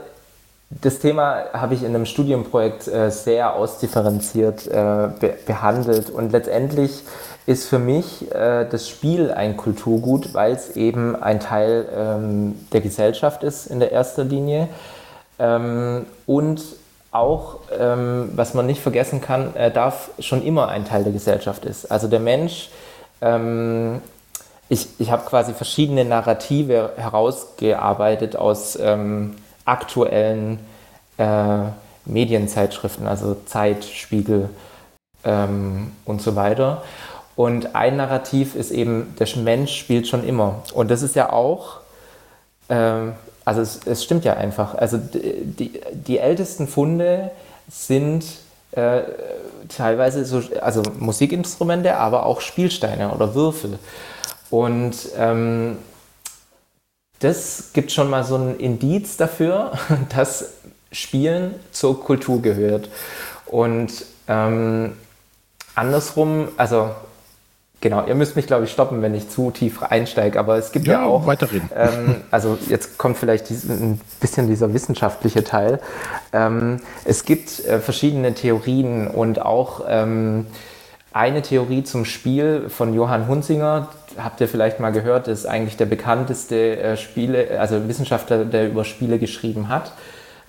das 0.80 1.00
Thema 1.00 1.46
habe 1.52 1.74
ich 1.74 1.82
in 1.82 1.90
einem 1.90 2.06
Studienprojekt 2.06 2.88
äh, 2.88 3.12
sehr 3.12 3.56
ausdifferenziert 3.56 4.68
äh, 4.68 5.10
be 5.20 5.34
behandelt 5.46 6.10
und 6.10 6.32
letztendlich 6.32 7.04
ist 7.46 7.68
für 7.68 7.80
mich 7.80 8.34
äh, 8.34 8.66
das 8.70 8.88
Spiel 8.88 9.32
ein 9.32 9.58
Kulturgut, 9.58 10.34
weil 10.34 10.54
es 10.54 10.78
eben 10.78 11.22
ein 11.22 11.42
Teil 11.42 11.90
ähm, 11.94 12.56
der 12.72 12.80
Gesellschaft 12.80 13.44
ist 13.44 13.68
in 13.68 13.80
der 13.80 13.92
erster 13.92 14.24
Linie 14.24 14.70
ähm, 15.40 16.06
und 16.26 16.62
auch, 17.12 17.60
ähm, 17.78 18.32
was 18.36 18.54
man 18.54 18.66
nicht 18.66 18.82
vergessen 18.82 19.20
kann, 19.20 19.54
darf 19.74 20.12
schon 20.20 20.42
immer 20.42 20.70
ein 20.70 20.86
Teil 20.86 21.04
der 21.04 21.12
Gesellschaft 21.12 21.66
ist. 21.66 21.92
Also 21.92 22.08
der 22.08 22.22
Mensch, 22.22 22.70
ich, 24.70 24.88
ich 24.98 25.12
habe 25.12 25.26
quasi 25.26 25.54
verschiedene 25.54 26.06
Narrative 26.06 26.92
herausgearbeitet 26.96 28.38
aus 28.38 28.80
aktuellen 29.66 30.60
äh, 31.18 31.64
Medienzeitschriften, 32.06 33.08
also 33.08 33.38
Zeit, 33.46 33.86
Spiegel 33.86 34.50
ähm, 35.24 35.92
und 36.06 36.22
so 36.22 36.36
weiter. 36.36 36.84
Und 37.36 37.76
ein 37.76 37.98
Narrativ 37.98 38.56
ist 38.56 38.72
eben, 38.72 39.16
der 39.20 39.28
Mensch 39.38 39.78
spielt 39.78 40.08
schon 40.08 40.28
immer. 40.28 40.64
Und 40.74 40.92
das 40.92 41.02
ist 41.02 41.16
ja 41.16 41.32
auch, 41.32 41.80
ähm, 42.70 43.14
also 43.46 43.62
es, 43.62 43.80
es, 43.86 44.04
stimmt 44.04 44.26
ja 44.26 44.34
einfach. 44.34 44.76
Also 44.76 44.98
die, 44.98 45.80
die 45.94 46.20
ältesten 46.20 46.68
Funde 46.68 47.32
sind 47.70 48.26
äh, 48.72 49.02
teilweise 49.70 50.26
so, 50.26 50.42
also 50.62 50.84
Musikinstrumente, 51.00 51.98
aber 51.98 52.26
auch 52.26 52.42
Spielsteine 52.42 53.12
oder 53.14 53.34
Würfel. 53.34 53.80
Und 54.50 54.96
ähm, 55.18 55.78
das 57.22 57.70
gibt 57.74 57.92
schon 57.92 58.10
mal 58.10 58.24
so 58.24 58.36
ein 58.36 58.58
Indiz 58.58 59.18
dafür, 59.18 59.72
dass 60.16 60.54
Spielen 60.92 61.56
zur 61.72 62.04
Kultur 62.04 62.42
gehört. 62.42 62.90
Und 63.46 64.06
ähm, 64.28 64.94
andersrum, 65.76 66.50
also 66.58 66.92
genau, 67.80 68.06
ihr 68.06 68.16
müsst 68.16 68.36
mich, 68.36 68.48
glaube 68.48 68.66
ich, 68.66 68.72
stoppen, 68.72 69.02
wenn 69.02 69.14
ich 69.14 69.30
zu 69.30 69.52
tief 69.52 69.84
einsteige, 69.84 70.40
aber 70.40 70.58
es 70.58 70.72
gibt 70.72 70.88
ja, 70.88 71.02
ja 71.02 71.06
auch. 71.06 71.26
Weiterreden. 71.28 71.70
Ähm, 71.76 72.16
also 72.32 72.58
jetzt 72.68 72.98
kommt 72.98 73.18
vielleicht 73.18 73.50
ein 73.52 74.00
bisschen 74.20 74.48
dieser 74.48 74.74
wissenschaftliche 74.74 75.44
Teil. 75.44 75.80
Ähm, 76.34 76.80
es 77.06 77.26
gibt 77.26 77.66
äh, 77.66 77.80
verschiedene 77.80 78.34
Theorien 78.34 79.08
und 79.08 79.42
auch 79.42 79.86
ähm, 79.88 80.48
eine 81.14 81.42
Theorie 81.42 81.84
zum 81.84 82.06
Spiel 82.06 82.70
von 82.70 82.94
Johann 82.94 83.28
Hunzinger, 83.28 83.90
habt 84.18 84.42
ihr 84.42 84.48
vielleicht 84.48 84.80
mal 84.80 84.92
gehört, 84.92 85.28
ist 85.28 85.46
eigentlich 85.46 85.78
der 85.78 85.86
bekannteste 85.86 86.78
äh, 86.78 86.98
Spiele, 86.98 87.60
also 87.60 87.88
Wissenschaftler, 87.88 88.46
der 88.46 88.68
über 88.68 88.86
Spiele 88.86 89.20
geschrieben 89.20 89.70
hat. 89.70 89.92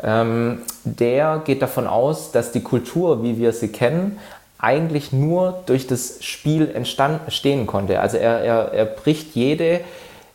Ähm, 0.03 0.63
der 0.85 1.43
geht 1.45 1.63
davon 1.63 1.87
aus, 1.87 2.33
dass 2.33 2.53
die 2.53 2.63
Kultur, 2.63 3.23
wie 3.23 3.39
wir 3.39 3.53
sie 3.53 3.69
kennen, 3.69 4.19
eigentlich 4.59 5.13
nur 5.13 5.63
durch 5.67 5.87
das 5.87 6.25
Spiel 6.25 6.71
entstehen 6.73 7.67
konnte. 7.67 8.01
Also 8.01 8.17
er, 8.17 8.41
er, 8.41 8.73
er 8.73 8.85
bricht 8.85 9.35
jede, 9.35 9.81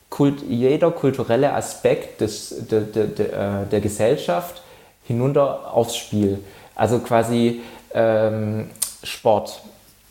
Kult, 0.10 0.42
jeder 0.48 0.92
kulturelle 0.92 1.54
Aspekt 1.54 2.22
des, 2.22 2.68
der, 2.70 2.82
der, 2.82 3.08
der, 3.08 3.26
äh, 3.28 3.66
der 3.70 3.82
Gesellschaft 3.82 4.62
hinunter 5.06 5.74
aufs 5.74 5.96
Spiel. 5.96 6.40
Also 6.76 7.00
quasi 7.00 7.62
ähm, 7.94 8.70
Sport 9.04 9.62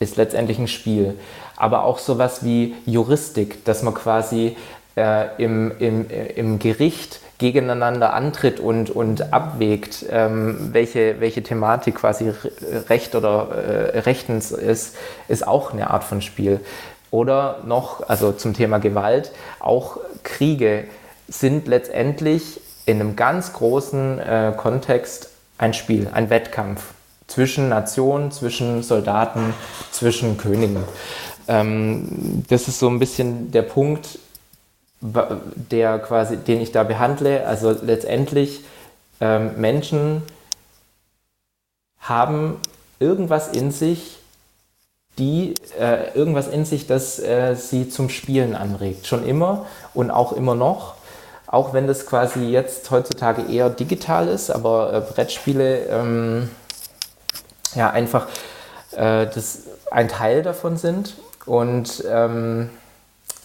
ist 0.00 0.16
letztendlich 0.16 0.58
ein 0.58 0.68
Spiel 0.68 1.18
aber 1.56 1.84
auch 1.84 1.98
sowas 1.98 2.44
wie 2.44 2.74
Juristik, 2.84 3.64
dass 3.64 3.82
man 3.82 3.94
quasi 3.94 4.56
äh, 4.96 5.26
im, 5.42 5.72
im, 5.78 6.06
im 6.10 6.58
Gericht 6.58 7.20
gegeneinander 7.38 8.14
antritt 8.14 8.60
und, 8.60 8.90
und 8.90 9.32
abwägt, 9.32 10.06
ähm, 10.10 10.70
welche, 10.72 11.20
welche 11.20 11.42
Thematik 11.42 11.96
quasi 11.96 12.32
Recht 12.88 13.14
oder 13.14 13.48
äh, 13.50 13.98
Rechtens 14.00 14.52
ist, 14.52 14.96
ist 15.28 15.46
auch 15.46 15.72
eine 15.72 15.90
Art 15.90 16.04
von 16.04 16.22
Spiel. 16.22 16.60
Oder 17.10 17.58
noch, 17.66 18.08
also 18.08 18.32
zum 18.32 18.54
Thema 18.54 18.78
Gewalt, 18.78 19.32
auch 19.60 19.98
Kriege 20.22 20.84
sind 21.28 21.68
letztendlich 21.68 22.60
in 22.86 23.00
einem 23.00 23.16
ganz 23.16 23.52
großen 23.52 24.18
äh, 24.18 24.52
Kontext 24.56 25.30
ein 25.58 25.74
Spiel, 25.74 26.08
ein 26.12 26.30
Wettkampf 26.30 26.82
zwischen 27.26 27.68
Nationen, 27.68 28.30
zwischen 28.30 28.82
Soldaten, 28.82 29.52
zwischen 29.90 30.38
Königen. 30.38 30.84
Ähm, 31.48 32.44
das 32.48 32.68
ist 32.68 32.78
so 32.78 32.88
ein 32.88 32.98
bisschen 32.98 33.50
der 33.50 33.62
Punkt, 33.62 34.18
der 35.00 35.98
quasi, 35.98 36.36
den 36.36 36.60
ich 36.60 36.72
da 36.72 36.82
behandle. 36.82 37.46
Also 37.46 37.70
letztendlich 37.70 38.64
ähm, 39.20 39.52
Menschen 39.56 40.22
haben 41.98 42.56
irgendwas 42.98 43.48
in 43.48 43.70
sich, 43.70 44.18
die 45.18 45.54
äh, 45.78 46.14
irgendwas 46.14 46.48
in 46.48 46.64
sich, 46.64 46.86
das 46.86 47.18
äh, 47.18 47.54
sie 47.54 47.88
zum 47.88 48.08
Spielen 48.08 48.54
anregt. 48.54 49.06
Schon 49.06 49.26
immer 49.26 49.66
und 49.94 50.10
auch 50.10 50.32
immer 50.32 50.54
noch. 50.54 50.94
Auch 51.46 51.72
wenn 51.72 51.86
das 51.86 52.06
quasi 52.06 52.40
jetzt 52.46 52.90
heutzutage 52.90 53.42
eher 53.42 53.70
digital 53.70 54.28
ist, 54.28 54.50
aber 54.50 54.92
äh, 54.92 55.00
Brettspiele 55.00 55.86
ähm, 55.86 56.50
ja 57.74 57.90
einfach 57.90 58.26
äh, 58.92 59.26
das 59.26 59.60
ein 59.90 60.08
Teil 60.08 60.42
davon 60.42 60.76
sind 60.76 61.14
und 61.46 62.04
ähm, 62.10 62.70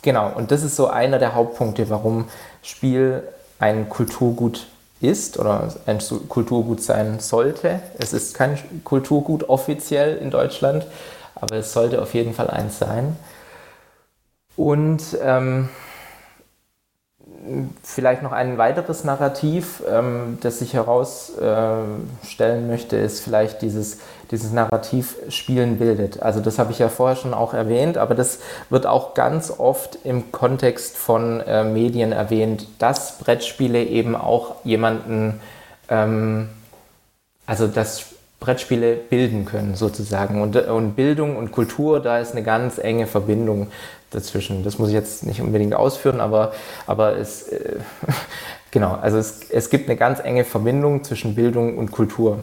genau, 0.02 0.32
und 0.36 0.52
das 0.52 0.64
ist 0.64 0.76
so 0.76 0.88
einer 0.88 1.20
der 1.20 1.36
Hauptpunkte, 1.36 1.90
warum 1.90 2.26
Spiel 2.64 3.24
ein 3.60 3.90
Kulturgut 3.90 4.68
ist 5.02 5.40
oder 5.40 5.74
ein 5.86 6.00
Kulturgut 6.28 6.82
sein 6.82 7.20
sollte. 7.20 7.80
Es 7.98 8.14
ist 8.14 8.34
kein 8.36 8.58
Kulturgut 8.84 9.50
offiziell 9.50 10.18
in 10.18 10.32
Deutschland, 10.32 10.86
aber 11.36 11.58
es 11.58 11.74
sollte 11.74 12.02
auf 12.02 12.14
jeden 12.14 12.34
Fall 12.34 12.50
eins 12.50 12.80
sein. 12.80 13.18
Und 14.56 15.18
ähm, 15.24 15.70
vielleicht 17.84 18.22
noch 18.22 18.32
ein 18.32 18.58
weiteres 18.58 19.04
Narrativ, 19.04 19.82
ähm, 19.90 20.38
das 20.42 20.62
ich 20.62 20.74
herausstellen 20.74 22.10
äh, 22.40 22.68
möchte, 22.68 22.98
ist 22.98 23.22
vielleicht 23.22 23.62
dieses, 23.62 24.00
dieses 24.32 24.52
Narrativ 24.52 25.18
Spielen 25.30 25.78
bildet. 25.78 26.22
Also 26.22 26.40
das 26.40 26.58
habe 26.58 26.72
ich 26.72 26.80
ja 26.80 26.90
vorher 26.90 27.18
schon 27.18 27.34
auch 27.34 27.54
erwähnt, 27.54 27.98
aber 27.98 28.16
das 28.16 28.40
wird 28.70 28.86
auch 28.86 29.14
ganz 29.14 29.54
oft 29.56 30.00
im 30.04 30.32
Kontext 30.32 30.98
von 30.98 31.42
äh, 31.42 31.64
Medien 31.64 32.14
erwähnt, 32.14 32.68
dass 32.80 33.18
Brettspiele 33.20 33.84
eben 33.84 34.16
auch 34.16 34.56
jemanden, 34.64 35.42
ähm, 35.90 36.50
also 37.46 37.68
dass 37.68 38.06
Brettspiele 38.40 38.96
bilden 38.96 39.46
können 39.46 39.76
sozusagen. 39.76 40.42
Und, 40.42 40.56
und 40.56 40.96
Bildung 40.96 41.36
und 41.36 41.52
Kultur, 41.52 42.00
da 42.00 42.20
ist 42.20 42.32
eine 42.32 42.44
ganz 42.44 42.80
enge 42.80 43.08
Verbindung 43.08 43.68
dazwischen. 44.10 44.64
Das 44.64 44.80
muss 44.80 44.90
ich 44.90 44.96
jetzt 44.96 45.26
nicht 45.26 45.42
unbedingt 45.42 45.76
ausführen, 45.76 46.20
aber, 46.22 46.54
aber 46.88 47.18
es, 47.18 47.50
äh, 47.50 47.76
genau, 48.72 48.94
also 48.94 49.18
es, 49.18 49.50
es 49.50 49.70
gibt 49.70 49.90
eine 49.90 49.98
ganz 49.98 50.20
enge 50.20 50.46
Verbindung 50.46 51.04
zwischen 51.04 51.36
Bildung 51.36 51.78
und 51.78 51.92
Kultur. 51.92 52.40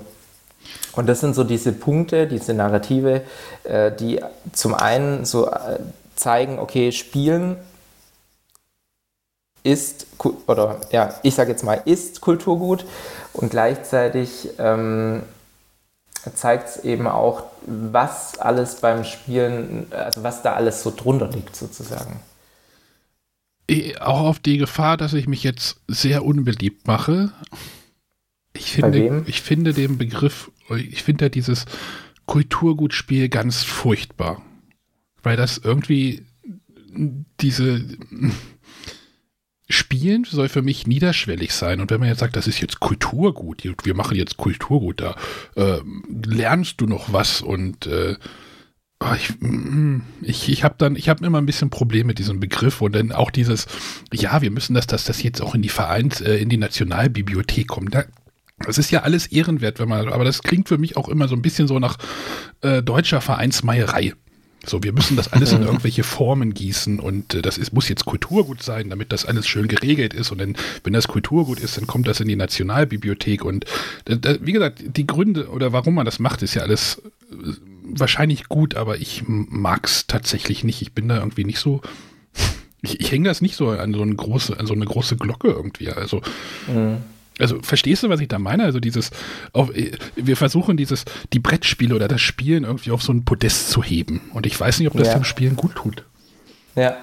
Und 0.92 1.06
das 1.06 1.20
sind 1.20 1.34
so 1.34 1.44
diese 1.44 1.72
Punkte, 1.72 2.26
diese 2.26 2.54
Narrative, 2.54 3.22
äh, 3.64 3.92
die 3.92 4.20
zum 4.52 4.74
einen 4.74 5.24
so 5.24 5.48
äh, 5.48 5.78
zeigen, 6.16 6.58
okay, 6.58 6.92
Spielen 6.92 7.56
ist, 9.62 10.06
oder 10.46 10.80
ja, 10.90 11.14
ich 11.22 11.34
sage 11.34 11.50
jetzt 11.50 11.62
mal, 11.62 11.82
ist 11.84 12.20
Kulturgut 12.20 12.84
und 13.32 13.50
gleichzeitig 13.50 14.48
ähm, 14.58 15.22
zeigt 16.34 16.68
es 16.68 16.84
eben 16.84 17.06
auch, 17.06 17.44
was 17.66 18.38
alles 18.38 18.76
beim 18.76 19.04
Spielen, 19.04 19.86
also 19.90 20.22
was 20.22 20.42
da 20.42 20.54
alles 20.54 20.82
so 20.82 20.92
drunter 20.94 21.28
liegt 21.28 21.54
sozusagen. 21.54 22.20
Auch 24.00 24.20
auf 24.20 24.38
die 24.38 24.56
Gefahr, 24.56 24.96
dass 24.96 25.12
ich 25.12 25.28
mich 25.28 25.44
jetzt 25.44 25.76
sehr 25.88 26.24
unbeliebt 26.24 26.86
mache. 26.86 27.30
Ich 28.58 28.72
finde, 28.72 29.24
ich 29.26 29.40
finde 29.40 29.72
den 29.72 29.98
Begriff, 29.98 30.50
ich 30.76 31.02
finde 31.02 31.26
ja 31.26 31.28
dieses 31.28 31.64
Kulturgutspiel 32.26 33.28
ganz 33.28 33.64
furchtbar. 33.64 34.42
Weil 35.22 35.36
das 35.36 35.58
irgendwie 35.58 36.22
diese 37.40 37.84
Spielen 39.70 40.24
soll 40.24 40.48
für 40.48 40.62
mich 40.62 40.86
niederschwellig 40.86 41.52
sein. 41.52 41.80
Und 41.80 41.90
wenn 41.90 42.00
man 42.00 42.08
jetzt 42.08 42.20
sagt, 42.20 42.36
das 42.36 42.46
ist 42.46 42.60
jetzt 42.60 42.80
Kulturgut, 42.80 43.62
wir 43.84 43.94
machen 43.94 44.16
jetzt 44.16 44.36
Kulturgut, 44.36 45.00
da 45.00 45.16
äh, 45.56 45.78
lernst 46.24 46.80
du 46.80 46.86
noch 46.86 47.12
was 47.12 47.42
und 47.42 47.86
äh, 47.86 48.16
ah, 48.98 49.14
ich, 49.14 49.38
mm, 49.40 50.00
ich, 50.22 50.48
ich 50.48 50.64
habe 50.64 50.76
dann, 50.78 50.96
ich 50.96 51.10
habe 51.10 51.24
immer 51.24 51.38
ein 51.38 51.46
bisschen 51.46 51.68
Probleme 51.68 52.08
mit 52.08 52.18
diesem 52.18 52.40
Begriff 52.40 52.80
und 52.80 52.94
dann 52.94 53.12
auch 53.12 53.30
dieses, 53.30 53.66
ja, 54.12 54.40
wir 54.40 54.50
müssen 54.50 54.74
das, 54.74 54.86
dass 54.86 55.04
das 55.04 55.22
jetzt 55.22 55.42
auch 55.42 55.54
in 55.54 55.62
die 55.62 55.68
Vereins, 55.68 56.22
äh, 56.22 56.36
in 56.36 56.48
die 56.48 56.56
Nationalbibliothek 56.56 57.68
kommt. 57.68 57.94
Da, 57.94 58.04
das 58.66 58.78
ist 58.78 58.90
ja 58.90 59.02
alles 59.02 59.26
ehrenwert, 59.26 59.78
wenn 59.78 59.88
man, 59.88 60.08
aber 60.08 60.24
das 60.24 60.42
klingt 60.42 60.68
für 60.68 60.78
mich 60.78 60.96
auch 60.96 61.08
immer 61.08 61.28
so 61.28 61.36
ein 61.36 61.42
bisschen 61.42 61.68
so 61.68 61.78
nach 61.78 61.98
äh, 62.60 62.82
deutscher 62.82 63.20
Vereinsmeierei. 63.20 64.14
So, 64.66 64.82
wir 64.82 64.92
müssen 64.92 65.16
das 65.16 65.32
alles 65.32 65.52
in 65.52 65.62
irgendwelche 65.64 66.02
Formen 66.02 66.52
gießen 66.52 66.98
und 66.98 67.34
äh, 67.34 67.42
das 67.42 67.58
ist, 67.58 67.72
muss 67.72 67.88
jetzt 67.88 68.04
Kulturgut 68.04 68.62
sein, 68.62 68.90
damit 68.90 69.12
das 69.12 69.24
alles 69.24 69.46
schön 69.46 69.68
geregelt 69.68 70.12
ist. 70.12 70.32
Und 70.32 70.38
dann, 70.38 70.56
wenn 70.84 70.92
das 70.92 71.08
Kulturgut 71.08 71.60
ist, 71.60 71.76
dann 71.76 71.86
kommt 71.86 72.08
das 72.08 72.20
in 72.20 72.28
die 72.28 72.36
Nationalbibliothek. 72.36 73.44
Und 73.44 73.64
äh, 74.06 74.38
wie 74.40 74.52
gesagt, 74.52 74.82
die 74.84 75.06
Gründe 75.06 75.48
oder 75.48 75.72
warum 75.72 75.94
man 75.94 76.04
das 76.04 76.18
macht, 76.18 76.42
ist 76.42 76.54
ja 76.54 76.62
alles 76.62 77.00
äh, 77.30 77.52
wahrscheinlich 77.84 78.48
gut, 78.48 78.74
aber 78.74 78.98
ich 78.98 79.22
mag 79.26 79.86
es 79.86 80.06
tatsächlich 80.06 80.64
nicht. 80.64 80.82
Ich 80.82 80.92
bin 80.92 81.08
da 81.08 81.18
irgendwie 81.18 81.44
nicht 81.44 81.60
so. 81.60 81.80
Ich, 82.82 83.00
ich 83.00 83.10
hänge 83.10 83.28
das 83.28 83.40
nicht 83.40 83.56
so 83.56 83.70
an 83.70 83.94
so 83.94 84.02
eine 84.02 84.14
große, 84.14 84.58
an 84.58 84.66
so 84.66 84.74
eine 84.74 84.84
große 84.84 85.16
Glocke 85.16 85.48
irgendwie. 85.48 85.90
Also. 85.90 86.20
Mhm. 86.66 86.98
Also 87.38 87.60
verstehst 87.62 88.02
du, 88.02 88.08
was 88.08 88.20
ich 88.20 88.28
da 88.28 88.38
meine? 88.38 88.64
Also 88.64 88.80
dieses, 88.80 89.10
auf, 89.52 89.70
wir 90.16 90.36
versuchen 90.36 90.76
dieses, 90.76 91.04
die 91.32 91.38
Brettspiele 91.38 91.94
oder 91.94 92.08
das 92.08 92.20
Spielen 92.20 92.64
irgendwie 92.64 92.90
auf 92.90 93.02
so 93.02 93.12
ein 93.12 93.24
Podest 93.24 93.70
zu 93.70 93.82
heben. 93.82 94.20
Und 94.34 94.46
ich 94.46 94.58
weiß 94.58 94.78
nicht, 94.80 94.88
ob 94.88 94.96
das 94.96 95.08
ja. 95.08 95.14
dem 95.14 95.24
Spielen 95.24 95.56
gut 95.56 95.74
tut. 95.76 96.04
Ja. 96.74 96.96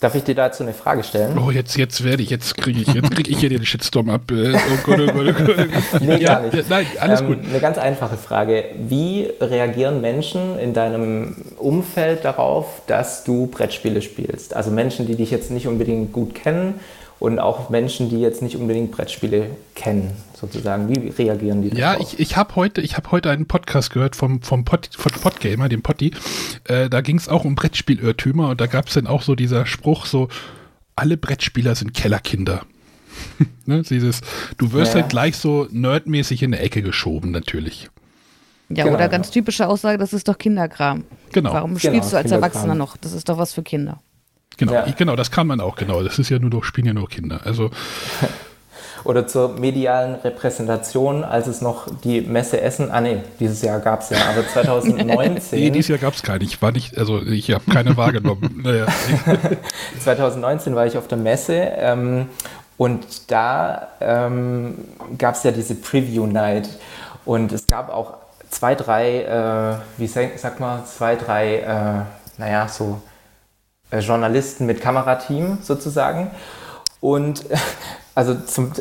Darf 0.00 0.14
ich 0.14 0.22
dir 0.22 0.36
dazu 0.36 0.62
eine 0.62 0.74
Frage 0.74 1.02
stellen? 1.02 1.36
Oh, 1.36 1.50
jetzt, 1.50 1.76
jetzt 1.76 2.04
werde 2.04 2.22
ich, 2.22 2.30
jetzt 2.30 2.56
kriege 2.56 2.80
ich, 2.80 2.86
jetzt 2.86 3.10
kriege 3.10 3.28
ich 3.32 3.38
hier 3.38 3.48
den 3.48 3.66
Shitstorm 3.66 4.10
ab. 4.10 4.30
Äh, 4.30 4.54
oh 4.54 4.58
Gott, 4.84 5.00
oh 5.00 5.12
Gott, 5.12 5.26
oh 5.28 5.44
Gott. 5.44 5.66
nee, 6.00 6.18
ja, 6.18 6.34
gar 6.34 6.42
nicht. 6.42 6.70
nein, 6.70 6.86
alles 7.00 7.20
ähm, 7.20 7.26
gut. 7.26 7.38
Eine 7.44 7.58
ganz 7.58 7.78
einfache 7.78 8.16
Frage. 8.16 8.66
Wie 8.78 9.28
reagieren 9.40 10.00
Menschen 10.00 10.56
in 10.60 10.72
deinem 10.72 11.34
Umfeld 11.56 12.24
darauf, 12.24 12.82
dass 12.86 13.24
du 13.24 13.48
Brettspiele 13.48 14.00
spielst? 14.00 14.54
Also 14.54 14.70
Menschen, 14.70 15.06
die 15.06 15.16
dich 15.16 15.32
jetzt 15.32 15.50
nicht 15.50 15.66
unbedingt 15.66 16.12
gut 16.12 16.32
kennen 16.32 16.74
und 17.20 17.38
auch 17.38 17.68
Menschen, 17.70 18.08
die 18.08 18.20
jetzt 18.20 18.42
nicht 18.42 18.56
unbedingt 18.56 18.92
Brettspiele 18.92 19.50
kennen, 19.74 20.12
sozusagen. 20.34 20.88
Wie 20.88 21.08
reagieren 21.08 21.62
die 21.62 21.70
darauf? 21.70 22.00
Ja, 22.00 22.00
ich, 22.00 22.20
ich 22.20 22.36
habe 22.36 22.54
heute, 22.56 22.82
hab 22.82 23.10
heute 23.10 23.30
einen 23.30 23.46
Podcast 23.46 23.92
gehört 23.92 24.14
vom, 24.14 24.42
vom 24.42 24.64
Pod, 24.64 24.88
von 24.92 25.12
Podgamer, 25.12 25.68
dem 25.68 25.82
Potti. 25.82 26.12
Äh, 26.64 26.88
da 26.88 27.00
ging 27.00 27.16
es 27.16 27.28
auch 27.28 27.44
um 27.44 27.54
Brettspielirrtümer 27.54 28.50
und 28.50 28.60
da 28.60 28.66
gab 28.66 28.86
es 28.88 28.94
dann 28.94 29.06
auch 29.06 29.22
so 29.22 29.34
dieser 29.34 29.66
Spruch, 29.66 30.06
so, 30.06 30.28
alle 30.94 31.16
Brettspieler 31.16 31.74
sind 31.74 31.94
Kellerkinder. 31.94 32.62
ne, 33.66 33.82
dieses, 33.82 34.20
du 34.58 34.72
wirst 34.72 34.94
ja. 34.94 35.00
halt 35.00 35.10
gleich 35.10 35.36
so 35.36 35.66
nerdmäßig 35.70 36.42
in 36.42 36.54
eine 36.54 36.62
Ecke 36.62 36.82
geschoben, 36.82 37.32
natürlich. 37.32 37.88
Ja, 38.68 38.84
genau, 38.84 38.96
oder 38.96 39.08
ganz 39.08 39.30
typische 39.30 39.66
Aussage, 39.66 39.98
das 39.98 40.12
ist 40.12 40.28
doch 40.28 40.36
Kinderkram. 40.36 41.04
Genau. 41.32 41.52
Warum 41.52 41.78
spielst 41.78 41.94
genau, 41.94 42.10
du 42.10 42.16
als 42.16 42.30
Erwachsener 42.30 42.74
noch? 42.74 42.96
Das 42.98 43.12
ist 43.12 43.28
doch 43.28 43.38
was 43.38 43.54
für 43.54 43.62
Kinder. 43.62 44.00
Genau, 44.56 44.72
ja. 44.72 44.86
genau, 44.96 45.14
das 45.14 45.30
kann 45.30 45.46
man 45.46 45.60
auch, 45.60 45.76
genau. 45.76 46.02
Das 46.02 46.18
ist 46.18 46.30
ja 46.30 46.38
nur 46.38 46.50
noch, 46.50 46.64
spielen 46.64 46.86
ja 46.86 46.94
nur 46.94 47.08
Kinder. 47.08 47.40
Also. 47.44 47.70
Oder 49.04 49.26
zur 49.26 49.50
medialen 49.50 50.16
Repräsentation, 50.16 51.22
als 51.22 51.46
es 51.46 51.60
noch 51.60 51.86
die 52.02 52.20
Messe 52.20 52.60
Essen, 52.60 52.90
ah 52.90 53.00
nee, 53.00 53.18
dieses 53.38 53.62
Jahr 53.62 53.78
gab 53.78 54.00
es 54.00 54.10
ja, 54.10 54.18
aber 54.28 54.46
2019. 54.52 55.58
nee, 55.58 55.70
dieses 55.70 55.88
Jahr 55.88 55.98
gab 55.98 56.14
es 56.14 56.22
keine. 56.22 56.44
Ich 56.44 56.60
war 56.60 56.72
nicht, 56.72 56.98
also 56.98 57.22
ich 57.22 57.50
habe 57.52 57.64
keine 57.70 57.96
wahrgenommen. 57.96 58.60
Naja. 58.62 58.86
2019 60.00 60.74
war 60.74 60.86
ich 60.86 60.98
auf 60.98 61.06
der 61.06 61.18
Messe 61.18 61.54
ähm, 61.54 62.26
und 62.76 63.30
da 63.30 63.88
ähm, 64.00 64.74
gab 65.16 65.36
es 65.36 65.44
ja 65.44 65.52
diese 65.52 65.76
Preview 65.76 66.26
Night 66.26 66.68
und 67.24 67.52
es 67.52 67.66
gab 67.66 67.88
auch 67.90 68.14
zwei, 68.50 68.74
drei, 68.74 69.22
äh, 69.22 69.76
wie 69.98 70.06
sag, 70.06 70.38
sag 70.38 70.60
mal, 70.60 70.84
zwei, 70.86 71.16
drei, 71.16 71.58
äh, 71.58 72.40
naja, 72.40 72.68
so 72.68 73.00
Journalisten 73.92 74.66
mit 74.66 74.80
Kamerateam 74.80 75.58
sozusagen. 75.62 76.30
Und 77.00 77.44
also 78.14 78.34
zum, 78.34 78.72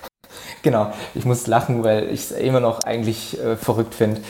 genau, 0.62 0.92
ich 1.14 1.24
muss 1.24 1.46
lachen, 1.46 1.84
weil 1.84 2.04
ich 2.10 2.20
es 2.20 2.30
immer 2.32 2.60
noch 2.60 2.80
eigentlich 2.84 3.40
äh, 3.40 3.56
verrückt 3.56 3.94
finde. 3.94 4.20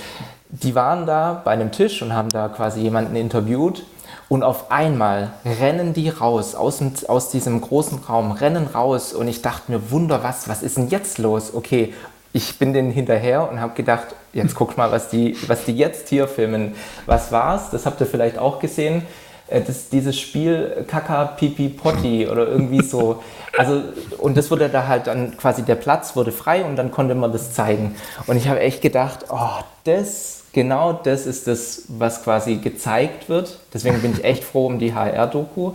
Die 0.49 0.75
waren 0.75 1.07
da 1.07 1.41
bei 1.45 1.53
einem 1.53 1.73
Tisch 1.73 2.03
und 2.03 2.13
haben 2.13 2.29
da 2.29 2.49
quasi 2.49 2.81
jemanden 2.81 3.17
interviewt. 3.17 3.85
Und 4.29 4.43
auf 4.43 4.73
einmal 4.73 5.33
rennen 5.45 5.95
die 5.95 6.09
raus 6.09 6.57
aus, 6.57 6.79
dem, 6.79 6.93
aus 7.07 7.31
diesem 7.31 7.61
großen 7.61 7.99
Raum, 8.09 8.33
rennen 8.33 8.67
raus. 8.67 9.13
Und 9.13 9.29
ich 9.29 9.41
dachte 9.43 9.71
mir, 9.71 9.91
Wunder, 9.91 10.23
was, 10.25 10.49
was 10.49 10.63
ist 10.63 10.77
denn 10.77 10.89
jetzt 10.89 11.19
los? 11.19 11.55
Okay, 11.55 11.95
ich 12.33 12.59
bin 12.59 12.73
denen 12.73 12.91
hinterher 12.91 13.49
und 13.51 13.61
habe 13.61 13.75
gedacht, 13.75 14.09
jetzt 14.33 14.55
guckt 14.55 14.77
mal, 14.77 14.91
was 14.91 15.09
die, 15.09 15.37
was 15.47 15.65
die 15.65 15.77
jetzt 15.77 16.09
hier 16.09 16.27
filmen. 16.27 16.75
Was 17.07 17.31
war's? 17.31 17.71
Das 17.71 17.87
habt 17.87 18.01
ihr 18.01 18.07
vielleicht 18.07 18.37
auch 18.37 18.59
gesehen. 18.59 19.07
Äh, 19.49 19.63
das, 19.63 19.89
dieses 19.89 20.19
Spiel 20.19 20.85
Kaka 20.89 21.25
Pipi 21.25 21.69
Potti 21.69 22.29
oder 22.29 22.47
irgendwie 22.47 22.83
so. 22.83 23.23
Also, 23.57 23.83
und 24.19 24.37
das 24.37 24.51
wurde 24.51 24.69
da 24.69 24.87
halt 24.87 25.07
dann 25.07 25.37
quasi, 25.37 25.63
der 25.63 25.77
Platz 25.77 26.17
wurde 26.17 26.33
frei 26.33 26.65
und 26.65 26.77
dann 26.77 26.91
konnte 26.91 27.15
man 27.15 27.33
das 27.33 27.53
zeigen. 27.53 27.97
Und 28.27 28.37
ich 28.37 28.49
habe 28.49 28.61
echt 28.61 28.83
gedacht, 28.83 29.27
oh, 29.31 29.63
das, 29.85 30.45
genau 30.53 30.93
das 30.93 31.27
ist 31.27 31.47
das, 31.47 31.85
was 31.89 32.23
quasi 32.23 32.57
gezeigt 32.57 33.29
wird. 33.29 33.59
Deswegen 33.73 34.01
bin 34.03 34.13
ich 34.13 34.25
echt 34.25 34.45
froh 34.45 34.67
um 34.67 34.79
die 34.79 34.95
HR-Doku. 34.95 35.73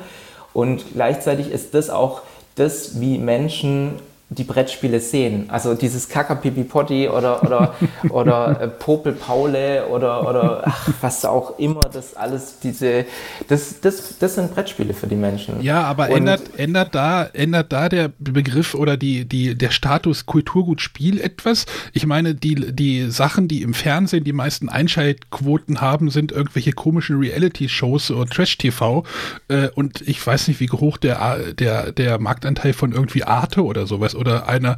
Und 0.53 0.83
gleichzeitig 0.93 1.49
ist 1.51 1.73
das 1.73 1.89
auch 1.89 2.21
das, 2.55 2.99
wie 2.99 3.17
Menschen 3.17 3.99
die 4.31 4.45
Brettspiele 4.45 5.01
sehen. 5.01 5.49
Also 5.49 5.73
dieses 5.73 6.07
Kakapipipotti 6.07 7.09
oder, 7.09 7.43
oder, 7.43 7.75
oder 8.09 8.61
äh, 8.61 8.67
Popel 8.69 9.11
Paule 9.11 9.87
oder, 9.87 10.27
oder 10.27 10.63
ach, 10.65 10.89
was 11.01 11.25
auch 11.25 11.59
immer, 11.59 11.81
das 11.91 12.15
alles, 12.15 12.59
diese, 12.63 13.05
das, 13.49 13.81
das, 13.81 14.17
das 14.19 14.35
sind 14.35 14.55
Brettspiele 14.55 14.93
für 14.93 15.07
die 15.07 15.17
Menschen. 15.17 15.61
Ja, 15.61 15.83
aber 15.83 16.09
ändert, 16.09 16.43
ändert, 16.57 16.95
da, 16.95 17.25
ändert 17.25 17.73
da 17.73 17.89
der 17.89 18.09
Begriff 18.19 18.73
oder 18.73 18.95
die, 18.95 19.25
die, 19.25 19.53
der 19.57 19.69
Status 19.71 20.25
Kulturgutspiel 20.25 21.19
etwas? 21.19 21.65
Ich 21.91 22.05
meine, 22.05 22.33
die, 22.33 22.55
die 22.73 23.11
Sachen, 23.11 23.49
die 23.49 23.61
im 23.61 23.73
Fernsehen 23.73 24.23
die 24.23 24.31
meisten 24.31 24.69
Einschaltquoten 24.69 25.81
haben, 25.81 26.09
sind 26.09 26.31
irgendwelche 26.31 26.71
komischen 26.71 27.19
Reality-Shows 27.19 28.11
oder 28.11 28.29
Trash-TV 28.29 29.03
äh, 29.49 29.67
und 29.75 29.99
ich 30.07 30.25
weiß 30.25 30.47
nicht, 30.47 30.61
wie 30.61 30.69
hoch 30.69 30.95
der, 30.95 31.51
der, 31.51 31.91
der 31.91 32.17
Marktanteil 32.17 32.71
von 32.71 32.93
irgendwie 32.93 33.25
Arte 33.25 33.65
oder 33.65 33.85
sowas 33.87 34.15
oder 34.21 34.47
einer 34.47 34.77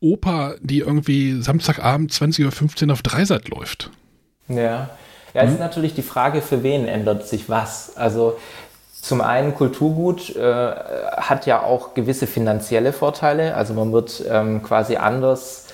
Oper, 0.00 0.56
die 0.60 0.78
irgendwie 0.78 1.42
Samstagabend 1.42 2.12
20.15 2.12 2.86
Uhr 2.86 2.92
auf 2.92 3.02
Dreisat 3.02 3.48
läuft. 3.48 3.90
Ja. 4.48 4.90
Ja, 5.34 5.42
es 5.42 5.48
hm? 5.48 5.54
ist 5.54 5.60
natürlich 5.60 5.94
die 5.94 6.02
Frage, 6.02 6.40
für 6.40 6.62
wen 6.62 6.88
ändert 6.88 7.28
sich 7.28 7.50
was. 7.50 7.96
Also 7.96 8.38
zum 9.02 9.20
einen 9.20 9.54
Kulturgut 9.54 10.34
äh, 10.34 10.74
hat 11.16 11.44
ja 11.46 11.62
auch 11.62 11.94
gewisse 11.94 12.26
finanzielle 12.26 12.92
Vorteile. 12.92 13.54
Also 13.54 13.74
man 13.74 13.92
wird 13.92 14.24
ähm, 14.28 14.62
quasi 14.62 14.96
anders 14.96 15.66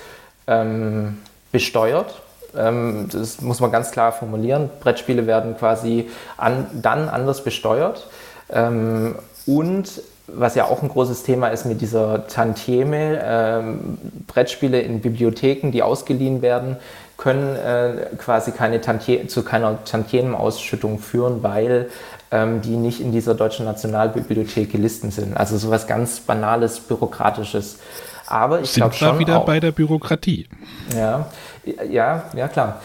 ähm, 0.47 1.19
besteuert. 1.51 2.21
Ähm, 2.55 3.07
das 3.11 3.41
muss 3.41 3.59
man 3.59 3.71
ganz 3.71 3.91
klar 3.91 4.11
formulieren. 4.11 4.69
Brettspiele 4.81 5.25
werden 5.27 5.57
quasi 5.57 6.09
an, 6.37 6.67
dann 6.73 7.09
anders 7.09 7.43
besteuert. 7.43 8.07
Ähm, 8.51 9.15
und 9.45 10.01
was 10.27 10.55
ja 10.55 10.65
auch 10.65 10.81
ein 10.81 10.89
großes 10.89 11.23
Thema 11.23 11.49
ist 11.49 11.65
mit 11.65 11.81
dieser 11.81 12.27
Tantieme, 12.27 13.21
ähm, 13.23 13.97
Brettspiele 14.27 14.79
in 14.79 15.01
Bibliotheken, 15.01 15.71
die 15.71 15.83
ausgeliehen 15.83 16.41
werden, 16.41 16.77
können 17.17 17.55
äh, 17.55 18.15
quasi 18.17 18.51
keine 18.51 18.81
Tantie 18.81 19.27
zu 19.27 19.43
keiner 19.43 19.83
Tantiemenausschüttung 19.83 20.99
führen, 20.99 21.43
weil 21.43 21.89
ähm, 22.31 22.61
die 22.61 22.75
nicht 22.75 22.99
in 22.99 23.11
dieser 23.11 23.35
deutschen 23.35 23.65
Nationalbibliothek 23.65 24.71
gelistet 24.71 25.13
sind. 25.13 25.37
Also 25.37 25.57
sowas 25.57 25.87
ganz 25.87 26.19
Banales, 26.19 26.79
Bürokratisches. 26.79 27.79
Aber 28.25 28.61
ich 28.61 28.73
glaube 28.73 28.95
schon. 28.95 29.19
wieder 29.19 29.39
auch, 29.39 29.45
bei 29.45 29.59
der 29.59 29.71
Bürokratie. 29.71 30.47
Ja, 30.95 31.27
ja, 31.89 32.23
ja, 32.35 32.47
klar. 32.47 32.81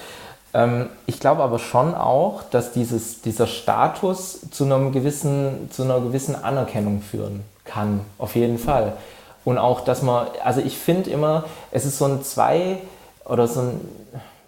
Ähm, 0.54 0.88
ich 1.06 1.20
glaube 1.20 1.42
aber 1.42 1.58
schon 1.58 1.94
auch, 1.94 2.42
dass 2.50 2.72
dieses, 2.72 3.20
dieser 3.22 3.46
Status 3.46 4.40
zu, 4.50 4.64
einem 4.64 4.92
gewissen, 4.92 5.68
zu 5.70 5.82
einer 5.82 6.00
gewissen 6.00 6.34
Anerkennung 6.34 7.02
führen 7.02 7.44
kann, 7.64 8.00
auf 8.18 8.34
jeden 8.34 8.58
Fall. 8.58 8.94
Und 9.44 9.58
auch, 9.58 9.80
dass 9.82 10.02
man, 10.02 10.26
also 10.44 10.60
ich 10.60 10.76
finde 10.76 11.10
immer, 11.10 11.44
es 11.70 11.84
ist 11.84 11.98
so 11.98 12.06
ein 12.06 12.22
Zwei- 12.22 12.78
oder 13.24 13.46
so, 13.46 13.60
ein, 13.60 13.80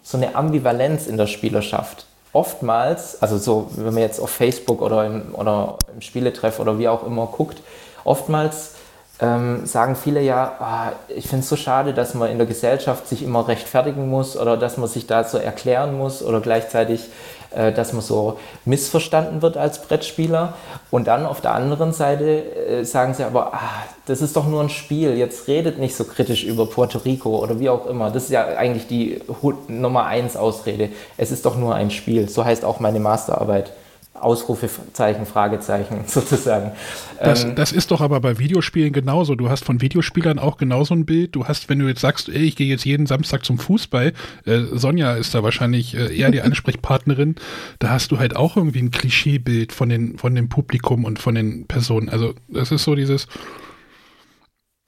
so 0.03 0.17
eine 0.17 0.35
Ambivalenz 0.35 1.07
in 1.07 1.17
der 1.17 1.27
Spielerschaft. 1.27 2.05
Oftmals, 2.33 3.21
also 3.21 3.37
so, 3.37 3.69
wenn 3.75 3.93
man 3.93 4.03
jetzt 4.03 4.19
auf 4.19 4.29
Facebook 4.29 4.81
oder 4.81 5.05
im, 5.05 5.33
oder 5.33 5.77
im 5.93 6.01
Spieletreff 6.01 6.59
oder 6.59 6.79
wie 6.79 6.87
auch 6.87 7.05
immer 7.05 7.27
guckt, 7.27 7.61
oftmals 8.03 8.75
ähm, 9.21 9.67
sagen 9.67 9.95
viele 9.95 10.21
ja, 10.21 10.53
oh, 10.59 11.13
ich 11.15 11.27
finde 11.27 11.43
es 11.43 11.49
so 11.49 11.55
schade, 11.55 11.93
dass 11.93 12.15
man 12.15 12.31
in 12.31 12.39
der 12.39 12.47
Gesellschaft 12.47 13.07
sich 13.07 13.21
immer 13.21 13.47
rechtfertigen 13.47 14.09
muss 14.09 14.35
oder 14.35 14.57
dass 14.57 14.77
man 14.77 14.89
sich 14.89 15.05
da 15.05 15.23
so 15.23 15.37
erklären 15.37 15.95
muss 15.95 16.23
oder 16.23 16.41
gleichzeitig, 16.41 17.09
äh, 17.51 17.71
dass 17.71 17.93
man 17.93 18.01
so 18.01 18.39
missverstanden 18.65 19.43
wird 19.43 19.57
als 19.57 19.83
Brettspieler. 19.83 20.53
Und 20.89 21.05
dann 21.07 21.27
auf 21.27 21.39
der 21.39 21.53
anderen 21.53 21.93
Seite 21.93 22.25
äh, 22.25 22.83
sagen 22.83 23.13
sie 23.13 23.23
aber, 23.23 23.53
ah, 23.53 23.83
das 24.07 24.23
ist 24.23 24.35
doch 24.35 24.47
nur 24.47 24.61
ein 24.61 24.69
Spiel, 24.69 25.15
jetzt 25.15 25.47
redet 25.47 25.77
nicht 25.77 25.95
so 25.95 26.03
kritisch 26.03 26.43
über 26.43 26.65
Puerto 26.65 26.97
Rico 26.97 27.37
oder 27.37 27.59
wie 27.59 27.69
auch 27.69 27.85
immer. 27.85 28.09
Das 28.09 28.23
ist 28.23 28.31
ja 28.31 28.45
eigentlich 28.45 28.87
die 28.87 29.21
Nummer 29.67 30.05
eins 30.05 30.35
Ausrede. 30.35 30.89
Es 31.17 31.29
ist 31.29 31.45
doch 31.45 31.57
nur 31.57 31.75
ein 31.75 31.91
Spiel. 31.91 32.27
So 32.27 32.43
heißt 32.43 32.65
auch 32.65 32.79
meine 32.79 32.99
Masterarbeit. 32.99 33.71
Ausrufezeichen, 34.13 35.25
Fragezeichen 35.25 36.03
sozusagen. 36.07 36.71
Das, 37.19 37.43
ähm, 37.43 37.55
das, 37.55 37.71
ist 37.71 37.91
doch 37.91 38.01
aber 38.01 38.19
bei 38.19 38.37
Videospielen 38.39 38.93
genauso. 38.93 39.35
Du 39.35 39.49
hast 39.49 39.63
von 39.63 39.81
Videospielern 39.81 40.37
auch 40.37 40.57
genauso 40.57 40.93
ein 40.93 41.05
Bild. 41.05 41.35
Du 41.35 41.47
hast, 41.47 41.69
wenn 41.69 41.79
du 41.79 41.87
jetzt 41.87 42.01
sagst, 42.01 42.29
ey, 42.29 42.43
ich 42.43 42.55
gehe 42.55 42.67
jetzt 42.67 42.85
jeden 42.85 43.05
Samstag 43.05 43.45
zum 43.45 43.57
Fußball, 43.57 44.13
äh, 44.45 44.59
Sonja 44.73 45.13
ist 45.15 45.33
da 45.33 45.43
wahrscheinlich 45.43 45.95
äh, 45.95 46.15
eher 46.15 46.29
die 46.31 46.41
Ansprechpartnerin, 46.41 47.35
da 47.79 47.89
hast 47.89 48.11
du 48.11 48.19
halt 48.19 48.35
auch 48.35 48.57
irgendwie 48.57 48.79
ein 48.79 48.91
Klischeebild 48.91 49.71
von, 49.71 49.89
den, 49.89 50.17
von 50.17 50.35
dem 50.35 50.49
Publikum 50.49 51.05
und 51.05 51.19
von 51.19 51.35
den 51.35 51.65
Personen. 51.67 52.09
Also 52.09 52.33
das 52.47 52.71
ist 52.71 52.83
so 52.83 52.95
dieses, 52.95 53.27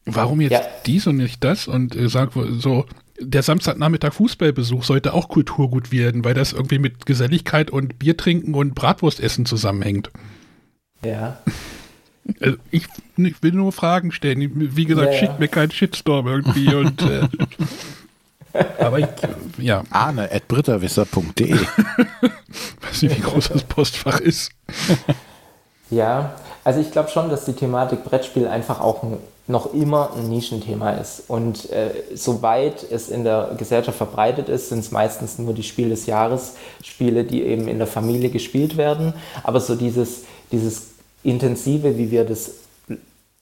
warum 0.06 0.42
jetzt 0.42 0.52
ja. 0.52 0.62
dies 0.86 1.08
und 1.08 1.18
nicht 1.18 1.44
das? 1.44 1.68
Und 1.68 1.96
äh, 1.96 2.10
sag 2.10 2.32
so, 2.34 2.86
der 3.20 3.44
Samstagnachmittag 3.44 4.14
Fußballbesuch 4.14 4.84
sollte 4.84 5.14
auch 5.14 5.30
Kulturgut 5.30 5.92
werden, 5.92 6.26
weil 6.26 6.34
das 6.34 6.54
irgendwie 6.54 6.80
mit 6.80 7.06
Geselligkeit 7.06 7.70
und 7.70 8.00
Bier 8.00 8.18
trinken 8.18 8.56
und 8.56 8.76
Bratwurstessen 8.76 9.46
zusammenhängt. 9.46 10.10
Ja. 11.06 11.38
Also 12.40 12.58
ich, 12.72 12.88
ich, 13.18 13.44
will 13.44 13.52
nur 13.52 13.72
Fragen 13.72 14.12
stellen. 14.12 14.76
Wie 14.76 14.86
gesagt, 14.86 15.14
ja, 15.14 15.20
schickt 15.20 15.40
mir 15.40 15.48
keinen 15.48 15.72
Shitstorm 15.72 16.28
irgendwie 16.28 16.74
und 16.76 17.02
äh, 17.02 17.28
aber 18.80 19.00
ich, 19.00 19.08
ja. 19.58 19.84
Arne 19.90 20.32
at 20.32 20.48
britterwisser.de 20.48 21.56
Weiß 22.82 23.02
nicht, 23.02 23.18
wie 23.18 23.22
groß 23.22 23.50
das 23.50 23.64
Postfach 23.64 24.20
ist. 24.20 24.52
Ja, 25.90 26.36
also 26.64 26.80
ich 26.80 26.92
glaube 26.92 27.10
schon, 27.10 27.30
dass 27.30 27.46
die 27.46 27.54
Thematik 27.54 28.04
Brettspiel 28.04 28.48
einfach 28.48 28.80
auch 28.80 29.02
ein 29.04 29.18
noch 29.46 29.74
immer 29.74 30.12
ein 30.16 30.30
Nischenthema 30.30 30.92
ist. 30.92 31.24
Und 31.28 31.70
äh, 31.70 31.92
soweit 32.16 32.84
es 32.90 33.10
in 33.10 33.24
der 33.24 33.56
Gesellschaft 33.58 33.98
verbreitet 33.98 34.48
ist, 34.48 34.70
sind 34.70 34.80
es 34.80 34.92
meistens 34.92 35.38
nur 35.38 35.54
die 35.54 35.64
Spiel 35.64 35.90
des 35.90 36.06
Jahres, 36.06 36.54
Spiele, 36.82 37.26
die 37.26 37.44
eben 37.44 37.68
in 37.68 37.78
der 37.78 37.88
Familie 37.88 38.30
gespielt 38.30 38.78
werden. 38.78 39.14
Aber 39.44 39.60
so 39.60 39.76
dieses, 39.76 40.24
dieses 40.52 40.88
intensive, 41.24 41.98
wie 41.98 42.10
wir 42.10 42.24
das 42.24 42.52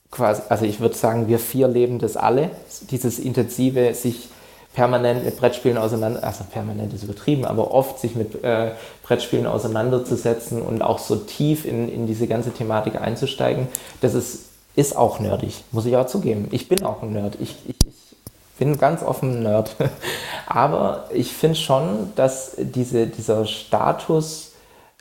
quasi, 0.09 0.41
also 0.49 0.65
ich 0.65 0.79
würde 0.79 0.95
sagen, 0.95 1.27
wir 1.27 1.39
vier 1.39 1.67
leben 1.67 1.99
das 1.99 2.17
alle, 2.17 2.49
dieses 2.89 3.19
intensive, 3.19 3.93
sich 3.93 4.29
permanent 4.73 5.25
mit 5.25 5.37
Brettspielen 5.37 5.77
auseinander, 5.77 6.23
also 6.23 6.45
permanent 6.49 6.93
ist 6.93 7.03
übertrieben, 7.03 7.45
aber 7.45 7.71
oft 7.71 7.99
sich 7.99 8.15
mit 8.15 8.43
äh, 8.43 8.71
Brettspielen 9.03 9.45
auseinanderzusetzen 9.45 10.61
und 10.61 10.81
auch 10.81 10.99
so 10.99 11.17
tief 11.17 11.65
in, 11.65 11.89
in 11.89 12.07
diese 12.07 12.25
ganze 12.27 12.51
Thematik 12.51 12.99
einzusteigen, 12.99 13.67
das 13.99 14.13
ist 14.13 14.50
ist 14.75 14.95
auch 14.95 15.19
nerdig, 15.19 15.63
muss 15.71 15.85
ich 15.85 15.95
auch 15.97 16.07
zugeben. 16.07 16.47
Ich 16.51 16.67
bin 16.67 16.83
auch 16.83 17.01
ein 17.01 17.13
Nerd. 17.13 17.37
Ich, 17.39 17.55
ich, 17.67 17.75
ich 17.85 18.57
bin 18.57 18.77
ganz 18.77 19.03
offen 19.03 19.39
ein 19.39 19.43
Nerd. 19.43 19.75
Aber 20.47 21.05
ich 21.11 21.33
finde 21.33 21.57
schon, 21.57 22.13
dass 22.15 22.55
diese, 22.57 23.07
dieser 23.07 23.45
Status 23.45 24.51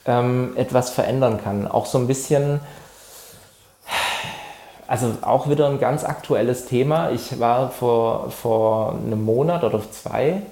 ähm, 0.07 0.53
etwas 0.57 0.91
verändern 0.91 1.41
kann. 1.43 1.69
Auch 1.69 1.87
so 1.87 1.99
ein 1.99 2.07
bisschen, 2.07 2.61
also 4.87 5.13
auch 5.23 5.49
wieder 5.49 5.69
ein 5.69 5.79
ganz 5.79 6.05
aktuelles 6.05 6.67
Thema. 6.67 7.11
Ich 7.11 7.39
war 7.39 7.71
vor, 7.71 8.31
vor 8.31 8.95
einem 8.95 9.25
Monat 9.25 9.63
oder 9.63 9.81
zwei, 9.91 10.43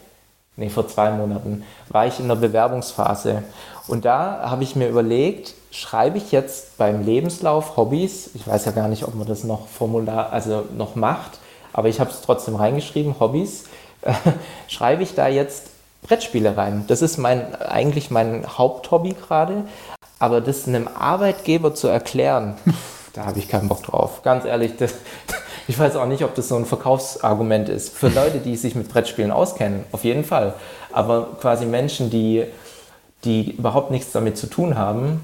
nee, 0.56 0.68
vor 0.68 0.86
zwei 0.86 1.10
Monaten, 1.10 1.64
war 1.88 2.06
ich 2.06 2.20
in 2.20 2.28
der 2.28 2.36
Bewerbungsphase. 2.36 3.42
Und 3.88 4.04
da 4.04 4.48
habe 4.50 4.62
ich 4.62 4.76
mir 4.76 4.88
überlegt, 4.88 5.54
schreibe 5.70 6.18
ich 6.18 6.32
jetzt 6.32 6.78
beim 6.78 7.04
Lebenslauf 7.04 7.76
Hobbys, 7.76 8.30
ich 8.34 8.46
weiß 8.46 8.64
ja 8.64 8.72
gar 8.72 8.88
nicht, 8.88 9.04
ob 9.04 9.14
man 9.14 9.26
das 9.26 9.44
noch 9.44 9.68
Formular, 9.68 10.32
also 10.32 10.64
noch 10.76 10.94
macht, 10.94 11.38
aber 11.72 11.88
ich 11.88 12.00
habe 12.00 12.10
es 12.10 12.22
trotzdem 12.22 12.56
reingeschrieben, 12.56 13.16
Hobbys, 13.20 13.64
schreibe 14.68 15.02
ich 15.02 15.14
da 15.14 15.28
jetzt 15.28 15.66
Brettspiele 16.02 16.56
rein. 16.56 16.84
Das 16.86 17.02
ist 17.02 17.18
mein, 17.18 17.54
eigentlich 17.56 18.10
mein 18.10 18.46
Haupthobby 18.46 19.14
gerade, 19.14 19.64
aber 20.18 20.40
das 20.40 20.66
einem 20.66 20.88
Arbeitgeber 20.88 21.74
zu 21.74 21.88
erklären, 21.88 22.56
da 23.12 23.26
habe 23.26 23.38
ich 23.38 23.48
keinen 23.48 23.68
Bock 23.68 23.82
drauf. 23.82 24.22
Ganz 24.22 24.44
ehrlich, 24.44 24.76
das, 24.76 24.94
ich 25.68 25.78
weiß 25.78 25.96
auch 25.96 26.06
nicht, 26.06 26.24
ob 26.24 26.34
das 26.34 26.48
so 26.48 26.56
ein 26.56 26.64
Verkaufsargument 26.64 27.68
ist. 27.68 27.90
Für 27.90 28.08
Leute, 28.08 28.38
die 28.38 28.56
sich 28.56 28.74
mit 28.74 28.88
Brettspielen 28.88 29.30
auskennen, 29.30 29.84
auf 29.92 30.04
jeden 30.04 30.24
Fall. 30.24 30.54
Aber 30.92 31.36
quasi 31.40 31.66
Menschen, 31.66 32.10
die, 32.10 32.44
die 33.24 33.52
überhaupt 33.52 33.90
nichts 33.90 34.12
damit 34.12 34.38
zu 34.38 34.46
tun 34.46 34.78
haben, 34.78 35.20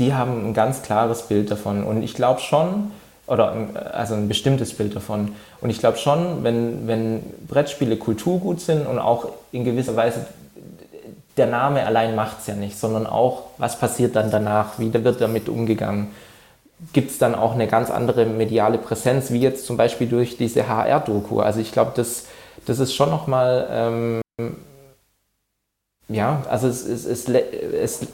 die 0.00 0.14
haben 0.14 0.48
ein 0.48 0.54
ganz 0.54 0.82
klares 0.82 1.22
Bild 1.22 1.50
davon. 1.50 1.84
Und 1.84 2.02
ich 2.02 2.14
glaube 2.14 2.40
schon, 2.40 2.90
oder 3.26 3.54
also 3.92 4.14
ein 4.14 4.26
bestimmtes 4.26 4.74
Bild 4.74 4.96
davon. 4.96 5.36
Und 5.60 5.70
ich 5.70 5.78
glaube 5.78 5.98
schon, 5.98 6.42
wenn, 6.42 6.88
wenn 6.88 7.22
Brettspiele 7.46 7.96
Kulturgut 7.96 8.60
sind 8.60 8.86
und 8.86 8.98
auch 8.98 9.28
in 9.52 9.64
gewisser 9.64 9.94
Weise 9.94 10.26
der 11.36 11.46
Name 11.46 11.86
allein 11.86 12.16
macht 12.16 12.40
es 12.40 12.48
ja 12.48 12.54
nicht, 12.54 12.78
sondern 12.78 13.06
auch, 13.06 13.44
was 13.58 13.78
passiert 13.78 14.16
dann 14.16 14.30
danach, 14.30 14.78
wie 14.78 14.92
wird 14.92 15.20
damit 15.20 15.48
umgegangen. 15.48 16.08
Gibt 16.92 17.10
es 17.10 17.18
dann 17.18 17.34
auch 17.34 17.52
eine 17.52 17.68
ganz 17.68 17.90
andere 17.90 18.26
mediale 18.26 18.78
Präsenz, 18.78 19.30
wie 19.30 19.40
jetzt 19.40 19.66
zum 19.66 19.76
Beispiel 19.76 20.08
durch 20.08 20.36
diese 20.36 20.66
HR-Doku. 20.66 21.40
Also 21.40 21.60
ich 21.60 21.72
glaube, 21.72 21.92
das, 21.94 22.24
das 22.66 22.78
ist 22.78 22.94
schon 22.94 23.10
nochmal, 23.10 23.68
ähm, 23.70 24.54
ja, 26.08 26.42
also 26.50 26.66
es, 26.66 26.84
es, 26.84 27.06
es, 27.06 27.28
es 27.28 28.06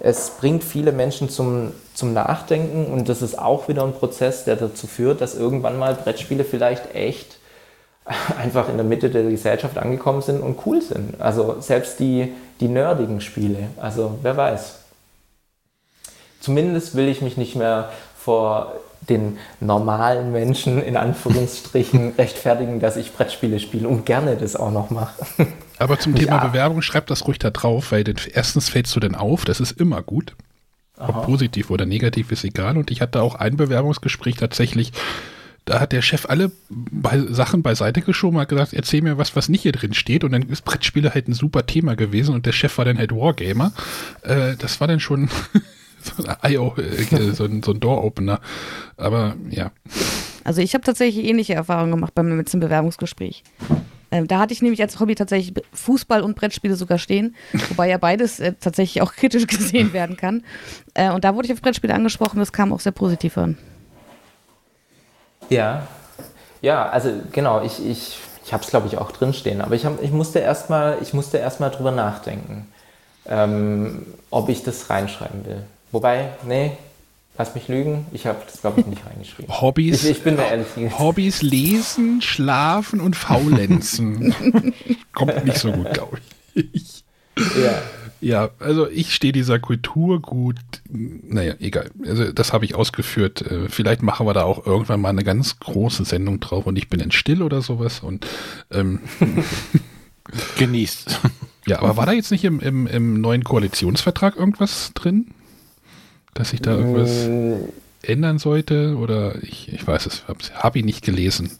es 0.00 0.30
bringt 0.30 0.62
viele 0.62 0.92
Menschen 0.92 1.28
zum, 1.28 1.72
zum 1.94 2.12
Nachdenken 2.12 2.92
und 2.92 3.08
das 3.08 3.22
ist 3.22 3.38
auch 3.38 3.68
wieder 3.68 3.82
ein 3.84 3.94
Prozess, 3.94 4.44
der 4.44 4.56
dazu 4.56 4.86
führt, 4.86 5.20
dass 5.20 5.34
irgendwann 5.34 5.78
mal 5.78 5.94
Brettspiele 5.94 6.44
vielleicht 6.44 6.94
echt 6.94 7.38
einfach 8.38 8.68
in 8.68 8.76
der 8.76 8.84
Mitte 8.84 9.10
der 9.10 9.24
Gesellschaft 9.24 9.78
angekommen 9.78 10.22
sind 10.22 10.40
und 10.40 10.58
cool 10.66 10.82
sind. 10.82 11.20
Also 11.20 11.56
selbst 11.60 11.98
die, 11.98 12.32
die 12.60 12.68
nerdigen 12.68 13.20
Spiele. 13.20 13.68
Also 13.76 14.18
wer 14.22 14.36
weiß. 14.36 14.80
Zumindest 16.40 16.94
will 16.94 17.08
ich 17.08 17.22
mich 17.22 17.36
nicht 17.36 17.56
mehr 17.56 17.90
vor 18.16 18.74
den 19.08 19.38
normalen 19.60 20.32
Menschen 20.32 20.82
in 20.82 20.96
Anführungsstrichen 20.96 22.14
rechtfertigen, 22.18 22.80
dass 22.80 22.96
ich 22.96 23.14
Brettspiele 23.14 23.60
spiele 23.60 23.88
und 23.88 24.06
gerne 24.06 24.36
das 24.36 24.56
auch 24.56 24.70
noch 24.70 24.90
mache. 24.90 25.24
Aber 25.78 25.98
zum 25.98 26.14
Thema 26.14 26.36
ja. 26.36 26.46
Bewerbung 26.46 26.82
schreibt 26.82 27.10
das 27.10 27.26
ruhig 27.26 27.38
da 27.38 27.50
drauf, 27.50 27.92
weil 27.92 28.04
denn, 28.04 28.16
erstens 28.32 28.68
fällst 28.68 28.94
du 28.96 29.00
denn 29.00 29.14
auf, 29.14 29.44
das 29.44 29.60
ist 29.60 29.72
immer 29.72 30.02
gut. 30.02 30.34
Ob 30.98 31.24
positiv 31.24 31.70
oder 31.70 31.84
negativ 31.84 32.32
ist 32.32 32.44
egal. 32.44 32.78
Und 32.78 32.90
ich 32.90 33.02
hatte 33.02 33.20
auch 33.20 33.34
ein 33.34 33.58
Bewerbungsgespräch 33.58 34.36
tatsächlich, 34.36 34.92
da 35.66 35.80
hat 35.80 35.92
der 35.92 36.00
Chef 36.00 36.26
alle 36.26 36.52
bei 36.70 37.18
Sachen 37.18 37.62
beiseite 37.62 38.00
geschoben, 38.00 38.38
hat 38.38 38.48
gesagt, 38.48 38.72
erzähl 38.72 39.02
mir 39.02 39.18
was, 39.18 39.34
was 39.34 39.48
nicht 39.48 39.62
hier 39.62 39.72
drin 39.72 39.94
steht. 39.94 40.24
Und 40.24 40.32
dann 40.32 40.42
ist 40.42 40.64
Brettspiele 40.64 41.12
halt 41.12 41.28
ein 41.28 41.34
super 41.34 41.66
Thema 41.66 41.96
gewesen 41.96 42.34
und 42.34 42.46
der 42.46 42.52
Chef 42.52 42.78
war 42.78 42.84
dann 42.84 42.98
halt 42.98 43.12
Wargamer. 43.12 43.72
Äh, 44.22 44.54
das 44.56 44.80
war 44.80 44.86
dann 44.86 45.00
schon 45.00 45.28
so, 46.00 46.22
ein, 46.24 47.34
so 47.34 47.44
ein, 47.44 47.62
so 47.62 47.72
ein 47.72 47.80
Door-Opener. 47.80 48.40
Aber 48.96 49.34
ja. 49.50 49.72
Also 50.44 50.62
ich 50.62 50.72
habe 50.74 50.84
tatsächlich 50.84 51.26
ähnliche 51.26 51.54
Erfahrungen 51.54 51.90
gemacht 51.90 52.14
beim 52.14 52.34
mit 52.36 52.48
zum 52.48 52.60
Bewerbungsgespräch. 52.60 53.42
Ähm, 54.10 54.28
da 54.28 54.38
hatte 54.38 54.52
ich 54.52 54.62
nämlich 54.62 54.80
als 54.80 55.00
Hobby 55.00 55.14
tatsächlich 55.14 55.54
Fußball 55.72 56.22
und 56.22 56.36
Brettspiele 56.36 56.76
sogar 56.76 56.98
stehen, 56.98 57.34
wobei 57.68 57.88
ja 57.88 57.98
beides 57.98 58.40
äh, 58.40 58.52
tatsächlich 58.58 59.02
auch 59.02 59.12
kritisch 59.12 59.46
gesehen 59.48 59.92
werden 59.92 60.16
kann. 60.16 60.44
Äh, 60.94 61.10
und 61.10 61.24
da 61.24 61.34
wurde 61.34 61.46
ich 61.46 61.52
auf 61.52 61.60
Brettspiele 61.60 61.94
angesprochen, 61.94 62.38
das 62.38 62.52
kam 62.52 62.72
auch 62.72 62.80
sehr 62.80 62.92
positiv 62.92 63.36
an. 63.38 63.58
Ja, 65.48 65.86
ja, 66.62 66.88
also 66.88 67.10
genau, 67.32 67.62
ich, 67.62 67.84
ich, 67.84 68.18
ich 68.44 68.52
habe 68.52 68.64
es 68.64 68.70
glaube 68.70 68.86
ich 68.86 68.98
auch 68.98 69.12
drinstehen, 69.12 69.60
aber 69.60 69.74
ich, 69.74 69.84
hab, 69.86 70.02
ich 70.02 70.10
musste 70.10 70.38
erstmal 70.38 70.98
erst 71.38 71.60
drüber 71.60 71.92
nachdenken, 71.92 72.66
ähm, 73.26 74.06
ob 74.30 74.48
ich 74.48 74.62
das 74.62 74.90
reinschreiben 74.90 75.44
will. 75.44 75.62
Wobei, 75.92 76.30
nee, 76.44 76.76
Lass 77.38 77.54
mich 77.54 77.68
lügen, 77.68 78.06
ich 78.12 78.26
habe 78.26 78.38
das, 78.46 78.62
glaube 78.62 78.80
ich, 78.80 78.86
nicht 78.86 79.04
reingeschrieben. 79.04 79.60
Hobbys, 79.60 80.04
ich, 80.04 80.10
ich 80.12 80.22
bin 80.22 80.36
da 80.36 80.44
ehrlich. 80.44 80.66
Hobbys 80.98 81.42
lesen, 81.42 82.22
schlafen 82.22 83.00
und 83.00 83.14
faulenzen. 83.14 84.34
Kommt 85.12 85.44
nicht 85.44 85.58
so 85.58 85.70
gut, 85.70 85.92
glaube 85.92 86.18
ich. 86.54 87.04
Ja. 87.36 87.82
Ja, 88.22 88.50
also 88.58 88.88
ich 88.88 89.14
stehe 89.14 89.32
dieser 89.32 89.58
Kultur 89.58 90.22
gut. 90.22 90.56
Naja, 90.88 91.54
egal. 91.60 91.90
Also 92.06 92.32
das 92.32 92.54
habe 92.54 92.64
ich 92.64 92.74
ausgeführt. 92.74 93.42
Äh, 93.42 93.68
vielleicht 93.68 94.02
machen 94.02 94.26
wir 94.26 94.32
da 94.32 94.44
auch 94.44 94.66
irgendwann 94.66 95.02
mal 95.02 95.10
eine 95.10 95.22
ganz 95.22 95.60
große 95.60 96.04
Sendung 96.06 96.40
drauf 96.40 96.66
und 96.66 96.76
ich 96.76 96.88
bin 96.88 97.00
in 97.00 97.10
still 97.10 97.42
oder 97.42 97.60
sowas 97.60 98.00
und 98.00 98.26
ähm, 98.70 99.00
genießt. 100.58 101.20
Ja, 101.66 101.80
aber 101.80 101.96
war 101.98 102.06
da 102.06 102.12
jetzt 102.12 102.30
nicht 102.30 102.44
im, 102.44 102.60
im, 102.60 102.86
im 102.86 103.20
neuen 103.20 103.44
Koalitionsvertrag 103.44 104.36
irgendwas 104.36 104.92
drin? 104.94 105.34
Dass 106.38 106.50
sich 106.50 106.62
da 106.62 106.72
irgendwas 106.72 107.26
äh, 107.26 108.12
ändern 108.12 108.38
sollte? 108.38 108.96
Oder 108.96 109.42
ich, 109.42 109.72
ich 109.72 109.86
weiß 109.86 110.06
es, 110.06 110.24
habe 110.28 110.38
hab 110.54 110.76
ich 110.76 110.84
nicht 110.84 111.04
gelesen. 111.04 111.50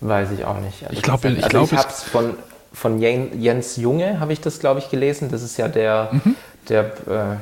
Weiß 0.00 0.30
ich 0.32 0.44
auch 0.44 0.60
nicht. 0.60 0.82
Also 0.82 0.92
ich 0.92 1.02
glaube, 1.02 1.28
ich, 1.30 1.44
also 1.44 1.64
ich 1.64 1.72
habe 1.72 1.88
es 1.88 2.02
von, 2.02 2.34
von 2.72 3.00
Jens 3.00 3.76
Junge, 3.76 4.20
habe 4.20 4.32
ich 4.32 4.40
das, 4.40 4.58
glaube 4.58 4.80
ich, 4.80 4.90
gelesen. 4.90 5.30
Das 5.30 5.42
ist 5.42 5.56
ja 5.56 5.68
der, 5.68 6.10
mhm. 6.12 6.34
der 6.68 7.40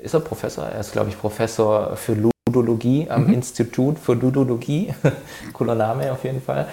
äh, 0.00 0.04
ist 0.04 0.14
er 0.14 0.20
Professor? 0.20 0.66
Er 0.66 0.80
ist, 0.80 0.92
glaube 0.92 1.10
ich, 1.10 1.18
Professor 1.18 1.96
für 1.96 2.14
Ludologie 2.46 3.08
am 3.08 3.26
mhm. 3.26 3.34
Institut 3.34 3.98
für 3.98 4.14
Ludologie. 4.14 4.94
Cooler 5.52 5.74
Name 5.74 6.12
auf 6.12 6.24
jeden 6.24 6.42
Fall. 6.42 6.68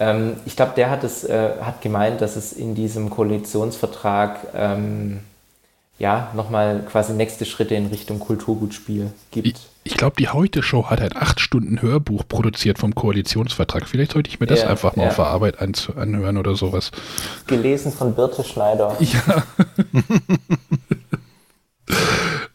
Ähm, 0.00 0.34
ich 0.44 0.56
glaube, 0.56 0.72
der 0.76 0.90
hat, 0.90 1.04
es, 1.04 1.24
äh, 1.24 1.50
hat 1.60 1.80
gemeint, 1.80 2.20
dass 2.20 2.36
es 2.36 2.52
in 2.52 2.74
diesem 2.74 3.08
Koalitionsvertrag 3.08 4.40
ähm, 4.54 5.20
ja, 5.98 6.32
nochmal 6.34 6.84
quasi 6.90 7.12
nächste 7.12 7.44
Schritte 7.44 7.74
in 7.74 7.86
Richtung 7.86 8.18
Kulturgutspiel 8.18 9.12
gibt. 9.30 9.46
Ich, 9.46 9.56
ich 9.84 9.96
glaube, 9.96 10.16
die 10.18 10.28
Heute-Show 10.28 10.86
hat 10.90 11.00
ein 11.00 11.16
acht 11.16 11.40
Stunden 11.40 11.80
Hörbuch 11.80 12.26
produziert 12.26 12.78
vom 12.78 12.94
Koalitionsvertrag. 12.94 13.86
Vielleicht 13.86 14.12
sollte 14.12 14.28
ich 14.28 14.40
mir 14.40 14.46
das 14.46 14.62
Ja, 14.62 14.68
einfach 14.68 14.96
mal 14.96 15.04
ja. 15.04 15.08
auf 15.10 15.16
der 15.16 15.26
Arbeit 15.26 15.58
anhören 15.60 16.38
oder 16.38 16.56
sowas. 16.56 16.90
Gelesen 17.46 17.92
von 17.92 18.14
Birte 18.14 18.44
Schneider. 18.44 18.96
Ja. 19.00 19.44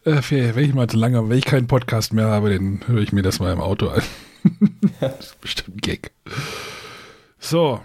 Äh, 0.04 0.22
wenn 0.30 0.64
ich 0.64 0.74
mal 0.74 0.88
zu 0.88 0.96
lange, 0.96 1.28
wenn 1.28 1.38
ich 1.38 1.44
keinen 1.44 1.66
Podcast 1.66 2.12
mehr 2.12 2.26
habe, 2.26 2.50
dann 2.50 2.80
höre 2.86 3.02
ich 3.02 3.12
mir 3.12 3.22
das 3.22 3.40
mal 3.40 3.52
im 3.52 3.60
Auto 3.60 3.88
an. 3.88 4.02
das 5.00 5.18
ist 5.20 5.40
bestimmt 5.40 5.76
ein 5.76 5.80
Gag. 5.80 6.12
So. 7.38 7.80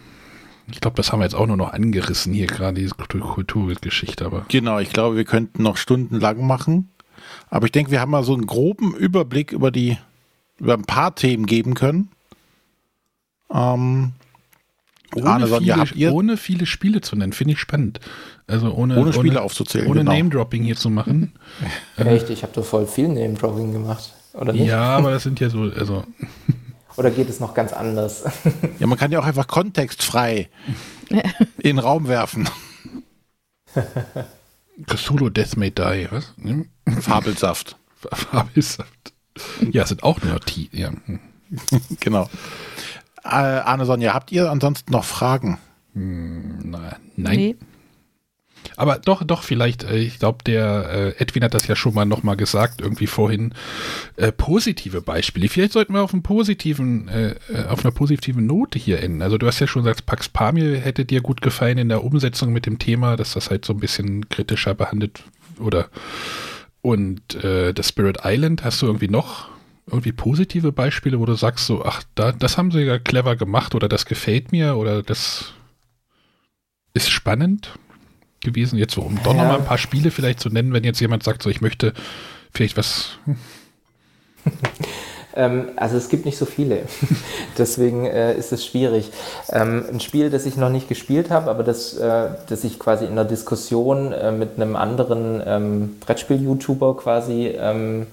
Ich 0.71 0.79
glaube, 0.79 0.95
das 0.95 1.11
haben 1.11 1.19
wir 1.19 1.25
jetzt 1.25 1.35
auch 1.35 1.45
nur 1.47 1.57
noch 1.57 1.73
angerissen 1.73 2.33
hier 2.33 2.47
gerade, 2.47 2.79
diese 2.79 2.95
Kultur- 2.95 3.21
Kulturgeschichte, 3.21 4.25
aber 4.25 4.45
Genau, 4.47 4.79
ich 4.79 4.91
glaube, 4.91 5.17
wir 5.17 5.25
könnten 5.25 5.61
noch 5.63 5.77
stundenlang 5.77 6.45
machen. 6.45 6.89
Aber 7.49 7.65
ich 7.65 7.71
denke, 7.71 7.91
wir 7.91 7.99
haben 8.01 8.11
mal 8.11 8.23
so 8.23 8.33
einen 8.33 8.45
groben 8.45 8.93
Überblick 8.95 9.51
über 9.51 9.71
die, 9.71 9.97
über 10.59 10.73
ein 10.73 10.85
paar 10.85 11.15
Themen 11.15 11.45
geben 11.45 11.73
können. 11.73 12.09
Ähm, 13.53 14.13
ohne, 15.15 15.27
Arne, 15.29 15.47
viele, 15.47 15.85
ihr 15.95 16.13
ohne 16.13 16.37
viele 16.37 16.65
Spiele 16.65 17.01
zu 17.01 17.15
nennen, 17.15 17.33
finde 17.33 17.53
ich 17.53 17.59
spannend. 17.59 17.99
Also 18.47 18.73
ohne, 18.73 18.97
ohne 18.99 19.13
Spiele 19.13 19.41
aufzuzählen? 19.41 19.87
ohne 19.87 19.99
genau. 19.99 20.11
Name-Dropping 20.13 20.63
hier 20.63 20.75
zu 20.75 20.89
machen. 20.89 21.33
Echt, 21.97 22.29
ich 22.29 22.41
habe 22.43 22.53
doch 22.53 22.65
voll 22.65 22.87
viel 22.87 23.09
Name-Dropping 23.09 23.71
gemacht. 23.73 24.13
Oder 24.33 24.53
nicht? 24.53 24.65
ja, 24.67 24.97
aber 24.97 25.11
das 25.11 25.23
sind 25.23 25.39
ja 25.39 25.49
so, 25.49 25.63
also 25.63 26.03
Oder 26.95 27.11
geht 27.11 27.29
es 27.29 27.39
noch 27.39 27.53
ganz 27.53 27.73
anders? 27.73 28.23
Ja, 28.79 28.87
man 28.87 28.97
kann 28.97 29.11
ja 29.11 29.19
auch 29.19 29.25
einfach 29.25 29.47
kontextfrei 29.47 30.49
in 31.09 31.21
den 31.63 31.79
Raum 31.79 32.07
werfen. 32.07 32.49
Cthulhu 34.87 35.29
Death 35.29 35.55
May 35.57 35.71
Die, 35.71 36.07
was? 36.11 36.33
Hm? 36.41 36.69
Fabelsaft. 37.01 37.77
Fabelsaft. 38.11 39.13
Ja, 39.71 39.83
es 39.83 39.89
sind 39.89 40.03
auch 40.03 40.21
nur 40.21 40.39
T. 40.41 40.69
Ja. 40.71 40.91
hm. 41.05 41.19
Genau. 41.99 42.29
Äh, 43.23 43.29
Arne 43.29 43.85
Sonja, 43.85 44.13
habt 44.13 44.31
ihr 44.31 44.49
ansonsten 44.51 44.91
noch 44.91 45.05
Fragen? 45.05 45.59
Na, 45.93 46.97
nein. 47.15 47.35
Nee. 47.35 47.55
Aber 48.75 48.99
doch, 48.99 49.23
doch, 49.23 49.43
vielleicht, 49.43 49.83
äh, 49.83 49.97
ich 49.97 50.19
glaube, 50.19 50.43
der 50.45 50.89
äh, 51.17 51.21
Edwin 51.21 51.43
hat 51.43 51.53
das 51.53 51.67
ja 51.67 51.75
schon 51.75 51.93
mal 51.93 52.05
nochmal 52.05 52.37
gesagt, 52.37 52.81
irgendwie 52.81 53.07
vorhin, 53.07 53.53
äh, 54.15 54.31
positive 54.31 55.01
Beispiele. 55.01 55.49
Vielleicht 55.49 55.73
sollten 55.73 55.93
wir 55.93 56.01
auf, 56.01 56.13
einem 56.13 56.23
positiven, 56.23 57.07
äh, 57.07 57.35
äh, 57.49 57.65
auf 57.67 57.83
einer 57.83 57.93
positiven 57.93 58.45
Note 58.45 58.79
hier 58.79 59.01
enden. 59.01 59.21
Also 59.21 59.37
du 59.37 59.47
hast 59.47 59.59
ja 59.59 59.67
schon 59.67 59.83
gesagt, 59.83 60.05
Pax 60.05 60.29
Pamir 60.29 60.79
hätte 60.79 61.05
dir 61.05 61.21
gut 61.21 61.41
gefallen 61.41 61.77
in 61.77 61.89
der 61.89 62.03
Umsetzung 62.03 62.53
mit 62.53 62.65
dem 62.65 62.79
Thema, 62.79 63.15
dass 63.15 63.33
das 63.33 63.49
halt 63.49 63.65
so 63.65 63.73
ein 63.73 63.79
bisschen 63.79 64.29
kritischer 64.29 64.73
behandelt 64.73 65.23
oder 65.59 65.89
und 66.81 67.35
äh, 67.43 67.73
das 67.73 67.89
Spirit 67.89 68.19
Island, 68.23 68.65
hast 68.65 68.81
du 68.81 68.87
irgendwie 68.87 69.07
noch 69.07 69.47
irgendwie 69.87 70.11
positive 70.11 70.71
Beispiele, 70.71 71.19
wo 71.19 71.25
du 71.25 71.35
sagst 71.35 71.65
so, 71.65 71.85
ach, 71.85 72.03
da, 72.15 72.31
das 72.31 72.57
haben 72.57 72.71
sie 72.71 72.81
ja 72.81 72.99
clever 72.99 73.35
gemacht 73.35 73.75
oder 73.75 73.87
das 73.87 74.05
gefällt 74.05 74.51
mir 74.51 74.75
oder 74.75 75.03
das 75.03 75.53
ist 76.93 77.09
spannend 77.09 77.73
gewesen, 78.43 78.77
jetzt 78.77 78.93
so, 78.93 79.01
um 79.01 79.17
doch 79.23 79.33
noch 79.33 79.43
Ja. 79.43 79.49
mal 79.49 79.59
ein 79.59 79.65
paar 79.65 79.77
Spiele 79.77 80.11
vielleicht 80.11 80.39
zu 80.39 80.49
nennen, 80.49 80.73
wenn 80.73 80.83
jetzt 80.83 80.99
jemand 80.99 81.23
sagt, 81.23 81.41
so 81.43 81.49
ich 81.49 81.61
möchte 81.61 81.93
vielleicht 82.53 82.77
was. 82.77 83.17
Ähm, 85.35 85.69
also 85.77 85.97
es 85.97 86.09
gibt 86.09 86.25
nicht 86.25 86.37
so 86.37 86.45
viele. 86.45 86.83
Deswegen 87.57 88.05
äh, 88.05 88.35
ist 88.35 88.51
es 88.51 88.63
schwierig. 88.65 89.09
Ähm, 89.49 89.83
ein 89.91 89.99
Spiel, 89.99 90.29
das 90.29 90.45
ich 90.45 90.57
noch 90.57 90.69
nicht 90.69 90.87
gespielt 90.87 91.31
habe, 91.31 91.49
aber 91.49 91.63
das, 91.63 91.95
äh, 91.97 92.27
das 92.49 92.63
ich 92.63 92.77
quasi 92.77 93.05
in 93.05 93.15
der 93.15 93.25
Diskussion 93.25 94.11
äh, 94.11 94.31
mit 94.31 94.57
einem 94.57 94.75
anderen 94.75 95.41
ähm, 95.43 95.95
Brettspiel-YouTuber 96.01 96.97
quasi 96.97 97.47
ähm, 97.47 98.05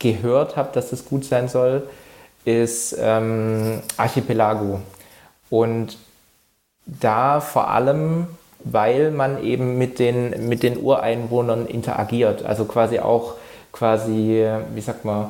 gehört 0.00 0.56
habe, 0.56 0.70
dass 0.72 0.90
das 0.90 1.04
gut 1.04 1.24
sein 1.24 1.48
soll, 1.48 1.86
ist 2.44 2.96
ähm, 2.98 3.80
Archipelago. 3.96 4.80
Und 5.48 5.96
da 6.86 7.40
vor 7.40 7.70
allem, 7.70 8.26
weil 8.64 9.10
man 9.10 9.44
eben 9.44 9.78
mit 9.78 9.98
den, 9.98 10.48
mit 10.48 10.62
den 10.62 10.82
Ureinwohnern 10.82 11.66
interagiert. 11.66 12.44
Also 12.44 12.64
quasi 12.64 12.98
auch 12.98 13.34
quasi, 13.72 14.46
wie 14.74 14.80
sagt 14.80 15.04
man, 15.04 15.28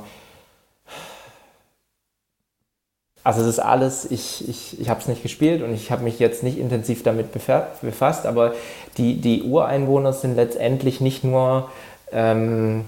also 3.25 3.41
das 3.41 3.49
ist 3.49 3.59
alles, 3.59 4.11
ich, 4.11 4.47
ich, 4.49 4.81
ich 4.81 4.89
habe 4.91 5.01
es 5.01 5.09
nicht 5.09 5.23
gespielt 5.23 5.63
und 5.63 5.73
ich 5.75 5.91
habe 5.91 6.05
mich 6.05 6.19
jetzt 6.19 6.43
nicht 6.43 6.59
intensiv 6.59 7.03
damit 7.03 7.35
befa- 7.35 7.69
befasst, 7.81 8.27
aber 8.27 8.53
die, 8.99 9.21
die 9.21 9.43
Ureinwohner 9.45 10.13
sind 10.13 10.37
letztendlich 10.37 11.01
nicht 11.01 11.25
nur 11.25 11.71
ähm, 12.13 12.85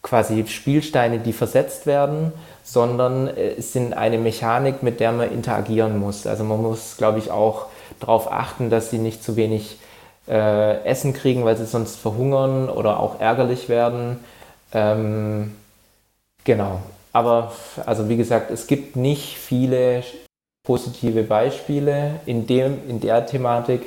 quasi 0.00 0.46
Spielsteine, 0.46 1.18
die 1.18 1.32
versetzt 1.32 1.86
werden, 1.86 2.32
sondern 2.62 3.26
äh, 3.26 3.54
es 3.58 3.72
sind 3.72 3.94
eine 3.94 4.18
Mechanik, 4.18 4.84
mit 4.84 5.00
der 5.00 5.10
man 5.10 5.32
interagieren 5.32 5.98
muss. 5.98 6.24
Also 6.26 6.44
man 6.44 6.62
muss, 6.62 6.96
glaube 6.96 7.18
ich, 7.18 7.32
auch 7.32 7.66
darauf 8.00 8.30
achten, 8.30 8.70
dass 8.70 8.90
sie 8.90 8.98
nicht 8.98 9.22
zu 9.22 9.36
wenig 9.36 9.78
äh, 10.28 10.84
Essen 10.84 11.12
kriegen, 11.12 11.44
weil 11.44 11.56
sie 11.56 11.66
sonst 11.66 11.96
verhungern 11.96 12.68
oder 12.68 13.00
auch 13.00 13.20
ärgerlich 13.20 13.68
werden. 13.68 14.18
Ähm, 14.72 15.54
genau. 16.44 16.82
Aber 17.12 17.52
also 17.86 18.08
wie 18.08 18.16
gesagt, 18.16 18.50
es 18.50 18.66
gibt 18.66 18.96
nicht 18.96 19.36
viele 19.36 20.04
positive 20.62 21.22
Beispiele 21.22 22.20
in, 22.26 22.46
dem, 22.46 22.88
in 22.88 23.00
der 23.00 23.26
Thematik. 23.26 23.82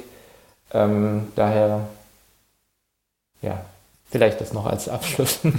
Ähm, 0.73 1.27
daher, 1.35 1.87
ja, 3.41 3.63
vielleicht 4.09 4.41
das 4.41 4.53
noch 4.53 4.65
als 4.65 4.89
Abschluss. 4.89 5.39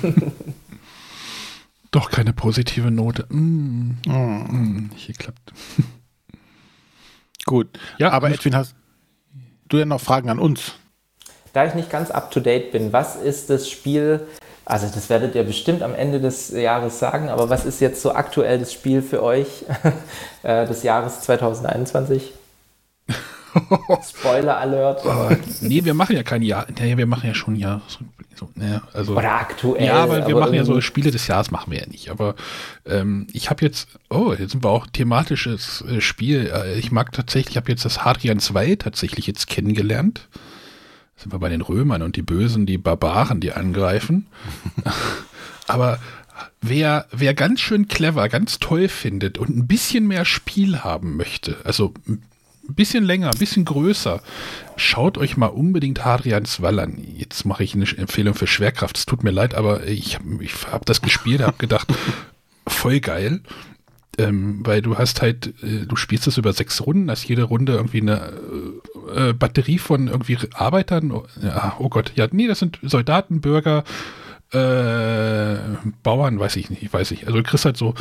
Doch 1.93 2.11
keine 2.11 2.33
positive 2.33 2.91
Note. 2.91 3.27
Mm, 3.29 3.99
mm, 4.07 4.91
nicht 4.93 5.07
geklappt. 5.07 5.53
Gut. 7.45 7.69
Ja, 7.99 8.11
Aber 8.11 8.31
Edwin, 8.31 8.55
hast 8.55 8.75
du 9.69 9.79
ja 9.79 9.85
noch 9.85 10.01
Fragen 10.01 10.31
an 10.31 10.39
uns? 10.39 10.75
da 11.53 11.67
ich 11.67 11.75
nicht 11.75 11.91
ganz 11.91 12.11
up 12.11 12.31
to 12.31 12.41
date 12.41 12.73
bin, 12.73 12.93
was 12.93 13.17
ist 13.17 13.51
das 13.51 13.69
Spiel? 13.69 14.27
Also, 14.65 14.87
das 14.93 15.11
werdet 15.11 15.35
ihr 15.35 15.43
bestimmt 15.43 15.83
am 15.83 15.95
Ende 15.95 16.21
des 16.21 16.51
Jahres 16.51 16.99
sagen, 16.99 17.29
aber 17.29 17.51
was 17.51 17.65
ist 17.65 17.81
jetzt 17.81 18.01
so 18.01 18.15
aktuell 18.15 18.59
das 18.59 18.73
Spiel 18.73 19.03
für 19.03 19.23
euch 19.23 19.65
äh, 20.43 20.67
des 20.67 20.83
Jahres 20.83 21.21
2021? 21.23 22.33
Spoiler 24.09 24.57
Alert. 24.57 25.05
Aber, 25.05 25.37
nee, 25.61 25.85
wir 25.85 25.95
machen 25.95 26.17
ja 26.17 26.23
kein 26.23 26.43
Jahr. 26.43 26.67
Nee, 26.79 26.97
wir 26.97 27.07
machen 27.07 27.27
ja 27.27 27.35
schon 27.35 27.57
Jahr. 27.57 27.83
Naja, 28.55 28.83
also, 28.93 29.17
Oder 29.17 29.33
aktuell. 29.33 29.87
ja, 29.87 29.95
aber 29.95 30.27
wir 30.27 30.37
machen 30.37 30.55
ja 30.55 30.65
so 30.65 30.81
Spiele 30.81 31.11
des 31.11 31.27
Jahres 31.27 31.51
machen 31.51 31.73
wir 31.73 31.81
ja 31.81 31.87
nicht. 31.87 32.11
Aber 32.11 32.35
ähm, 32.87 33.27
ich 33.33 33.51
habe 33.51 33.65
jetzt, 33.65 33.89
oh, 34.11 34.35
jetzt 34.37 34.53
sind 34.53 34.65
wir 34.65 34.71
auch 34.71 34.87
thematisches 34.87 35.83
äh, 35.83 36.01
Spiel. 36.01 36.51
Äh, 36.55 36.79
ich 36.79 36.93
mag 36.93 37.13
tatsächlich, 37.13 37.53
ich 37.53 37.57
habe 37.57 37.71
jetzt 37.71 37.85
das 37.85 38.05
Hadrian 38.05 38.41
2 38.41 38.77
tatsächlich 38.77 39.27
jetzt 39.27 39.47
kennengelernt. 39.47 40.29
Da 41.17 41.23
sind 41.23 41.33
wir 41.33 41.39
bei 41.39 41.49
den 41.49 41.61
Römern 41.61 42.03
und 42.03 42.17
die 42.17 42.23
Bösen, 42.23 42.67
die 42.67 42.79
Barbaren, 42.79 43.41
die 43.41 43.53
angreifen. 43.53 44.27
aber 45.67 45.99
wer, 46.61 47.07
wer 47.13 47.35
ganz 47.35 47.61
schön 47.61 47.89
clever, 47.89 48.29
ganz 48.29 48.59
toll 48.59 48.89
findet 48.89 49.39
und 49.39 49.51
ein 49.51 49.67
bisschen 49.67 50.07
mehr 50.07 50.25
Spiel 50.25 50.79
haben 50.81 51.17
möchte, 51.17 51.57
also 51.65 51.93
ein 52.09 52.23
bisschen 52.75 53.05
länger, 53.05 53.31
ein 53.31 53.39
bisschen 53.39 53.65
größer, 53.65 54.23
schaut 54.77 55.19
euch 55.19 55.37
mal 55.37 55.47
unbedingt 55.47 56.05
Hadrians 56.05 56.61
Wall 56.61 56.79
an. 56.79 56.99
Jetzt 57.17 57.45
mache 57.45 57.65
ich 57.65 57.75
eine 57.75 57.87
Empfehlung 57.97 58.35
für 58.35 58.47
Schwerkraft. 58.47 58.97
Es 58.99 59.07
tut 59.07 59.25
mir 59.25 59.31
leid, 59.31 59.55
aber 59.55 59.87
ich 59.87 60.17
habe 60.17 60.43
ich 60.45 60.53
hab 60.71 60.87
das 60.87 61.03
gespielt, 61.03 61.43
habe 61.43 61.59
gedacht, 61.59 61.89
voll 62.67 63.01
geil. 63.01 63.41
Ähm, 64.19 64.61
weil 64.65 64.83
du 64.83 64.99
hast 64.99 65.23
halt, 65.23 65.55
äh, 65.63 65.87
du 65.87 65.97
spielst 65.97 66.27
es 66.27 66.37
über 66.37 66.53
sechs 66.53 66.85
Runden, 66.85 67.11
hast 67.11 67.25
jede 67.25 67.45
Runde 67.45 67.73
irgendwie 67.73 68.03
eine 68.03 68.33
äh, 69.17 69.31
äh, 69.31 69.33
Batterie 69.33 69.79
von 69.79 70.09
irgendwie 70.09 70.37
Arbeitern. 70.53 71.13
Oh, 71.13 71.25
ja, 71.43 71.77
oh 71.79 71.89
Gott, 71.89 72.13
ja, 72.15 72.29
nee, 72.31 72.47
das 72.47 72.59
sind 72.59 72.79
Soldaten, 72.83 73.41
Bürger, 73.41 73.85
äh, 74.53 75.57
Bauern, 76.03 76.39
weiß 76.39 76.57
ich 76.57 76.69
nicht, 76.69 76.93
weiß 76.93 77.11
ich. 77.13 77.27
Also 77.27 77.39
du 77.39 77.43
kriegst 77.43 77.65
halt 77.65 77.79
so 77.79 77.95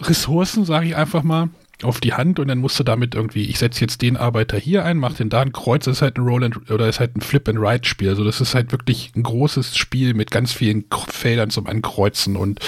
Ressourcen, 0.00 0.64
sage 0.64 0.86
ich 0.86 0.96
einfach 0.96 1.24
mal, 1.24 1.48
auf 1.82 2.00
die 2.00 2.14
Hand 2.14 2.38
und 2.38 2.48
dann 2.48 2.58
musst 2.58 2.78
du 2.78 2.84
damit 2.84 3.14
irgendwie, 3.14 3.44
ich 3.44 3.58
setze 3.58 3.80
jetzt 3.80 4.02
den 4.02 4.16
Arbeiter 4.16 4.58
hier 4.58 4.84
ein, 4.84 4.98
mach 4.98 5.14
den 5.14 5.30
da 5.30 5.40
ein 5.40 5.52
Kreuz, 5.52 5.84
das 5.84 5.98
ist 5.98 6.02
halt 6.02 6.18
ein 6.18 6.24
Roll 6.24 6.44
and, 6.44 6.70
oder 6.70 6.88
ist 6.88 7.00
halt 7.00 7.16
ein 7.16 7.20
Flip 7.20 7.48
and 7.48 7.58
Ride 7.58 7.86
Spiel. 7.86 8.10
Also 8.10 8.24
das 8.24 8.40
ist 8.40 8.54
halt 8.54 8.72
wirklich 8.72 9.12
ein 9.16 9.22
großes 9.22 9.76
Spiel 9.76 10.14
mit 10.14 10.30
ganz 10.30 10.52
vielen 10.52 10.84
Feldern 11.08 11.50
zum 11.50 11.66
Ankreuzen 11.66 12.36
und 12.36 12.60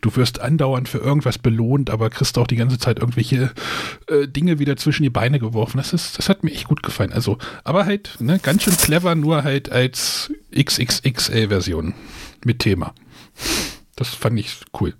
du 0.00 0.14
wirst 0.16 0.40
andauernd 0.40 0.88
für 0.88 0.98
irgendwas 0.98 1.38
belohnt, 1.38 1.90
aber 1.90 2.10
kriegst 2.10 2.36
auch 2.38 2.46
die 2.46 2.56
ganze 2.56 2.78
Zeit 2.78 2.98
irgendwelche 2.98 3.52
äh, 4.08 4.28
Dinge 4.28 4.58
wieder 4.58 4.76
zwischen 4.76 5.02
die 5.02 5.10
Beine 5.10 5.38
geworfen. 5.38 5.78
Das 5.78 5.92
ist, 5.92 6.18
das 6.18 6.28
hat 6.28 6.44
mir 6.44 6.52
echt 6.52 6.68
gut 6.68 6.82
gefallen. 6.82 7.12
Also, 7.12 7.38
aber 7.64 7.86
halt, 7.86 8.16
ne, 8.20 8.38
ganz 8.42 8.64
schön 8.64 8.76
clever, 8.76 9.14
nur 9.14 9.44
halt 9.44 9.70
als 9.70 10.32
XXXL-Version 10.54 11.94
mit 12.44 12.58
Thema. 12.60 12.94
Das 13.96 14.08
fand 14.08 14.38
ich 14.38 14.58
cool. 14.80 14.94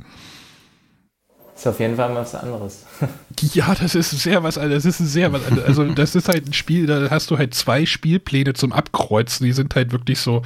Ist 1.58 1.66
auf 1.66 1.80
jeden 1.80 1.96
Fall 1.96 2.08
mal 2.10 2.20
was 2.20 2.36
anderes. 2.36 2.86
Ja, 3.52 3.74
das 3.74 3.94
ist 3.94 4.10
sehr 4.10 4.42
was 4.42 4.58
anderes. 4.58 4.82
Das 4.84 5.00
ist 5.00 5.12
sehr 5.12 5.32
was 5.32 5.44
anderes. 5.46 5.68
Also, 5.68 5.84
das 5.84 6.14
ist 6.16 6.28
halt 6.28 6.46
ein 6.46 6.52
Spiel, 6.52 6.86
da 6.86 7.08
hast 7.10 7.30
du 7.30 7.38
halt 7.38 7.54
zwei 7.54 7.86
Spielpläne 7.86 8.54
zum 8.54 8.72
Abkreuzen. 8.72 9.46
Die 9.46 9.52
sind 9.52 9.74
halt 9.76 9.92
wirklich 9.92 10.18
so, 10.18 10.42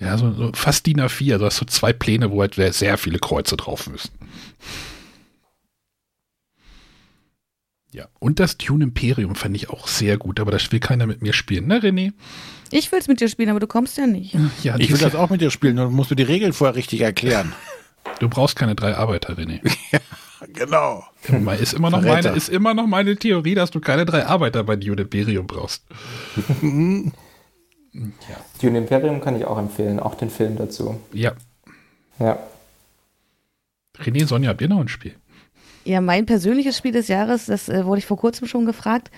ja, 0.00 0.18
so, 0.18 0.32
so 0.32 0.50
fast 0.54 0.86
DIN 0.86 1.00
A4. 1.00 1.34
Also 1.34 1.46
hast 1.46 1.60
du 1.60 1.64
zwei 1.66 1.92
Pläne, 1.92 2.32
wo 2.32 2.40
halt 2.40 2.54
sehr 2.54 2.98
viele 2.98 3.18
Kreuze 3.20 3.56
drauf 3.56 3.88
müssen. 3.88 4.10
Ja, 7.92 8.06
und 8.18 8.38
das 8.38 8.58
Tune 8.58 8.84
Imperium 8.84 9.34
fand 9.34 9.56
ich 9.56 9.70
auch 9.70 9.88
sehr 9.88 10.18
gut, 10.18 10.40
aber 10.40 10.50
das 10.50 10.70
will 10.70 10.80
keiner 10.80 11.06
mit 11.06 11.22
mir 11.22 11.32
spielen, 11.32 11.66
ne, 11.66 11.80
René? 11.80 12.12
Ich 12.70 12.92
will 12.92 12.98
es 12.98 13.08
mit 13.08 13.20
dir 13.20 13.28
spielen, 13.28 13.48
aber 13.48 13.60
du 13.60 13.66
kommst 13.66 13.96
ja 13.96 14.06
nicht. 14.06 14.36
Ja, 14.62 14.76
ich 14.78 14.90
will 14.90 14.98
das 14.98 15.14
auch 15.14 15.30
mit 15.30 15.40
dir 15.40 15.50
spielen, 15.50 15.76
nur 15.76 15.90
musst 15.90 16.10
du 16.10 16.14
die 16.14 16.22
Regeln 16.22 16.52
vorher 16.52 16.76
richtig 16.76 17.00
erklären. 17.00 17.54
Du 18.20 18.28
brauchst 18.28 18.56
keine 18.56 18.74
drei 18.74 18.94
Arbeiter, 18.96 19.34
René. 19.34 19.60
ja, 19.90 20.00
genau. 20.52 21.04
Ist 21.60 21.74
immer, 21.74 21.90
noch 21.90 22.02
meine, 22.02 22.28
ist 22.28 22.48
immer 22.48 22.74
noch 22.74 22.86
meine 22.86 23.16
Theorie, 23.16 23.54
dass 23.54 23.70
du 23.70 23.80
keine 23.80 24.04
drei 24.04 24.26
Arbeiter 24.26 24.64
bei 24.64 24.76
Dune 24.76 25.02
Imperium 25.02 25.46
brauchst. 25.46 25.84
ja. 26.62 27.10
Dune 28.60 28.78
Imperium 28.78 29.20
kann 29.20 29.36
ich 29.36 29.44
auch 29.44 29.58
empfehlen, 29.58 30.00
auch 30.00 30.14
den 30.14 30.30
Film 30.30 30.56
dazu. 30.56 31.00
Ja. 31.12 31.32
Ja. 32.18 32.38
René, 33.98 34.26
Sonja, 34.26 34.50
habt 34.50 34.60
ihr 34.60 34.68
noch 34.68 34.80
ein 34.80 34.88
Spiel? 34.88 35.14
Ja, 35.84 36.00
mein 36.00 36.26
persönliches 36.26 36.76
Spiel 36.76 36.92
des 36.92 37.08
Jahres, 37.08 37.46
das 37.46 37.68
äh, 37.68 37.84
wurde 37.84 37.98
ich 37.98 38.06
vor 38.06 38.18
kurzem 38.18 38.46
schon 38.46 38.66
gefragt. 38.66 39.10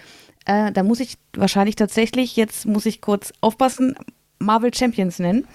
Äh, 0.46 0.72
da 0.72 0.82
muss 0.82 1.00
ich 1.00 1.18
wahrscheinlich 1.34 1.76
tatsächlich, 1.76 2.36
jetzt 2.36 2.66
muss 2.66 2.86
ich 2.86 3.00
kurz 3.00 3.32
aufpassen, 3.40 3.96
Marvel 4.38 4.72
Champions 4.72 5.18
nennen. 5.18 5.46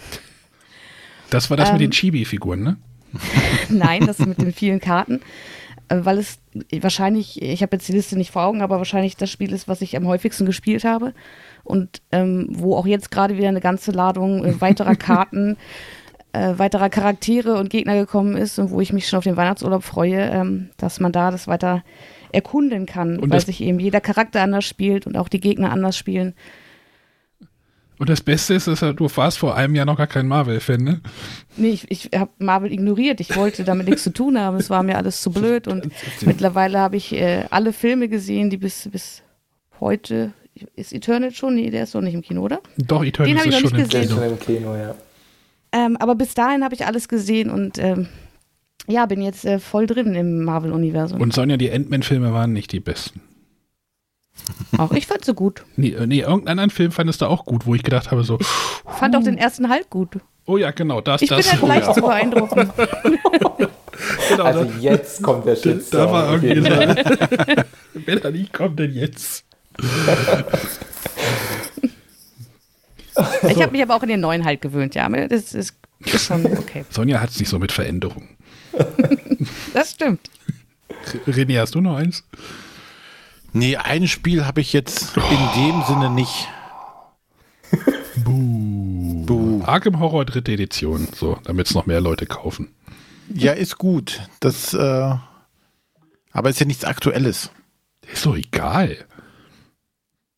Das 1.30 1.50
war 1.50 1.58
das 1.58 1.70
ähm, 1.70 1.76
mit 1.76 1.82
den 1.82 1.92
Chibi-Figuren, 1.92 2.62
ne? 2.62 2.78
Nein, 3.70 4.06
das 4.06 4.20
mit 4.20 4.42
den 4.42 4.54
vielen 4.54 4.80
Karten. 4.80 5.22
Äh, 5.90 6.00
weil 6.02 6.18
es 6.18 6.40
wahrscheinlich, 6.80 7.42
ich 7.42 7.62
habe 7.62 7.76
jetzt 7.76 7.88
die 7.88 7.94
Liste 7.94 8.18
nicht 8.18 8.32
vor 8.32 8.44
Augen, 8.44 8.62
aber 8.62 8.78
wahrscheinlich 8.78 9.18
das 9.18 9.30
Spiel 9.30 9.54
ist, 9.54 9.68
was 9.68 9.82
ich 9.82 9.96
am 9.98 10.08
häufigsten 10.08 10.46
gespielt 10.46 10.84
habe. 10.84 11.14
Und 11.64 12.02
ähm, 12.12 12.48
wo 12.52 12.76
auch 12.76 12.86
jetzt 12.86 13.12
gerade 13.12 13.38
wieder 13.38 13.50
eine 13.50 13.62
ganze 13.62 13.92
Ladung 13.92 14.46
äh, 14.46 14.62
weiterer 14.62 14.96
Karten 14.96 15.58
äh, 16.36 16.58
weiterer 16.58 16.90
Charaktere 16.90 17.58
und 17.58 17.70
Gegner 17.70 17.96
gekommen 17.96 18.36
ist 18.36 18.60
und 18.60 18.70
wo 18.72 18.82
ich 18.82 18.94
mich 18.94 19.08
schon 19.08 19.18
auf 19.18 19.24
den 19.24 19.38
Weihnachtsurlaub 19.38 19.84
freue, 19.84 20.30
ähm, 20.30 20.70
dass 20.78 21.00
man 21.00 21.12
da 21.12 21.32
das 21.32 21.48
weiter 21.48 21.84
erkunden 22.32 22.86
kann, 22.86 23.18
und 23.18 23.30
weil 23.30 23.40
sich 23.40 23.62
eben 23.62 23.80
jeder 23.80 24.02
Charakter 24.02 24.42
anders 24.42 24.66
spielt 24.66 25.08
und 25.08 25.16
auch 25.16 25.30
die 25.30 25.40
Gegner 25.40 25.72
anders 25.72 25.98
spielen. 25.98 26.34
Und 27.98 28.10
das 28.10 28.22
Beste 28.22 28.54
ist, 28.54 28.68
dass 28.68 28.80
du 28.80 29.10
warst 29.16 29.38
vor 29.38 29.56
einem 29.56 29.76
Jahr 29.76 29.86
noch 29.86 29.98
gar 29.98 30.08
kein 30.08 30.28
Marvel-Fan, 30.28 30.84
ne? 30.84 31.02
Nee, 31.56 31.70
ich, 31.70 31.90
ich 31.90 32.10
habe 32.18 32.32
Marvel 32.40 32.72
ignoriert. 32.72 33.22
Ich 33.22 33.36
wollte 33.36 33.64
damit 33.64 33.88
nichts 33.88 34.04
zu 34.04 34.12
tun 34.12 34.38
haben. 34.40 34.58
Es 34.58 34.70
war 34.70 34.84
mir 34.84 34.98
alles 34.98 35.22
zu 35.22 35.32
blöd. 35.32 35.68
Und 35.68 35.90
mittlerweile 36.22 36.80
habe 36.80 36.98
ich 36.98 37.14
äh, 37.14 37.46
alle 37.50 37.72
Filme 37.72 38.10
gesehen, 38.10 38.50
die 38.50 38.58
bis, 38.58 38.90
bis 38.92 39.24
heute. 39.80 40.34
Ist 40.76 40.94
Eternal 40.94 41.32
schon? 41.32 41.56
Nee, 41.56 41.70
der 41.70 41.84
ist 41.84 41.96
doch 41.96 42.02
nicht 42.02 42.14
im 42.14 42.22
Kino, 42.22 42.42
oder? 42.42 42.60
Doch, 42.78 43.04
Eternal 43.04 43.34
Den 43.34 43.52
ist 43.52 43.60
schon 43.60 43.80
im 43.80 43.88
Kino. 43.88 44.22
im 44.22 44.40
Kino. 44.40 44.76
ja. 44.76 44.96
Ähm, 45.72 45.98
aber 45.98 46.16
bis 46.16 46.34
dahin 46.34 46.64
habe 46.64 46.74
ich 46.74 46.86
alles 46.86 47.10
gesehen 47.10 47.50
und 47.50 47.78
ähm, 47.80 48.08
ja, 48.88 49.06
bin 49.06 49.22
jetzt 49.22 49.46
äh, 49.46 49.60
voll 49.60 49.88
drin 49.88 50.16
im 50.16 50.44
Marvel-Universum. 50.44 51.20
Und 51.20 51.34
Sonja, 51.34 51.58
die 51.58 51.72
Ant-Man-Filme 51.72 52.32
waren 52.32 52.54
nicht 52.54 52.72
die 52.72 52.80
besten. 52.80 53.22
Auch 54.78 54.92
ich 54.92 55.08
fand 55.08 55.26
sie 55.26 55.34
gut. 55.34 55.64
Nee, 55.76 55.92
äh, 55.92 56.06
nee, 56.08 56.20
irgendeinen 56.20 56.60
anderen 56.60 56.70
Film 56.70 56.92
fandest 56.92 57.22
du 57.22 57.28
auch 57.28 57.46
gut, 57.46 57.66
wo 57.66 57.76
ich 57.76 57.84
gedacht 57.84 58.12
habe, 58.12 58.24
so. 58.24 58.38
Ich 58.40 58.48
fand 59.00 59.16
auch 59.16 59.24
den 59.24 59.38
ersten 59.38 59.70
Halt 59.70 59.90
gut. 59.90 60.20
Oh 60.46 60.58
ja, 60.58 60.72
genau, 60.72 61.02
das, 61.02 61.22
ich 61.22 61.30
das. 61.30 61.46
Ich 61.46 61.60
bin 61.60 61.62
halt 61.62 61.70
leicht 61.70 61.86
oh, 61.86 61.90
ja. 61.90 61.94
zu 61.94 62.02
beeindrucken. 62.02 62.70
genau, 64.30 64.44
also 64.44 64.64
jetzt 64.80 65.24
kommt 65.24 65.46
der 65.46 65.56
Shitstorm. 65.56 66.06
Da 66.06 66.12
war 66.12 66.44
irgendwie 66.44 66.62
so. 66.62 67.66
Wenn 68.06 68.22
er 68.22 68.32
nicht 68.32 68.54
kommt, 68.54 68.80
denn 68.80 68.94
jetzt. 68.94 69.46
Ich 73.50 73.62
habe 73.62 73.72
mich 73.72 73.82
aber 73.82 73.96
auch 73.96 74.04
in 74.04 74.10
den 74.10 74.20
neuen 74.20 74.44
halt 74.44 74.62
gewöhnt, 74.62 74.96
ja. 74.96 75.08
Das 75.08 75.54
ist, 75.54 75.56
ist 75.56 76.26
schon 76.26 76.46
okay. 76.46 76.86
Sonja 76.90 77.22
hat 77.22 77.30
es 77.30 77.40
nicht 77.40 77.50
so 77.50 77.60
mit 77.60 77.72
Veränderungen. 77.72 78.30
das 79.74 79.92
stimmt. 79.92 80.30
René, 81.28 81.60
hast 81.60 81.76
du 81.76 81.82
noch 81.82 81.96
eins? 81.96 82.24
Nee, 83.56 83.78
ein 83.78 84.06
Spiel 84.10 84.46
habe 84.46 84.60
ich 84.60 84.74
jetzt 84.74 85.16
in 85.16 85.64
dem 85.64 85.82
Sinne 85.84 86.10
nicht. 86.10 86.50
Buh. 88.26 89.26
Buh. 89.26 89.64
Arkham 89.64 90.02
Horror 90.02 90.26
dritte 90.26 90.52
Edition, 90.52 91.08
so, 91.16 91.40
damit 91.46 91.68
es 91.68 91.74
noch 91.74 91.86
mehr 91.86 92.02
Leute 92.02 92.26
kaufen. 92.26 92.76
Ja, 93.34 93.54
ist 93.54 93.78
gut. 93.78 94.20
Das, 94.42 94.74
äh, 94.74 95.16
aber 96.32 96.50
ist 96.50 96.60
ja 96.60 96.66
nichts 96.66 96.84
Aktuelles. 96.84 97.50
Ist 98.12 98.26
doch 98.26 98.36
egal. 98.36 98.98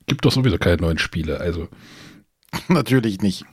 Gibt 0.06 0.24
doch 0.24 0.32
sowieso 0.32 0.60
keine 0.60 0.78
neuen 0.78 1.00
Spiele, 1.00 1.40
also. 1.40 1.70
Natürlich 2.68 3.22
nicht. 3.22 3.46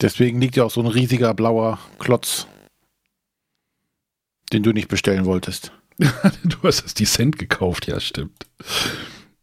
Deswegen 0.00 0.40
liegt 0.40 0.56
ja 0.56 0.64
auch 0.64 0.70
so 0.70 0.80
ein 0.80 0.86
riesiger 0.86 1.34
blauer 1.34 1.78
Klotz, 1.98 2.46
den 4.50 4.62
du 4.62 4.72
nicht 4.72 4.88
bestellen 4.88 5.26
wolltest. 5.26 5.72
du 6.44 6.56
hast 6.62 6.84
das 6.84 6.94
Descent 6.94 7.38
gekauft, 7.38 7.86
ja, 7.86 8.00
stimmt. 8.00 8.46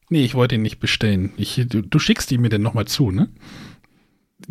Nee, 0.10 0.24
ich 0.24 0.36
wollte 0.36 0.56
ihn 0.56 0.62
nicht 0.62 0.80
bestellen. 0.80 1.34
Ich, 1.38 1.62
du, 1.68 1.82
du 1.82 2.00
schickst 2.00 2.32
ihn 2.32 2.42
mir 2.42 2.50
denn 2.50 2.62
nochmal 2.62 2.86
zu, 2.86 3.12
ne? 3.12 3.30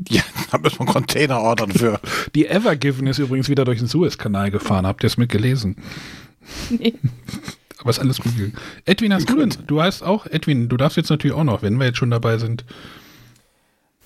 Ja, 0.09 0.23
da 0.51 0.59
müssen 0.59 0.79
wir 0.79 0.81
einen 0.83 0.93
Container 0.93 1.41
ordern 1.41 1.73
für. 1.73 2.01
Die 2.35 2.47
Evergiven 2.47 3.07
ist 3.07 3.19
übrigens 3.19 3.49
wieder 3.49 3.65
durch 3.65 3.79
den 3.79 3.89
Suezkanal 3.89 4.51
gefahren. 4.51 4.87
Habt 4.87 5.03
ihr 5.03 5.09
es 5.09 5.17
mitgelesen? 5.17 5.77
Nee. 6.71 6.95
Aber 7.79 7.91
ist 7.91 7.99
alles 7.99 8.21
gut. 8.21 8.33
Edwin, 8.85 9.13
hast 9.13 9.29
du 9.29 9.37
denn? 9.37 9.55
Du 9.67 9.83
hast 9.83 10.03
auch, 10.03 10.27
Edwin, 10.27 10.69
du 10.69 10.77
darfst 10.77 10.97
jetzt 10.97 11.11
natürlich 11.11 11.37
auch 11.37 11.45
noch, 11.45 11.63
wenn 11.63 11.77
wir 11.79 11.87
jetzt 11.87 11.99
schon 11.99 12.11
dabei 12.11 12.39
sind. 12.39 12.65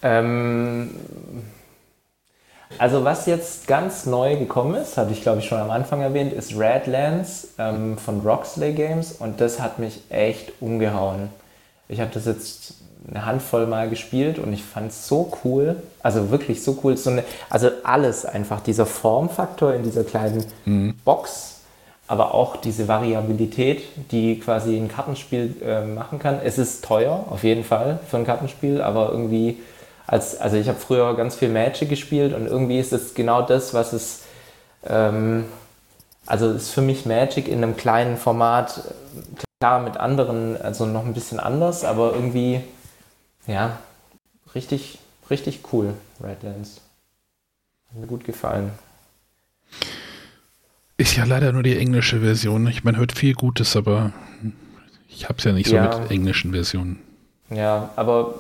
Ähm, 0.03 0.91
also 2.79 3.05
was 3.05 3.27
jetzt 3.27 3.67
ganz 3.67 4.07
neu 4.07 4.37
gekommen 4.37 4.75
ist, 4.75 4.97
hatte 4.97 5.13
ich 5.13 5.23
glaube 5.23 5.41
ich 5.41 5.47
schon 5.47 5.59
am 5.59 5.71
Anfang 5.71 6.01
erwähnt, 6.01 6.33
ist 6.33 6.55
Radlands 6.57 7.49
ähm, 7.59 7.99
von 7.99 8.21
Roxley 8.21 8.73
Games 8.73 9.13
und 9.13 9.41
das 9.41 9.61
hat 9.61 9.79
mich 9.79 10.01
echt 10.09 10.53
umgehauen. 10.61 11.31
Ich 11.89 12.01
habe 12.01 12.11
das 12.15 12.27
jetzt 12.27 12.75
eine 13.09 13.27
Handvoll 13.27 13.67
mal 13.67 13.89
gespielt 13.89 14.39
und 14.39 14.53
ich 14.53 14.63
fand 14.63 14.91
es 14.91 15.09
so 15.09 15.33
cool, 15.45 15.77
also 16.03 16.31
wirklich 16.31 16.63
so 16.63 16.79
cool. 16.85 16.97
So 16.97 17.11
eine, 17.11 17.25
also 17.49 17.71
alles 17.83 18.25
einfach, 18.25 18.61
dieser 18.61 18.87
Formfaktor 18.87 19.75
in 19.75 19.83
dieser 19.83 20.05
kleinen 20.05 20.45
mhm. 20.65 20.95
Box, 21.05 21.61
aber 22.07 22.35
auch 22.35 22.57
diese 22.57 22.89
Variabilität, 22.89 23.83
die 24.11 24.39
quasi 24.39 24.77
ein 24.77 24.89
Kartenspiel 24.89 25.57
äh, 25.65 25.85
machen 25.85 26.19
kann. 26.19 26.41
Es 26.43 26.59
ist 26.59 26.85
teuer, 26.85 27.25
auf 27.31 27.45
jeden 27.45 27.65
Fall 27.65 28.01
für 28.09 28.19
ein 28.19 28.27
Kartenspiel, 28.27 28.81
aber 28.81 29.11
irgendwie 29.11 29.59
als, 30.11 30.41
also 30.41 30.57
ich 30.57 30.69
habe 30.69 30.79
früher 30.79 31.15
ganz 31.15 31.37
viel 31.37 31.49
Magic 31.49 31.89
gespielt 31.89 32.35
und 32.35 32.47
irgendwie 32.47 32.81
ist 32.81 32.93
es 32.93 33.15
genau 33.15 33.43
das, 33.43 33.75
was 33.75 33.93
es, 33.93 34.23
ähm, 34.85 35.45
also 36.27 36.51
ist 36.51 36.71
für 36.71 36.83
mich 36.83 37.07
Magic 37.07 37.47
in 37.47 37.63
einem 37.63 37.77
kleinen 37.77 38.17
Format, 38.17 38.83
klar 39.61 39.81
mit 39.81 39.99
anderen, 39.99 40.61
also 40.61 40.85
noch 40.85 41.07
ein 41.07 41.15
bisschen 41.15 41.39
anders, 41.39 41.85
aber 41.85 42.13
irgendwie, 42.13 42.61
ja, 43.47 43.79
richtig, 44.53 44.99
richtig 45.31 45.61
cool, 45.73 45.95
Redlands. 46.21 46.81
Hat 47.91 48.01
mir 48.01 48.09
gut 48.09 48.25
gefallen. 48.25 48.73
Ist 50.97 51.17
ja 51.17 51.25
leider 51.25 51.53
nur 51.53 51.63
die 51.63 51.79
englische 51.79 52.21
Version. 52.21 52.67
Ich 52.67 52.83
meine, 52.83 52.99
hört 52.99 53.13
viel 53.13 53.35
Gutes, 53.35 53.77
aber 53.77 54.13
ich 55.09 55.29
habe 55.29 55.39
es 55.39 55.45
ja 55.45 55.53
nicht 55.53 55.69
so 55.69 55.77
ja. 55.77 56.01
mit 56.01 56.11
englischen 56.11 56.51
Versionen. 56.51 56.99
Ja, 57.49 57.91
aber 57.95 58.35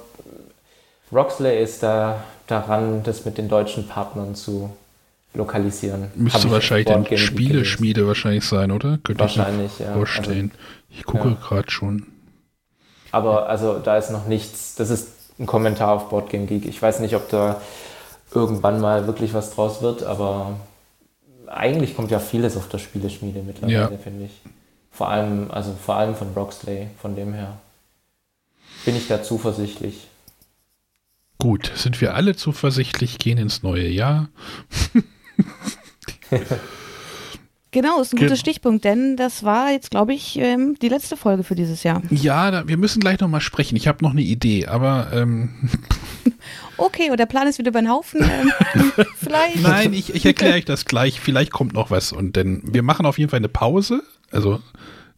Roxley 1.12 1.62
ist 1.62 1.82
da 1.82 2.22
daran, 2.46 3.02
das 3.02 3.24
mit 3.24 3.38
den 3.38 3.48
deutschen 3.48 3.86
Partnern 3.88 4.34
zu 4.34 4.70
lokalisieren. 5.34 6.10
Müsste 6.14 6.50
wahrscheinlich 6.50 6.86
dann 6.86 7.06
Spieleschmiede 7.16 8.06
wahrscheinlich 8.06 8.44
sein, 8.44 8.70
oder? 8.70 8.98
Könnte 9.02 9.20
wahrscheinlich, 9.20 9.72
ich 9.78 9.86
mir 9.86 9.92
vorstellen. 9.92 10.50
Also, 10.52 10.98
ich 10.98 11.04
gucke 11.04 11.28
ja. 11.28 11.36
gerade 11.40 11.70
schon. 11.70 12.06
Aber 13.12 13.48
also 13.48 13.78
da 13.78 13.96
ist 13.96 14.10
noch 14.10 14.26
nichts. 14.26 14.74
Das 14.74 14.90
ist 14.90 15.08
ein 15.38 15.46
Kommentar 15.46 15.92
auf 15.92 16.08
Boardgame 16.08 16.46
Geek. 16.46 16.66
Ich 16.66 16.80
weiß 16.80 17.00
nicht, 17.00 17.14
ob 17.14 17.28
da 17.28 17.60
irgendwann 18.32 18.80
mal 18.80 19.06
wirklich 19.06 19.34
was 19.34 19.54
draus 19.54 19.82
wird, 19.82 20.02
aber 20.02 20.56
eigentlich 21.46 21.96
kommt 21.96 22.10
ja 22.10 22.20
vieles 22.20 22.56
auf 22.56 22.68
der 22.68 22.78
Spieleschmiede 22.78 23.42
mittlerweile, 23.42 23.74
ja. 23.74 23.98
finde 24.02 24.26
ich. 24.26 24.40
Vor 24.92 25.08
allem, 25.08 25.50
also 25.50 25.72
vor 25.84 25.96
allem 25.96 26.14
von 26.14 26.28
Roxley, 26.34 26.88
von 27.00 27.16
dem 27.16 27.32
her. 27.32 27.58
Bin 28.84 28.96
ich 28.96 29.08
da 29.08 29.22
zuversichtlich. 29.22 30.06
Gut, 31.40 31.72
sind 31.74 32.00
wir 32.00 32.14
alle 32.14 32.36
zuversichtlich, 32.36 33.18
gehen 33.18 33.38
ins 33.38 33.62
neue 33.62 33.88
Jahr. 33.88 34.28
Genau, 37.72 38.00
ist 38.00 38.12
ein 38.12 38.18
guter 38.18 38.34
Stichpunkt, 38.34 38.84
denn 38.84 39.16
das 39.16 39.44
war 39.44 39.70
jetzt, 39.70 39.92
glaube 39.92 40.12
ich, 40.12 40.36
ähm, 40.40 40.76
die 40.82 40.88
letzte 40.88 41.16
Folge 41.16 41.44
für 41.44 41.54
dieses 41.54 41.84
Jahr. 41.84 42.02
Ja, 42.10 42.50
da, 42.50 42.66
wir 42.66 42.76
müssen 42.76 42.98
gleich 42.98 43.20
nochmal 43.20 43.40
sprechen. 43.40 43.76
Ich 43.76 43.86
habe 43.86 44.04
noch 44.04 44.10
eine 44.10 44.22
Idee, 44.22 44.66
aber. 44.66 45.08
Ähm 45.12 45.50
Okay, 46.76 47.10
und 47.10 47.20
der 47.20 47.26
Plan 47.26 47.46
ist 47.46 47.58
wieder 47.58 47.68
über 47.68 47.80
den 47.82 47.90
Haufen. 47.90 48.22
Ähm, 48.22 48.92
vielleicht. 49.16 49.62
Nein, 49.62 49.92
ich, 49.92 50.14
ich 50.14 50.24
erkläre 50.24 50.54
euch 50.54 50.64
das 50.64 50.86
gleich. 50.86 51.20
Vielleicht 51.20 51.52
kommt 51.52 51.74
noch 51.74 51.90
was. 51.90 52.10
Und 52.10 52.36
denn 52.36 52.62
wir 52.64 52.82
machen 52.82 53.04
auf 53.06 53.18
jeden 53.18 53.30
Fall 53.30 53.36
eine 53.36 53.50
Pause, 53.50 54.02
also 54.30 54.60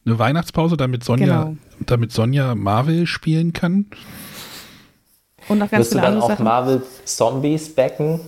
eine 0.04 0.18
Weihnachtspause, 0.18 0.76
damit 0.76 1.04
Sonja, 1.04 1.44
Genau. 1.44 1.56
damit 1.86 2.10
Sonja 2.12 2.56
Marvel 2.56 3.06
spielen 3.06 3.52
kann. 3.52 3.86
Und 5.48 5.58
noch 5.58 5.70
ganz 5.70 5.80
Wirst 5.80 5.92
du 5.92 5.96
viele 5.96 6.02
dann 6.02 6.14
andere 6.14 6.24
auch 6.24 6.30
Sachen. 6.30 6.44
Marvel 6.44 6.82
Zombies 7.04 7.74
backen? 7.74 8.20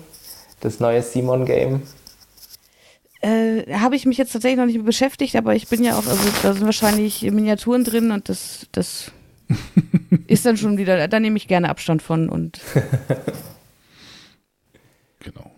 Das 0.61 0.81
neue 0.81 1.03
Simon-Game? 1.03 1.83
Äh, 3.21 3.73
Habe 3.75 3.97
ich 3.97 4.07
mich 4.07 4.19
jetzt 4.19 4.33
tatsächlich 4.33 4.59
noch 4.59 4.67
nicht 4.67 4.77
mit 4.77 4.87
beschäftigt, 4.87 5.37
aber 5.37 5.55
ich 5.55 5.69
bin 5.69 5.83
ja 5.83 5.95
auch, 5.99 6.07
also 6.07 6.29
da 6.43 6.53
sind 6.53 6.65
wahrscheinlich 6.65 7.23
Miniaturen 7.23 7.85
drin 7.85 8.11
und 8.11 8.29
das, 8.29 8.67
das 8.73 9.13
ist 10.27 10.45
dann 10.45 10.57
schon 10.57 10.77
wieder, 10.79 11.09
da 11.09 11.21
nehme 11.21 11.37
ich 11.37 11.49
gerne 11.49 11.69
Abstand 11.69 12.03
von 12.03 12.29
und 12.29 12.61
Genau. 15.21 15.51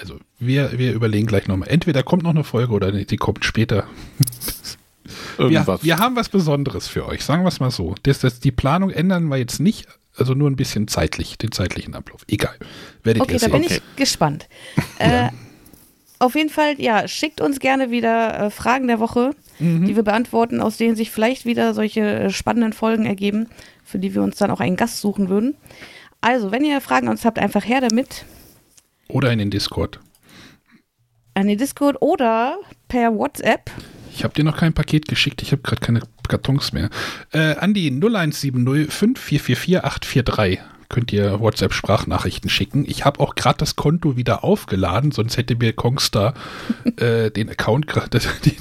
Also 0.00 0.18
wir, 0.38 0.78
wir 0.78 0.92
überlegen 0.92 1.26
gleich 1.26 1.48
nochmal. 1.48 1.68
Entweder 1.68 2.02
kommt 2.02 2.22
noch 2.22 2.30
eine 2.30 2.44
Folge 2.44 2.72
oder 2.72 2.92
die 2.92 3.16
kommt 3.16 3.44
später. 3.44 3.86
Wir, 5.36 5.46
Irgendwas. 5.46 5.82
wir 5.82 5.98
haben 5.98 6.16
was 6.16 6.28
Besonderes 6.28 6.86
für 6.86 7.06
euch, 7.06 7.24
sagen 7.24 7.42
wir 7.44 7.48
es 7.48 7.60
mal 7.60 7.70
so. 7.70 7.94
Das, 8.02 8.18
das, 8.20 8.40
die 8.40 8.52
Planung 8.52 8.90
ändern 8.90 9.28
wir 9.28 9.38
jetzt 9.38 9.58
nicht, 9.58 9.88
also 10.16 10.34
nur 10.34 10.50
ein 10.50 10.56
bisschen 10.56 10.88
zeitlich, 10.88 11.38
den 11.38 11.52
zeitlichen 11.52 11.94
Ablauf. 11.94 12.22
Egal. 12.28 12.56
Werdet 13.02 13.22
okay, 13.22 13.34
ihr 13.34 13.38
da 13.38 13.46
sehen. 13.46 13.52
bin 13.52 13.62
ich 13.64 13.82
gespannt. 13.96 14.48
Äh, 14.98 15.30
auf 16.18 16.34
jeden 16.34 16.50
Fall, 16.50 16.78
ja, 16.78 17.08
schickt 17.08 17.40
uns 17.40 17.58
gerne 17.58 17.90
wieder 17.90 18.38
äh, 18.38 18.50
Fragen 18.50 18.86
der 18.86 19.00
Woche, 19.00 19.34
die 19.58 19.96
wir 19.96 20.02
beantworten, 20.02 20.60
aus 20.60 20.76
denen 20.76 20.94
sich 20.94 21.10
vielleicht 21.10 21.46
wieder 21.46 21.72
solche 21.72 22.00
äh, 22.00 22.30
spannenden 22.30 22.74
Folgen 22.74 23.06
ergeben, 23.06 23.48
für 23.82 23.98
die 23.98 24.14
wir 24.14 24.22
uns 24.22 24.36
dann 24.36 24.50
auch 24.50 24.60
einen 24.60 24.76
Gast 24.76 25.00
suchen 25.00 25.30
würden. 25.30 25.54
Also, 26.20 26.50
wenn 26.50 26.64
ihr 26.64 26.82
Fragen 26.82 27.08
an 27.08 27.12
uns 27.12 27.24
habt, 27.24 27.38
einfach 27.38 27.66
her 27.66 27.80
damit 27.80 28.26
Oder 29.08 29.32
in 29.32 29.38
den 29.38 29.50
Discord. 29.50 30.00
an 31.32 31.46
den 31.46 31.56
Discord 31.56 31.96
oder 32.02 32.58
per 32.88 33.14
WhatsApp. 33.14 33.70
Ich 34.12 34.22
habe 34.22 34.34
dir 34.34 34.44
noch 34.44 34.58
kein 34.58 34.74
Paket 34.74 35.08
geschickt, 35.08 35.40
ich 35.40 35.52
habe 35.52 35.62
gerade 35.62 35.80
keine 35.80 36.00
Kartons 36.30 36.72
mehr. 36.72 36.88
Äh, 37.32 37.56
an 37.56 37.74
die 37.74 37.90
0170 37.90 38.90
5444 38.90 39.84
843 39.84 40.60
könnt 40.90 41.12
ihr 41.12 41.40
WhatsApp-Sprachnachrichten 41.40 42.50
schicken. 42.50 42.84
Ich 42.86 43.06
habe 43.06 43.20
auch 43.20 43.36
gerade 43.36 43.58
das 43.58 43.76
Konto 43.76 44.16
wieder 44.16 44.44
aufgeladen, 44.44 45.12
sonst 45.12 45.38
hätte 45.38 45.56
mir 45.56 45.72
Kongstar 45.72 46.34
äh, 46.96 47.30
den 47.30 47.48
Account 47.48 47.86
gerade, 47.86 48.20
die, 48.44 48.56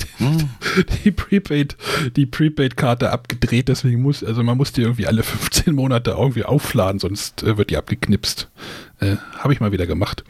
die 1.04 1.12
Prepaid, 1.12 1.76
die 2.16 2.26
Prepaid-Karte 2.26 3.12
abgedreht, 3.12 3.68
deswegen 3.68 4.02
muss, 4.02 4.24
also 4.24 4.44
man 4.44 4.58
muss 4.58 4.72
die 4.72 4.82
irgendwie 4.82 5.08
alle 5.08 5.24
15 5.24 5.76
Monate 5.76 6.12
irgendwie 6.12 6.46
aufladen, 6.46 7.00
sonst 7.00 7.44
äh, 7.44 7.58
wird 7.58 7.72
die 7.72 7.78
abgeknipst. 7.78 8.50
Äh, 9.00 9.18
habe 9.38 9.54
ich 9.54 9.60
mal 9.60 9.72
wieder 9.72 9.88
gemacht. 9.88 10.24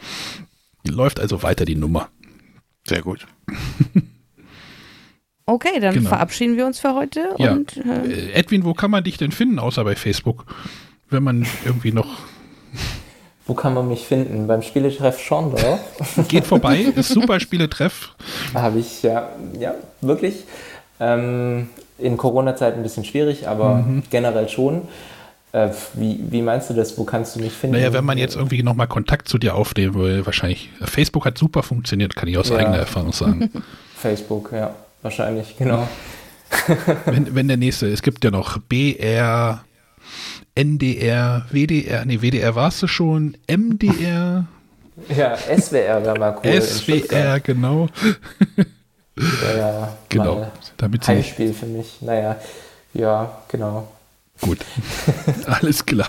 Läuft 0.88 1.20
also 1.20 1.44
weiter 1.44 1.66
die 1.66 1.76
Nummer. 1.76 2.10
Sehr 2.88 3.02
gut. 3.02 3.28
Okay, 5.50 5.80
dann 5.80 5.96
Genau. 5.96 6.10
verabschieden 6.10 6.58
wir 6.58 6.66
uns 6.66 6.80
für 6.80 6.94
heute 6.94 7.30
Ja. 7.38 7.54
und 7.54 7.76
äh, 7.78 8.30
Äh, 8.30 8.32
Edwin, 8.34 8.64
wo 8.66 8.74
kann 8.74 8.92
man 8.92 9.04
dich 9.04 9.18
denn 9.18 9.32
finden, 9.32 9.58
außer 9.60 9.84
bei 9.84 9.96
Facebook? 9.96 10.46
Wenn 11.10 11.24
man 11.24 11.46
irgendwie 11.66 11.92
noch 11.92 12.08
Wo 13.48 13.56
kann 13.56 13.74
man 13.74 13.88
mich 13.88 14.06
finden? 14.06 14.46
Beim 14.46 14.62
Spieletreff 14.62 15.20
Schorndorf? 15.20 15.80
geht 16.28 16.46
vorbei, 16.46 16.82
ist 16.96 17.10
super 17.10 17.40
Spieletreff. 17.40 18.10
Habe 18.54 18.78
ich 18.80 19.02
ja, 19.02 19.30
ja 19.60 19.74
wirklich 20.02 20.44
ähm, 21.00 21.68
in 21.98 22.16
Corona-Zeit 22.18 22.76
ein 22.76 22.84
bisschen 22.84 23.06
schwierig, 23.06 23.48
aber 23.48 23.76
Mhm. 23.78 24.04
generell 24.12 24.50
schon. 24.50 24.84
Äh, 25.52 25.70
wie, 25.96 26.20
wie 26.30 26.44
meinst 26.44 26.70
du 26.70 26.76
das? 26.76 26.96
Wo 27.00 27.06
kannst 27.06 27.36
du 27.36 27.40
mich 27.40 27.54
finden? 27.54 27.76
Naja, 27.78 27.92
wenn 27.92 28.06
man 28.06 28.20
jetzt 28.20 28.36
irgendwie 28.36 28.62
nochmal 28.62 28.86
Kontakt 28.88 29.28
zu 29.28 29.40
dir 29.40 29.56
aufnehmen 29.56 29.96
will, 29.96 30.24
wahrscheinlich. 30.28 30.70
Facebook 30.84 31.26
hat 31.26 31.40
super 31.40 31.64
funktioniert, 31.64 32.16
kann 32.16 32.30
ich 32.30 32.38
aus 32.38 32.50
Ja. 32.50 32.58
eigener 32.58 32.78
Erfahrung 32.78 33.14
sagen. 33.14 33.50
Facebook, 33.98 34.52
ja, 34.54 34.76
wahrscheinlich, 35.02 35.58
genau. 35.58 35.88
wenn, 37.06 37.36
wenn 37.36 37.48
der 37.48 37.58
nächste, 37.58 37.88
es 37.92 38.02
gibt 38.02 38.24
ja 38.24 38.32
noch 38.32 38.58
BR, 38.58 39.64
NDR, 40.56 41.46
WDR, 41.52 42.06
nee, 42.06 42.22
WDR 42.22 42.56
warst 42.56 42.82
du 42.82 42.88
schon, 42.88 43.38
MDR, 43.48 44.46
Ja, 45.16 45.38
SWR 45.38 46.04
wäre 46.04 46.18
mal 46.20 46.38
cool. 46.44 46.62
SWR, 46.62 47.40
genau. 47.40 47.88
Ja, 49.18 49.58
ja, 49.58 49.98
Genau, 50.10 50.52
damit 50.78 51.04
sie- 51.04 51.12
Heimspiel 51.12 51.54
für 51.54 51.66
mich. 51.66 52.02
Naja, 52.02 52.38
ja, 52.94 53.38
genau. 53.48 53.88
Gut. 54.42 54.60
Alles 55.46 55.86
klar. 55.86 56.08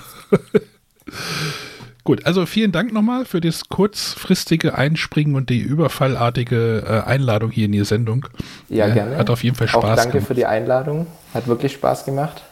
Gut, 2.04 2.24
also 2.24 2.46
vielen 2.46 2.72
Dank 2.72 2.92
nochmal 2.92 3.24
für 3.26 3.40
das 3.40 3.68
kurzfristige 3.68 4.76
Einspringen 4.76 5.34
und 5.34 5.50
die 5.50 5.58
überfallartige 5.60 6.84
äh, 6.86 7.08
Einladung 7.08 7.50
hier 7.50 7.66
in 7.66 7.72
die 7.72 7.84
Sendung. 7.84 8.26
Ja, 8.68 8.86
Äh, 8.88 8.92
gerne. 8.92 9.16
Hat 9.18 9.28
auf 9.30 9.44
jeden 9.44 9.56
Fall 9.56 9.66
Auch 9.68 9.82
Spaß 9.82 9.96
danke 9.96 10.12
gemacht. 10.12 10.28
für 10.28 10.34
die 10.34 10.46
Einladung. 10.46 11.06
Hat 11.34 11.46
wirklich 11.46 11.72
Spaß 11.74 12.04
gemacht. 12.06 12.42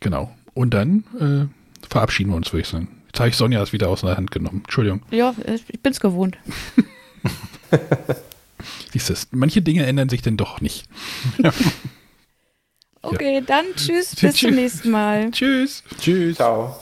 Genau. 0.00 0.30
Und 0.54 0.74
dann 0.74 1.04
äh, 1.18 1.86
verabschieden 1.88 2.30
wir 2.30 2.36
uns, 2.36 2.52
würde 2.52 2.62
ich 2.62 2.68
sagen. 2.68 2.88
Jetzt 3.06 3.18
habe 3.20 3.28
ich 3.30 3.36
Sonja 3.36 3.62
es 3.62 3.72
wieder 3.72 3.88
aus 3.88 4.02
der 4.02 4.16
Hand 4.16 4.30
genommen. 4.30 4.60
Entschuldigung. 4.64 5.02
ja, 5.10 5.34
ich 5.46 5.80
bin's 5.82 6.00
gewohnt. 6.00 6.36
Siehst 8.92 9.08
du, 9.08 9.14
manche 9.32 9.62
Dinge 9.62 9.86
ändern 9.86 10.08
sich 10.08 10.22
denn 10.22 10.36
doch 10.36 10.60
nicht. 10.60 10.86
Okay, 13.02 13.42
dann 13.46 13.64
tschüss, 13.76 14.14
bis 14.14 14.20
zum 14.20 14.30
Tschüss. 14.32 14.54
nächsten 14.54 14.90
Mal. 14.90 15.30
Tschüss. 15.30 15.82
Tschüss. 16.02 16.36
Ciao. 16.36 16.76